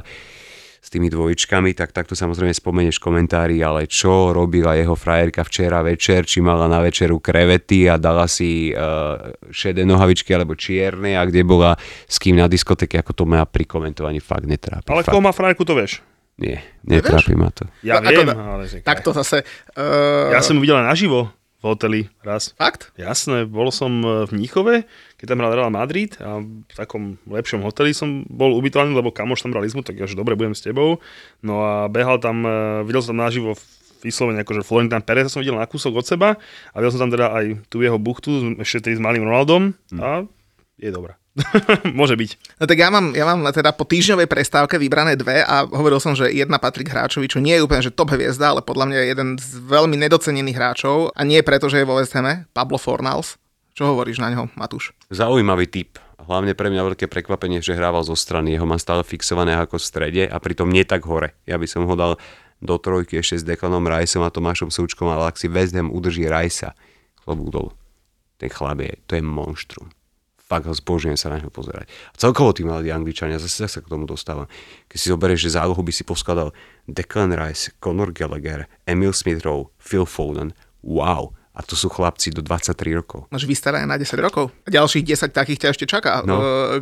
s 0.80 0.88
tými 0.88 1.07
dvojičkami, 1.07 1.71
tak 1.71 1.91
takto 1.91 2.15
samozrejme 2.15 2.51
spomenieš 2.51 2.97
komentári, 2.97 3.59
ale 3.59 3.86
čo 3.86 4.32
robila 4.32 4.73
jeho 4.73 4.95
frajerka 4.95 5.43
včera 5.43 5.80
večer, 5.80 6.23
či 6.23 6.39
mala 6.39 6.65
na 6.65 6.80
večeru 6.80 7.19
krevety 7.19 7.86
a 7.86 7.95
dala 7.95 8.25
si 8.25 8.71
uh, 8.71 9.19
šedé 9.47 9.84
nohavičky 9.84 10.32
alebo 10.32 10.55
čierne 10.55 11.13
a 11.13 11.23
kde 11.23 11.43
bola 11.43 11.75
s 12.05 12.15
kým 12.15 12.36
na 12.36 12.47
diskotéke, 12.47 12.95
ako 12.95 13.11
to 13.13 13.23
ma 13.23 13.43
pri 13.43 13.63
komentovaní 13.63 14.17
fakt 14.17 14.43
netrápi. 14.43 14.88
Ale 14.88 15.03
fakt. 15.03 15.11
koho 15.11 15.21
má 15.21 15.30
frajerku, 15.30 15.63
to 15.63 15.75
vieš. 15.75 15.99
Nie, 16.39 16.63
netrápi 16.82 17.36
ma 17.36 17.51
to. 17.51 17.67
Ja 17.84 17.99
No, 17.99 18.07
viem, 18.07 18.23
da- 18.23 18.39
ale... 18.55 18.63
že- 18.63 18.80
Tak 18.80 19.03
to 19.03 19.11
zase... 19.11 19.43
Uh, 19.75 20.32
Ja 20.32 20.39
som 20.39 20.55
ju 20.55 20.63
videl 20.63 20.80
aj 20.80 20.88
naživo 20.88 21.27
v 21.60 21.64
hoteli 21.68 22.01
raz. 22.24 22.55
Fakt? 22.55 22.95
Jasné, 22.95 23.43
bol 23.43 23.68
som 23.76 23.91
e, 23.99 24.07
v 24.28 24.32
Mníchove, 24.32 24.88
keď 25.20 25.26
tam 25.28 25.39
hral 25.43 25.55
Real 25.55 25.74
Madrid 25.74 26.16
a 26.24 26.39
v 26.39 26.74
takom 26.76 27.20
lepšom 27.28 27.60
hoteli 27.62 27.91
som 27.91 28.24
bol 28.32 28.55
ubytovaný, 28.55 28.95
lebo 28.95 29.12
kamoš 29.12 29.43
tam 29.43 29.51
hral 29.51 29.68
izmu, 29.68 29.84
tak 29.84 29.99
ja, 29.99 30.07
že 30.07 30.16
dobre, 30.16 30.39
budem 30.39 30.55
s 30.55 30.64
tebou. 30.64 31.03
No 31.43 31.68
a 31.68 31.91
behal 31.91 32.24
tam, 32.24 32.47
e, 32.47 32.88
videl 32.88 33.03
som 33.03 33.16
tam 33.16 33.28
naživo 33.28 33.60
vyslovene 33.99 34.47
akože 34.47 34.64
Florentine 34.64 35.03
Perez 35.03 35.28
som 35.28 35.43
videl 35.43 35.60
na 35.60 35.68
kúsok 35.68 35.99
od 35.99 36.05
seba 36.07 36.39
a 36.72 36.76
videl 36.80 36.91
som 36.95 37.07
tam 37.07 37.12
teda 37.12 37.36
aj 37.36 37.45
tú 37.68 37.84
jeho 37.84 37.99
buchtu, 37.99 38.55
ešte 38.64 38.88
tedy 38.88 38.95
s 38.95 39.03
malým 39.03 39.28
Ronaldom 39.28 39.76
a 39.99 40.24
je 40.80 40.89
dobrá. 40.89 41.20
Môže 41.99 42.15
byť. 42.15 42.59
No 42.59 42.65
tak 42.67 42.77
ja 42.77 42.89
mám, 42.91 43.15
ja 43.15 43.25
mám 43.25 43.43
teda 43.51 43.71
po 43.73 43.87
týždňovej 43.87 44.27
prestávke 44.27 44.75
vybrané 44.77 45.15
dve 45.15 45.41
a 45.43 45.65
hovoril 45.65 46.01
som, 46.01 46.13
že 46.13 46.31
jedna 46.31 46.59
patrí 46.59 46.83
k 46.83 46.93
hráčovi, 46.93 47.29
čo 47.31 47.39
nie 47.39 47.55
je 47.57 47.63
úplne 47.63 47.83
že 47.83 47.93
top 47.93 48.13
hviezda, 48.13 48.53
ale 48.55 48.61
podľa 48.61 48.85
mňa 48.91 48.97
je 48.97 49.07
jeden 49.07 49.29
z 49.39 49.49
veľmi 49.63 49.95
nedocenených 49.97 50.57
hráčov 50.57 51.15
a 51.15 51.21
nie 51.23 51.39
preto, 51.41 51.71
že 51.71 51.81
je 51.81 51.87
vo 51.87 51.97
West 51.97 52.13
Hame, 52.15 52.49
Pablo 52.51 52.77
Fornals. 52.77 53.39
Čo 53.73 53.95
hovoríš 53.95 54.19
na 54.19 54.27
neho, 54.33 54.51
Matúš? 54.59 54.91
Zaujímavý 55.07 55.69
typ. 55.71 55.95
Hlavne 56.19 56.51
pre 56.51 56.67
mňa 56.67 56.93
veľké 56.93 57.07
prekvapenie, 57.07 57.63
že 57.63 57.79
hrával 57.79 58.03
zo 58.03 58.13
strany. 58.13 58.51
Jeho 58.53 58.67
mám 58.67 58.77
stále 58.77 59.07
fixované 59.07 59.55
ako 59.55 59.79
v 59.79 59.87
strede 59.87 60.23
a 60.27 60.35
pritom 60.37 60.67
nie 60.67 60.83
tak 60.83 61.07
hore. 61.07 61.31
Ja 61.47 61.55
by 61.55 61.63
som 61.63 61.87
ho 61.87 61.95
dal 61.95 62.19
do 62.59 62.75
trojky 62.75 63.23
ešte 63.23 63.39
s 63.39 63.47
Declanom 63.47 63.87
Riceom 63.87 64.27
a 64.27 64.29
Tomášom 64.29 64.67
Súčkom, 64.67 65.07
ale 65.07 65.31
ak 65.31 65.39
si 65.39 65.47
West 65.47 65.71
Ham 65.79 65.87
udrží 65.87 66.27
Ricea, 66.27 66.75
klobúk 67.23 67.49
dolu. 67.55 67.71
Ten 68.35 68.51
chlap 68.51 68.83
je, 68.83 68.99
to 69.07 69.15
je 69.15 69.23
monštrum. 69.23 69.91
Fakt 70.50 70.66
ho 70.66 70.74
zbožujem 70.74 71.14
sa 71.14 71.30
na 71.30 71.38
neho 71.38 71.54
pozerať. 71.54 71.86
A 72.10 72.18
celkovo 72.18 72.50
tí 72.58 72.66
mladí 72.66 72.89
Angličania, 72.89 73.38
zase 73.38 73.70
sa 73.70 73.80
k 73.80 73.88
tomu 73.88 74.10
dostávam. 74.10 74.50
Keď 74.89 74.97
si 74.97 75.08
zoberieš, 75.14 75.45
že 75.45 75.62
zálohu 75.62 75.86
by 75.86 75.93
si 75.93 76.02
poskladal 76.02 76.58
Declan 76.89 77.38
Rice, 77.38 77.78
Conor 77.78 78.10
Gallagher, 78.10 78.66
Emil 78.89 79.14
Smith 79.14 79.45
Rowe, 79.45 79.70
Phil 79.78 80.10
Foden, 80.10 80.58
wow. 80.82 81.38
A 81.60 81.62
to 81.62 81.76
sú 81.76 81.91
chlapci 81.91 82.32
do 82.32 82.39
23 82.39 82.72
rokov. 82.95 83.28
Máš 83.28 83.43
vystarané 83.43 83.84
na 83.84 83.99
10 83.99 84.16
rokov. 84.24 84.47
A 84.64 84.72
ďalších 84.72 85.03
10 85.03 85.28
takých 85.28 85.60
ťa 85.60 85.68
ešte 85.76 85.84
čaká 85.84 86.24
No. 86.24 86.39
no. 86.39 86.80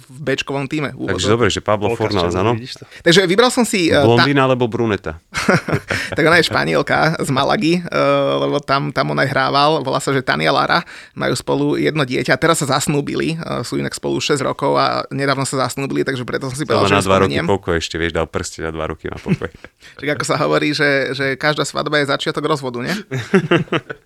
v 0.00 0.18
Bčkovom 0.24 0.64
týme. 0.64 0.96
v 0.96 1.12
Takže 1.12 1.28
dobre, 1.28 1.52
že 1.52 1.60
Pablo 1.60 1.92
Fornals, 1.92 2.32
áno. 2.32 2.56
Takže 3.04 3.28
vybral 3.28 3.52
som 3.52 3.68
si... 3.68 3.92
eh, 3.92 4.00
tá- 4.00 4.08
Blondína 4.08 4.48
alebo 4.48 4.64
bruneta? 4.64 5.20
tak 6.16 6.24
ona 6.24 6.40
je 6.40 6.48
španielka 6.48 7.20
z 7.20 7.28
Malagy, 7.28 7.84
uh, 7.84 8.48
lebo 8.48 8.56
tam, 8.64 8.88
tam 8.96 9.12
on 9.12 9.20
aj 9.20 9.28
hrával, 9.28 9.84
volá 9.84 10.00
sa, 10.00 10.08
že 10.16 10.24
Tania 10.24 10.56
Lara, 10.56 10.80
majú 11.12 11.36
spolu 11.36 11.76
jedno 11.76 12.08
dieťa, 12.08 12.32
teraz 12.40 12.64
sa 12.64 12.80
zasnúbili, 12.80 13.36
uh, 13.36 13.60
sú 13.60 13.76
inak 13.76 13.92
spolu 13.92 14.16
6 14.16 14.40
rokov 14.40 14.72
a 14.80 15.04
nedávno 15.12 15.44
sa 15.44 15.68
zasnúbili, 15.68 16.00
takže 16.00 16.24
preto 16.24 16.48
som 16.48 16.56
si 16.56 16.64
povedal, 16.64 16.88
že 16.88 16.96
na 16.96 17.04
ju 17.04 17.08
dva 17.12 17.18
roky 17.20 17.36
spomeniem. 17.36 17.44
pokoj, 17.44 17.74
ešte 17.76 18.00
vieš, 18.00 18.16
dal 18.16 18.24
prste 18.24 18.64
na 18.64 18.72
dva 18.72 18.88
roky 18.88 19.12
na 19.12 19.20
pokoj. 19.20 19.52
Tak 20.00 20.06
ako 20.14 20.24
sa 20.24 20.36
hovorí, 20.38 20.70
že, 20.72 21.10
že 21.10 21.34
každá 21.34 21.66
svadba 21.66 21.98
je 21.98 22.06
začiatok 22.06 22.46
rozvodu, 22.46 22.78
nie? 22.80 22.94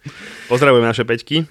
Pozdravujem 0.51 0.85
naše 0.85 1.05
peťky. 1.07 1.37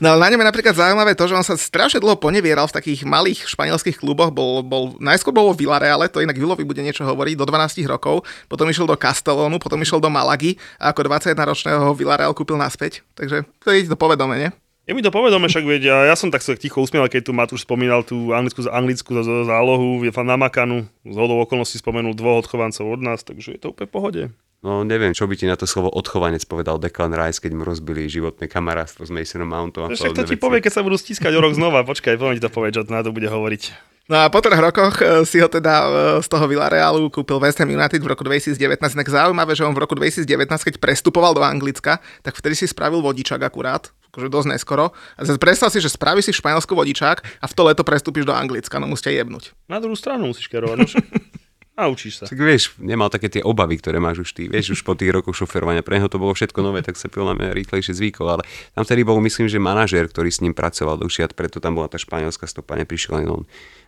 No 0.00 0.16
ale 0.16 0.20
na 0.24 0.28
ňom 0.32 0.40
je 0.40 0.48
napríklad 0.48 0.72
zaujímavé 0.72 1.12
to, 1.12 1.28
že 1.28 1.36
on 1.36 1.44
sa 1.44 1.52
strašne 1.60 2.00
dlho 2.00 2.16
ponevieral 2.16 2.64
v 2.64 2.72
takých 2.72 3.04
malých 3.04 3.44
španielských 3.52 4.00
kluboch, 4.00 4.32
bol, 4.32 4.64
bol, 4.64 4.96
najskôr 4.96 5.28
bol 5.28 5.52
vo 5.52 5.54
Villareale, 5.54 6.08
to 6.08 6.24
inak 6.24 6.40
Vilovi 6.40 6.64
bude 6.64 6.80
niečo 6.80 7.04
hovoriť, 7.04 7.36
do 7.36 7.44
12 7.44 7.84
rokov, 7.84 8.24
potom 8.48 8.64
išiel 8.72 8.88
do 8.88 8.96
Castellonu, 8.96 9.60
potom 9.60 9.76
išiel 9.84 10.00
do 10.00 10.08
Malagy 10.08 10.56
a 10.80 10.96
ako 10.96 11.04
21-ročného 11.04 11.80
ho 11.84 11.92
Villarreal 11.92 12.32
kúpil 12.32 12.56
naspäť, 12.56 13.04
takže 13.12 13.44
to 13.60 13.68
je 13.76 13.84
to 13.84 13.98
povedomé, 14.00 14.48
nie? 14.48 14.50
Je 14.88 14.96
mi 14.96 15.06
to 15.06 15.14
povedome, 15.14 15.46
však 15.46 15.62
veď, 15.62 15.82
a 15.86 15.96
ja 16.10 16.16
som 16.18 16.34
tak 16.34 16.42
sa 16.42 16.58
ticho 16.58 16.82
usmiel, 16.82 17.06
keď 17.06 17.28
tu 17.28 17.32
Matúš 17.36 17.62
spomínal 17.62 18.02
tú 18.02 18.34
anglickú, 18.34 18.66
anglickú 18.66 19.14
zálohu, 19.22 20.02
je 20.02 20.10
tam 20.10 20.26
namakanu, 20.26 20.82
z 21.06 21.14
hodou 21.14 21.38
okolností 21.44 21.78
spomenul 21.78 22.16
dvoch 22.16 22.42
odchovancov 22.42 22.98
od 22.98 23.00
nás, 23.04 23.22
takže 23.22 23.54
je 23.54 23.60
to 23.62 23.70
úplne 23.70 23.86
v 23.86 23.94
pohode. 23.94 24.22
No 24.60 24.84
neviem, 24.84 25.16
čo 25.16 25.24
by 25.24 25.40
ti 25.40 25.48
na 25.48 25.56
to 25.56 25.64
slovo 25.64 25.88
odchovanec 25.88 26.44
povedal 26.44 26.76
Declan 26.76 27.16
Rice, 27.16 27.40
keď 27.40 27.56
mu 27.56 27.64
rozbili 27.64 28.04
životné 28.12 28.44
kamarátstvo 28.44 29.08
s 29.08 29.10
Masonom 29.12 29.48
Mountom. 29.48 29.88
a 29.88 29.96
Však 29.96 30.12
to 30.12 30.28
ti 30.28 30.36
veci. 30.36 30.42
povie, 30.44 30.60
keď 30.60 30.72
sa 30.76 30.84
budú 30.84 31.00
stískať 31.00 31.32
o 31.32 31.40
rok 31.40 31.56
znova. 31.56 31.80
Počkaj, 31.88 32.20
poviem 32.20 32.36
ti 32.36 32.44
to 32.44 32.52
povie, 32.52 32.68
čo 32.76 32.84
na 32.92 33.00
to 33.00 33.08
bude 33.08 33.24
hovoriť. 33.24 33.90
No 34.10 34.20
a 34.20 34.28
po 34.28 34.42
troch 34.42 34.58
rokoch 34.58 34.98
e, 35.00 35.22
si 35.22 35.38
ho 35.38 35.46
teda 35.46 35.74
e, 35.86 35.88
z 36.18 36.26
toho 36.26 36.44
Villarealu 36.50 37.08
kúpil 37.14 37.38
West 37.38 37.62
Ham 37.62 37.70
United 37.70 38.02
v 38.02 38.10
roku 38.10 38.26
2019. 38.26 38.58
Inak 38.74 39.06
zaujímavé, 39.06 39.54
že 39.54 39.62
on 39.62 39.70
v 39.72 39.80
roku 39.86 39.94
2019, 39.94 40.26
keď 40.50 40.74
prestupoval 40.82 41.30
do 41.32 41.46
Anglicka, 41.46 42.02
tak 42.20 42.34
vtedy 42.34 42.58
si 42.58 42.66
spravil 42.66 43.00
vodičák 43.06 43.38
akurát, 43.38 43.94
akože 44.10 44.26
dosť 44.28 44.48
neskoro. 44.50 44.90
A 45.14 45.22
predstav 45.38 45.70
si, 45.70 45.78
že 45.78 45.88
spravíš 45.88 46.26
si 46.26 46.32
v 46.34 46.42
Španielsku 46.42 46.74
vodičák 46.74 47.22
a 47.38 47.46
v 47.46 47.52
to 47.54 47.62
leto 47.62 47.86
prestúpiš 47.86 48.26
do 48.26 48.34
Anglicka, 48.34 48.82
no 48.82 48.90
musíte 48.90 49.14
jebnúť. 49.14 49.54
Na 49.70 49.78
druhú 49.78 49.94
stranu 49.94 50.34
musíš 50.34 50.50
kerovať. 50.50 50.90
No, 51.78 51.86
však- 51.86 51.88
a 51.88 51.92
učíš 51.94 52.14
sa. 52.20 52.24
Tak 52.28 52.36
vieš, 52.36 52.76
nemal 52.76 53.08
také 53.08 53.32
tie 53.32 53.40
obavy, 53.40 53.80
ktoré 53.80 53.96
máš 54.02 54.26
už 54.26 54.30
ty. 54.36 54.42
Vieš, 54.52 54.76
už 54.76 54.80
po 54.84 54.92
tých 54.92 55.14
rokoch 55.14 55.32
šoferovania. 55.32 55.80
Pre 55.80 55.96
neho 55.96 56.12
to 56.12 56.20
bolo 56.20 56.36
všetko 56.36 56.60
nové, 56.60 56.84
tak 56.84 57.00
sa 57.00 57.08
podľa 57.08 57.40
mňa 57.40 57.48
rýchlejšie 57.56 57.96
zvykol. 57.96 58.26
Ale 58.36 58.42
tam 58.76 58.84
vtedy 58.84 59.00
bol, 59.00 59.16
myslím, 59.24 59.48
že 59.48 59.56
manažér, 59.56 60.10
ktorý 60.12 60.28
s 60.28 60.44
ním 60.44 60.52
pracoval 60.52 61.00
dlhšie 61.00 61.24
a 61.24 61.28
preto 61.32 61.56
tam 61.56 61.80
bola 61.80 61.88
tá 61.88 61.96
španielská 61.96 62.44
stopa, 62.44 62.76
neprišiel 62.76 63.24
len 63.24 63.32
on 63.32 63.42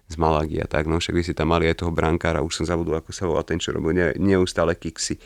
z 0.08 0.16
Malagy 0.16 0.56
a 0.62 0.66
tak. 0.66 0.88
No 0.88 0.96
však 0.96 1.14
vy 1.14 1.22
si 1.22 1.32
tam 1.36 1.52
mali 1.52 1.68
aj 1.68 1.84
toho 1.84 1.92
brankára, 1.92 2.40
už 2.40 2.62
som 2.62 2.64
zabudol, 2.64 2.96
ako 2.96 3.12
sa 3.12 3.28
volá 3.28 3.44
ten, 3.44 3.60
čo 3.60 3.76
robil 3.76 3.92
ne, 3.92 4.06
neustále 4.16 4.72
kiksy. 4.72 5.20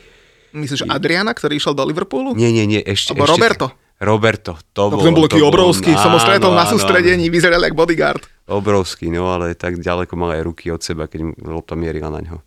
Myslíš 0.51 0.87
Adriana, 0.91 1.31
ktorý 1.31 1.59
išiel 1.59 1.75
do 1.75 1.83
Liverpoolu? 1.87 2.35
Nie, 2.35 2.51
nie, 2.51 2.63
nie, 2.67 2.79
ešte... 2.79 3.11
Alebo 3.15 3.27
ešte 3.27 3.35
Roberto. 3.35 3.65
Roberto, 3.97 4.51
to 4.77 4.93
bol... 4.93 5.01
ten 5.01 5.09
bol 5.11 5.25
taký 5.25 5.41
to 5.41 5.49
bol- 5.49 5.49
obrovský, 5.49 5.91
som 5.97 6.13
ho 6.13 6.21
stretol 6.21 6.53
áno, 6.53 6.61
na 6.61 6.65
áno, 6.69 6.71
sústredení, 6.77 7.33
vyzeral 7.33 7.65
jak 7.65 7.73
bodyguard. 7.73 8.21
Obrovský, 8.45 9.09
no 9.09 9.33
ale 9.33 9.57
tak 9.57 9.81
ďaleko 9.81 10.13
mal 10.13 10.37
aj 10.37 10.41
ruky 10.45 10.69
od 10.69 10.79
seba, 10.85 11.09
keď 11.09 11.33
lopta 11.41 11.73
mierila 11.73 12.13
na 12.13 12.21
ňo. 12.21 12.37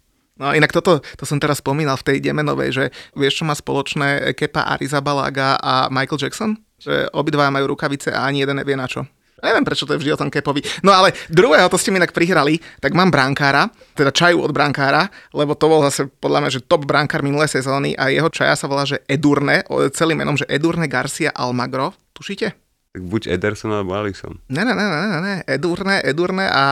No 0.40 0.56
inak 0.56 0.72
toto, 0.72 1.04
to 1.04 1.28
som 1.28 1.36
teraz 1.36 1.60
spomínal 1.60 2.00
v 2.00 2.06
tej 2.08 2.16
Demenovej, 2.24 2.70
že 2.72 2.84
vieš, 3.12 3.44
čo 3.44 3.44
má 3.44 3.52
spoločné 3.52 4.32
Kepa 4.32 4.72
Arizabalaga 4.72 5.60
a 5.60 5.92
Michael 5.92 6.16
Jackson? 6.16 6.56
Že 6.80 7.12
obidvaja 7.12 7.52
majú 7.52 7.76
rukavice 7.76 8.08
a 8.08 8.24
ani 8.24 8.40
jeden 8.40 8.56
nevie 8.56 8.72
na 8.72 8.88
čo. 8.88 9.04
Neviem, 9.40 9.64
prečo 9.64 9.88
to 9.88 9.96
je 9.96 10.00
vždy 10.00 10.12
o 10.16 10.20
tom 10.20 10.32
Kepovi. 10.32 10.60
No 10.84 10.92
ale 10.92 11.16
druhého, 11.32 11.68
to 11.68 11.80
ste 11.80 11.92
mi 11.92 12.00
inak 12.00 12.12
prihrali, 12.12 12.60
tak 12.80 12.92
mám 12.92 13.08
brankára, 13.08 13.72
teda 13.96 14.12
čaju 14.12 14.44
od 14.44 14.52
brankára, 14.52 15.08
lebo 15.32 15.56
to 15.56 15.64
bol 15.68 15.80
zase 15.84 16.08
podľa 16.08 16.44
mňa, 16.44 16.50
že 16.56 16.64
top 16.64 16.84
brankár 16.84 17.24
minulé 17.24 17.48
sezóny 17.48 17.96
a 17.96 18.12
jeho 18.12 18.28
čaja 18.28 18.56
sa 18.56 18.68
volá, 18.68 18.84
že 18.84 19.00
Edurne, 19.08 19.64
celým 19.96 20.24
menom, 20.24 20.36
že 20.36 20.48
Edurne 20.48 20.88
Garcia 20.88 21.32
Almagro. 21.32 21.96
Tušíte? 22.16 22.52
Tak 22.96 23.02
buď 23.06 23.32
Ederson 23.32 23.72
alebo 23.72 23.96
Alisson. 23.96 24.40
Ne, 24.52 24.60
ne, 24.60 24.72
ne, 24.76 24.86
ne, 24.88 24.98
ne, 25.08 25.18
ne, 25.20 25.34
Edurne, 25.48 26.00
Edurne 26.04 26.44
a 26.48 26.62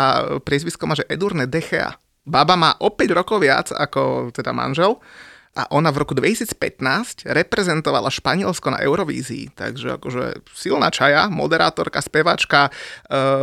priezvisko 0.41 0.85
má, 0.85 0.93
že 0.93 1.09
Edurne 1.09 1.49
Dechea. 1.49 1.97
Baba 2.29 2.55
má 2.55 2.76
o 2.85 2.93
5 2.93 3.18
rokov 3.18 3.41
viac 3.41 3.72
ako 3.72 4.29
teda 4.31 4.53
manžel 4.53 5.01
a 5.59 5.66
ona 5.74 5.91
v 5.91 6.07
roku 6.07 6.14
2015 6.14 7.26
reprezentovala 7.26 8.14
Španielsko 8.14 8.70
na 8.70 8.79
Eurovízii, 8.79 9.51
takže 9.59 9.99
akože 9.99 10.47
silná 10.55 10.87
čaja, 10.95 11.26
moderátorka, 11.26 11.99
spevačka, 11.99 12.70
e, 12.70 12.70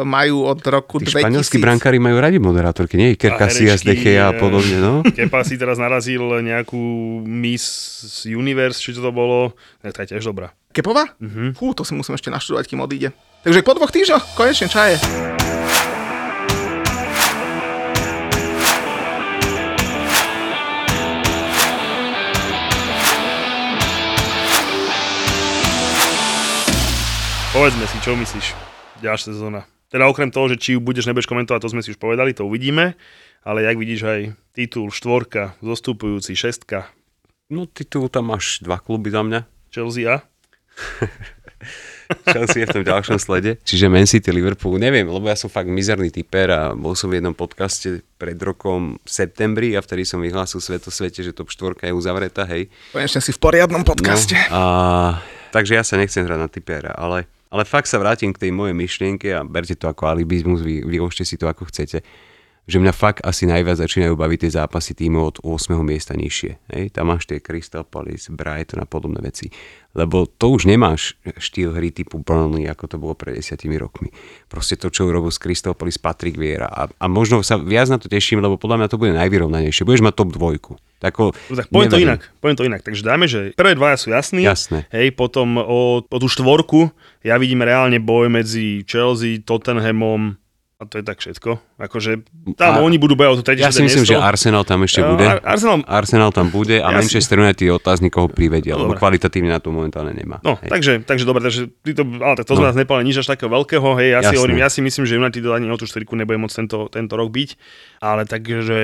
majú 0.07 0.47
od 0.47 0.63
roku 0.63 1.03
Tí 1.03 1.11
2000. 1.11 1.19
španielskí 1.19 1.57
brankári 1.59 1.99
majú 1.99 2.15
radi 2.23 2.39
moderátorky, 2.39 2.95
nie? 2.95 3.19
Iker 3.19 3.35
A 3.35 3.37
Casillas, 3.43 3.83
herečky, 3.83 3.91
De 3.91 3.95
Gea 3.99 4.31
a 4.31 4.33
eh, 4.35 4.39
podobne, 4.39 4.77
no. 4.79 5.03
Kepa 5.17 5.43
si 5.43 5.59
teraz 5.59 5.75
narazil 5.75 6.23
nejakú 6.39 6.79
Miss 7.27 8.23
Universe, 8.23 8.79
či 8.79 8.95
to, 8.95 9.03
to 9.03 9.11
bolo, 9.11 9.51
tak 9.83 9.91
tá 9.91 9.99
je 10.07 10.15
tiež 10.15 10.23
dobrá. 10.23 10.55
Kepova? 10.71 11.11
Mm-hmm. 11.19 11.59
Fú, 11.59 11.75
to 11.75 11.83
si 11.83 11.91
musím 11.91 12.15
ešte 12.15 12.31
naštudovať, 12.31 12.65
kým 12.67 12.79
odíde. 12.79 13.11
Takže 13.43 13.59
po 13.59 13.75
dvoch 13.75 13.91
týždňoch 13.91 14.39
konečne 14.39 14.71
čaje. 14.71 14.97
Povedzme 27.55 27.87
si, 27.87 27.97
čo 28.03 28.19
myslíš? 28.19 28.51
Ďalšia 28.99 29.31
sezóna. 29.31 29.63
Teda 29.87 30.11
okrem 30.11 30.27
toho, 30.27 30.51
že 30.51 30.59
či 30.59 30.75
ju 30.75 30.83
budeš, 30.83 31.07
nebudeš 31.07 31.31
komentovať, 31.31 31.63
to 31.63 31.71
sme 31.71 31.79
si 31.79 31.95
už 31.95 31.99
povedali, 32.03 32.35
to 32.35 32.43
uvidíme. 32.43 32.99
Ale 33.47 33.63
jak 33.63 33.79
vidíš 33.79 34.01
aj 34.03 34.19
titul 34.51 34.91
štvorka, 34.91 35.55
zostupujúci 35.63 36.35
šestka, 36.35 36.91
No 37.45 37.69
titul 37.69 38.09
tam 38.09 38.33
máš 38.33 38.57
dva 38.65 38.81
kluby 38.81 39.13
za 39.13 39.21
mňa. 39.21 39.45
Chelsea 39.69 40.09
a? 40.09 40.25
Chelsea 42.33 42.65
je 42.65 42.73
v 42.73 42.75
tom 42.81 42.85
ďalšom 42.85 43.21
slede. 43.21 43.61
Čiže 43.61 43.85
Man 43.85 44.09
City, 44.09 44.33
Liverpool, 44.33 44.81
neviem, 44.81 45.05
lebo 45.05 45.29
ja 45.29 45.37
som 45.37 45.45
fakt 45.45 45.69
mizerný 45.69 46.09
typer 46.09 46.49
a 46.49 46.61
bol 46.73 46.97
som 46.97 47.13
v 47.13 47.21
jednom 47.21 47.37
podcaste 47.37 48.01
pred 48.17 48.37
rokom 48.41 48.97
v 48.97 49.09
septembri 49.09 49.77
a 49.77 49.85
vtedy 49.85 50.09
som 50.09 50.25
vyhlásil 50.25 50.57
svetosvete, 50.57 51.21
že 51.21 51.37
top 51.37 51.53
4 51.53 51.85
je 51.85 51.93
uzavretá, 51.93 52.49
hej. 52.49 52.65
Konečne 52.89 53.21
si 53.21 53.29
v 53.29 53.37
poriadnom 53.37 53.85
podcaste. 53.85 54.33
No, 54.49 54.57
a, 54.57 54.61
takže 55.53 55.77
ja 55.77 55.85
sa 55.85 56.01
nechcem 56.01 56.25
hrať 56.25 56.39
na 56.41 56.49
typera, 56.49 56.97
ale, 56.97 57.29
ale 57.49 57.63
fakt 57.65 57.89
sa 57.89 58.01
vrátim 58.01 58.33
k 58.33 58.47
tej 58.47 58.51
mojej 58.51 58.75
myšlienke 58.77 59.27
a 59.33 59.45
berte 59.45 59.77
to 59.77 59.85
ako 59.89 60.09
alibizmus, 60.09 60.65
vy, 60.65 60.81
vyložte 60.85 61.27
si 61.27 61.37
to 61.37 61.45
ako 61.45 61.69
chcete 61.69 62.01
že 62.65 62.81
mňa 62.81 62.93
fakt 62.97 63.21
asi 63.21 63.45
najviac 63.45 63.77
začínajú 63.77 64.17
baviť 64.17 64.39
tie 64.45 64.51
zápasy 64.57 64.97
týmu 64.97 65.21
od 65.21 65.37
8. 65.45 65.77
miesta 65.85 66.17
nižšie. 66.17 66.51
Hej? 66.73 66.85
Tam 66.97 67.13
máš 67.13 67.29
tie 67.29 67.37
Crystal 67.37 67.85
Palace, 67.85 68.33
Brighton 68.33 68.81
a 68.81 68.89
podobné 68.89 69.21
veci. 69.21 69.53
Lebo 69.95 70.27
to 70.27 70.51
už 70.51 70.67
nemáš 70.67 71.15
štýl 71.39 71.71
hry 71.71 71.93
typu 71.93 72.19
Burnley, 72.19 72.67
ako 72.67 72.83
to 72.89 72.97
bolo 72.99 73.13
pred 73.15 73.37
desiatimi 73.37 73.79
rokmi. 73.79 74.11
Proste 74.49 74.75
to, 74.75 74.89
čo 74.89 75.07
urobil 75.07 75.29
z 75.29 75.39
Crystal 75.39 75.77
Palace 75.77 76.01
Patrick 76.01 76.35
Vieira. 76.35 76.67
A, 76.67 76.89
a 76.89 77.05
možno 77.05 77.39
sa 77.45 77.55
viac 77.55 77.87
na 77.87 78.01
to 78.01 78.09
teším, 78.09 78.41
lebo 78.41 78.57
podľa 78.57 78.81
mňa 78.81 78.87
to 78.91 78.99
bude 78.99 79.13
najvyrovnanejšie. 79.13 79.87
Budeš 79.87 80.03
mať 80.03 80.15
top 80.17 80.33
dvojku. 80.35 80.73
Tako, 80.99 81.37
No 81.53 81.55
tak 81.59 81.69
poviem 81.69 81.91
to 81.91 82.01
inak, 82.01 82.21
poviem 82.41 82.57
to 82.57 82.65
inak. 82.65 82.81
Takže 82.81 83.01
dáme, 83.05 83.29
že 83.29 83.53
prvé 83.53 83.77
dvaja 83.77 83.99
sú 83.99 84.09
jasní. 84.09 84.41
Jasné. 84.41 84.89
Hej, 84.89 85.13
potom 85.13 85.61
o, 85.61 86.01
o 86.01 86.17
tú 86.17 86.27
štvorku 86.27 86.89
ja 87.21 87.37
vidím 87.37 87.61
reálne 87.61 88.01
boj 88.01 88.31
medzi 88.31 88.81
Chelsea, 88.89 89.37
Tottenhamom 89.43 90.39
a 90.75 90.83
to 90.83 90.99
je 90.99 91.03
tak 91.03 91.17
všetko. 91.17 91.79
Akože 91.79 92.27
tam 92.53 92.73
A- 92.73 92.83
oni 92.83 92.95
budú 92.95 93.15
bojovať 93.15 93.37
o 93.37 93.41
to 93.41 93.51
Ja 93.53 93.71
si 93.71 93.79
myslím, 93.79 94.03
miesto. 94.03 94.11
že 94.11 94.19
Arsenal 94.19 94.61
tam 94.61 94.83
ešte 94.83 95.01
bude. 95.01 95.23
Ar- 95.23 95.39
Arsenal, 95.41 95.79
Arsenal 95.81 96.29
tam 96.29 96.47
bude 96.49 96.75
a 96.75 96.83
Ja 96.83 96.91
si- 96.91 96.95
Manchester 96.99 97.39
United 97.39 97.63
je 97.63 97.71
otáznik, 97.71 98.11
koho 98.11 98.27
privedia, 98.27 98.75
lebo 98.75 98.91
kvalitatívne 98.93 99.49
na 99.49 99.57
to 99.57 99.69
momentálne 99.69 100.11
nemá. 100.11 100.39
No, 100.41 100.59
Hej. 100.59 100.67
takže, 100.67 100.93
takže 101.01 101.23
dobre, 101.23 101.41
takže 101.41 101.71
to, 101.89 102.03
ale 102.19 102.35
tak 102.35 102.45
to 102.45 102.53
sme 102.53 102.65
No. 102.65 102.69
nás 102.69 102.77
nepali 102.77 103.01
nič 103.01 103.15
až 103.17 103.27
takého 103.29 103.47
veľkého, 103.47 103.87
hej, 103.95 104.09
ja 104.11 104.21
si 104.21 104.35
hovorím, 104.35 104.59
ja 104.59 104.67
si 104.67 104.79
myslím, 104.79 105.03
že 105.03 105.15
United 105.15 105.43
ani 105.45 105.65
o 105.65 105.75
tú 105.75 105.85
štyrku 105.85 106.11
nebude 106.13 106.35
môcť 106.37 106.55
tento, 106.57 106.77
tento 106.87 107.13
rok 107.13 107.29
byť, 107.29 107.49
ale 107.99 108.27
takže 108.27 108.79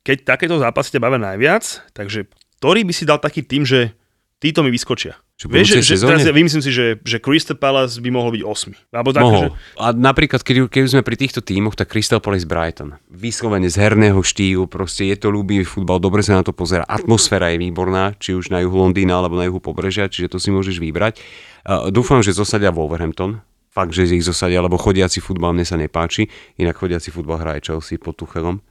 keď 0.00 0.16
takéto 0.24 0.56
zápasy 0.56 0.94
ťa 0.94 1.02
bavia 1.02 1.18
najviac, 1.18 1.64
takže 1.90 2.30
ktorý 2.56 2.86
by 2.86 2.92
si 2.94 3.02
dal 3.02 3.18
taký 3.18 3.42
tým, 3.42 3.62
že 3.62 3.98
títo 4.46 4.62
mi 4.62 4.70
vyskočia? 4.70 5.18
Čo, 5.34 5.50
Vieš, 5.50 5.82
že, 5.82 5.82
že 5.82 5.94
sezóne? 5.98 6.16
teraz 6.16 6.22
ja 6.24 6.32
vymyslím 6.32 6.62
si, 6.62 6.70
že, 6.70 6.96
že 7.02 7.18
Crystal 7.18 7.58
Palace 7.58 7.98
by 7.98 8.08
mohol 8.14 8.30
byť 8.32 8.42
8. 8.46 8.94
Alebo 8.94 9.10
tak, 9.12 9.22
že, 9.26 9.26
Mohol. 9.26 9.50
A 9.76 9.86
napríklad, 9.92 10.40
keď, 10.40 10.70
keď 10.70 10.82
sme 10.96 11.02
pri 11.04 11.16
týchto 11.18 11.44
tímoch, 11.44 11.74
tak 11.74 11.90
Crystal 11.90 12.22
Palace 12.22 12.48
Brighton. 12.48 12.96
Vyslovene 13.10 13.66
z 13.66 13.76
herného 13.76 14.22
štýlu, 14.22 14.70
proste 14.70 15.10
je 15.10 15.16
to 15.18 15.28
ľúbivý 15.28 15.66
futbal, 15.66 16.00
dobre 16.00 16.24
sa 16.24 16.38
na 16.38 16.46
to 16.46 16.54
pozera. 16.54 16.86
Atmosféra 16.86 17.52
je 17.52 17.60
výborná, 17.60 18.14
či 18.16 18.32
už 18.32 18.48
na 18.48 18.62
juhu 18.62 18.78
Londýna 18.78 19.18
alebo 19.18 19.36
na 19.36 19.44
juhu 19.50 19.60
pobrežia, 19.60 20.08
čiže 20.08 20.32
to 20.32 20.38
si 20.40 20.54
môžeš 20.54 20.80
vybrať. 20.80 21.20
Uh, 21.66 21.90
dúfam, 21.90 22.22
že 22.22 22.32
zosadia 22.32 22.70
Wolverhampton. 22.70 23.42
Fakt, 23.76 23.92
že 23.92 24.08
ich 24.08 24.24
zosadia, 24.24 24.64
lebo 24.64 24.80
chodiaci 24.80 25.20
futbal 25.20 25.52
mne 25.52 25.68
sa 25.68 25.76
nepáči. 25.76 26.32
Inak 26.56 26.80
chodiaci 26.80 27.12
futbal 27.12 27.44
hraje 27.44 27.60
Chelsea 27.68 28.00
pod 28.00 28.16
Tuchelom. 28.16 28.64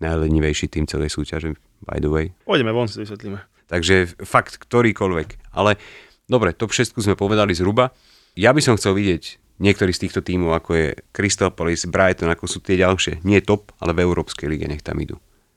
Najlenivejší 0.00 0.72
tým 0.72 0.88
celej 0.88 1.12
súťaže, 1.12 1.56
by 1.84 2.00
the 2.00 2.08
way. 2.08 2.32
pôjdeme 2.48 2.72
von, 2.72 2.88
si 2.88 3.00
vysvetlíme. 3.04 3.55
Takže 3.66 4.18
fakt 4.22 4.62
ktorýkoľvek. 4.62 5.54
Ale 5.54 5.78
dobre, 6.30 6.54
top 6.54 6.70
6 6.74 6.98
sme 6.98 7.18
povedali 7.18 7.54
zhruba. 7.54 7.90
Ja 8.38 8.52
by 8.52 8.60
som 8.62 8.76
chcel 8.78 8.94
vidieť 8.94 9.40
niektorý 9.58 9.92
z 9.92 10.08
týchto 10.08 10.20
tímov, 10.20 10.52
ako 10.52 10.70
je 10.76 10.86
Crystal 11.12 11.52
Palace, 11.52 11.88
Brighton, 11.88 12.28
ako 12.28 12.44
sú 12.46 12.58
tie 12.60 12.76
ďalšie. 12.76 13.24
Nie 13.24 13.40
top, 13.40 13.72
ale 13.80 13.96
v 13.96 14.04
Európskej 14.04 14.46
lige 14.48 14.68
nech 14.68 14.84
tam 14.84 15.00
idú. 15.00 15.16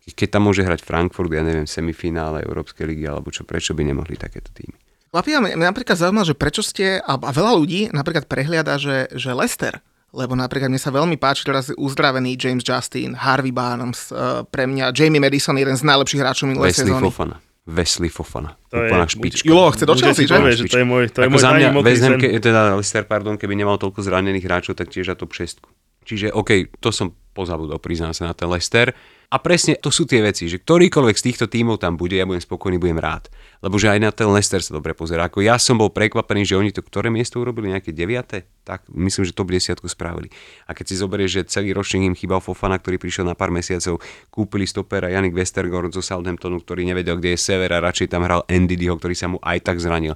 Keď 0.10 0.40
tam 0.40 0.50
môže 0.50 0.66
hrať 0.66 0.82
Frankfurt, 0.82 1.30
ja 1.30 1.46
neviem, 1.46 1.70
semifinále 1.70 2.42
Európskej 2.42 2.82
ligy, 2.90 3.06
alebo 3.06 3.30
čo, 3.30 3.46
prečo 3.46 3.78
by 3.78 3.86
nemohli 3.86 4.18
takéto 4.18 4.50
týmy? 4.50 4.74
Chlapi, 5.14 5.38
a 5.38 5.42
mňa 5.42 5.70
napríklad 5.70 5.98
zaujímalo, 6.02 6.26
že 6.26 6.38
prečo 6.38 6.66
ste, 6.66 6.98
a, 6.98 7.14
a 7.14 7.32
veľa 7.34 7.54
ľudí 7.54 7.94
napríklad 7.94 8.26
prehliada, 8.26 8.82
že, 8.82 9.06
že 9.14 9.38
Lester, 9.38 9.78
lebo 10.10 10.34
napríklad 10.34 10.74
mne 10.74 10.82
sa 10.82 10.90
veľmi 10.90 11.18
páči 11.22 11.46
teraz 11.46 11.70
uzdravený 11.74 12.38
James 12.42 12.66
Justin, 12.66 13.14
Harvey 13.14 13.54
Barnes, 13.54 14.10
uh, 14.10 14.42
pre 14.50 14.66
mňa 14.66 14.90
Jamie 14.98 15.22
Madison, 15.22 15.58
jeden 15.58 15.78
z 15.78 15.86
najlepších 15.86 16.22
hráčov 16.22 16.50
minulej 16.50 16.74
sezóny. 16.74 17.06
Fofana. 17.06 17.38
Wesley 17.70 18.10
Fofana. 18.10 18.58
To 18.68 18.76
je- 18.76 18.90
Úplná 18.90 19.06
špička. 19.06 19.46
Julo 19.46 19.70
chce 19.70 19.86
do 19.86 19.94
Chelsea, 19.94 20.26
že? 20.26 20.34
povie, 20.34 20.54
že 20.54 20.66
to 20.66 20.78
je 20.78 20.86
môj, 20.86 21.04
to 21.08 21.22
je 21.22 21.26
Ako 21.26 21.32
môj 21.32 21.42
za 21.42 21.52
mňa, 21.52 21.68
sen. 21.96 22.12
ke, 22.18 22.28
teda 22.36 22.60
Leicester, 22.74 23.04
pardon, 23.06 23.38
keby 23.38 23.54
nemal 23.54 23.78
toľko 23.78 24.02
zranených 24.02 24.44
hráčov, 24.44 24.74
tak 24.74 24.90
tiež 24.90 25.06
za 25.06 25.16
top 25.16 25.32
6. 25.32 25.62
Čiže 26.02 26.34
OK, 26.34 26.74
to 26.82 26.90
som 26.90 27.14
pozabudol, 27.32 27.78
priznám 27.78 28.12
sa 28.12 28.26
na 28.26 28.34
ten 28.34 28.50
Leicester. 28.50 28.90
A 29.30 29.38
presne 29.38 29.78
to 29.78 29.94
sú 29.94 30.10
tie 30.10 30.20
veci, 30.20 30.50
že 30.50 30.58
ktorýkoľvek 30.58 31.16
z 31.16 31.26
týchto 31.30 31.46
tímov 31.46 31.78
tam 31.78 31.94
bude, 31.94 32.18
ja 32.18 32.26
budem 32.26 32.42
spokojný, 32.42 32.82
budem 32.82 32.98
rád. 32.98 33.30
Lebo 33.60 33.76
že 33.76 33.92
aj 33.92 34.00
na 34.00 34.12
ten 34.16 34.28
Leicester 34.32 34.64
sa 34.64 34.72
dobre 34.72 34.96
pozerá. 34.96 35.28
Ako 35.28 35.44
ja 35.44 35.60
som 35.60 35.76
bol 35.76 35.92
prekvapený, 35.92 36.48
že 36.48 36.56
oni 36.56 36.72
to 36.72 36.80
ktoré 36.80 37.12
miesto 37.12 37.44
urobili, 37.44 37.76
nejaké 37.76 37.92
deviate? 37.92 38.48
Tak 38.64 38.88
myslím, 38.88 39.28
že 39.28 39.36
top 39.36 39.52
10 39.52 39.84
spravili. 39.84 40.32
A 40.64 40.72
keď 40.72 40.86
si 40.88 40.96
zoberieš, 40.96 41.32
že 41.32 41.42
celý 41.60 41.76
ročník 41.76 42.08
im 42.08 42.16
chýbal 42.16 42.40
Fofana, 42.40 42.80
ktorý 42.80 42.96
prišiel 42.96 43.28
na 43.28 43.36
pár 43.36 43.52
mesiacov, 43.52 44.00
kúpili 44.32 44.64
stopera 44.64 45.12
Janik 45.12 45.36
Westergaard 45.36 45.92
zo 45.92 46.00
Southamptonu, 46.00 46.64
ktorý 46.64 46.88
nevedel, 46.88 47.20
kde 47.20 47.36
je 47.36 47.40
sever 47.40 47.70
a 47.76 47.84
radšej 47.84 48.08
tam 48.10 48.24
hral 48.24 48.48
Andyho, 48.48 48.96
ktorý 48.96 49.16
sa 49.16 49.28
mu 49.28 49.38
aj 49.44 49.60
tak 49.62 49.78
zranil. 49.84 50.16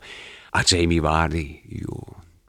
A 0.55 0.63
Jamie 0.63 1.03
Vardy, 1.03 1.61
jú, 1.83 1.93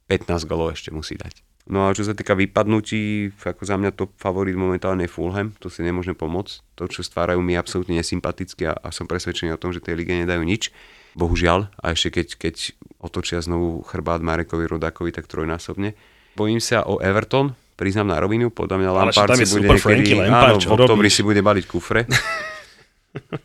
15 0.09 0.49
golov 0.49 0.73
ešte 0.73 0.89
musí 0.95 1.19
dať. 1.19 1.44
No 1.65 1.89
a 1.89 1.97
čo 1.97 2.05
sa 2.05 2.13
týka 2.13 2.37
vypadnutí, 2.37 3.33
ako 3.41 3.65
za 3.65 3.81
mňa 3.81 3.97
to 3.97 4.13
favorit 4.21 4.53
momentálne 4.53 5.09
je 5.09 5.13
Fulham, 5.13 5.57
to 5.57 5.73
si 5.73 5.81
nemôžeme 5.81 6.13
pomôcť. 6.13 6.61
To, 6.77 6.85
čo 6.85 7.01
stvárajú 7.01 7.41
mi, 7.41 7.57
je 7.57 7.63
absolútne 7.65 7.97
nesympatické 7.97 8.69
a, 8.69 8.77
a 8.77 8.93
som 8.93 9.09
presvedčený 9.09 9.57
o 9.57 9.61
tom, 9.61 9.73
že 9.73 9.81
tej 9.81 9.97
lige 9.97 10.13
nedajú 10.13 10.45
nič. 10.45 10.69
Bohužiaľ, 11.17 11.73
a 11.81 11.97
ešte 11.97 12.21
keď, 12.21 12.29
keď 12.37 12.55
otočia 13.01 13.41
znovu 13.41 13.81
chrbát 13.87 14.21
Marekovi 14.21 14.69
Rodakovi, 14.69 15.15
tak 15.15 15.25
trojnásobne. 15.25 15.97
Bojím 16.37 16.61
sa 16.61 16.85
o 16.85 17.01
Everton, 17.01 17.57
priznám 17.81 18.13
na 18.13 18.19
rovinu, 18.21 18.53
podľa 18.53 18.77
mňa 18.85 18.91
Lampard 18.91 19.39
si 19.41 19.49
bude 19.49 19.71
niekedy, 19.73 20.21
áno, 20.21 20.61
v 20.61 20.69
oktobri 20.69 21.09
si 21.09 21.25
bude 21.25 21.41
baliť 21.41 21.65
kufre. 21.65 22.05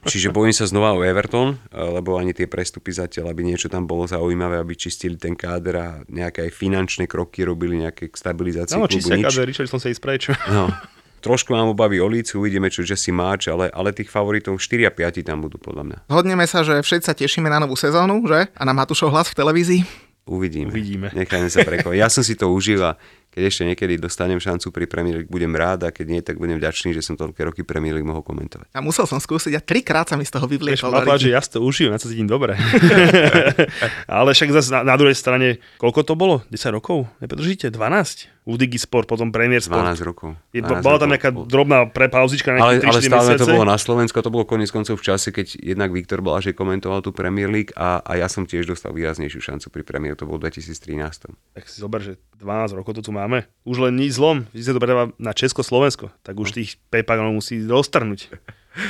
Čiže 0.03 0.29
bojím 0.29 0.51
sa 0.51 0.65
znova 0.65 0.93
o 0.93 1.01
Everton, 1.01 1.57
lebo 1.69 2.17
ani 2.17 2.33
tie 2.33 2.45
prestupy 2.45 2.89
zatiaľ, 2.89 3.29
aby 3.29 3.45
niečo 3.45 3.67
tam 3.67 3.85
bolo 3.85 4.03
zaujímavé, 4.03 4.57
aby 4.57 4.73
čistili 4.73 5.13
ten 5.13 5.33
káder 5.33 5.75
a 5.75 5.87
nejaké 6.05 6.45
aj 6.45 6.51
finančné 6.51 7.05
kroky 7.05 7.41
robili, 7.41 7.77
nejaké 7.77 8.09
k 8.09 8.15
stabilizácii 8.15 8.75
No, 8.75 8.89
klubu, 8.89 9.09
nič. 9.13 9.25
káder, 9.29 9.45
Richardson 9.45 9.77
sa 9.77 9.87
ísť 9.87 10.01
preč. 10.01 10.21
No, 10.49 10.73
trošku 11.19 11.53
mám 11.53 11.69
obavy 11.69 12.01
o 12.01 12.07
lícu, 12.07 12.41
uvidíme, 12.41 12.67
čo 12.67 12.81
Jesse 12.81 13.11
March, 13.11 13.45
ale, 13.45 13.69
ale 13.69 13.93
tých 13.93 14.09
favoritov 14.09 14.57
4 14.57 14.87
a 14.87 14.91
5 14.91 15.21
tam 15.21 15.43
budú 15.43 15.61
podľa 15.61 15.83
mňa. 15.85 15.97
Zhodneme 16.07 16.45
sa, 16.49 16.65
že 16.65 16.81
všetci 16.81 17.05
sa 17.05 17.13
tešíme 17.13 17.45
na 17.45 17.61
novú 17.61 17.77
sezónu, 17.77 18.25
že? 18.25 18.49
A 18.55 18.63
na 18.63 18.73
Matúšov 18.73 19.09
hlas 19.09 19.29
v 19.29 19.37
televízii. 19.37 19.81
Uvidíme. 20.25 20.69
Uvidíme. 20.69 21.09
Nechajme 21.09 21.49
sa 21.49 21.65
prekvať. 21.65 21.97
Ja 21.97 22.05
som 22.05 22.21
si 22.21 22.37
to 22.37 22.53
užil 22.53 22.85
a 22.85 23.01
keď 23.39 23.47
ešte 23.47 23.63
niekedy 23.63 23.93
dostanem 23.95 24.35
šancu 24.35 24.67
pri 24.75 24.83
Premier 24.83 25.23
League, 25.23 25.31
budem 25.31 25.55
rád 25.55 25.87
a 25.87 25.95
keď 25.95 26.05
nie, 26.11 26.19
tak 26.19 26.35
budem 26.35 26.59
vďačný, 26.59 26.91
že 26.91 26.99
som 26.99 27.15
toľké 27.15 27.47
roky 27.47 27.63
Premier 27.63 27.95
League 27.95 28.03
mohol 28.03 28.19
komentovať. 28.19 28.67
A 28.75 28.83
musel 28.83 29.07
som 29.07 29.15
skúsiť 29.15 29.55
a 29.55 29.63
trikrát 29.63 30.11
sa 30.11 30.19
mi 30.19 30.27
z 30.27 30.35
toho 30.35 30.43
vyvliekol. 30.43 30.91
povedať, 30.91 31.31
že 31.31 31.31
ja 31.31 31.39
to 31.39 31.63
užijem, 31.63 31.95
ja 31.95 32.03
sa 32.03 32.11
cítim 32.11 32.27
dobre. 32.27 32.59
Ale 34.11 34.35
však 34.35 34.51
zase 34.51 34.75
na, 34.75 34.83
na, 34.83 34.95
druhej 34.99 35.15
strane, 35.15 35.63
koľko 35.79 36.03
to 36.03 36.13
bolo? 36.19 36.43
10 36.51 36.75
rokov? 36.75 37.07
Nepodržíte? 37.23 37.71
12? 37.71 38.27
U 38.49 38.57
Digisport, 38.57 39.05
potom 39.05 39.29
Premier 39.29 39.61
Sport. 39.61 39.93
12 39.93 40.09
rokov. 40.09 40.33
Je, 40.49 40.65
12 40.65 40.81
bola 40.81 40.97
tam 40.97 41.13
nejaká 41.13 41.29
drobná 41.29 41.85
prepauzička 41.85 42.49
na 42.49 42.59
ale, 42.59 42.81
nejaké 42.81 42.89
3-4 42.89 42.91
ale 42.91 42.99
stále 43.05 43.27
mesiace. 43.29 43.43
to 43.45 43.53
bolo 43.53 43.65
na 43.69 43.77
Slovensku, 43.77 44.15
to 44.25 44.33
bolo 44.33 44.43
koniec 44.49 44.73
koncov 44.73 44.97
v 44.97 45.03
čase, 45.05 45.29
keď 45.29 45.53
jednak 45.61 45.93
Viktor 45.93 46.25
Blažej 46.25 46.57
komentoval 46.57 47.05
tú 47.05 47.13
Premier 47.13 47.45
League 47.45 47.69
a, 47.77 48.01
a 48.01 48.17
ja 48.17 48.25
som 48.25 48.49
tiež 48.49 48.65
dostal 48.65 48.89
výraznejšiu 48.97 49.53
šancu 49.53 49.69
pri 49.69 49.85
Premier, 49.85 50.17
to 50.17 50.25
bolo 50.25 50.41
v 50.41 50.49
2013. 50.49 51.29
Tak 51.53 51.63
si 51.69 51.77
zober, 51.77 52.01
že 52.01 52.17
12 52.41 52.73
rokov 52.73 52.97
to 52.97 53.05
tu 53.05 53.11
máme. 53.13 53.28
Už 53.63 53.77
len 53.77 53.93
nič 54.01 54.17
zlom. 54.17 54.49
Vy 54.49 54.65
sa 54.65 54.73
to 54.73 54.81
predáva 54.81 55.13
na 55.21 55.31
Česko-Slovensko, 55.37 56.09
tak 56.25 56.33
už 56.33 56.57
tých 56.57 56.81
Paypagonov 56.89 57.37
musí 57.37 57.61
roztrhnúť. 57.61 58.33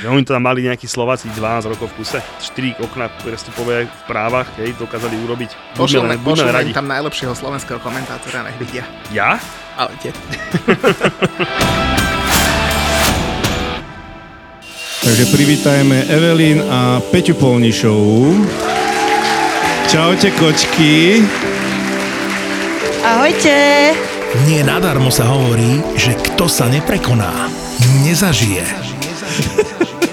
Že 0.00 0.06
oni 0.12 0.22
to 0.22 0.36
tam 0.36 0.44
mali 0.46 0.62
nejakí 0.64 0.86
Slováci 0.86 1.28
12 1.34 1.72
rokov 1.72 1.90
v 1.92 2.04
kuse. 2.04 2.20
4 2.22 2.84
okna 2.84 3.10
prestupové 3.20 3.88
v 3.90 4.02
právach, 4.06 4.46
hej, 4.60 4.76
dokázali 4.78 5.18
urobiť. 5.24 5.76
Pošleme, 5.76 6.14
pošleme 6.20 6.72
tam 6.72 6.86
najlepšieho 6.86 7.34
slovenského 7.34 7.80
komentátora, 7.82 8.46
nech 8.46 8.56
vidia. 8.60 8.84
Ja? 9.10 9.40
Ahojte. 9.76 10.12
Takže 15.00 15.24
privítajme 15.32 16.06
Evelyn 16.12 16.60
a 16.68 17.00
Peťu 17.08 17.34
Polnišovú. 17.34 18.44
Čaute 19.88 20.30
kočky. 20.36 21.24
Ahojte! 23.00 24.19
Nie 24.46 24.62
nadarmo 24.62 25.10
sa 25.10 25.26
hovorí, 25.26 25.82
že 25.98 26.14
kto 26.14 26.46
sa 26.46 26.70
neprekoná, 26.70 27.50
nezažije. 28.06 28.62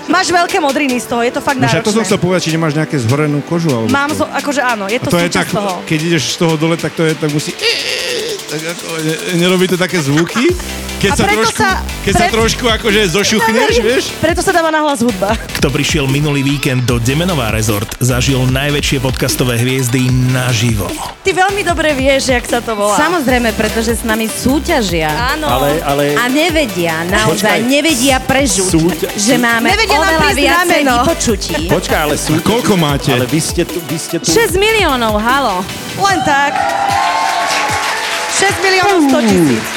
Máš 0.09 0.33
veľké 0.33 0.57
modriny 0.57 0.97
z 0.97 1.05
toho, 1.05 1.21
je 1.21 1.29
to 1.29 1.41
fakt 1.43 1.61
však 1.61 1.85
to 1.85 1.93
som 1.93 2.01
náročné. 2.01 2.07
chcel 2.09 2.17
povedať, 2.17 2.41
či 2.49 2.51
nemáš 2.57 2.73
nejaké 2.73 2.97
zhorenú 2.97 3.43
kožu. 3.45 3.69
Alebo 3.69 3.93
Mám, 3.93 4.09
zo, 4.17 4.25
akože 4.25 4.61
áno, 4.65 4.89
je 4.89 4.97
to, 4.97 5.13
to 5.13 5.19
je 5.21 5.29
tak, 5.29 5.45
toho. 5.51 5.83
keď 5.85 5.99
ideš 6.01 6.33
z 6.33 6.37
toho 6.41 6.53
dole, 6.57 6.73
tak 6.79 6.97
to 6.97 7.05
je, 7.05 7.13
tak 7.13 7.29
musí... 7.29 7.53
Tak 8.47 8.61
ako, 8.63 8.85
ne, 9.03 9.15
nerobí 9.37 9.67
to 9.69 9.77
také 9.77 10.01
zvuky? 10.01 10.49
Keď 10.97 11.09
A 11.09 11.15
sa 11.15 11.23
preto 11.23 11.39
trošku, 11.45 11.61
sa- 11.61 11.79
keď 12.01 12.09
sa 12.11 12.19
pred- 12.19 12.33
trošku 12.33 12.65
akože 12.67 13.01
zošuchneš, 13.07 13.73
vieš? 13.79 14.03
Preto 14.17 14.41
sa 14.41 14.49
dáva 14.49 14.73
nahlas 14.73 14.97
hudba. 14.97 15.37
Kto 15.53 15.69
prišiel 15.69 16.09
minulý 16.09 16.41
víkend 16.43 16.83
do 16.83 16.97
Demenová 16.97 17.53
rezort, 17.53 17.85
zažil 17.99 18.41
najväčšie 18.47 18.97
podcastové 18.97 19.57
hviezdy 19.57 20.01
naživo. 20.27 20.89
Ty 21.21 21.37
veľmi 21.37 21.61
dobre 21.61 21.93
vieš, 21.93 22.33
jak 22.33 22.41
sa 22.43 22.59
to 22.59 22.73
volá. 22.73 22.97
Samozrejme, 22.97 23.53
pretože 23.53 23.93
s 23.93 24.01
nami 24.01 24.25
súťažia. 24.25 25.13
Áno. 25.37 25.45
Ale, 25.45 25.69
ale 25.81 26.03
A 26.17 26.25
nevedia, 26.27 27.05
naozaj 27.05 27.45
Počkaj. 27.45 27.59
nevedia 27.63 28.17
prežuť, 28.17 28.71
Súťa- 28.71 29.11
že 29.13 29.35
máme 29.37 29.69
Nevedia 29.69 29.97
oveľa 29.97 30.29
viacej 30.33 30.81
vypočutí. 30.81 31.53
počkaj, 31.67 31.99
ale 32.01 32.15
sú... 32.17 32.41
Koľko 32.41 32.73
máte? 32.73 33.13
Ale 33.13 33.29
vy 33.29 33.37
ste 33.37 33.69
tu, 33.69 33.77
vy 33.85 34.01
ste 34.01 34.17
tu... 34.17 34.25
6 34.25 34.57
miliónov, 34.57 35.13
halo. 35.15 35.61
Len 35.95 36.19
tak. 36.25 36.57
6 38.33 38.49
miliónov 38.59 38.97
100 39.13 39.29
tisíc. 39.29 39.76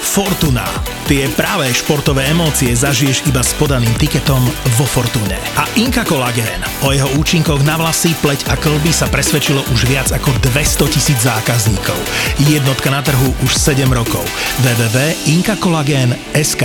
Fortuna. 0.00 0.64
Tie 1.04 1.28
práve 1.36 1.68
športové 1.76 2.32
emócie 2.32 2.72
zažiješ 2.72 3.28
iba 3.28 3.44
s 3.44 3.52
podaným 3.60 3.92
tiketom 4.00 4.40
vo 4.80 4.88
Fortune. 4.88 5.36
A 5.60 5.68
Inka 5.76 6.08
Collagen. 6.08 6.64
O 6.82 6.92
jeho 6.96 7.12
účinkoch 7.20 7.60
na 7.62 7.76
vlasy, 7.76 8.16
pleť 8.24 8.48
a 8.48 8.56
klby 8.56 8.88
sa 8.90 9.06
presvedčilo 9.12 9.60
už 9.70 9.84
viac 9.84 10.08
ako 10.08 10.32
200 10.50 10.94
tisíc 10.96 11.20
zákazníkov. 11.20 12.00
Jednotka 12.48 12.88
na 12.88 13.04
trhu 13.04 13.36
už 13.44 13.52
7 13.52 13.84
rokov. 13.92 14.24
www.inkakolagen.sk 14.64 16.64